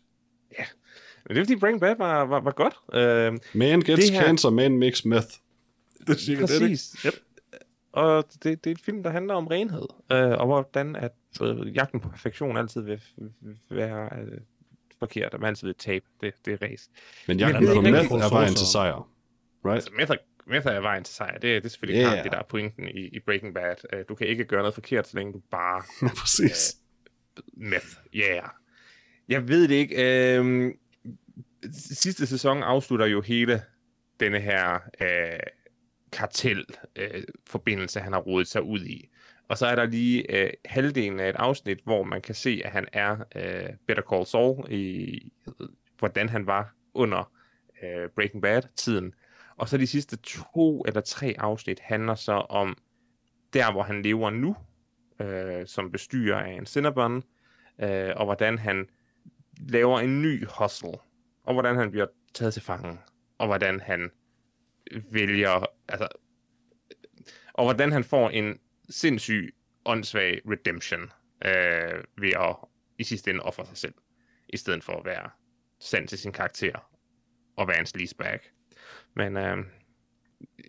Men 1.27 1.35
det 1.35 1.41
er 1.41 1.45
fordi 1.45 1.59
Breaking 1.59 1.81
Bad 1.81 1.95
var, 1.97 2.25
var, 2.25 2.39
var 2.39 2.51
godt. 2.51 2.75
Øh, 2.93 3.39
Man 3.53 3.81
gets 3.81 4.01
Det 4.05 4.11
her- 4.13 4.23
cancer, 4.25 4.49
man 4.49 4.77
makes 4.77 5.05
meth. 5.05 5.27
Det 5.99 6.09
er 6.09 6.13
cirka 6.19 6.41
det, 6.41 6.53
ikke? 6.53 6.63
Præcis. 6.65 6.95
Yep. 7.05 7.13
Og 7.91 8.25
det, 8.43 8.63
det 8.63 8.67
er 8.67 8.71
et 8.71 8.81
film, 8.81 9.03
der 9.03 9.09
handler 9.09 9.33
om 9.33 9.47
renhed, 9.47 9.87
øh, 10.11 10.31
og 10.31 10.45
hvordan 10.45 10.95
at 10.95 11.11
øh, 11.41 11.75
jagten 11.75 11.99
på 11.99 12.09
perfektion 12.09 12.57
altid 12.57 12.81
vil, 12.81 13.01
være 13.71 14.09
øh, 14.21 14.37
forkert, 14.99 15.33
og 15.33 15.39
man 15.39 15.47
altid 15.47 15.67
vil 15.67 15.75
tabe 15.75 16.05
det, 16.21 16.33
det 16.45 16.61
race. 16.61 16.89
Men 17.27 17.39
jagten 17.39 17.67
på 17.67 17.81
meth 17.81 18.11
er 18.11 18.29
vejen 18.33 18.53
til 18.55 18.67
sejr. 18.67 19.09
Right? 19.65 19.75
Altså, 19.75 19.89
meth 19.97 20.11
er, 20.11 20.15
meth 20.47 20.67
er 20.67 20.79
vejen 20.79 21.03
til 21.03 21.15
sejr. 21.15 21.33
Det, 21.33 21.41
det 21.41 21.65
er 21.65 21.69
selvfølgelig 21.69 22.01
Yeah. 22.03 22.11
klart, 22.13 22.23
det 22.23 22.31
der 22.31 22.37
er 22.37 22.43
pointen 22.49 22.87
i, 22.87 23.07
i 23.07 23.19
Breaking 23.19 23.53
Bad. 23.53 23.75
Øh, 23.93 24.05
du 24.09 24.15
kan 24.15 24.27
ikke 24.27 24.45
gøre 24.45 24.59
noget 24.61 24.73
forkert, 24.73 25.07
så 25.07 25.17
længe 25.17 25.33
du 25.33 25.41
bare 25.51 25.81
præcis. 26.21 26.75
meth. 27.53 27.87
Yeah. 28.15 28.43
Jeg 29.29 29.47
ved 29.47 29.67
det 29.67 29.75
ikke. 29.75 30.35
Øhm, 30.37 30.71
sidste 31.71 32.27
sæson 32.27 32.63
afslutter 32.63 33.05
jo 33.05 33.21
hele 33.21 33.61
denne 34.19 34.39
her 34.39 34.79
øh, 35.01 35.39
kartel-forbindelse, 36.11 37.99
øh, 37.99 38.03
han 38.03 38.13
har 38.13 38.19
rodet 38.19 38.47
sig 38.47 38.63
ud 38.63 38.85
i. 38.85 39.09
Og 39.49 39.57
så 39.57 39.65
er 39.65 39.75
der 39.75 39.85
lige 39.85 40.43
øh, 40.43 40.49
halvdelen 40.65 41.19
af 41.19 41.29
et 41.29 41.35
afsnit, 41.35 41.79
hvor 41.83 42.03
man 42.03 42.21
kan 42.21 42.35
se, 42.35 42.61
at 42.65 42.71
han 42.71 42.87
er 42.93 43.17
øh, 43.35 43.69
Better 43.87 44.03
Call 44.09 44.25
Saul, 44.25 44.71
i 44.71 45.31
hvordan 45.99 46.29
han 46.29 46.47
var 46.47 46.75
under 46.93 47.31
øh, 47.83 48.09
Breaking 48.15 48.41
Bad-tiden. 48.41 49.13
Og 49.57 49.69
så 49.69 49.77
de 49.77 49.87
sidste 49.87 50.17
to 50.17 50.81
eller 50.81 51.01
tre 51.01 51.35
afsnit 51.37 51.79
handler 51.79 52.15
så 52.15 52.33
om 52.33 52.77
der, 53.53 53.71
hvor 53.71 53.83
han 53.83 54.01
lever 54.01 54.29
nu, 54.29 54.55
øh, 55.19 55.67
som 55.67 55.91
bestyrer 55.91 56.39
af 56.39 56.51
en 56.51 56.65
Cinnabon, 56.65 57.23
øh, 57.79 58.11
og 58.15 58.25
hvordan 58.25 58.57
han 58.57 58.85
laver 59.69 59.99
en 59.99 60.21
ny 60.21 60.45
hustle, 60.59 60.93
og 61.43 61.53
hvordan 61.53 61.75
han 61.75 61.91
bliver 61.91 62.07
taget 62.33 62.53
til 62.53 62.61
fange, 62.61 62.99
og 63.37 63.47
hvordan 63.47 63.79
han 63.79 64.11
vælger, 65.11 65.65
altså, 65.87 66.07
og 67.53 67.65
hvordan 67.65 67.91
han 67.91 68.03
får 68.03 68.29
en 68.29 68.59
sindssyg, 68.89 69.55
åndssvag 69.85 70.41
redemption 70.45 71.01
øh, 71.45 72.03
ved 72.17 72.33
at 72.35 72.55
i 72.97 73.03
sidste 73.03 73.31
ende 73.31 73.43
ofre 73.43 73.65
sig 73.65 73.77
selv, 73.77 73.93
i 74.49 74.57
stedet 74.57 74.83
for 74.83 74.93
at 74.93 75.05
være 75.05 75.29
sand 75.79 76.07
til 76.07 76.17
sin 76.17 76.31
karakter 76.31 76.89
og 77.55 77.67
være 77.67 77.79
en 77.79 77.85
sleazebag. 77.85 78.39
Men 79.15 79.37
øh, 79.37 79.57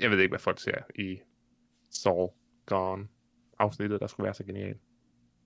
jeg 0.00 0.10
ved 0.10 0.18
ikke, 0.18 0.32
hvad 0.32 0.38
folk 0.38 0.60
ser 0.60 0.82
i 0.94 1.20
Saul 1.90 2.30
Gone 2.66 3.08
afsnittet, 3.58 4.00
der 4.00 4.06
skulle 4.06 4.24
være 4.24 4.34
så 4.34 4.44
genialt. 4.44 4.80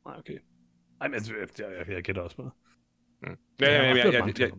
Nej, 0.07 0.19
okay. 0.19 0.39
Ej, 1.01 1.09
men 1.09 1.15
jeg, 1.15 1.49
jeg, 1.59 1.71
jeg, 1.79 1.89
jeg 1.89 2.03
gætter 2.03 2.23
også 2.23 2.37
bare. 2.37 2.51
Mm. 3.23 3.37
Ja, 3.61 3.73
ja, 3.73 3.83
ja, 3.83 3.97
ja, 3.97 4.11
ja, 4.11 4.27
ja, 4.27 4.33
det. 4.33 4.55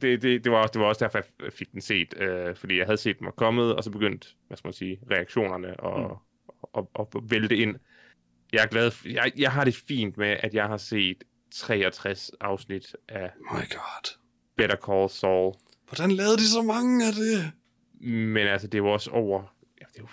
Det, 0.00 0.22
det, 0.22 0.44
det, 0.44 0.52
var 0.52 0.58
også, 0.58 0.72
det 0.72 0.80
var 0.80 0.86
også 0.86 1.04
derfor, 1.04 1.22
jeg 1.42 1.52
fik 1.52 1.72
den 1.72 1.80
set, 1.80 2.14
øh, 2.16 2.56
fordi 2.56 2.78
jeg 2.78 2.86
havde 2.86 2.96
set 2.96 3.18
den 3.18 3.24
var 3.24 3.32
kommet, 3.32 3.74
og 3.74 3.84
så 3.84 3.90
begyndte, 3.90 4.28
hvad 4.46 4.56
skal 4.56 4.68
man 4.68 4.72
sige, 4.72 5.00
reaktionerne 5.10 5.80
og, 5.80 6.00
mm. 6.00 6.04
og, 6.62 6.90
og, 6.94 7.08
og 7.14 7.22
vælte 7.30 7.56
ind. 7.56 7.76
Jeg 8.52 8.62
er 8.62 8.66
glad, 8.66 8.90
for, 8.90 9.08
jeg, 9.08 9.32
jeg 9.36 9.52
har 9.52 9.64
det 9.64 9.74
fint 9.74 10.16
med, 10.16 10.36
at 10.40 10.54
jeg 10.54 10.66
har 10.66 10.76
set 10.76 11.24
63 11.50 12.30
afsnit 12.40 12.96
af 13.08 13.24
Oh 13.50 13.56
my 13.56 13.68
god. 13.70 14.18
Better 14.56 14.76
Call 14.76 15.10
Saul, 15.10 15.54
Hvordan 15.88 16.10
lavede 16.10 16.36
de 16.36 16.48
så 16.48 16.62
mange 16.62 17.06
af 17.06 17.12
det? 17.12 17.52
men 18.08 18.46
altså, 18.46 18.66
det 18.66 18.78
jo 18.78 18.92
også 18.92 19.10
over, 19.10 19.54
ja, 19.80 19.86
det 19.92 19.98
er 19.98 20.02
jo, 20.02 20.08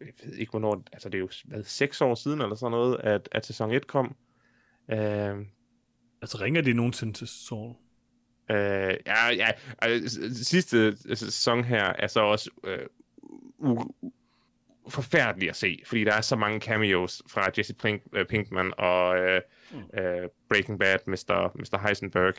jeg 0.00 0.12
ved 0.24 0.34
ikke 0.34 0.50
hvornår, 0.50 0.82
altså 0.92 1.08
det 1.08 1.14
er 1.14 1.20
jo 1.20 1.28
hvad, 1.44 1.64
seks 1.64 2.00
år 2.00 2.14
siden 2.14 2.40
eller 2.40 2.54
sådan 2.54 2.70
noget, 2.70 2.96
at, 3.00 3.28
at 3.32 3.46
sæson 3.46 3.70
1 3.70 3.86
kom. 3.86 4.16
Øh, 4.90 5.36
Altså, 6.24 6.38
ringer 6.40 6.60
de 6.60 6.72
nogensinde 6.72 7.12
til 7.12 7.26
Saul? 7.28 7.74
Øh, 8.50 8.96
ja, 9.06 9.28
ja. 9.36 9.48
Altså, 9.78 10.44
sidste 10.44 10.96
sæson 11.16 11.64
her 11.64 11.84
er 11.98 12.06
så 12.06 12.20
også 12.20 12.50
øh, 12.64 12.78
u- 13.60 13.90
u- 14.04 14.10
forfærdelig 14.88 15.48
at 15.48 15.56
se, 15.56 15.82
fordi 15.86 16.04
der 16.04 16.12
er 16.12 16.20
så 16.20 16.36
mange 16.36 16.60
cameos 16.60 17.22
fra 17.30 17.50
Jesse 17.58 17.74
Pink, 17.74 18.02
øh, 18.12 18.26
Pinkman 18.26 18.72
og 18.78 19.18
øh, 19.18 19.40
Mm. 19.72 20.00
øh, 20.00 20.28
Breaking 20.48 20.78
Bad, 20.78 20.98
Mr. 21.06 21.52
Mr. 21.56 21.86
Heisenberg. 21.86 22.34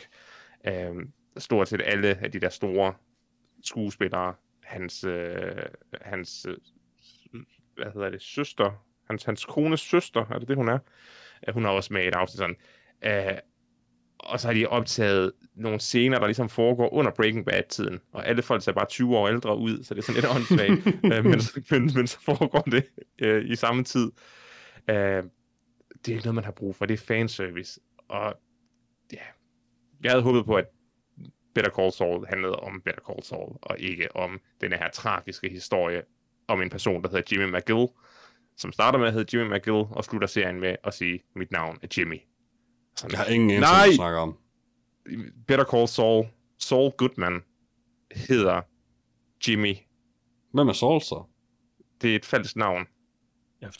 Øh, 0.67 1.05
stort 1.37 1.67
set 1.69 1.81
alle 1.85 2.07
af 2.23 2.31
de 2.31 2.39
der 2.39 2.49
store 2.49 2.93
skuespillere, 3.63 4.33
hans, 4.63 5.03
øh, 5.03 5.35
hans 6.01 6.45
øh, 6.49 6.57
hvad 7.75 7.91
hedder 7.93 8.09
det, 8.09 8.21
søster, 8.21 8.83
hans, 9.07 9.23
hans 9.23 9.45
kones 9.45 9.79
søster, 9.81 10.25
er 10.31 10.39
det 10.39 10.47
det, 10.47 10.55
hun 10.55 10.69
er? 10.69 10.79
Øh, 11.47 11.53
hun 11.53 11.65
er 11.65 11.69
også 11.69 11.93
med 11.93 12.03
i 12.03 12.07
et 12.07 12.15
afsnit 12.15 12.37
sådan. 12.37 12.55
Øh, 13.01 13.37
og 14.19 14.39
så 14.39 14.47
har 14.47 14.53
de 14.53 14.67
optaget 14.67 15.31
nogle 15.55 15.79
scener, 15.79 16.19
der 16.19 16.25
ligesom 16.25 16.49
foregår 16.49 16.93
under 16.93 17.11
Breaking 17.11 17.45
Bad-tiden, 17.45 17.99
og 18.11 18.27
alle 18.27 18.41
folk 18.41 18.63
ser 18.63 18.71
bare 18.71 18.85
20 18.85 19.17
år 19.17 19.27
ældre 19.27 19.57
ud, 19.57 19.83
så 19.83 19.93
det 19.93 20.01
er 20.01 20.03
sådan 20.03 20.21
lidt 20.21 20.35
åndssvagt, 20.35 20.87
øh, 21.13 21.25
men, 21.25 21.41
men, 21.71 21.91
men 21.95 22.07
så 22.07 22.19
foregår 22.21 22.61
det 22.61 22.85
øh, 23.21 23.49
i 23.49 23.55
samme 23.55 23.83
tid. 23.83 24.11
Øh, 24.89 25.23
det 26.05 26.11
er 26.11 26.15
ikke 26.15 26.25
noget, 26.25 26.35
man 26.35 26.43
har 26.43 26.51
brug 26.51 26.75
for, 26.75 26.85
det 26.85 26.93
er 26.93 27.05
fanservice, 27.05 27.79
og 28.07 28.33
ja, 29.13 29.23
jeg 30.03 30.11
havde 30.11 30.23
håbet 30.23 30.45
på, 30.45 30.55
at 30.55 30.65
Better 31.55 31.71
Call 31.71 31.91
Saul 31.91 32.25
handlede 32.27 32.55
om 32.55 32.81
Better 32.81 33.01
Call 33.01 33.23
Saul, 33.23 33.57
og 33.61 33.79
ikke 33.79 34.15
om 34.15 34.39
den 34.61 34.71
her 34.71 34.89
tragiske 34.89 35.49
historie 35.49 36.01
om 36.47 36.61
en 36.61 36.69
person, 36.69 37.03
der 37.03 37.09
hedder 37.09 37.23
Jimmy 37.31 37.55
McGill, 37.55 37.87
som 38.57 38.71
starter 38.71 38.99
med 38.99 39.07
at 39.07 39.13
hedde 39.13 39.37
Jimmy 39.37 39.55
McGill, 39.55 39.85
og 39.91 40.03
slutter 40.03 40.27
serien 40.27 40.59
med 40.59 40.75
at 40.83 40.93
sige, 40.93 41.23
mit 41.35 41.51
navn 41.51 41.79
er 41.81 41.87
Jimmy. 41.97 42.17
Sådan, 42.97 43.11
Jeg 43.11 43.19
har 43.19 43.25
ingen 43.25 43.49
anelse, 43.49 43.71
Nej! 43.71 43.79
hvad 43.85 43.91
du 43.91 43.95
snakker 43.95 44.19
om. 44.19 44.37
Better 45.47 45.65
Call 45.65 45.87
Saul, 45.87 46.25
Saul 46.59 46.91
Goodman, 46.97 47.41
hedder 48.15 48.61
Jimmy. 49.47 49.75
Hvem 50.53 50.67
er 50.67 50.73
Saul 50.73 51.01
så? 51.01 51.23
Det 52.01 52.11
er 52.11 52.15
et 52.15 52.25
falsk 52.25 52.55
navn, 52.55 52.85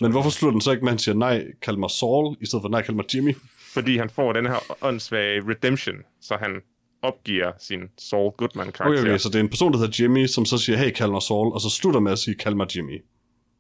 Men 0.02 0.12
hvorfor 0.12 0.30
slutter 0.30 0.52
den 0.52 0.62
så 0.62 0.72
ikke 0.72 0.84
med, 0.84 0.92
at 0.92 0.94
han 0.94 1.00
siger, 1.00 1.16
nej, 1.16 1.46
kald 1.62 1.78
mig 1.78 1.92
Saul, 1.92 2.38
i 2.42 2.46
stedet 2.46 2.64
for, 2.64 2.70
nej, 2.70 2.82
kald 2.82 2.96
mig 2.96 3.16
Jimmy? 3.16 3.36
fordi 3.74 3.98
han 3.98 4.10
får 4.10 4.34
den 4.34 4.46
her 4.46 4.84
åndssvage 4.84 5.42
redemption, 5.50 5.96
så 6.22 6.38
han 6.38 6.62
opgiver 7.02 7.52
sin 7.60 7.80
Saul 7.98 8.32
Goodman-karakter. 8.32 9.00
Okay, 9.00 9.10
okay, 9.10 9.18
så 9.18 9.30
det 9.30 9.36
er 9.36 9.40
en 9.40 9.50
person, 9.50 9.74
der 9.74 9.80
hedder 9.80 10.04
Jimmy, 10.04 10.28
som 10.28 10.46
så 10.46 10.58
siger, 10.58 10.78
hey, 10.78 10.92
kald 10.92 11.12
mig 11.12 11.22
Saul, 11.22 11.54
og 11.54 11.62
så 11.62 11.70
slutter 11.70 12.00
med 12.00 12.12
at 12.12 12.20
sige, 12.20 12.36
kald 12.36 12.56
mig 12.56 12.76
Jimmy. 12.76 13.04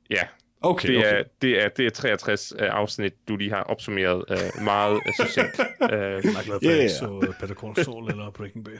Ja, 0.09 0.23
Okay, 0.65 0.87
det 0.87 0.97
okay. 0.97 1.19
er, 1.19 1.23
det, 1.41 1.63
er, 1.63 1.69
det 1.69 1.85
er 1.85 1.89
63 1.89 2.53
uh, 2.53 2.59
afsnit, 2.61 3.13
du 3.27 3.35
lige 3.35 3.49
har 3.51 3.63
opsummeret 3.63 4.23
uh, 4.31 4.63
meget 4.63 4.93
uh, 4.93 5.25
succinkt. 5.25 5.59
Uh, 5.59 5.65
Jeg 5.89 6.17
er 6.17 6.21
glad 6.21 6.43
for, 6.45 6.51
at 6.51 6.61
jeg 6.63 6.71
Yeah. 6.71 6.81
ikke 6.81 6.93
så 6.93 7.23
øh, 7.27 7.33
Better 7.39 7.55
Call 7.55 7.85
Saul 7.85 8.11
eller 8.11 8.31
Breaking 8.31 8.65
Bad. 8.65 8.73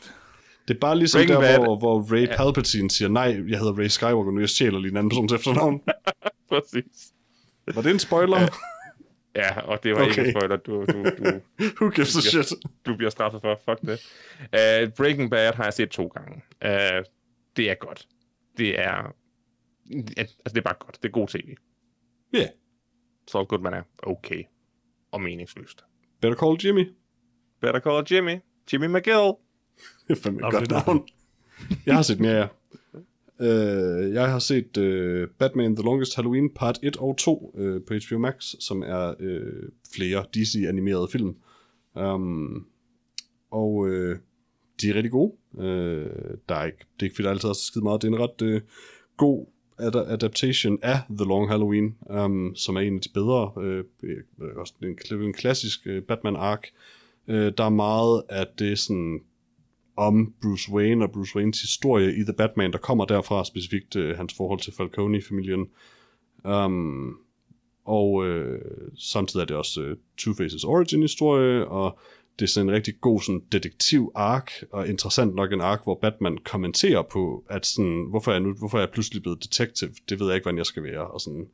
Det 0.67 0.75
er 0.75 0.79
bare 0.79 0.97
ligesom 0.97 1.19
Breaking 1.19 1.41
der, 1.41 1.57
Bad- 1.57 1.59
hvor, 1.65 1.77
hvor 1.77 2.13
Ray 2.13 2.27
Palpatine 2.37 2.91
siger, 2.91 3.09
nej, 3.09 3.23
jeg 3.23 3.59
hedder 3.59 3.77
Ray 3.79 3.87
Skywalker, 3.87 4.31
nu 4.31 4.39
jeg 4.39 4.49
stjæler 4.49 4.79
lige 4.79 4.91
en 4.91 4.97
anden 4.97 5.09
persons 5.09 5.33
efternavn. 5.33 5.81
præcis. 6.51 7.11
Var 7.75 7.81
det 7.81 7.91
en 7.91 7.99
spoiler? 7.99 8.39
Ja, 9.35 9.59
og 9.61 9.83
det 9.83 9.91
var 9.91 10.01
okay. 10.01 10.09
ikke 10.09 10.21
en 10.25 10.31
spoiler, 10.31 10.55
du, 10.57 10.85
du, 10.85 11.03
du, 11.03 11.41
Who 11.81 11.89
gives 11.89 12.15
a 12.17 12.21
shit? 12.21 12.53
du 12.85 12.95
bliver 12.95 13.09
straffet 13.09 13.41
for. 13.41 13.59
Fuck 13.65 13.81
det. 13.81 13.99
Uh, 14.41 14.93
Breaking 14.93 15.31
Bad 15.31 15.53
har 15.53 15.63
jeg 15.63 15.73
set 15.73 15.89
to 15.89 16.07
gange. 16.07 16.35
Uh, 16.65 17.03
det 17.57 17.69
er 17.69 17.75
godt. 17.75 18.07
Det 18.57 18.79
er... 18.79 19.13
Altså, 20.17 20.35
det 20.45 20.57
er 20.57 20.61
bare 20.61 20.75
godt. 20.79 20.97
Det 21.03 21.07
er 21.09 21.11
god 21.11 21.27
tv. 21.27 21.55
Ja. 22.35 22.39
Yeah. 22.39 22.49
Saul 23.27 23.45
Goodman 23.45 23.73
er 23.73 23.81
okay. 24.03 24.43
Og 25.11 25.21
meningsløst. 25.21 25.85
Better 26.21 26.37
call 26.37 26.65
Jimmy. 26.65 26.93
Better 27.61 27.79
call 27.79 28.05
Jimmy. 28.11 28.39
Jimmy 28.73 28.85
McGill. 28.85 29.33
Det 30.07 30.17
er 30.17 30.21
fandme 30.23 30.47
et 30.47 30.53
godt 30.53 30.71
navn. 30.71 31.07
Jeg 31.85 31.95
har 31.95 32.01
set 32.01 32.19
mere, 32.19 32.31
ja. 32.31 32.47
Øh, 33.39 34.13
jeg 34.13 34.31
har 34.31 34.39
set 34.39 34.77
øh, 34.77 35.27
Batman 35.39 35.75
The 35.75 35.83
Longest 35.83 36.15
Halloween 36.15 36.49
part 36.53 36.79
1 36.83 36.97
og 36.97 37.17
2 37.17 37.55
øh, 37.57 37.81
på 37.87 37.93
HBO 38.07 38.19
Max, 38.19 38.53
som 38.59 38.81
er 38.81 39.13
øh, 39.19 39.69
flere 39.95 40.25
DC-animerede 40.33 41.07
film. 41.11 41.35
Um, 41.93 42.67
og 43.51 43.87
øh, 43.87 44.19
de 44.81 44.89
er 44.89 44.95
rigtig 44.95 45.11
gode. 45.11 45.33
Øh, 45.59 46.09
der 46.49 46.55
er 46.55 46.65
ikke, 46.65 46.77
det 46.77 47.01
er 47.01 47.03
ikke 47.03 47.15
fordi, 47.15 47.25
der 47.25 47.31
altid 47.31 47.49
er 47.49 47.53
så 47.53 47.63
skide 47.63 47.83
meget. 47.83 48.01
Det 48.01 48.07
er 48.07 48.11
en 48.11 48.19
ret 48.19 48.41
øh, 48.41 48.61
god 49.17 49.45
ad- 49.79 50.07
adaptation 50.07 50.79
af 50.81 50.99
The 51.09 51.25
Long 51.25 51.49
Halloween, 51.49 51.95
um, 52.09 52.55
som 52.55 52.75
er 52.75 52.79
en 52.79 52.95
af 52.95 53.01
de 53.01 53.09
bedre, 53.13 53.51
øh, 53.61 53.83
øh 54.03 54.55
også 54.55 54.73
en, 54.83 55.21
en 55.21 55.33
klassisk 55.33 55.79
øh, 55.85 56.03
Batman-ark. 56.03 56.67
Øh, 57.27 57.53
der 57.57 57.63
er 57.63 57.69
meget 57.69 58.23
af 58.29 58.47
det 58.59 58.79
sådan 58.79 59.19
om 59.97 60.33
Bruce 60.41 60.71
Wayne 60.71 61.05
og 61.05 61.11
Bruce 61.11 61.35
Waynes 61.35 61.61
historie 61.61 62.15
i 62.15 62.23
The 62.23 62.33
Batman, 62.33 62.71
der 62.71 62.77
kommer 62.77 63.05
derfra, 63.05 63.45
specifikt 63.45 63.95
øh, 63.95 64.17
hans 64.17 64.33
forhold 64.37 64.59
til 64.59 64.73
Falcone-familien. 64.73 65.67
Um, 66.43 67.17
og 67.85 68.27
øh, 68.27 68.61
samtidig 68.97 69.41
er 69.41 69.45
det 69.45 69.55
også 69.55 69.81
øh, 69.81 69.97
Two-Faces 70.21 70.67
origin-historie, 70.67 71.67
og 71.67 71.99
det 72.39 72.45
er 72.45 72.49
sådan 72.49 72.69
en 72.69 72.75
rigtig 72.75 73.01
god 73.01 73.21
sådan, 73.21 73.41
detektiv-ark, 73.51 74.51
og 74.71 74.87
interessant 74.87 75.35
nok 75.35 75.53
en 75.53 75.61
ark, 75.61 75.83
hvor 75.83 75.99
Batman 76.01 76.37
kommenterer 76.37 77.01
på, 77.01 77.43
at 77.49 77.65
sådan, 77.65 78.05
hvorfor 78.09 78.31
er 78.31 78.35
jeg, 78.35 78.41
nu, 78.41 78.53
hvorfor 78.53 78.77
er 78.77 78.81
jeg 78.81 78.89
pludselig 78.89 79.21
blevet 79.21 79.43
detective? 79.43 79.91
Det 80.09 80.19
ved 80.19 80.27
jeg 80.27 80.35
ikke, 80.35 80.45
hvordan 80.45 80.57
jeg 80.57 80.65
skal 80.65 80.83
være. 80.83 81.07
Og 81.07 81.21
sådan. 81.21 81.47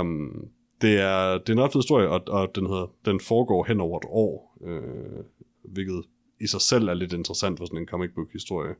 um, 0.00 0.48
det, 0.82 1.00
er, 1.00 1.38
det 1.38 1.48
er 1.48 1.52
en 1.52 1.60
ret 1.60 1.72
fed 1.72 1.80
historie, 1.80 2.08
og, 2.08 2.22
og 2.28 2.54
den, 2.54 2.66
hedder, 2.66 2.86
den 3.04 3.20
foregår 3.20 3.64
hen 3.64 3.80
over 3.80 3.98
et 3.98 4.06
år, 4.08 4.58
øh, 4.66 5.24
hvilket 5.64 6.04
i 6.40 6.46
sig 6.46 6.60
selv 6.60 6.88
er 6.88 6.94
lidt 6.94 7.12
interessant 7.12 7.58
for 7.58 7.66
sådan 7.66 7.78
en 7.78 7.88
comic 7.88 8.10
book 8.14 8.32
historie. 8.32 8.74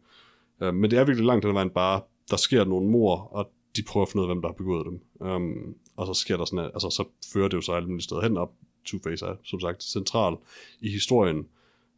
Uh, 0.61 0.75
men 0.75 0.91
det 0.91 0.99
er 0.99 1.05
virkelig 1.05 1.27
langt 1.27 1.47
den 1.47 1.55
vejen 1.55 1.71
bare, 1.71 2.01
der 2.31 2.37
sker 2.37 2.65
nogle 2.65 2.91
mor, 2.91 3.17
og 3.17 3.51
de 3.77 3.83
prøver 3.83 4.07
at 4.07 4.13
finde 4.13 4.23
ud 4.23 4.29
af, 4.29 4.35
hvem 4.35 4.43
der 4.43 4.49
har 4.49 4.55
begået 4.55 4.87
dem. 4.87 5.01
Um, 5.29 5.75
og 5.97 6.07
så 6.07 6.15
sker 6.15 6.37
der 6.37 6.45
sådan, 6.45 6.71
altså 6.75 6.91
så 6.91 7.05
fører 7.33 7.49
det 7.49 7.57
jo 7.57 7.61
så 7.61 7.73
alle 7.73 7.89
mulige 7.89 8.05
steder 8.05 8.23
hen 8.23 8.37
op. 8.37 8.53
Two-Face 8.87 9.27
er 9.27 9.37
som 9.45 9.61
sagt 9.61 9.83
central 9.83 10.39
i 10.81 10.91
historien. 10.91 11.47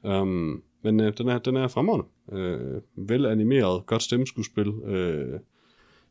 Um, 0.03 0.63
men 0.83 1.01
uh, 1.01 1.13
den, 1.19 1.29
er, 1.29 1.39
den 1.39 1.57
er 1.57 1.69
fremragende. 1.69 2.09
Uh, 2.27 3.09
vel 3.09 3.27
animeret, 3.27 3.87
godt 3.87 4.03
stemmeskuespil. 4.03 4.69
Uh, 4.69 5.41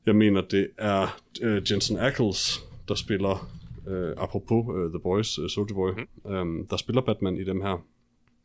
jeg 0.06 0.16
mener, 0.16 0.42
det 0.42 0.70
er 0.78 1.20
uh, 1.44 1.72
Jensen 1.72 1.98
Ackles, 1.98 2.64
der 2.88 2.96
spiller, 2.96 3.50
uh, 3.88 4.24
apropos 4.24 4.66
uh, 4.68 4.90
The 4.92 5.00
Boys, 5.00 5.40
uh, 5.40 5.48
Soldier 5.48 5.76
Boy, 5.76 5.92
mm. 5.92 6.32
um, 6.32 6.68
der 6.70 6.78
spiller 6.78 7.02
Batman 7.02 7.38
i 7.38 7.44
dem 7.44 7.62
her. 7.62 7.86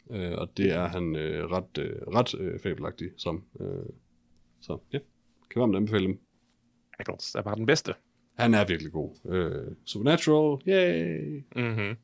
Uh, 0.06 0.38
og 0.38 0.56
det 0.56 0.72
er 0.72 0.88
han 0.88 1.16
uh, 1.16 1.50
ret, 1.52 1.78
uh, 1.78 2.14
ret 2.14 2.34
uh, 2.34 2.60
fabelagtig 2.60 3.10
som. 3.16 3.42
Uh, 3.54 3.66
så 4.60 4.78
ja, 4.92 4.98
kan 5.50 5.60
varmt 5.60 5.76
anbefale 5.76 6.06
dem. 6.06 6.18
Ackles 6.98 7.34
er 7.34 7.42
bare 7.42 7.56
den 7.56 7.66
bedste. 7.66 7.94
Han 8.38 8.54
er 8.54 8.64
virkelig 8.64 8.92
god. 8.92 9.10
Uh, 9.24 9.74
Supernatural, 9.84 10.60
yay! 10.68 11.42
Mm-hmm. 11.56 11.96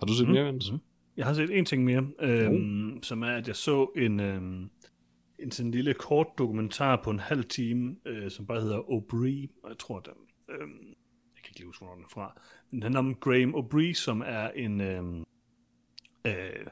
Har 0.00 0.06
du 0.06 0.14
set 0.14 0.26
mm. 0.26 0.32
mere, 0.32 0.46
Jens? 0.46 0.72
Mm. 0.72 0.78
Jeg 1.16 1.26
har 1.26 1.34
set 1.34 1.58
en 1.58 1.64
ting 1.64 1.84
mere, 1.84 2.06
øhm, 2.20 2.92
oh. 2.92 2.98
som 3.02 3.22
er, 3.22 3.32
at 3.32 3.48
jeg 3.48 3.56
så 3.56 3.90
en, 3.96 4.20
øhm, 4.20 4.70
en 5.38 5.50
sådan 5.50 5.70
lille 5.70 5.94
kort 5.94 6.26
dokumentar 6.38 7.00
på 7.04 7.10
en 7.10 7.18
halv 7.18 7.44
time, 7.44 7.96
øh, 8.06 8.30
som 8.30 8.46
bare 8.46 8.60
hedder 8.60 8.78
O'Brien, 8.78 9.60
og 9.62 9.68
jeg 9.68 9.78
tror, 9.78 10.00
den, 10.00 10.12
øhm, 10.48 10.86
jeg 11.34 11.42
kan 11.42 11.50
ikke 11.50 11.58
lige 11.58 11.66
huske, 11.66 11.84
hvor 11.84 11.94
den 11.94 12.04
er 12.04 12.08
fra, 12.08 12.40
men 12.70 12.76
den 12.76 12.82
handler 12.82 12.98
om 12.98 13.14
Graham 13.14 13.54
O'Brien, 13.54 13.94
som 13.94 14.22
er 14.26 14.50
en 14.50 14.80
øhm, 14.80 15.24
øh, 16.26 16.66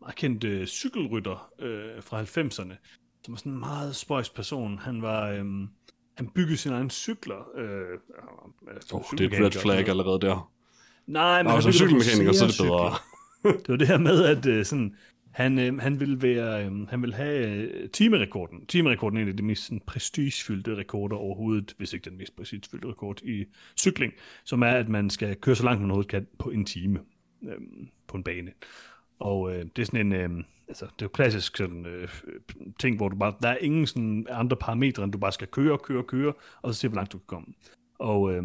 meget 0.00 0.16
kendt 0.16 0.44
øh, 0.44 0.66
cykelrytter 0.66 1.52
øh, 1.58 2.02
fra 2.02 2.22
90'erne, 2.22 2.74
som 3.24 3.34
er 3.34 3.38
sådan 3.38 3.52
en 3.52 3.58
meget 3.58 3.96
spøjs 3.96 4.30
person. 4.30 4.78
Han 4.78 5.02
var... 5.02 5.30
Øhm, 5.30 5.68
han 6.14 6.30
byggede 6.30 6.56
sine 6.56 6.74
egne 6.74 6.90
cykler. 6.90 7.50
Øh, 7.54 7.98
oh, 8.92 9.02
det 9.18 9.20
er 9.20 9.38
et 9.38 9.44
red 9.44 9.50
flag 9.50 9.88
allerede 9.88 10.20
der. 10.20 10.52
Nej, 11.06 11.42
men 11.42 11.52
Nå, 11.52 11.60
som 11.60 11.72
cykelmekaniker, 11.72 12.32
så 12.32 12.44
er 12.44 12.48
det 12.48 12.56
bedre. 12.58 12.94
det 13.62 13.68
var 13.68 13.76
det 13.76 13.88
her 13.88 13.98
med, 13.98 14.24
at 14.24 14.46
uh, 14.46 14.64
sådan, 14.64 14.94
han, 15.32 15.58
øh, 15.58 15.78
han 15.78 16.00
ville 16.00 16.22
være, 16.22 16.64
øh, 16.64 16.88
han 16.88 17.02
ville 17.02 17.14
have 17.14 17.46
øh, 17.46 17.90
timerekorden. 17.90 18.66
Timerekorden 18.66 19.18
er 19.18 19.22
en 19.22 19.28
af 19.28 19.36
de 19.36 19.42
mest 19.42 19.64
sådan, 19.64 19.80
prestigefyldte 19.86 20.76
rekorder 20.76 21.16
overhovedet, 21.16 21.74
hvis 21.78 21.92
ikke 21.92 22.10
den 22.10 22.18
mest 22.18 22.36
prestigefyldte 22.36 22.88
rekord 22.88 23.22
i 23.22 23.44
cykling, 23.76 24.12
som 24.44 24.62
er, 24.62 24.70
at 24.70 24.88
man 24.88 25.10
skal 25.10 25.36
køre 25.36 25.56
så 25.56 25.64
langt 25.64 25.80
man 25.80 25.90
overhovedet 25.90 26.10
kan 26.10 26.26
på 26.38 26.50
en 26.50 26.64
time 26.64 27.00
øh, 27.42 27.56
på 28.06 28.16
en 28.16 28.24
bane. 28.24 28.52
Og 29.18 29.54
øh, 29.54 29.64
det 29.76 29.82
er 29.82 29.86
sådan 29.86 30.06
en, 30.06 30.12
øh, 30.12 30.44
altså 30.68 30.84
det 30.84 31.02
er 31.02 31.06
jo 31.06 31.08
klassisk 31.08 31.56
sådan 31.56 31.86
øh, 31.86 32.08
ting, 32.78 32.96
hvor 32.96 33.08
du 33.08 33.16
bare, 33.16 33.34
der 33.42 33.48
er 33.48 33.56
ingen 33.56 33.86
sådan 33.86 34.26
andre 34.30 34.56
parametre, 34.56 35.04
end 35.04 35.12
du 35.12 35.18
bare 35.18 35.32
skal 35.32 35.48
køre, 35.48 35.78
køre, 35.78 36.02
køre, 36.02 36.32
og 36.62 36.74
så 36.74 36.80
se, 36.80 36.88
hvor 36.88 36.96
langt 36.96 37.12
du 37.12 37.18
kan 37.18 37.26
komme. 37.26 37.46
Og, 37.98 38.34
øh, 38.34 38.44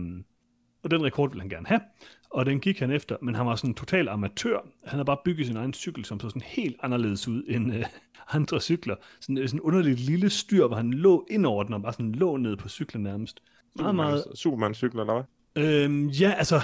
og 0.83 0.91
den 0.91 1.03
rekord 1.03 1.31
vil 1.31 1.41
han 1.41 1.49
gerne 1.49 1.67
have, 1.67 1.81
og 2.29 2.45
den 2.45 2.59
gik 2.59 2.79
han 2.79 2.91
efter, 2.91 3.15
men 3.21 3.35
han 3.35 3.45
var 3.45 3.55
sådan 3.55 3.69
en 3.69 3.75
total 3.75 4.07
amatør. 4.09 4.57
Han 4.83 4.91
havde 4.91 5.05
bare 5.05 5.17
bygget 5.25 5.47
sin 5.47 5.57
egen 5.57 5.73
cykel, 5.73 6.05
som 6.05 6.19
så 6.19 6.29
sådan 6.29 6.41
helt 6.45 6.75
anderledes 6.83 7.27
ud 7.27 7.43
end 7.47 7.73
øh, 7.73 7.85
andre 8.35 8.61
cykler. 8.61 8.95
Sådan, 9.19 9.47
sådan 9.47 9.59
en 9.59 9.61
underligt 9.61 9.99
lille 9.99 10.29
styr, 10.29 10.67
hvor 10.67 10.75
han 10.75 10.91
lå 10.93 11.27
ind 11.29 11.45
over 11.45 11.63
den, 11.63 11.73
og 11.73 11.81
bare 11.81 11.93
sådan 11.93 12.11
lå 12.11 12.37
ned 12.37 12.55
på 12.55 12.69
cyklen 12.69 13.03
nærmest. 13.03 13.39
Meget, 13.75 13.95
meget... 13.95 14.23
Superman-cykler, 14.35 15.01
eller 15.01 15.13
hvad? 15.13 15.23
Øhm, 15.63 16.07
ja, 16.07 16.31
altså, 16.31 16.61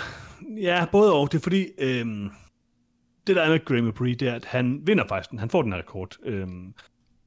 ja, 0.61 0.85
både 0.91 1.13
og. 1.13 1.31
Det 1.31 1.37
er 1.37 1.41
fordi, 1.41 1.65
øhm, 1.77 2.29
det 3.27 3.35
der 3.35 3.41
er 3.41 3.49
med 3.49 3.65
Graham 3.65 3.91
Bree, 3.91 4.15
det 4.15 4.27
er, 4.27 4.33
at 4.33 4.45
han 4.45 4.81
vinder 4.83 5.07
faktisk 5.07 5.31
den. 5.31 5.39
Han 5.39 5.49
får 5.49 5.61
den 5.61 5.71
her 5.71 5.79
rekord. 5.79 6.17
Øhm, 6.23 6.73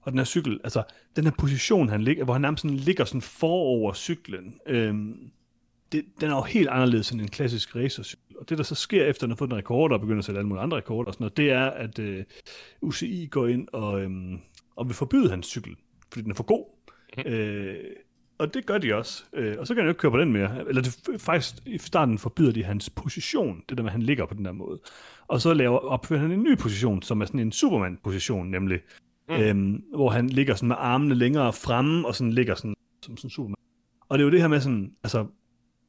og 0.03 0.13
den 0.13 0.19
her 0.19 0.25
cykel, 0.25 0.61
altså, 0.65 0.83
den 1.17 1.25
her 1.25 1.33
position, 1.39 1.89
han 1.89 2.03
ligger, 2.03 2.25
hvor 2.25 2.35
han 2.35 2.43
nærmest 2.43 2.63
sådan 2.63 2.77
ligger 2.77 3.05
sådan 3.05 3.21
forover 3.21 3.93
cyklen, 3.93 4.61
øhm, 4.67 5.31
det, 5.93 6.05
den 6.21 6.31
er 6.31 6.35
jo 6.35 6.43
helt 6.43 6.69
anderledes 6.69 7.11
end 7.11 7.21
en 7.21 7.29
klassisk 7.29 7.77
racercykel. 7.77 8.26
Og 8.39 8.49
det, 8.49 8.59
der 8.59 8.65
så 8.65 8.75
sker 8.75 9.05
efter, 9.05 9.23
at 9.23 9.27
han 9.27 9.31
har 9.31 9.37
fået 9.37 9.51
en 9.51 9.57
rekord 9.57 9.93
og 9.93 10.01
begynder 10.01 10.19
at 10.19 10.25
sætte 10.25 10.39
alle 10.39 10.49
mulige 10.49 10.63
andre 10.63 10.77
rekorder 10.77 11.07
og 11.07 11.15
sådan 11.15 11.25
noget, 11.25 11.37
det 11.37 11.51
er, 11.51 11.67
at 11.67 11.99
øh, 11.99 12.25
UCI 12.83 13.29
går 13.31 13.47
ind 13.47 13.69
og, 13.73 14.03
øhm, 14.03 14.39
og 14.77 14.87
vil 14.87 14.95
forbyde 14.95 15.31
hans 15.31 15.47
cykel, 15.47 15.77
fordi 16.13 16.23
den 16.23 16.31
er 16.31 16.35
for 16.35 16.45
god. 16.45 16.65
Mm. 17.17 17.33
Øh, 17.33 17.77
og 18.39 18.55
det 18.55 18.67
gør 18.67 18.79
de 18.79 18.95
også. 18.95 19.25
Øh, 19.33 19.57
og 19.59 19.67
så 19.67 19.75
kan 19.75 19.81
han 19.81 19.87
jo 19.87 19.91
ikke 19.91 19.99
køre 19.99 20.11
på 20.11 20.19
den 20.19 20.33
mere. 20.33 20.69
Eller 20.69 20.83
det, 20.83 21.01
faktisk 21.19 21.55
i 21.67 21.79
starten 21.79 22.19
forbyder 22.19 22.53
de 22.53 22.65
hans 22.65 22.91
position, 22.91 23.63
det 23.69 23.79
der 23.79 23.83
med, 23.83 23.91
at 23.91 23.93
han 23.93 24.03
ligger 24.03 24.27
på 24.27 24.35
den 24.35 24.45
der 24.45 24.53
måde. 24.53 24.81
Og 25.27 25.41
så 25.41 25.55
laver, 25.55 25.79
opfører 25.79 26.21
han 26.21 26.33
en 26.33 26.43
ny 26.43 26.57
position, 26.57 27.03
som 27.03 27.21
er 27.21 27.25
sådan 27.27 27.41
en 27.41 27.53
Superman-position, 27.53 28.51
nemlig. 28.51 28.81
Mm. 29.29 29.35
Øhm, 29.35 29.85
hvor 29.95 30.11
han 30.11 30.29
ligger 30.29 30.55
sådan 30.55 30.69
med 30.69 30.77
armene 30.79 31.15
længere 31.15 31.53
fremme, 31.53 32.07
og 32.07 32.15
sådan 32.15 32.33
ligger 32.33 32.55
sådan, 32.55 32.75
som 33.03 33.17
sådan 33.17 33.31
Superman. 33.31 33.57
Og 34.09 34.19
det 34.19 34.23
er 34.23 34.27
jo 34.27 34.33
det 34.33 34.41
her 34.41 34.49
med 34.49 34.61
sådan, 34.61 34.93
altså, 35.03 35.27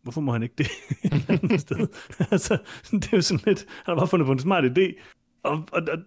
hvorfor 0.08 0.22
må 0.22 0.32
han 0.32 0.44
ikke 0.44 0.56
det 0.58 0.68
et 1.04 1.26
andet 1.30 1.62
sted? 1.62 1.88
altså, 2.32 2.58
det 2.92 3.06
er 3.06 3.18
jo 3.18 3.22
sådan 3.22 3.44
lidt, 3.48 3.66
han 3.86 3.92
har 3.94 3.96
bare 3.96 4.08
fundet 4.08 4.26
på 4.26 4.32
en 4.32 4.40
smart 4.40 4.64
idé, 4.64 5.02
og, 5.44 5.64
og, 5.72 5.82
og 5.92 5.98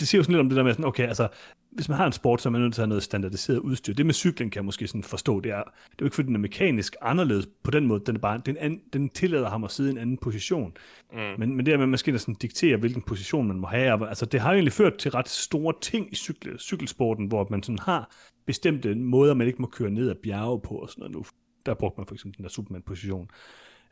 det 0.00 0.08
siger 0.08 0.18
jo 0.18 0.22
sådan 0.22 0.32
lidt 0.32 0.40
om 0.40 0.48
det 0.48 0.56
der 0.56 0.62
med, 0.62 0.72
sådan, 0.72 0.84
okay, 0.84 1.08
altså, 1.08 1.28
hvis 1.70 1.88
man 1.88 1.98
har 1.98 2.06
en 2.06 2.12
sport, 2.12 2.42
så 2.42 2.48
er 2.48 2.50
man 2.50 2.60
nødt 2.60 2.74
til 2.74 2.80
at 2.80 2.82
have 2.82 2.88
noget 2.88 3.02
standardiseret 3.02 3.58
udstyr. 3.58 3.94
Det 3.94 4.06
med 4.06 4.14
cykling 4.14 4.52
kan 4.52 4.58
jeg 4.58 4.64
måske 4.64 4.86
sådan 4.86 5.02
forstå, 5.02 5.40
det 5.40 5.52
er, 5.52 5.62
det 5.62 5.66
er 5.66 5.96
jo 6.00 6.06
ikke 6.06 6.14
fordi, 6.14 6.26
den 6.26 6.34
er 6.34 6.40
mekanisk 6.40 6.96
anderledes 7.02 7.48
på 7.62 7.70
den 7.70 7.86
måde, 7.86 8.02
den, 8.06 8.16
er 8.16 8.20
bare, 8.20 8.40
den, 8.46 8.56
an, 8.56 8.80
den 8.92 9.08
tillader 9.08 9.50
ham 9.50 9.64
at 9.64 9.70
sidde 9.70 9.90
i 9.90 9.92
en 9.92 9.98
anden 9.98 10.18
position. 10.18 10.72
Mm. 11.12 11.18
Men, 11.38 11.56
men 11.56 11.66
det 11.66 11.72
er 11.72 11.76
med, 11.76 11.84
at 11.84 11.88
man 11.88 11.98
skal 11.98 12.18
sådan 12.18 12.34
diktere, 12.34 12.76
hvilken 12.76 13.02
position 13.02 13.48
man 13.48 13.58
må 13.58 13.66
have, 13.66 14.08
altså 14.08 14.26
det 14.26 14.40
har 14.40 14.50
jo 14.50 14.54
egentlig 14.54 14.72
ført 14.72 14.94
til 14.94 15.10
ret 15.10 15.28
store 15.28 15.74
ting 15.80 16.12
i 16.12 16.14
cykle, 16.14 16.58
cykelsporten, 16.58 17.26
hvor 17.26 17.46
man 17.50 17.62
sådan 17.62 17.78
har 17.78 18.10
bestemte 18.46 18.94
måder, 18.94 19.34
man 19.34 19.46
ikke 19.46 19.62
må 19.62 19.68
køre 19.68 19.90
ned 19.90 20.10
ad 20.10 20.14
bjerge 20.22 20.60
på 20.60 20.74
og 20.74 20.88
sådan 20.90 21.00
noget 21.00 21.16
nu 21.16 21.24
der 21.68 21.74
brugte 21.74 22.00
man 22.00 22.06
for 22.06 22.14
eksempel 22.14 22.36
den 22.36 22.44
der 22.44 22.50
Superman-position. 22.50 23.30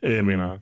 Øhm, 0.02 0.26
mener 0.26 0.58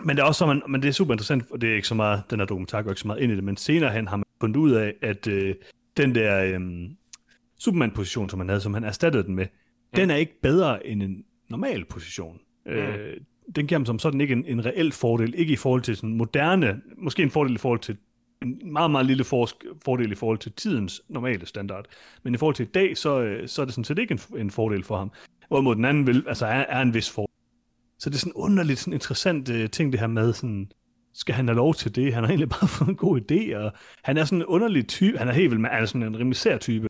men 0.00 0.16
det 0.16 0.22
er 0.22 0.26
også 0.26 0.38
så, 0.38 0.46
man, 0.46 0.62
men 0.68 0.82
det 0.82 0.88
er 0.88 0.92
super 0.92 1.14
interessant, 1.14 1.44
og 1.50 1.60
det 1.60 1.70
er 1.70 1.74
ikke 1.74 1.88
så 1.88 1.94
meget, 1.94 2.22
den 2.30 2.38
her 2.38 2.46
dokumentar 2.46 2.82
går 2.82 2.90
ikke 2.90 3.00
så 3.00 3.06
meget 3.06 3.20
ind 3.20 3.32
i 3.32 3.36
det, 3.36 3.44
men 3.44 3.56
senere 3.56 3.92
hen 3.92 4.08
har 4.08 4.16
man 4.16 4.24
fundet 4.40 4.56
ud 4.56 4.70
af, 4.70 4.94
at 5.02 5.26
øh, 5.26 5.54
den 5.96 6.14
der 6.14 6.44
øh, 6.44 6.60
Superman-position, 7.58 8.30
som 8.30 8.40
han 8.40 8.48
havde, 8.48 8.60
som 8.60 8.74
han 8.74 8.84
erstattede 8.84 9.24
den 9.24 9.34
med, 9.34 9.46
mm. 9.46 9.96
den 9.96 10.10
er 10.10 10.16
ikke 10.16 10.40
bedre 10.42 10.86
end 10.86 11.02
en 11.02 11.24
normal 11.48 11.84
position. 11.84 12.40
Mm. 12.66 12.72
Øh, 12.72 13.16
den 13.56 13.66
giver 13.66 13.78
ham 13.78 13.86
som 13.86 13.98
sådan 13.98 14.20
ikke 14.20 14.32
en, 14.32 14.44
en 14.46 14.66
reel 14.66 14.92
fordel, 14.92 15.34
ikke 15.36 15.52
i 15.52 15.56
forhold 15.56 15.82
til 15.82 15.96
sådan 15.96 16.14
moderne, 16.14 16.80
måske 16.98 17.22
en 17.22 17.30
fordel 17.30 17.54
i 17.54 17.58
forhold 17.58 17.80
til 17.80 17.96
en 18.42 18.72
meget, 18.72 18.90
meget 18.90 19.06
lille 19.06 19.24
forsk- 19.24 19.78
fordel 19.84 20.12
i 20.12 20.14
forhold 20.14 20.38
til 20.38 20.52
tidens 20.52 21.02
normale 21.08 21.46
standard. 21.46 21.84
Men 22.22 22.34
i 22.34 22.36
forhold 22.36 22.54
til 22.54 22.66
i 22.66 22.70
dag, 22.70 22.96
så, 22.96 23.20
øh, 23.20 23.48
så 23.48 23.62
er 23.62 23.64
det 23.66 23.74
sådan 23.74 23.84
set 23.84 23.98
ikke 23.98 24.12
en, 24.12 24.38
en 24.40 24.50
fordel 24.50 24.84
for 24.84 24.96
ham. 24.96 25.12
Hvorimod 25.52 25.76
den 25.76 25.84
anden 25.84 26.06
vil, 26.06 26.24
altså 26.28 26.46
er, 26.46 26.64
er 26.68 26.82
en 26.82 26.94
vis 26.94 27.10
fordel. 27.10 27.34
Så 27.98 28.10
det 28.10 28.16
er 28.16 28.18
sådan 28.18 28.32
underligt, 28.32 28.78
sådan 28.78 28.92
interessant 28.92 29.48
uh, 29.48 29.66
ting, 29.66 29.92
det 29.92 30.00
her 30.00 30.06
med, 30.06 30.32
sådan, 30.32 30.70
skal 31.14 31.34
han 31.34 31.48
have 31.48 31.56
lov 31.56 31.74
til 31.74 31.94
det? 31.94 32.14
Han 32.14 32.22
har 32.22 32.28
egentlig 32.28 32.48
bare 32.48 32.68
fået 32.78 32.88
en 32.88 32.96
god 32.96 33.20
idé, 33.20 33.56
og 33.56 33.72
han 34.04 34.16
er 34.16 34.24
sådan 34.24 34.38
en 34.38 34.46
underlig 34.46 34.88
type, 34.88 35.18
han 35.18 35.28
er 35.28 35.32
helt 35.32 35.50
vildt, 35.50 35.68
han 35.68 35.82
er 35.82 35.86
sådan 35.86 36.02
en 36.02 36.18
rimelig 36.18 36.36
sær 36.36 36.58
type, 36.58 36.86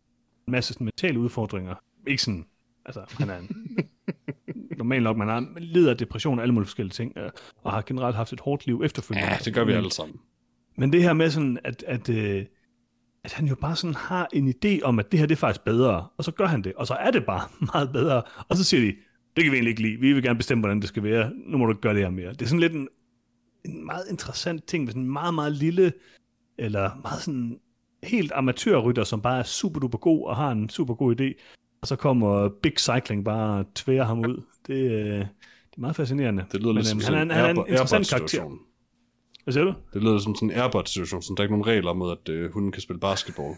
en 0.48 0.52
masse 0.52 0.72
sådan 0.72 0.84
mentale 0.84 1.18
udfordringer. 1.18 1.74
Ikke 2.06 2.22
sådan, 2.22 2.44
altså 2.84 3.04
han 3.18 3.30
er 3.30 3.38
en, 3.38 3.78
normalt 4.78 5.02
nok, 5.02 5.16
man 5.16 5.28
har 5.28 5.46
lider 5.58 5.90
af 5.90 5.96
depression 5.96 6.38
og 6.38 6.42
alle 6.42 6.54
mulige 6.54 6.66
forskellige 6.66 6.94
ting, 6.94 7.12
uh, 7.16 7.30
og 7.62 7.72
har 7.72 7.82
generelt 7.82 8.16
haft 8.16 8.32
et 8.32 8.40
hårdt 8.40 8.66
liv 8.66 8.82
efterfølgende. 8.84 9.30
Ja, 9.30 9.38
det 9.44 9.54
gør 9.54 9.64
vi 9.64 9.72
alle 9.72 9.92
sammen. 9.92 10.16
Men 10.76 10.92
det 10.92 11.02
her 11.02 11.12
med 11.12 11.30
sådan, 11.30 11.58
at, 11.64 11.84
at 11.86 12.08
uh, 12.08 12.42
at 13.24 13.32
han 13.32 13.46
jo 13.46 13.54
bare 13.54 13.76
sådan 13.76 13.94
har 13.94 14.28
en 14.32 14.48
idé 14.48 14.82
om, 14.82 14.98
at 14.98 15.12
det 15.12 15.20
her 15.20 15.26
det 15.26 15.34
er 15.34 15.38
faktisk 15.38 15.64
bedre, 15.64 16.06
og 16.16 16.24
så 16.24 16.30
gør 16.30 16.46
han 16.46 16.62
det, 16.62 16.72
og 16.76 16.86
så 16.86 16.94
er 16.94 17.10
det 17.10 17.24
bare 17.26 17.48
meget 17.74 17.92
bedre, 17.92 18.22
og 18.48 18.56
så 18.56 18.64
siger 18.64 18.80
de, 18.80 18.96
det 19.36 19.44
kan 19.44 19.52
vi 19.52 19.56
egentlig 19.56 19.70
ikke 19.70 19.82
lide, 19.82 19.96
vi 20.00 20.12
vil 20.12 20.22
gerne 20.22 20.36
bestemme, 20.36 20.62
hvordan 20.62 20.80
det 20.80 20.88
skal 20.88 21.02
være, 21.02 21.30
nu 21.46 21.58
må 21.58 21.66
du 21.66 21.72
gøre 21.80 21.94
det 21.94 22.02
her 22.02 22.10
mere. 22.10 22.30
Det 22.32 22.42
er 22.42 22.46
sådan 22.46 22.60
lidt 22.60 22.72
en, 22.72 22.88
en 23.64 23.86
meget 23.86 24.04
interessant 24.10 24.64
ting, 24.66 24.84
med 24.84 24.92
sådan 24.92 25.02
en 25.02 25.12
meget, 25.12 25.34
meget 25.34 25.52
lille, 25.52 25.92
eller 26.58 26.90
meget 27.02 27.22
sådan 27.22 27.58
helt 28.02 28.32
amatørrytter, 28.34 29.04
som 29.04 29.20
bare 29.20 29.38
er 29.38 29.42
super 29.42 29.80
duper 29.80 29.98
god, 29.98 30.26
og 30.26 30.36
har 30.36 30.50
en 30.52 30.68
super 30.68 30.94
god 30.94 31.20
idé, 31.20 31.42
og 31.82 31.88
så 31.88 31.96
kommer 31.96 32.48
Big 32.62 32.72
Cycling 32.78 33.24
bare 33.24 33.58
og 33.58 33.74
tværer 33.74 34.04
ham 34.04 34.18
ud. 34.18 34.42
Det, 34.66 34.74
øh, 34.92 35.18
det 35.18 35.76
er 35.76 35.80
meget 35.80 35.96
fascinerende. 35.96 36.44
Det 36.52 36.60
lyder 36.60 36.72
lidt 36.72 36.86
som 36.86 36.96
øhm, 36.98 37.02
sådan 37.02 37.18
han, 37.18 37.30
er- 37.30 37.34
han 37.34 37.44
er 37.44 37.50
en 37.50 37.56
interessant 37.68 38.08
karakter. 38.08 38.38
Hvad 39.44 39.52
siger 39.52 39.64
du? 39.64 39.74
Det 39.94 40.02
lyder 40.02 40.18
som 40.18 40.34
sådan 40.34 40.50
en 40.50 40.56
Airbot-situation, 40.56 41.22
så 41.22 41.34
der 41.36 41.40
er 41.40 41.44
ikke 41.44 41.54
nogen 41.54 41.66
regler 41.66 41.92
mod, 41.92 42.12
at 42.12 42.28
øh, 42.28 42.52
hunden 42.52 42.72
kan 42.72 42.82
spille 42.82 43.00
basketball. 43.00 43.54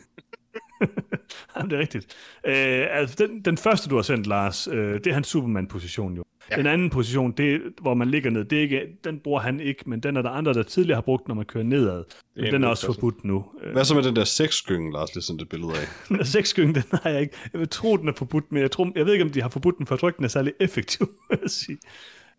Jamen, 1.56 1.70
det 1.70 1.76
er 1.76 1.80
rigtigt. 1.80 2.06
Øh, 2.46 2.86
altså, 2.90 3.26
den, 3.26 3.40
den 3.40 3.56
første, 3.58 3.88
du 3.88 3.94
har 3.94 4.02
sendt, 4.02 4.26
Lars, 4.26 4.68
øh, 4.68 4.94
det 4.94 5.06
er 5.06 5.12
hans 5.14 5.28
Superman-position 5.28 6.16
jo. 6.16 6.24
Ja. 6.50 6.56
Den 6.56 6.66
anden 6.66 6.90
position, 6.90 7.32
det, 7.32 7.60
hvor 7.80 7.94
man 7.94 8.10
ligger 8.10 8.30
ned, 8.30 8.44
det 8.44 8.58
er 8.58 8.62
ikke, 8.62 8.86
den 9.04 9.20
bruger 9.20 9.40
han 9.40 9.60
ikke, 9.60 9.90
men 9.90 10.00
den 10.00 10.16
er 10.16 10.22
der 10.22 10.30
andre, 10.30 10.54
der 10.54 10.62
tidligere 10.62 10.96
har 10.96 11.02
brugt, 11.02 11.28
når 11.28 11.34
man 11.34 11.44
kører 11.44 11.64
nedad. 11.64 12.04
Men 12.36 12.44
en 12.44 12.52
den 12.52 12.64
er 12.64 12.68
også 12.68 12.86
udklasse. 12.86 13.00
forbudt 13.00 13.24
nu. 13.24 13.44
Øh, 13.62 13.72
Hvad 13.72 13.84
så 13.84 13.94
med 13.94 14.02
den 14.02 14.16
der 14.16 14.24
sexskynge, 14.24 14.92
Lars 14.92 15.14
lige 15.14 15.24
sendt 15.24 15.42
et 15.42 15.48
billede 15.48 15.72
af? 15.72 15.86
den 16.56 16.74
den 16.74 16.84
har 17.02 17.10
jeg 17.10 17.20
ikke. 17.20 17.36
Jeg 17.52 17.60
vil 17.60 17.68
tro, 17.68 17.96
den 17.96 18.08
er 18.08 18.12
forbudt, 18.12 18.52
men 18.52 18.62
jeg, 18.62 18.70
tror, 18.70 18.92
jeg 18.94 19.06
ved 19.06 19.12
ikke, 19.12 19.24
om 19.24 19.30
de 19.30 19.42
har 19.42 19.48
forbudt 19.48 19.78
den, 19.78 19.86
for 19.86 19.94
jeg 19.94 20.00
tror 20.00 20.08
ikke, 20.08 20.16
den 20.16 20.24
er 20.24 20.28
særlig 20.28 20.52
effektiv, 20.60 21.06
vil 21.30 21.38
jeg 21.42 21.50
sige. 21.50 21.78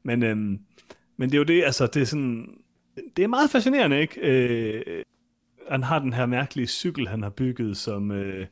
Men, 0.03 0.23
øhm, 0.23 0.59
men 1.17 1.29
det 1.29 1.33
er 1.33 1.37
jo 1.37 1.43
det, 1.43 1.63
altså, 1.63 1.87
det 1.87 2.01
er 2.01 2.05
sådan, 2.05 2.47
det 3.17 3.23
er 3.23 3.27
meget 3.27 3.49
fascinerende, 3.49 4.01
ikke? 4.01 4.21
Øh, 4.21 5.03
han 5.69 5.83
har 5.83 5.99
den 5.99 6.13
her 6.13 6.25
mærkelige 6.25 6.67
cykel, 6.67 7.07
han 7.07 7.23
har 7.23 7.29
bygget, 7.29 7.77
som, 7.77 8.11
øh, 8.11 8.47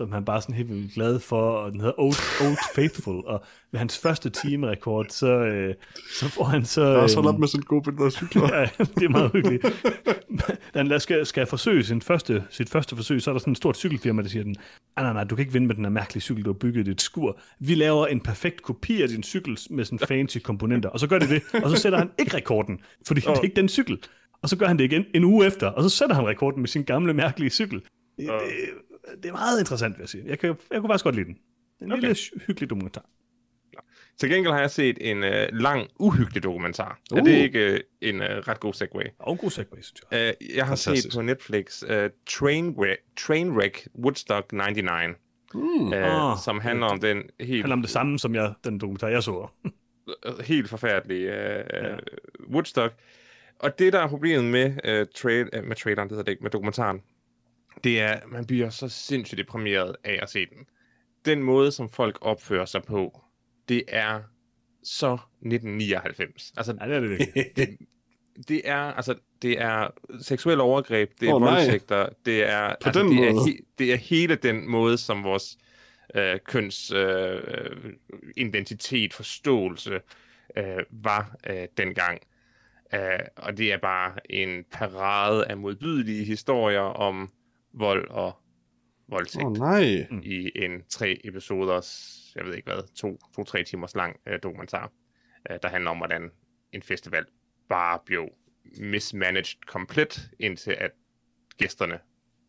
som 0.00 0.12
han 0.12 0.24
bare 0.24 0.42
sådan 0.42 0.54
helt 0.54 0.68
vildt 0.68 0.94
glad 0.94 1.20
for, 1.20 1.50
og 1.50 1.72
den 1.72 1.80
hedder 1.80 2.00
Old, 2.00 2.46
Old 2.46 2.58
Faithful, 2.74 3.22
og 3.26 3.44
ved 3.72 3.78
hans 3.78 3.98
første 3.98 4.30
timerekord, 4.30 5.06
så, 5.08 5.26
øh, 5.26 5.74
så 6.12 6.28
får 6.28 6.44
han 6.44 6.64
så... 6.64 6.82
Jeg 6.82 7.00
har 7.00 7.18
øhm, 7.18 7.26
op 7.26 7.38
med 7.38 7.48
sådan 7.48 7.62
gode 7.62 7.82
billeder 7.82 8.06
af 8.06 8.12
cykler. 8.12 8.42
ja, 8.58 8.66
det 8.78 9.04
er 9.04 9.08
meget 9.08 9.32
hyggeligt. 9.32 9.66
Da 10.74 10.78
han 10.82 11.00
skal, 11.00 11.26
skal 11.26 11.46
forsøge 11.46 11.84
sin 11.84 12.02
første, 12.02 12.44
sit 12.50 12.70
første 12.70 12.96
forsøg, 12.96 13.22
så 13.22 13.30
er 13.30 13.32
der 13.32 13.38
sådan 13.38 13.50
et 13.50 13.56
stort 13.56 13.76
cykelfirma, 13.76 14.22
der 14.22 14.28
siger 14.28 14.42
den, 14.42 14.56
nej, 14.96 15.04
nej, 15.04 15.12
nej, 15.12 15.24
du 15.24 15.34
kan 15.36 15.42
ikke 15.42 15.52
vinde 15.52 15.66
med 15.66 15.74
den 15.74 15.84
her 15.84 15.90
mærkelige 15.90 16.22
cykel, 16.22 16.44
du 16.44 16.50
har 16.52 16.58
bygget 16.58 16.88
i 16.88 16.90
dit 16.90 17.02
skur. 17.02 17.38
Vi 17.58 17.74
laver 17.74 18.06
en 18.06 18.20
perfekt 18.20 18.62
kopi 18.62 19.02
af 19.02 19.08
din 19.08 19.22
cykel 19.22 19.58
med 19.70 19.84
sådan 19.84 19.98
fancy 19.98 20.38
komponenter. 20.38 20.88
Og 20.88 21.00
så 21.00 21.06
gør 21.06 21.18
de 21.18 21.28
det, 21.28 21.42
og 21.64 21.70
så 21.70 21.76
sætter 21.76 21.98
han 21.98 22.10
ikke 22.18 22.36
rekorden, 22.36 22.80
fordi 23.06 23.20
det 23.20 23.28
er 23.28 23.42
ikke 23.42 23.56
den 23.56 23.68
cykel. 23.68 23.98
Og 24.42 24.48
så 24.48 24.56
gør 24.56 24.66
han 24.66 24.78
det 24.78 24.84
igen 24.84 25.04
en 25.14 25.24
uge 25.24 25.46
efter, 25.46 25.66
og 25.66 25.82
så 25.82 25.88
sætter 25.88 26.14
han 26.14 26.26
rekorden 26.26 26.60
med 26.60 26.68
sin 26.68 26.82
gamle 26.82 27.14
mærkelige 27.14 27.50
cykel. 27.50 27.82
Det, 28.18 28.30
det, 29.22 29.28
er 29.28 29.32
meget 29.32 29.58
interessant, 29.60 29.98
vil 29.98 30.02
jeg 30.02 30.08
sige. 30.08 30.24
Jeg, 30.26 30.38
kan, 30.38 30.48
jeg 30.70 30.80
kunne 30.80 30.90
faktisk 30.90 31.04
godt 31.04 31.14
lide 31.14 31.26
den. 31.26 31.38
En 31.82 31.92
okay. 31.92 32.00
lille 32.00 32.16
hyggelig 32.46 32.70
dokumentar. 32.70 33.04
Til 34.20 34.30
gengæld 34.30 34.52
har 34.52 34.60
jeg 34.60 34.70
set 34.70 34.98
en 35.00 35.24
øh, 35.24 35.48
lang, 35.52 35.88
uhyggelig 35.98 36.42
dokumentar. 36.42 37.00
Uh. 37.12 37.18
Er 37.18 37.22
det 37.22 37.30
ikke 37.32 37.72
øh, 37.72 37.80
en 38.00 38.22
øh, 38.22 38.28
ret 38.28 38.60
god 38.60 38.72
segway? 38.74 39.04
Og 39.18 39.32
en 39.32 39.38
god 39.38 39.50
segway, 39.50 39.80
synes 39.80 40.02
jeg. 40.10 40.34
Uh, 40.42 40.56
jeg 40.56 40.66
har 40.66 40.74
set 40.74 41.06
på 41.14 41.22
Netflix 41.22 41.82
uh, 41.82 41.88
Trainwreck, 42.28 43.00
Trainwreck 43.16 43.88
Woodstock 43.98 44.52
99, 44.52 45.16
Mm. 45.54 45.86
uh, 45.86 45.92
Ah, 45.94 46.38
som 46.44 46.60
handler 46.60 46.86
om 46.86 47.00
den 47.00 47.22
helt, 47.40 47.62
handler 47.62 47.76
om 47.76 47.82
det 47.82 47.90
samme, 47.90 48.18
som 48.18 48.34
jeg, 48.34 48.52
den 48.64 48.78
dokumentar, 48.80 49.08
jeg 49.08 49.22
så. 49.22 49.48
øh, 50.26 50.38
helt 50.44 50.68
forfærdelige 50.68 51.28
uh, 51.28 51.34
ja. 51.72 51.96
Woodstock. 52.52 52.94
Og 53.58 53.78
det, 53.78 53.92
der 53.92 54.00
er 54.00 54.08
problemet 54.08 54.44
med, 54.44 55.06
trail, 55.14 55.48
uh, 55.58 55.64
med 55.64 55.76
traileren, 55.76 56.08
det 56.08 56.12
hedder 56.12 56.24
det 56.24 56.32
ikke, 56.32 56.42
med 56.42 56.50
dokumentaren, 56.50 57.00
det 57.84 58.00
er, 58.00 58.20
man 58.28 58.46
bliver 58.46 58.70
så 58.70 58.88
sindssygt 58.88 59.38
deprimeret 59.38 59.96
af 60.04 60.18
at 60.22 60.30
se 60.30 60.46
den. 60.46 60.66
Den 61.24 61.42
måde, 61.42 61.72
som 61.72 61.90
folk 61.90 62.18
opfører 62.20 62.64
sig 62.64 62.82
på, 62.82 63.24
det 63.68 63.82
er 63.88 64.20
så 64.82 65.12
1999. 65.12 66.52
Altså, 66.56 66.76
Ja, 66.80 66.86
det 66.86 66.96
er 66.96 67.00
det 67.00 67.10
virkelig. 67.10 67.44
det, 67.56 67.78
det 68.48 68.62
er 68.64 68.76
altså 68.76 69.14
det 69.42 69.60
er 69.60 69.88
seksuelle 70.20 70.62
overgreb, 70.62 71.10
det 71.20 71.28
er 71.28 71.34
oh, 71.34 71.42
voldtægter, 71.42 72.08
det 72.26 72.44
er 72.44 72.58
altså, 72.58 73.02
den 73.02 73.12
det, 73.12 73.28
er 73.28 73.32
måde. 73.32 73.44
he, 73.46 73.58
det 73.78 73.92
er 73.92 73.96
hele 73.96 74.34
den 74.34 74.70
måde 74.70 74.98
som 74.98 75.24
vores 75.24 75.58
øh, 76.14 76.38
køns 76.44 76.92
øh, 76.92 77.34
øh, 77.34 77.92
identitet, 78.36 79.14
forståelse 79.14 80.00
øh, 80.56 80.82
var 80.90 81.36
øh, 81.50 81.68
dengang. 81.76 82.20
Øh, 82.94 83.18
og 83.36 83.58
det 83.58 83.72
er 83.72 83.78
bare 83.78 84.12
en 84.30 84.64
parade 84.72 85.46
af 85.46 85.56
modbydelige 85.56 86.24
historier 86.24 86.80
om 86.80 87.30
vold 87.72 88.08
og 88.08 88.36
voldtægt 89.08 89.44
oh, 89.44 89.52
nej. 89.56 90.06
i 90.22 90.50
en 90.54 90.84
tre 90.88 91.20
episoders, 91.24 92.16
jeg 92.36 92.44
ved 92.44 92.54
ikke 92.54 92.72
hvad, 92.72 92.94
to, 92.94 93.18
to-tre 93.34 93.64
timers 93.64 93.94
lang 93.94 94.20
øh, 94.26 94.38
dokumentar, 94.42 94.92
øh, 95.50 95.58
der 95.62 95.68
handler 95.68 95.90
om, 95.90 95.96
hvordan 95.96 96.30
en 96.72 96.82
festival 96.82 97.24
bare 97.68 97.98
blev 98.06 98.28
mismanaged 98.80 99.66
komplet, 99.66 100.30
indtil 100.38 100.72
at 100.72 100.90
gæsterne 101.58 101.98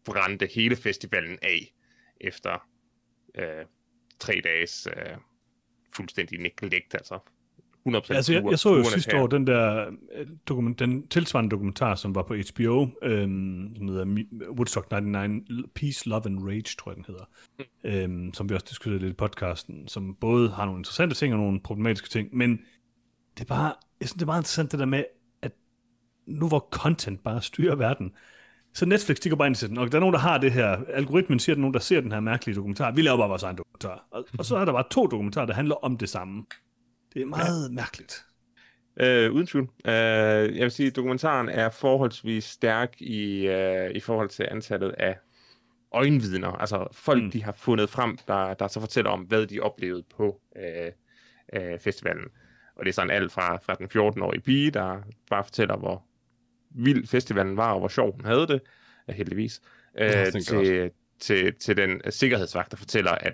brændte 0.05 0.45
hele 0.55 0.75
festivalen 0.75 1.39
af 1.41 1.73
efter 2.21 2.67
øh, 3.35 3.65
tre 4.19 4.41
dages 4.43 4.87
øh, 4.97 5.17
fuldstændig 5.95 6.39
neglect, 6.39 6.93
altså 6.93 7.19
100% 7.87 8.13
Altså, 8.13 8.33
jeg, 8.33 8.43
jeg 8.49 8.59
så 8.59 8.75
jo 8.75 8.83
sidste 8.83 9.11
her. 9.11 9.23
år 9.23 9.27
den 9.27 9.47
der 9.47 9.85
øh, 10.15 10.27
dokument, 10.47 10.79
den 10.79 11.07
tilsvarende 11.07 11.49
dokumentar, 11.51 11.95
som 11.95 12.15
var 12.15 12.23
på 12.23 12.35
HBO, 12.35 12.87
øhm, 13.03 13.75
som 13.75 13.87
hedder 13.87 14.05
Woodstock 14.49 14.91
99, 14.91 15.43
Peace, 15.75 16.09
Love 16.09 16.25
and 16.25 16.47
Rage, 16.47 16.75
tror 16.79 16.91
jeg 16.91 16.95
den 16.95 17.05
hedder, 17.07 17.23
øhm, 17.83 18.33
som 18.33 18.49
vi 18.49 18.53
også 18.53 18.65
diskuterede 18.69 18.99
lidt 18.99 19.11
i 19.11 19.15
podcasten, 19.15 19.87
som 19.87 20.15
både 20.15 20.49
har 20.49 20.65
nogle 20.65 20.79
interessante 20.79 21.15
ting 21.15 21.33
og 21.33 21.39
nogle 21.39 21.59
problematiske 21.59 22.09
ting, 22.09 22.29
men 22.35 22.59
det 23.37 23.41
er 23.41 23.45
bare, 23.55 23.73
jeg 23.99 24.07
synes, 24.07 24.13
det 24.13 24.21
er 24.21 24.25
meget 24.25 24.39
interessant 24.39 24.71
det 24.71 24.79
der 24.79 24.85
med, 24.85 25.03
at 25.41 25.51
nu 26.27 26.47
hvor 26.47 26.67
content 26.71 27.23
bare 27.23 27.41
styrer 27.41 27.75
verden, 27.75 28.11
så 28.73 28.85
Netflix, 28.85 29.17
de 29.17 29.29
går 29.29 29.35
bare 29.35 29.47
ind 29.47 29.55
til 29.55 29.69
den, 29.69 29.77
og 29.77 29.91
der 29.91 29.97
er 29.97 29.99
nogen, 29.99 30.13
der 30.13 30.19
har 30.19 30.37
det 30.37 30.51
her, 30.51 30.77
algoritmen 30.93 31.39
siger, 31.39 31.53
at 31.53 31.57
der 31.57 31.59
er 31.59 31.61
nogen, 31.61 31.73
der 31.73 31.79
ser 31.79 32.01
den 32.01 32.11
her 32.11 32.19
mærkelige 32.19 32.55
dokumentar, 32.55 32.91
vi 32.91 33.01
laver 33.01 33.17
bare 33.17 33.29
vores 33.29 33.43
egen 33.43 33.57
dokumentar. 33.57 34.07
Og, 34.11 34.25
og 34.37 34.45
så 34.45 34.57
er 34.57 34.65
der 34.65 34.71
bare 34.71 34.83
to 34.91 35.07
dokumentarer, 35.07 35.45
der 35.45 35.53
handler 35.53 35.75
om 35.75 35.97
det 35.97 36.09
samme. 36.09 36.45
Det 37.13 37.21
er 37.21 37.25
meget 37.25 37.69
ja. 37.69 37.73
mærkeligt. 37.73 38.25
Øh, 38.97 39.31
uden 39.31 39.47
tvivl. 39.47 39.69
Øh, 39.85 39.93
jeg 40.57 40.63
vil 40.63 40.71
sige, 40.71 40.87
at 40.87 40.95
dokumentaren 40.95 41.49
er 41.49 41.69
forholdsvis 41.69 42.43
stærk 42.43 43.01
i, 43.01 43.47
øh, 43.47 43.91
i 43.91 43.99
forhold 43.99 44.29
til 44.29 44.47
antallet 44.51 44.89
af 44.91 45.17
øjenvidner. 45.91 46.47
Altså 46.51 46.87
folk, 46.91 47.23
Mm. 47.23 47.31
de 47.31 47.43
har 47.43 47.51
fundet 47.51 47.89
frem, 47.89 48.17
der, 48.27 48.53
der 48.53 48.67
så 48.67 48.79
fortæller 48.79 49.11
om, 49.11 49.21
hvad 49.21 49.47
de 49.47 49.59
oplevede 49.59 50.03
på 50.15 50.41
øh, 50.55 50.91
øh, 51.53 51.79
festivalen. 51.79 52.25
Og 52.75 52.85
det 52.85 52.89
er 52.89 52.93
sådan 52.93 53.09
alt 53.11 53.31
fra, 53.31 53.57
fra 53.57 53.73
den 53.75 53.87
14-årige 53.87 54.41
pige, 54.41 54.71
der 54.71 55.01
bare 55.29 55.43
fortæller, 55.43 55.77
hvor 55.77 56.05
vild 56.69 57.07
festivalen 57.07 57.57
var, 57.57 57.73
og 57.73 57.79
hvor 57.79 57.87
sjov 57.87 58.15
hun 58.15 58.25
havde 58.25 58.47
det, 58.47 58.61
øh, 59.09 59.15
heldigvis, 59.15 59.61
øh, 59.97 60.09
thank 60.09 60.45
til, 60.45 60.91
til, 61.19 61.55
til 61.55 61.77
den 61.77 62.01
sikkerhedsvagt, 62.09 62.71
der 62.71 62.77
fortæller, 62.77 63.11
at 63.11 63.33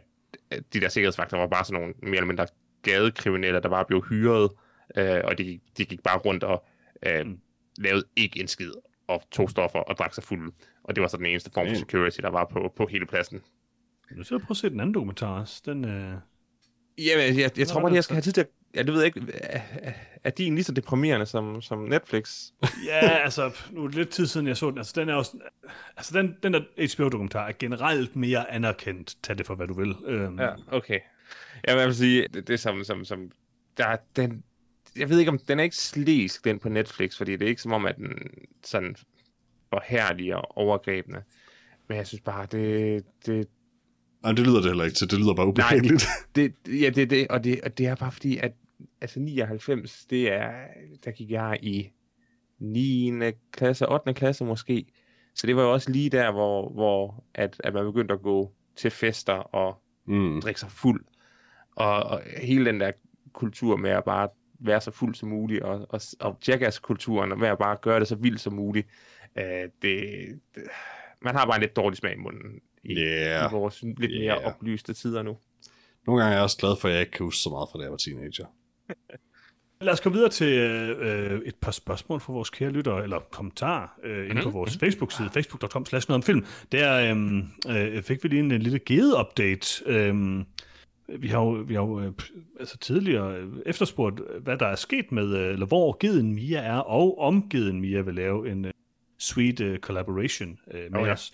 at 0.51 0.73
de 0.73 0.79
der 0.81 0.89
sikkerhedsvagter 0.89 1.37
var 1.37 1.47
bare 1.47 1.65
sådan 1.65 1.81
nogle 1.81 1.93
mere 2.01 2.11
eller 2.15 2.25
mindre 2.27 2.47
gadekriminelle, 2.83 3.61
der 3.61 3.69
bare 3.69 3.85
blev 3.85 4.03
hyret, 4.09 4.51
øh, 4.97 5.21
og 5.23 5.37
de, 5.37 5.43
gik- 5.43 5.77
de 5.77 5.85
gik 5.85 6.03
bare 6.03 6.17
rundt 6.17 6.43
og 6.43 6.65
øh, 7.05 7.25
Mm. 7.25 7.39
lavede 7.77 8.03
ikke 8.15 8.39
en 8.39 8.47
skid, 8.47 8.71
og 9.07 9.23
tog 9.31 9.49
stoffer 9.49 9.79
og 9.79 9.97
drak 9.97 10.13
sig 10.13 10.23
fuld. 10.23 10.53
Og 10.83 10.95
det 10.95 11.01
var 11.01 11.07
så 11.07 11.17
den 11.17 11.25
eneste 11.25 11.51
form 11.53 11.67
for 11.67 11.75
security, 11.75 12.19
der 12.21 12.29
var 12.29 12.45
på, 12.45 12.73
på 12.77 12.87
hele 12.87 13.05
pladsen. 13.05 13.41
Nu 14.11 14.23
skal 14.23 14.35
jeg 14.35 14.41
prøve 14.41 14.51
at 14.53 14.57
se 14.57 14.69
den 14.69 14.79
anden 14.79 14.93
dokumentar 14.93 15.39
også. 15.41 15.61
Den, 15.65 15.85
øh... 15.85 16.13
Jamen, 16.97 17.25
jeg, 17.27 17.37
jeg, 17.37 17.51
jeg 17.59 17.67
tror 17.67 17.81
bare, 17.81 17.93
jeg 17.93 18.03
skal 18.03 18.13
have 18.13 18.21
tid 18.21 18.31
til 18.31 18.41
at... 18.41 18.47
Ja, 18.75 18.81
det 18.83 18.93
ved 18.93 19.01
jeg 19.01 19.05
ikke. 19.05 19.33
Er, 19.33 19.61
er- 19.81 19.93
er 20.23 20.29
din 20.29 20.55
lige 20.55 20.63
så 20.63 20.71
deprimerende 20.71 21.25
som, 21.25 21.61
som 21.61 21.79
Netflix? 21.79 22.43
Ja, 22.87 22.99
altså, 23.07 23.51
nu 23.71 23.83
er 23.83 23.87
det 23.87 23.95
lidt 23.95 24.09
tid 24.09 24.27
siden, 24.27 24.47
jeg 24.47 24.57
så 24.57 24.69
den. 24.69 24.77
Altså, 24.77 24.93
den 25.01 25.09
er 25.09 25.13
også... 25.13 25.37
Altså, 25.97 26.17
den, 26.21 26.35
den 26.43 26.53
der 26.53 26.61
HBO-dokumentar 26.95 27.47
er 27.47 27.51
generelt 27.59 28.15
mere 28.15 28.51
anerkendt. 28.51 29.15
Tag 29.23 29.37
det 29.37 29.45
for, 29.45 29.55
hvad 29.55 29.67
du 29.67 29.73
vil. 29.73 29.95
Øhm, 30.05 30.39
Ja, 30.39 30.49
okay. 30.71 30.99
Jeg 31.67 31.87
vil 31.87 31.95
sige, 31.95 32.27
det, 32.33 32.47
det 32.47 32.53
er 32.53 32.57
som, 32.57 32.83
som, 32.83 33.05
som 33.05 33.31
der, 33.77 33.85
er 33.85 33.97
den, 34.15 34.43
jeg 34.97 35.09
ved 35.09 35.19
ikke 35.19 35.31
om, 35.31 35.39
den 35.39 35.59
er 35.59 35.63
ikke 35.63 35.75
slæsk, 35.75 36.45
den 36.45 36.59
på 36.59 36.69
Netflix, 36.69 37.17
fordi 37.17 37.31
det 37.31 37.41
er 37.41 37.49
ikke 37.49 37.61
som 37.61 37.71
om, 37.73 37.85
at 37.85 37.97
den 37.97 38.13
sådan 38.63 38.95
forhærliger 39.69 40.57
overgrebene. 40.57 41.23
Men 41.87 41.97
jeg 41.97 42.07
synes 42.07 42.21
bare, 42.21 42.47
det, 42.51 43.03
det, 43.25 43.47
Ej, 44.23 44.31
det 44.31 44.45
lyder 44.47 44.55
det 44.61 44.65
heller 44.65 44.83
ikke 44.83 44.95
til. 44.95 45.11
Det 45.11 45.19
lyder 45.19 45.33
bare 45.33 45.47
ubehageligt. 45.47 46.05
det, 46.35 46.53
ja, 46.67 46.89
det 46.89 46.97
er 46.97 47.05
det, 47.05 47.27
og 47.27 47.43
det, 47.43 47.61
og 47.61 47.77
det 47.77 47.85
er 47.85 47.95
bare 47.95 48.11
fordi, 48.11 48.37
at 48.37 48.51
altså 49.01 49.19
99, 49.19 50.05
det 50.05 50.31
er, 50.31 50.51
der 51.05 51.11
gik 51.11 51.31
jeg 51.31 51.59
i 51.61 51.89
9. 52.59 53.11
klasse, 53.51 53.89
8. 53.89 54.13
klasse 54.13 54.45
måske. 54.45 54.85
Så 55.35 55.47
det 55.47 55.55
var 55.55 55.61
jo 55.61 55.73
også 55.73 55.91
lige 55.91 56.09
der, 56.09 56.31
hvor, 56.31 56.69
hvor 56.69 57.23
at, 57.33 57.61
at 57.63 57.73
man 57.73 57.85
begyndte 57.85 58.13
at 58.13 58.21
gå 58.21 58.53
til 58.75 58.91
fester 58.91 59.33
og 59.33 59.81
Mm. 60.09 60.41
drikke 60.41 60.59
sig 60.59 60.71
fuld. 60.71 61.05
Og, 61.77 62.03
og 62.03 62.21
hele 62.41 62.65
den 62.65 62.79
der 62.79 62.91
kultur 63.33 63.75
med 63.77 63.89
at 63.89 64.03
bare 64.03 64.29
være 64.59 64.81
så 64.81 64.91
fuld 64.91 65.15
som 65.15 65.29
muligt, 65.29 65.63
og, 65.63 65.85
og, 65.89 66.01
og 66.19 66.37
jackass-kulturen, 66.47 67.31
og 67.31 67.39
med 67.39 67.47
at 67.47 67.57
bare 67.57 67.77
gøre 67.81 67.99
det 67.99 68.07
så 68.07 68.15
vildt 68.15 68.41
som 68.41 68.53
muligt, 68.53 68.87
øh, 69.37 69.43
det, 69.43 69.69
det, 69.81 70.63
man 71.21 71.35
har 71.35 71.45
bare 71.45 71.55
en 71.55 71.61
lidt 71.61 71.75
dårlig 71.75 71.97
smag 71.97 72.13
i 72.13 72.19
munden 72.19 72.59
i, 72.83 72.97
Yeah. 72.97 73.51
i 73.51 73.55
vores 73.55 73.81
lidt 73.83 73.99
mere 73.99 74.35
Yeah. 74.35 74.45
oplyste 74.45 74.93
tider 74.93 75.23
nu. 75.23 75.37
Nogle 76.07 76.21
gange 76.21 76.31
er 76.31 76.37
jeg 76.37 76.43
også 76.43 76.57
glad 76.57 76.75
for, 76.81 76.87
at 76.87 76.93
jeg 76.93 77.01
ikke 77.01 77.11
kan 77.11 77.23
huske 77.23 77.39
så 77.39 77.49
meget 77.49 77.69
fra 77.71 77.79
da 77.79 77.83
jeg 77.83 77.91
var 77.91 77.97
teenager. 77.97 78.45
Lad 79.81 79.93
os 79.93 80.01
gå 80.01 80.09
videre 80.09 80.29
til 80.29 80.53
øh, 80.99 81.41
et 81.45 81.55
par 81.55 81.71
spørgsmål 81.71 82.19
fra 82.19 82.33
vores 82.33 82.49
kære 82.49 82.69
lyttere, 82.69 83.03
eller 83.03 83.19
kommentarer 83.31 83.87
øh, 84.03 84.29
inde 84.29 84.41
på 84.41 84.49
vores 84.49 84.77
Facebook-side, 84.77 85.29
facebook.com 85.29 85.85
slash 85.85 86.09
noget 86.09 86.17
om 86.17 86.23
film. 86.23 86.45
Der 86.71 87.15
øh, 87.67 87.95
øh, 87.95 88.03
fik 88.03 88.23
vi 88.23 88.29
lige 88.29 88.39
en, 88.39 88.51
en 88.51 88.61
lille 88.61 88.79
gede-update. 88.79 89.83
Øh, 89.85 90.43
vi 91.19 91.27
har 91.27 91.39
jo, 91.39 91.49
vi 91.49 91.73
har 91.73 91.81
jo 91.81 91.99
øh, 91.99 92.11
altså 92.59 92.77
tidligere 92.77 93.37
øh, 93.37 93.47
efterspurgt, 93.65 94.21
hvad 94.41 94.57
der 94.57 94.67
er 94.67 94.75
sket 94.75 95.11
med, 95.11 95.35
øh, 95.35 95.53
eller 95.53 95.65
hvor 95.65 95.97
Geden 95.99 96.33
Mia 96.33 96.59
er, 96.59 96.77
og 96.77 97.19
om 97.19 97.49
Geden 97.49 97.81
Mia 97.81 98.01
vil 98.01 98.15
lave 98.15 98.51
en 98.51 98.65
øh, 98.65 98.71
sweet 99.19 99.59
øh, 99.59 99.79
collaboration 99.79 100.59
øh, 100.73 100.91
med 100.91 101.01
ja. 101.01 101.11
os. 101.11 101.33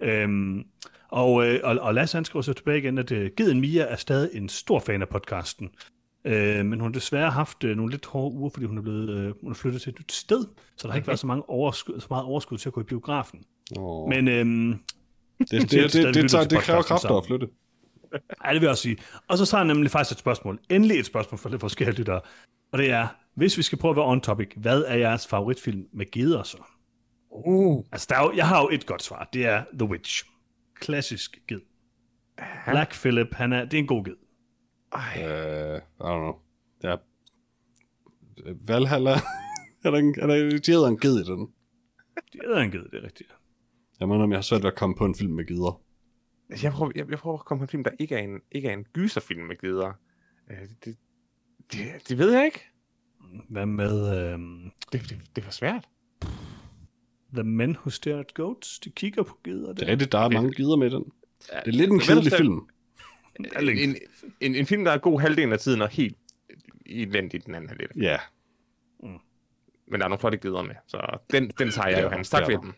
Øhm, 0.00 0.64
og, 1.08 1.46
øh, 1.46 1.60
og, 1.64 1.76
og 1.80 1.94
Lasse 1.94 2.16
han 2.16 2.24
skriver 2.24 2.42
så 2.42 2.52
tilbage 2.52 2.78
igen, 2.78 2.98
at 2.98 3.12
øh, 3.12 3.30
Geden 3.36 3.60
Mia 3.60 3.82
er 3.82 3.96
stadig 3.96 4.30
en 4.32 4.48
stor 4.48 4.80
fan 4.80 5.02
af 5.02 5.08
podcasten. 5.08 5.70
Øh, 6.24 6.66
men 6.66 6.80
hun 6.80 6.80
har 6.80 6.88
desværre 6.88 7.30
haft 7.30 7.64
øh, 7.64 7.76
nogle 7.76 7.90
lidt 7.90 8.06
hårde 8.06 8.36
uger, 8.36 8.50
fordi 8.50 8.66
hun 8.66 8.78
er 8.78 8.82
blevet 8.82 9.10
øh, 9.10 9.32
hun 9.40 9.50
er 9.50 9.54
flyttet 9.54 9.82
til 9.82 9.90
et 9.90 9.98
nyt 9.98 10.12
sted, 10.12 10.44
så 10.76 10.88
der 10.88 10.92
har 10.92 10.96
ikke 10.96 11.08
været 11.08 11.18
så, 11.18 11.26
mange 11.26 11.48
overskud, 11.48 12.00
så 12.00 12.06
meget 12.10 12.24
overskud 12.24 12.58
til 12.58 12.68
at 12.68 12.72
gå 12.72 12.80
i 12.80 12.84
biografen. 12.84 13.44
Oh. 13.76 14.08
Men 14.08 14.28
øhm, 14.28 14.78
det, 15.38 15.50
det, 15.50 15.70
det, 15.70 15.92
det, 15.92 16.14
det, 16.14 16.30
tager, 16.30 16.44
det 16.44 16.58
kræver 16.58 16.82
kræfter 16.82 17.16
at 17.18 17.26
flytte. 17.26 17.48
Ja, 18.44 18.52
det 18.52 18.60
vil 18.60 18.62
jeg 18.62 18.70
også 18.70 18.82
sige. 18.82 18.96
Og 19.28 19.38
så 19.38 19.46
tager 19.46 19.64
jeg 19.64 19.74
nemlig 19.74 19.90
faktisk 19.90 20.12
et 20.12 20.18
spørgsmål. 20.18 20.58
Endelig 20.70 20.98
et 20.98 21.06
spørgsmål 21.06 21.38
for 21.38 21.48
lidt 21.48 21.60
forskellige 21.60 21.96
lyttere. 21.96 22.20
Og 22.72 22.78
det 22.78 22.90
er, 22.90 23.06
hvis 23.34 23.58
vi 23.58 23.62
skal 23.62 23.78
prøve 23.78 23.90
at 23.90 23.96
være 23.96 24.06
on 24.06 24.20
topic, 24.20 24.48
hvad 24.56 24.84
er 24.86 24.96
jeres 24.96 25.26
favoritfilm 25.26 25.86
med 25.92 26.10
geder 26.10 26.42
så? 26.42 26.58
Uh. 27.30 27.84
Altså, 27.92 28.06
der 28.10 28.16
er 28.16 28.22
jo, 28.22 28.32
jeg 28.36 28.48
har 28.48 28.60
jo 28.62 28.68
et 28.72 28.86
godt 28.86 29.02
svar. 29.02 29.28
Det 29.32 29.46
er 29.46 29.64
The 29.78 29.88
Witch. 29.88 30.24
Klassisk 30.74 31.38
ged. 31.48 31.60
Black 32.66 32.92
Phillip, 32.92 33.34
han 33.34 33.52
er, 33.52 33.64
det 33.64 33.74
er 33.74 33.78
en 33.78 33.86
god 33.86 34.04
ged. 34.04 34.16
Ej. 34.92 35.16
Uh, 35.16 35.76
I 35.76 36.10
don't 36.10 36.18
know. 36.18 36.34
Ja. 36.82 36.96
Valhalla. 38.66 39.10
er 39.84 39.90
der, 39.90 39.98
en, 39.98 40.14
er 40.18 40.26
der, 40.26 40.34
de 40.34 40.72
hedder 40.72 40.88
en 40.88 40.98
ged 40.98 41.20
i 41.20 41.24
den. 41.24 41.48
Det 42.32 42.40
er 42.44 42.58
en 42.58 42.70
ged, 42.70 42.84
det 42.90 42.94
er 42.94 43.04
rigtigt. 43.04 43.30
Jeg 44.00 44.08
mener, 44.08 44.24
om 44.24 44.30
jeg 44.30 44.36
har 44.36 44.42
svært 44.42 44.62
ved 44.62 44.70
at 44.70 44.76
komme 44.76 44.96
på 44.96 45.04
en 45.04 45.14
film 45.14 45.32
med 45.32 45.44
gider. 45.44 45.83
Jeg 46.62 46.72
prøver, 46.72 46.92
jeg, 46.94 47.10
jeg 47.10 47.18
prøver 47.18 47.38
at 47.38 47.44
komme 47.44 47.60
på 47.60 47.64
en 47.64 47.68
film, 47.68 47.84
der 47.84 47.90
ikke 47.98 48.14
er 48.14 48.18
en, 48.18 48.40
ikke 48.52 48.68
er 48.68 48.72
en 48.72 48.84
gyserfilm 48.84 49.42
med 49.42 49.56
geder. 49.58 49.92
Øh, 50.50 50.56
det, 50.84 50.96
det, 51.72 52.08
det 52.08 52.18
ved 52.18 52.32
jeg 52.32 52.44
ikke. 52.44 52.60
Hvad 53.48 53.66
med 53.66 54.18
øhm, 54.32 54.70
Det, 54.92 55.00
det, 55.10 55.20
det 55.36 55.44
var 55.44 55.50
svært. 55.50 55.88
The 57.34 57.44
Men 57.44 57.70
Who 57.70 57.90
Stare 57.90 58.18
at 58.20 58.34
Goats? 58.34 58.78
De 58.78 58.90
kigger 58.90 59.22
på 59.22 59.38
geder 59.44 59.68
Det 59.68 59.80
der. 59.80 59.86
er 59.86 59.90
rigtigt, 59.90 60.12
der 60.12 60.18
er 60.18 60.28
mange 60.30 60.52
gider 60.52 60.76
med 60.76 60.90
den. 60.90 61.04
Ja, 61.52 61.60
Det 61.60 61.68
er 61.68 61.72
lidt 61.72 61.90
en 61.90 62.00
kedelig 62.00 62.32
film. 62.32 62.68
En, 63.38 63.46
en, 63.78 63.96
en, 64.40 64.54
en 64.54 64.66
film, 64.66 64.84
der 64.84 64.92
er 64.92 64.98
god 64.98 65.20
halvdelen 65.20 65.52
af 65.52 65.58
tiden, 65.58 65.82
og 65.82 65.88
helt 65.88 66.16
elendig 66.86 67.46
den 67.46 67.54
anden 67.54 67.68
halvdel. 67.68 67.88
Ja. 68.02 68.16
Men 69.86 70.00
der 70.00 70.04
er 70.04 70.08
nogle 70.08 70.18
flotte 70.18 70.38
geder 70.38 70.62
med, 70.62 70.74
så 70.86 71.18
den, 71.32 71.50
den 71.58 71.70
tager 71.70 71.88
jeg 71.88 72.02
jo, 72.02 72.08
Hans. 72.08 72.30
Tak 72.30 72.46
det 72.46 72.54
for 72.54 72.60
den. 72.62 72.72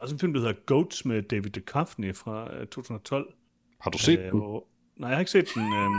Der 0.00 0.04
er 0.04 0.06
også 0.06 0.14
en 0.14 0.18
film, 0.20 0.32
der 0.32 0.40
hedder 0.40 0.54
Goats 0.66 1.04
med 1.04 1.22
David 1.22 1.50
Duchovny 1.50 2.14
fra 2.14 2.54
øh, 2.54 2.60
2012. 2.66 3.32
Har 3.80 3.90
du 3.90 3.98
set 3.98 4.18
Øh, 4.18 4.24
den? 4.24 4.38
hvor- 4.38 4.66
Nej, 4.96 5.08
jeg 5.08 5.16
har 5.16 5.20
ikke 5.20 5.30
set 5.30 5.48
den. 5.54 5.74
Øhm, 5.74 5.92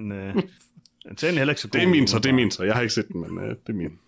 men, 0.00 0.12
øh, 0.12 0.34
den 1.08 1.16
ser 1.16 1.30
heller 1.30 1.52
ikke 1.52 1.60
så 1.60 1.68
god 1.68 1.80
Det 1.80 1.86
er 1.86 1.90
min 1.90 2.06
så, 2.08 2.18
det 2.18 2.28
er 2.28 2.32
min 2.34 2.50
så. 2.50 2.64
Jeg 2.64 2.74
har 2.74 2.80
ikke 2.82 2.94
set 2.94 3.08
den, 3.08 3.20
men 3.20 3.30
uh, 3.38 3.44
det 3.48 3.68
er 3.68 3.72
min. 3.72 3.98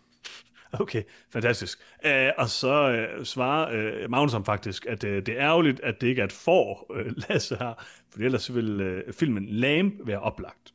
Okay, 0.73 1.03
fantastisk. 1.33 1.79
Uh, 2.05 2.11
og 2.39 2.49
så 2.49 3.07
uh, 3.19 3.25
svarer 3.25 4.03
uh, 4.05 4.11
Magnusson 4.11 4.45
faktisk, 4.45 4.87
at 4.87 5.05
uh, 5.05 5.11
det 5.11 5.29
er 5.29 5.37
ærgerligt, 5.39 5.81
at 5.81 6.01
det 6.01 6.07
ikke 6.07 6.21
er 6.21 6.25
et 6.25 6.33
får, 6.33 6.87
uh, 6.91 7.07
Lasse 7.29 7.57
har, 7.57 7.87
for 8.13 8.21
ellers 8.21 8.55
ville 8.55 9.03
uh, 9.09 9.15
filmen 9.15 9.47
Lame 9.49 9.93
være 10.05 10.21
oplagt. 10.21 10.75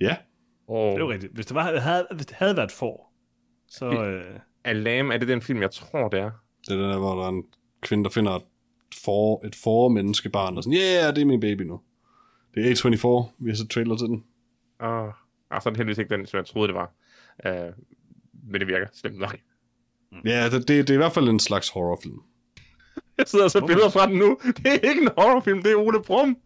Ja. 0.00 0.16
Oh. 0.66 0.86
Det 0.90 0.94
er 0.94 0.98
jo 0.98 1.10
rigtigt. 1.10 1.32
Hvis 1.34 1.46
det, 1.46 1.54
var, 1.54 1.78
havde, 1.80 2.06
hvis 2.14 2.26
det 2.26 2.36
havde 2.36 2.56
været 2.56 2.72
får, 2.72 3.14
så... 3.68 3.88
Uh, 3.90 4.40
Alam, 4.64 5.10
er 5.10 5.16
det 5.16 5.28
den 5.28 5.42
film, 5.42 5.62
jeg 5.62 5.70
tror, 5.70 6.08
det 6.08 6.20
er? 6.20 6.30
Det 6.68 6.72
er 6.74 6.76
den 6.82 6.90
der, 6.90 6.98
hvor 6.98 7.14
der 7.16 7.24
er 7.24 7.28
en 7.28 7.44
kvinde, 7.80 8.04
der 8.04 8.10
finder 8.10 8.32
et 8.32 8.42
for, 9.04 9.46
et 9.46 9.54
for 9.54 9.88
menneskebarn, 9.88 10.56
og 10.56 10.64
sådan, 10.64 10.78
yeah, 10.78 11.14
det 11.14 11.22
er 11.22 11.26
min 11.26 11.40
baby 11.40 11.62
nu. 11.62 11.80
Det 12.54 12.66
er 12.66 12.74
A24, 12.74 13.32
vi 13.44 13.50
har 13.50 13.56
set 13.56 13.70
trailer 13.70 13.96
til 13.96 14.06
den. 14.06 14.24
Åh, 14.80 14.88
oh. 14.88 15.12
så 15.50 15.68
er 15.68 15.70
det 15.70 15.76
heldigvis 15.76 15.98
ikke 15.98 16.16
den, 16.16 16.26
som 16.26 16.38
jeg 16.38 16.46
troede, 16.46 16.68
det 16.68 16.74
var. 16.74 16.92
Uh, 17.46 17.74
men 18.50 18.60
det 18.60 18.68
virker 18.68 18.86
slemt 18.92 19.18
nok. 19.18 19.36
Ja, 20.24 20.44
det, 20.50 20.52
det, 20.52 20.68
det 20.68 20.90
er 20.90 20.94
i 20.94 20.96
hvert 20.96 21.12
fald 21.12 21.28
en 21.28 21.40
slags 21.40 21.68
horrorfilm. 21.68 22.20
Jeg 23.18 23.28
sidder 23.28 23.44
og 23.44 23.50
ser 23.50 23.66
billeder 23.66 23.88
fra 23.88 24.06
den 24.06 24.18
nu. 24.18 24.38
Det 24.56 24.66
er 24.66 24.88
ikke 24.88 25.02
en 25.02 25.10
horrorfilm, 25.18 25.62
det 25.62 25.72
er 25.72 25.76
Ole 25.76 26.02
Brum. 26.02 26.36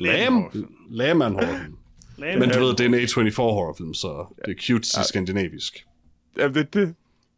Lam, 0.00 0.50
Lam 0.90 1.20
er 1.20 1.26
en 1.26 1.32
horrorfilm. 1.32 1.78
Lame 2.18 2.40
Men 2.40 2.50
du 2.50 2.58
ved, 2.58 2.76
det 2.76 2.80
er 2.80 2.88
en 2.88 2.94
A24 2.94 3.40
horrorfilm, 3.40 3.94
så 3.94 4.26
det 4.46 4.56
er 4.56 4.60
cute 4.60 4.88
ja. 4.96 5.02
skandinavisk. 5.02 5.86
Ja, 6.38 6.48
det, 6.48 6.74
det, 6.74 6.94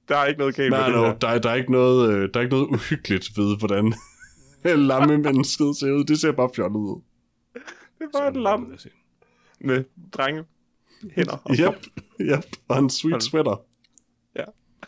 der 0.09 0.17
er 0.17 0.27
ikke 0.27 0.39
noget 0.39 0.55
galt 0.57 0.71
Nej, 0.71 0.89
med 0.91 0.97
no, 0.99 1.05
det 1.05 1.13
der. 1.23 1.29
der, 1.29 1.35
er- 1.35 1.39
der, 1.39 1.51
er 1.51 1.55
ikke 1.55 1.73
noget, 1.73 2.11
øh, 2.15 2.29
der 2.35 2.41
er 2.41 2.45
ikke 2.45 2.55
noget 2.57 2.69
uhyggeligt 2.69 3.29
ved, 3.37 3.59
hvordan 3.59 3.95
lamme 4.91 5.19
mennesket 5.19 5.77
ser 5.77 5.93
ud. 5.93 6.05
Det 6.05 6.21
ser 6.21 6.33
bare 6.33 6.51
fjollet 6.57 6.77
ud. 6.79 7.01
Det 7.99 8.05
er 8.15 8.19
bare 8.19 8.29
et 8.29 8.37
lam 8.37 8.75
med 9.61 9.85
drenge 10.13 10.45
hænder. 11.15 11.37
og 11.45 11.55
Yep, 11.55 11.87
yep. 12.21 12.45
Og 12.69 12.79
en 12.79 12.91
sweet 12.91 13.23
sweater. 13.23 13.61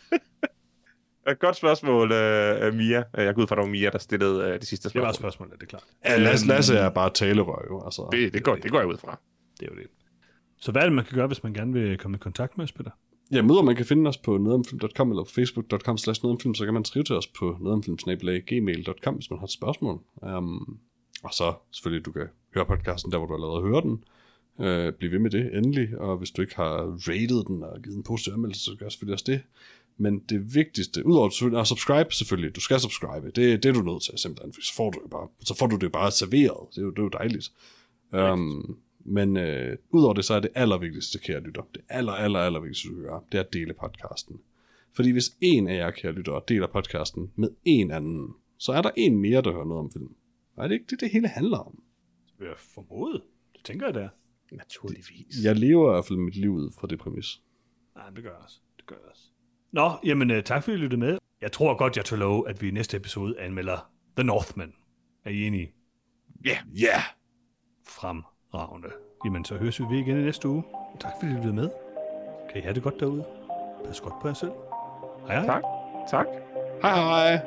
Et 1.29 1.39
godt 1.39 1.55
spørgsmål, 1.55 2.11
uh, 2.11 2.73
Mia. 2.73 3.03
Uh, 3.17 3.23
Jeg 3.23 3.35
går 3.35 3.41
ud 3.41 3.47
fra, 3.47 3.55
at 3.55 3.57
det 3.57 3.63
var 3.65 3.69
Mia, 3.71 3.89
der 3.89 3.97
stillede 3.97 4.37
uh, 4.45 4.53
det 4.53 4.67
sidste 4.67 4.89
Det 4.89 4.95
var 4.95 5.01
spørgsmål. 5.11 5.31
spørgsmålet, 5.31 5.53
det 5.53 5.63
er 5.63 5.69
klart. 5.69 5.83
Ja, 6.05 6.17
Lasse, 6.17 6.47
Lasse 6.47 6.75
er 6.75 6.89
bare 6.89 7.09
talerør, 7.13 7.65
jo. 7.69 7.85
Altså. 7.85 8.09
Det, 8.11 8.33
det, 8.33 8.43
går, 8.43 8.55
det 8.55 8.71
går 8.71 8.79
jeg 8.79 8.87
ud 8.87 8.97
fra. 8.97 9.19
Det 9.59 9.67
er 9.67 9.75
jo 9.75 9.81
det. 9.81 9.87
Så 10.57 10.71
hvad 10.71 10.81
er 10.81 10.85
det, 10.85 10.93
man 10.95 11.05
kan 11.05 11.15
gøre, 11.15 11.27
hvis 11.27 11.43
man 11.43 11.53
gerne 11.53 11.73
vil 11.73 11.97
komme 11.97 12.15
i 12.15 12.19
kontakt 12.19 12.57
med 12.57 12.63
os, 12.65 12.71
Peter? 12.71 12.91
Ja, 13.31 13.41
møder 13.41 13.61
man 13.61 13.75
kan 13.75 13.85
finde 13.85 14.07
os 14.07 14.17
på 14.17 14.37
nedomfilm.com 14.37 15.09
eller 15.09 15.23
på 15.23 15.29
facebook.com 15.29 15.97
slash 15.97 16.23
nedomfilm, 16.23 16.55
så 16.55 16.65
kan 16.65 16.73
man 16.73 16.85
skrive 16.85 17.03
til 17.03 17.15
os 17.15 17.27
på 17.27 17.57
nedomfilm.gmail.com, 17.59 19.15
hvis 19.15 19.29
man 19.29 19.39
har 19.39 19.45
et 19.45 19.51
spørgsmål. 19.51 19.99
Um, 20.21 20.79
og 21.23 21.33
så 21.33 21.53
selvfølgelig, 21.71 22.05
du 22.05 22.11
kan 22.11 22.27
høre 22.53 22.65
podcasten 22.65 23.11
der, 23.11 23.17
hvor 23.17 23.27
du 23.27 23.33
allerede 23.33 23.61
hører 23.61 23.81
den. 23.81 24.03
Uh, 24.57 24.93
bliv 24.97 25.11
ved 25.11 25.19
med 25.19 25.31
det, 25.31 25.57
endelig. 25.57 25.99
Og 25.99 26.17
hvis 26.17 26.31
du 26.31 26.41
ikke 26.41 26.55
har 26.55 26.97
rated 27.07 27.43
den 27.45 27.63
og 27.63 27.81
givet 27.83 27.97
en 27.97 28.03
positiv 28.03 28.33
anmeldelse, 28.33 28.63
så 28.63 28.75
gør 28.79 28.89
selvfølgelig 28.89 29.13
også 29.13 29.25
det. 29.27 29.41
Men 29.97 30.19
det 30.29 30.55
vigtigste, 30.55 31.05
udover 31.05 31.29
selvfølgelig, 31.29 31.61
at 31.61 31.67
subscribe 31.67 32.13
selvfølgelig, 32.13 32.55
du 32.55 32.61
skal 32.61 32.79
subscribe, 32.79 33.25
det, 33.35 33.63
det 33.63 33.65
er 33.65 33.73
du 33.73 33.81
nødt 33.81 34.03
til 34.03 34.13
simpelthen, 34.17 34.53
for 34.53 34.61
så 34.61 34.73
får 34.75 34.89
du 34.89 34.99
det 35.03 35.11
bare, 35.11 35.27
så 35.39 35.57
får 35.57 35.67
du 35.67 35.75
det 35.75 35.91
bare 35.91 36.11
serveret, 36.11 36.67
det 36.75 36.77
er 36.77 36.81
jo, 36.81 36.89
det 36.89 36.99
er 36.99 37.03
jo 37.03 37.09
dejligt. 37.09 37.51
Um, 38.11 38.77
men 38.99 39.37
øh, 39.37 39.77
udover 39.89 40.13
det, 40.13 40.25
så 40.25 40.33
er 40.33 40.39
det 40.39 40.51
allervigtigste, 40.55 41.19
kære 41.19 41.39
lytter, 41.39 41.61
det 41.73 41.81
aller, 41.89 42.13
aller, 42.13 42.39
aller 42.39 42.59
vigtigste, 42.59 42.89
du 42.89 42.93
kan 42.93 43.03
gøre, 43.03 43.21
det 43.31 43.37
er 43.37 43.43
at 43.43 43.53
dele 43.53 43.73
podcasten. 43.73 44.41
Fordi 44.93 45.11
hvis 45.11 45.37
en 45.41 45.67
af 45.67 45.75
jer, 45.75 45.91
kære 45.91 46.11
lytter, 46.11 46.39
deler 46.39 46.67
podcasten 46.67 47.31
med 47.35 47.49
en 47.65 47.91
anden, 47.91 48.35
så 48.57 48.71
er 48.71 48.81
der 48.81 48.91
en 48.97 49.19
mere, 49.19 49.41
der 49.41 49.51
hører 49.51 49.65
noget 49.65 49.79
om 49.79 49.91
film. 49.91 50.15
Og 50.55 50.63
er 50.63 50.67
det 50.67 50.75
ikke 50.75 50.85
det, 50.89 50.99
det 50.99 51.09
hele 51.11 51.27
handler 51.27 51.57
om? 51.57 51.83
Jeg 52.39 52.53
formode. 52.57 53.23
Det 53.53 53.63
tænker 53.63 53.85
jeg, 53.85 53.93
det 53.93 54.03
er. 54.03 54.09
Naturligvis. 54.51 55.43
Jeg 55.43 55.55
lever 55.55 55.89
i 55.89 55.93
hvert 55.93 56.05
fald 56.05 56.19
mit 56.19 56.35
liv 56.35 56.51
ud 56.51 56.71
fra 56.79 56.87
det 56.87 56.99
præmis. 56.99 57.41
Nej, 57.95 58.09
det 58.09 58.23
gør 58.23 58.29
jeg 58.29 58.39
også. 58.43 58.59
Det 58.77 58.85
gør 58.85 58.95
jeg 58.95 59.05
også. 59.11 59.23
Nå, 59.71 59.91
jamen 60.05 60.31
uh, 60.31 60.43
tak 60.43 60.63
fordi 60.63 60.77
I 60.77 60.79
lyttede 60.79 60.99
med. 60.99 61.17
Jeg 61.41 61.51
tror 61.51 61.77
godt, 61.77 61.97
jeg 61.97 62.05
tør 62.05 62.17
love, 62.17 62.49
at 62.49 62.61
vi 62.61 62.67
i 62.67 62.71
næste 62.71 62.97
episode 62.97 63.39
anmelder 63.39 63.91
The 64.17 64.23
Northman. 64.23 64.73
Er 65.23 65.29
I 65.29 65.47
enige? 65.47 65.73
Ja. 66.45 66.57
Ja! 66.75 66.87
Yeah. 66.87 67.03
Fremragende. 68.51 68.87
Jamen, 69.25 69.45
så 69.45 69.55
høres 69.55 69.79
vi 69.79 69.85
ved 69.89 69.97
igen 69.97 70.19
i 70.19 70.23
næste 70.23 70.47
uge. 70.47 70.63
Tak 70.99 71.11
fordi 71.19 71.31
I 71.31 71.35
lyttede 71.35 71.53
med. 71.53 71.69
Kan 72.51 72.61
I 72.61 72.63
have 72.63 72.73
det 72.73 72.83
godt 72.83 72.99
derude. 72.99 73.25
Pas 73.85 74.01
godt 74.01 74.13
på 74.21 74.27
jer 74.27 74.33
selv. 74.33 74.51
Hej 75.27 75.35
hej. 75.35 75.45
Tak. 75.45 75.63
Tak. 76.09 76.25
Hej 76.81 76.95
hej! 76.95 77.39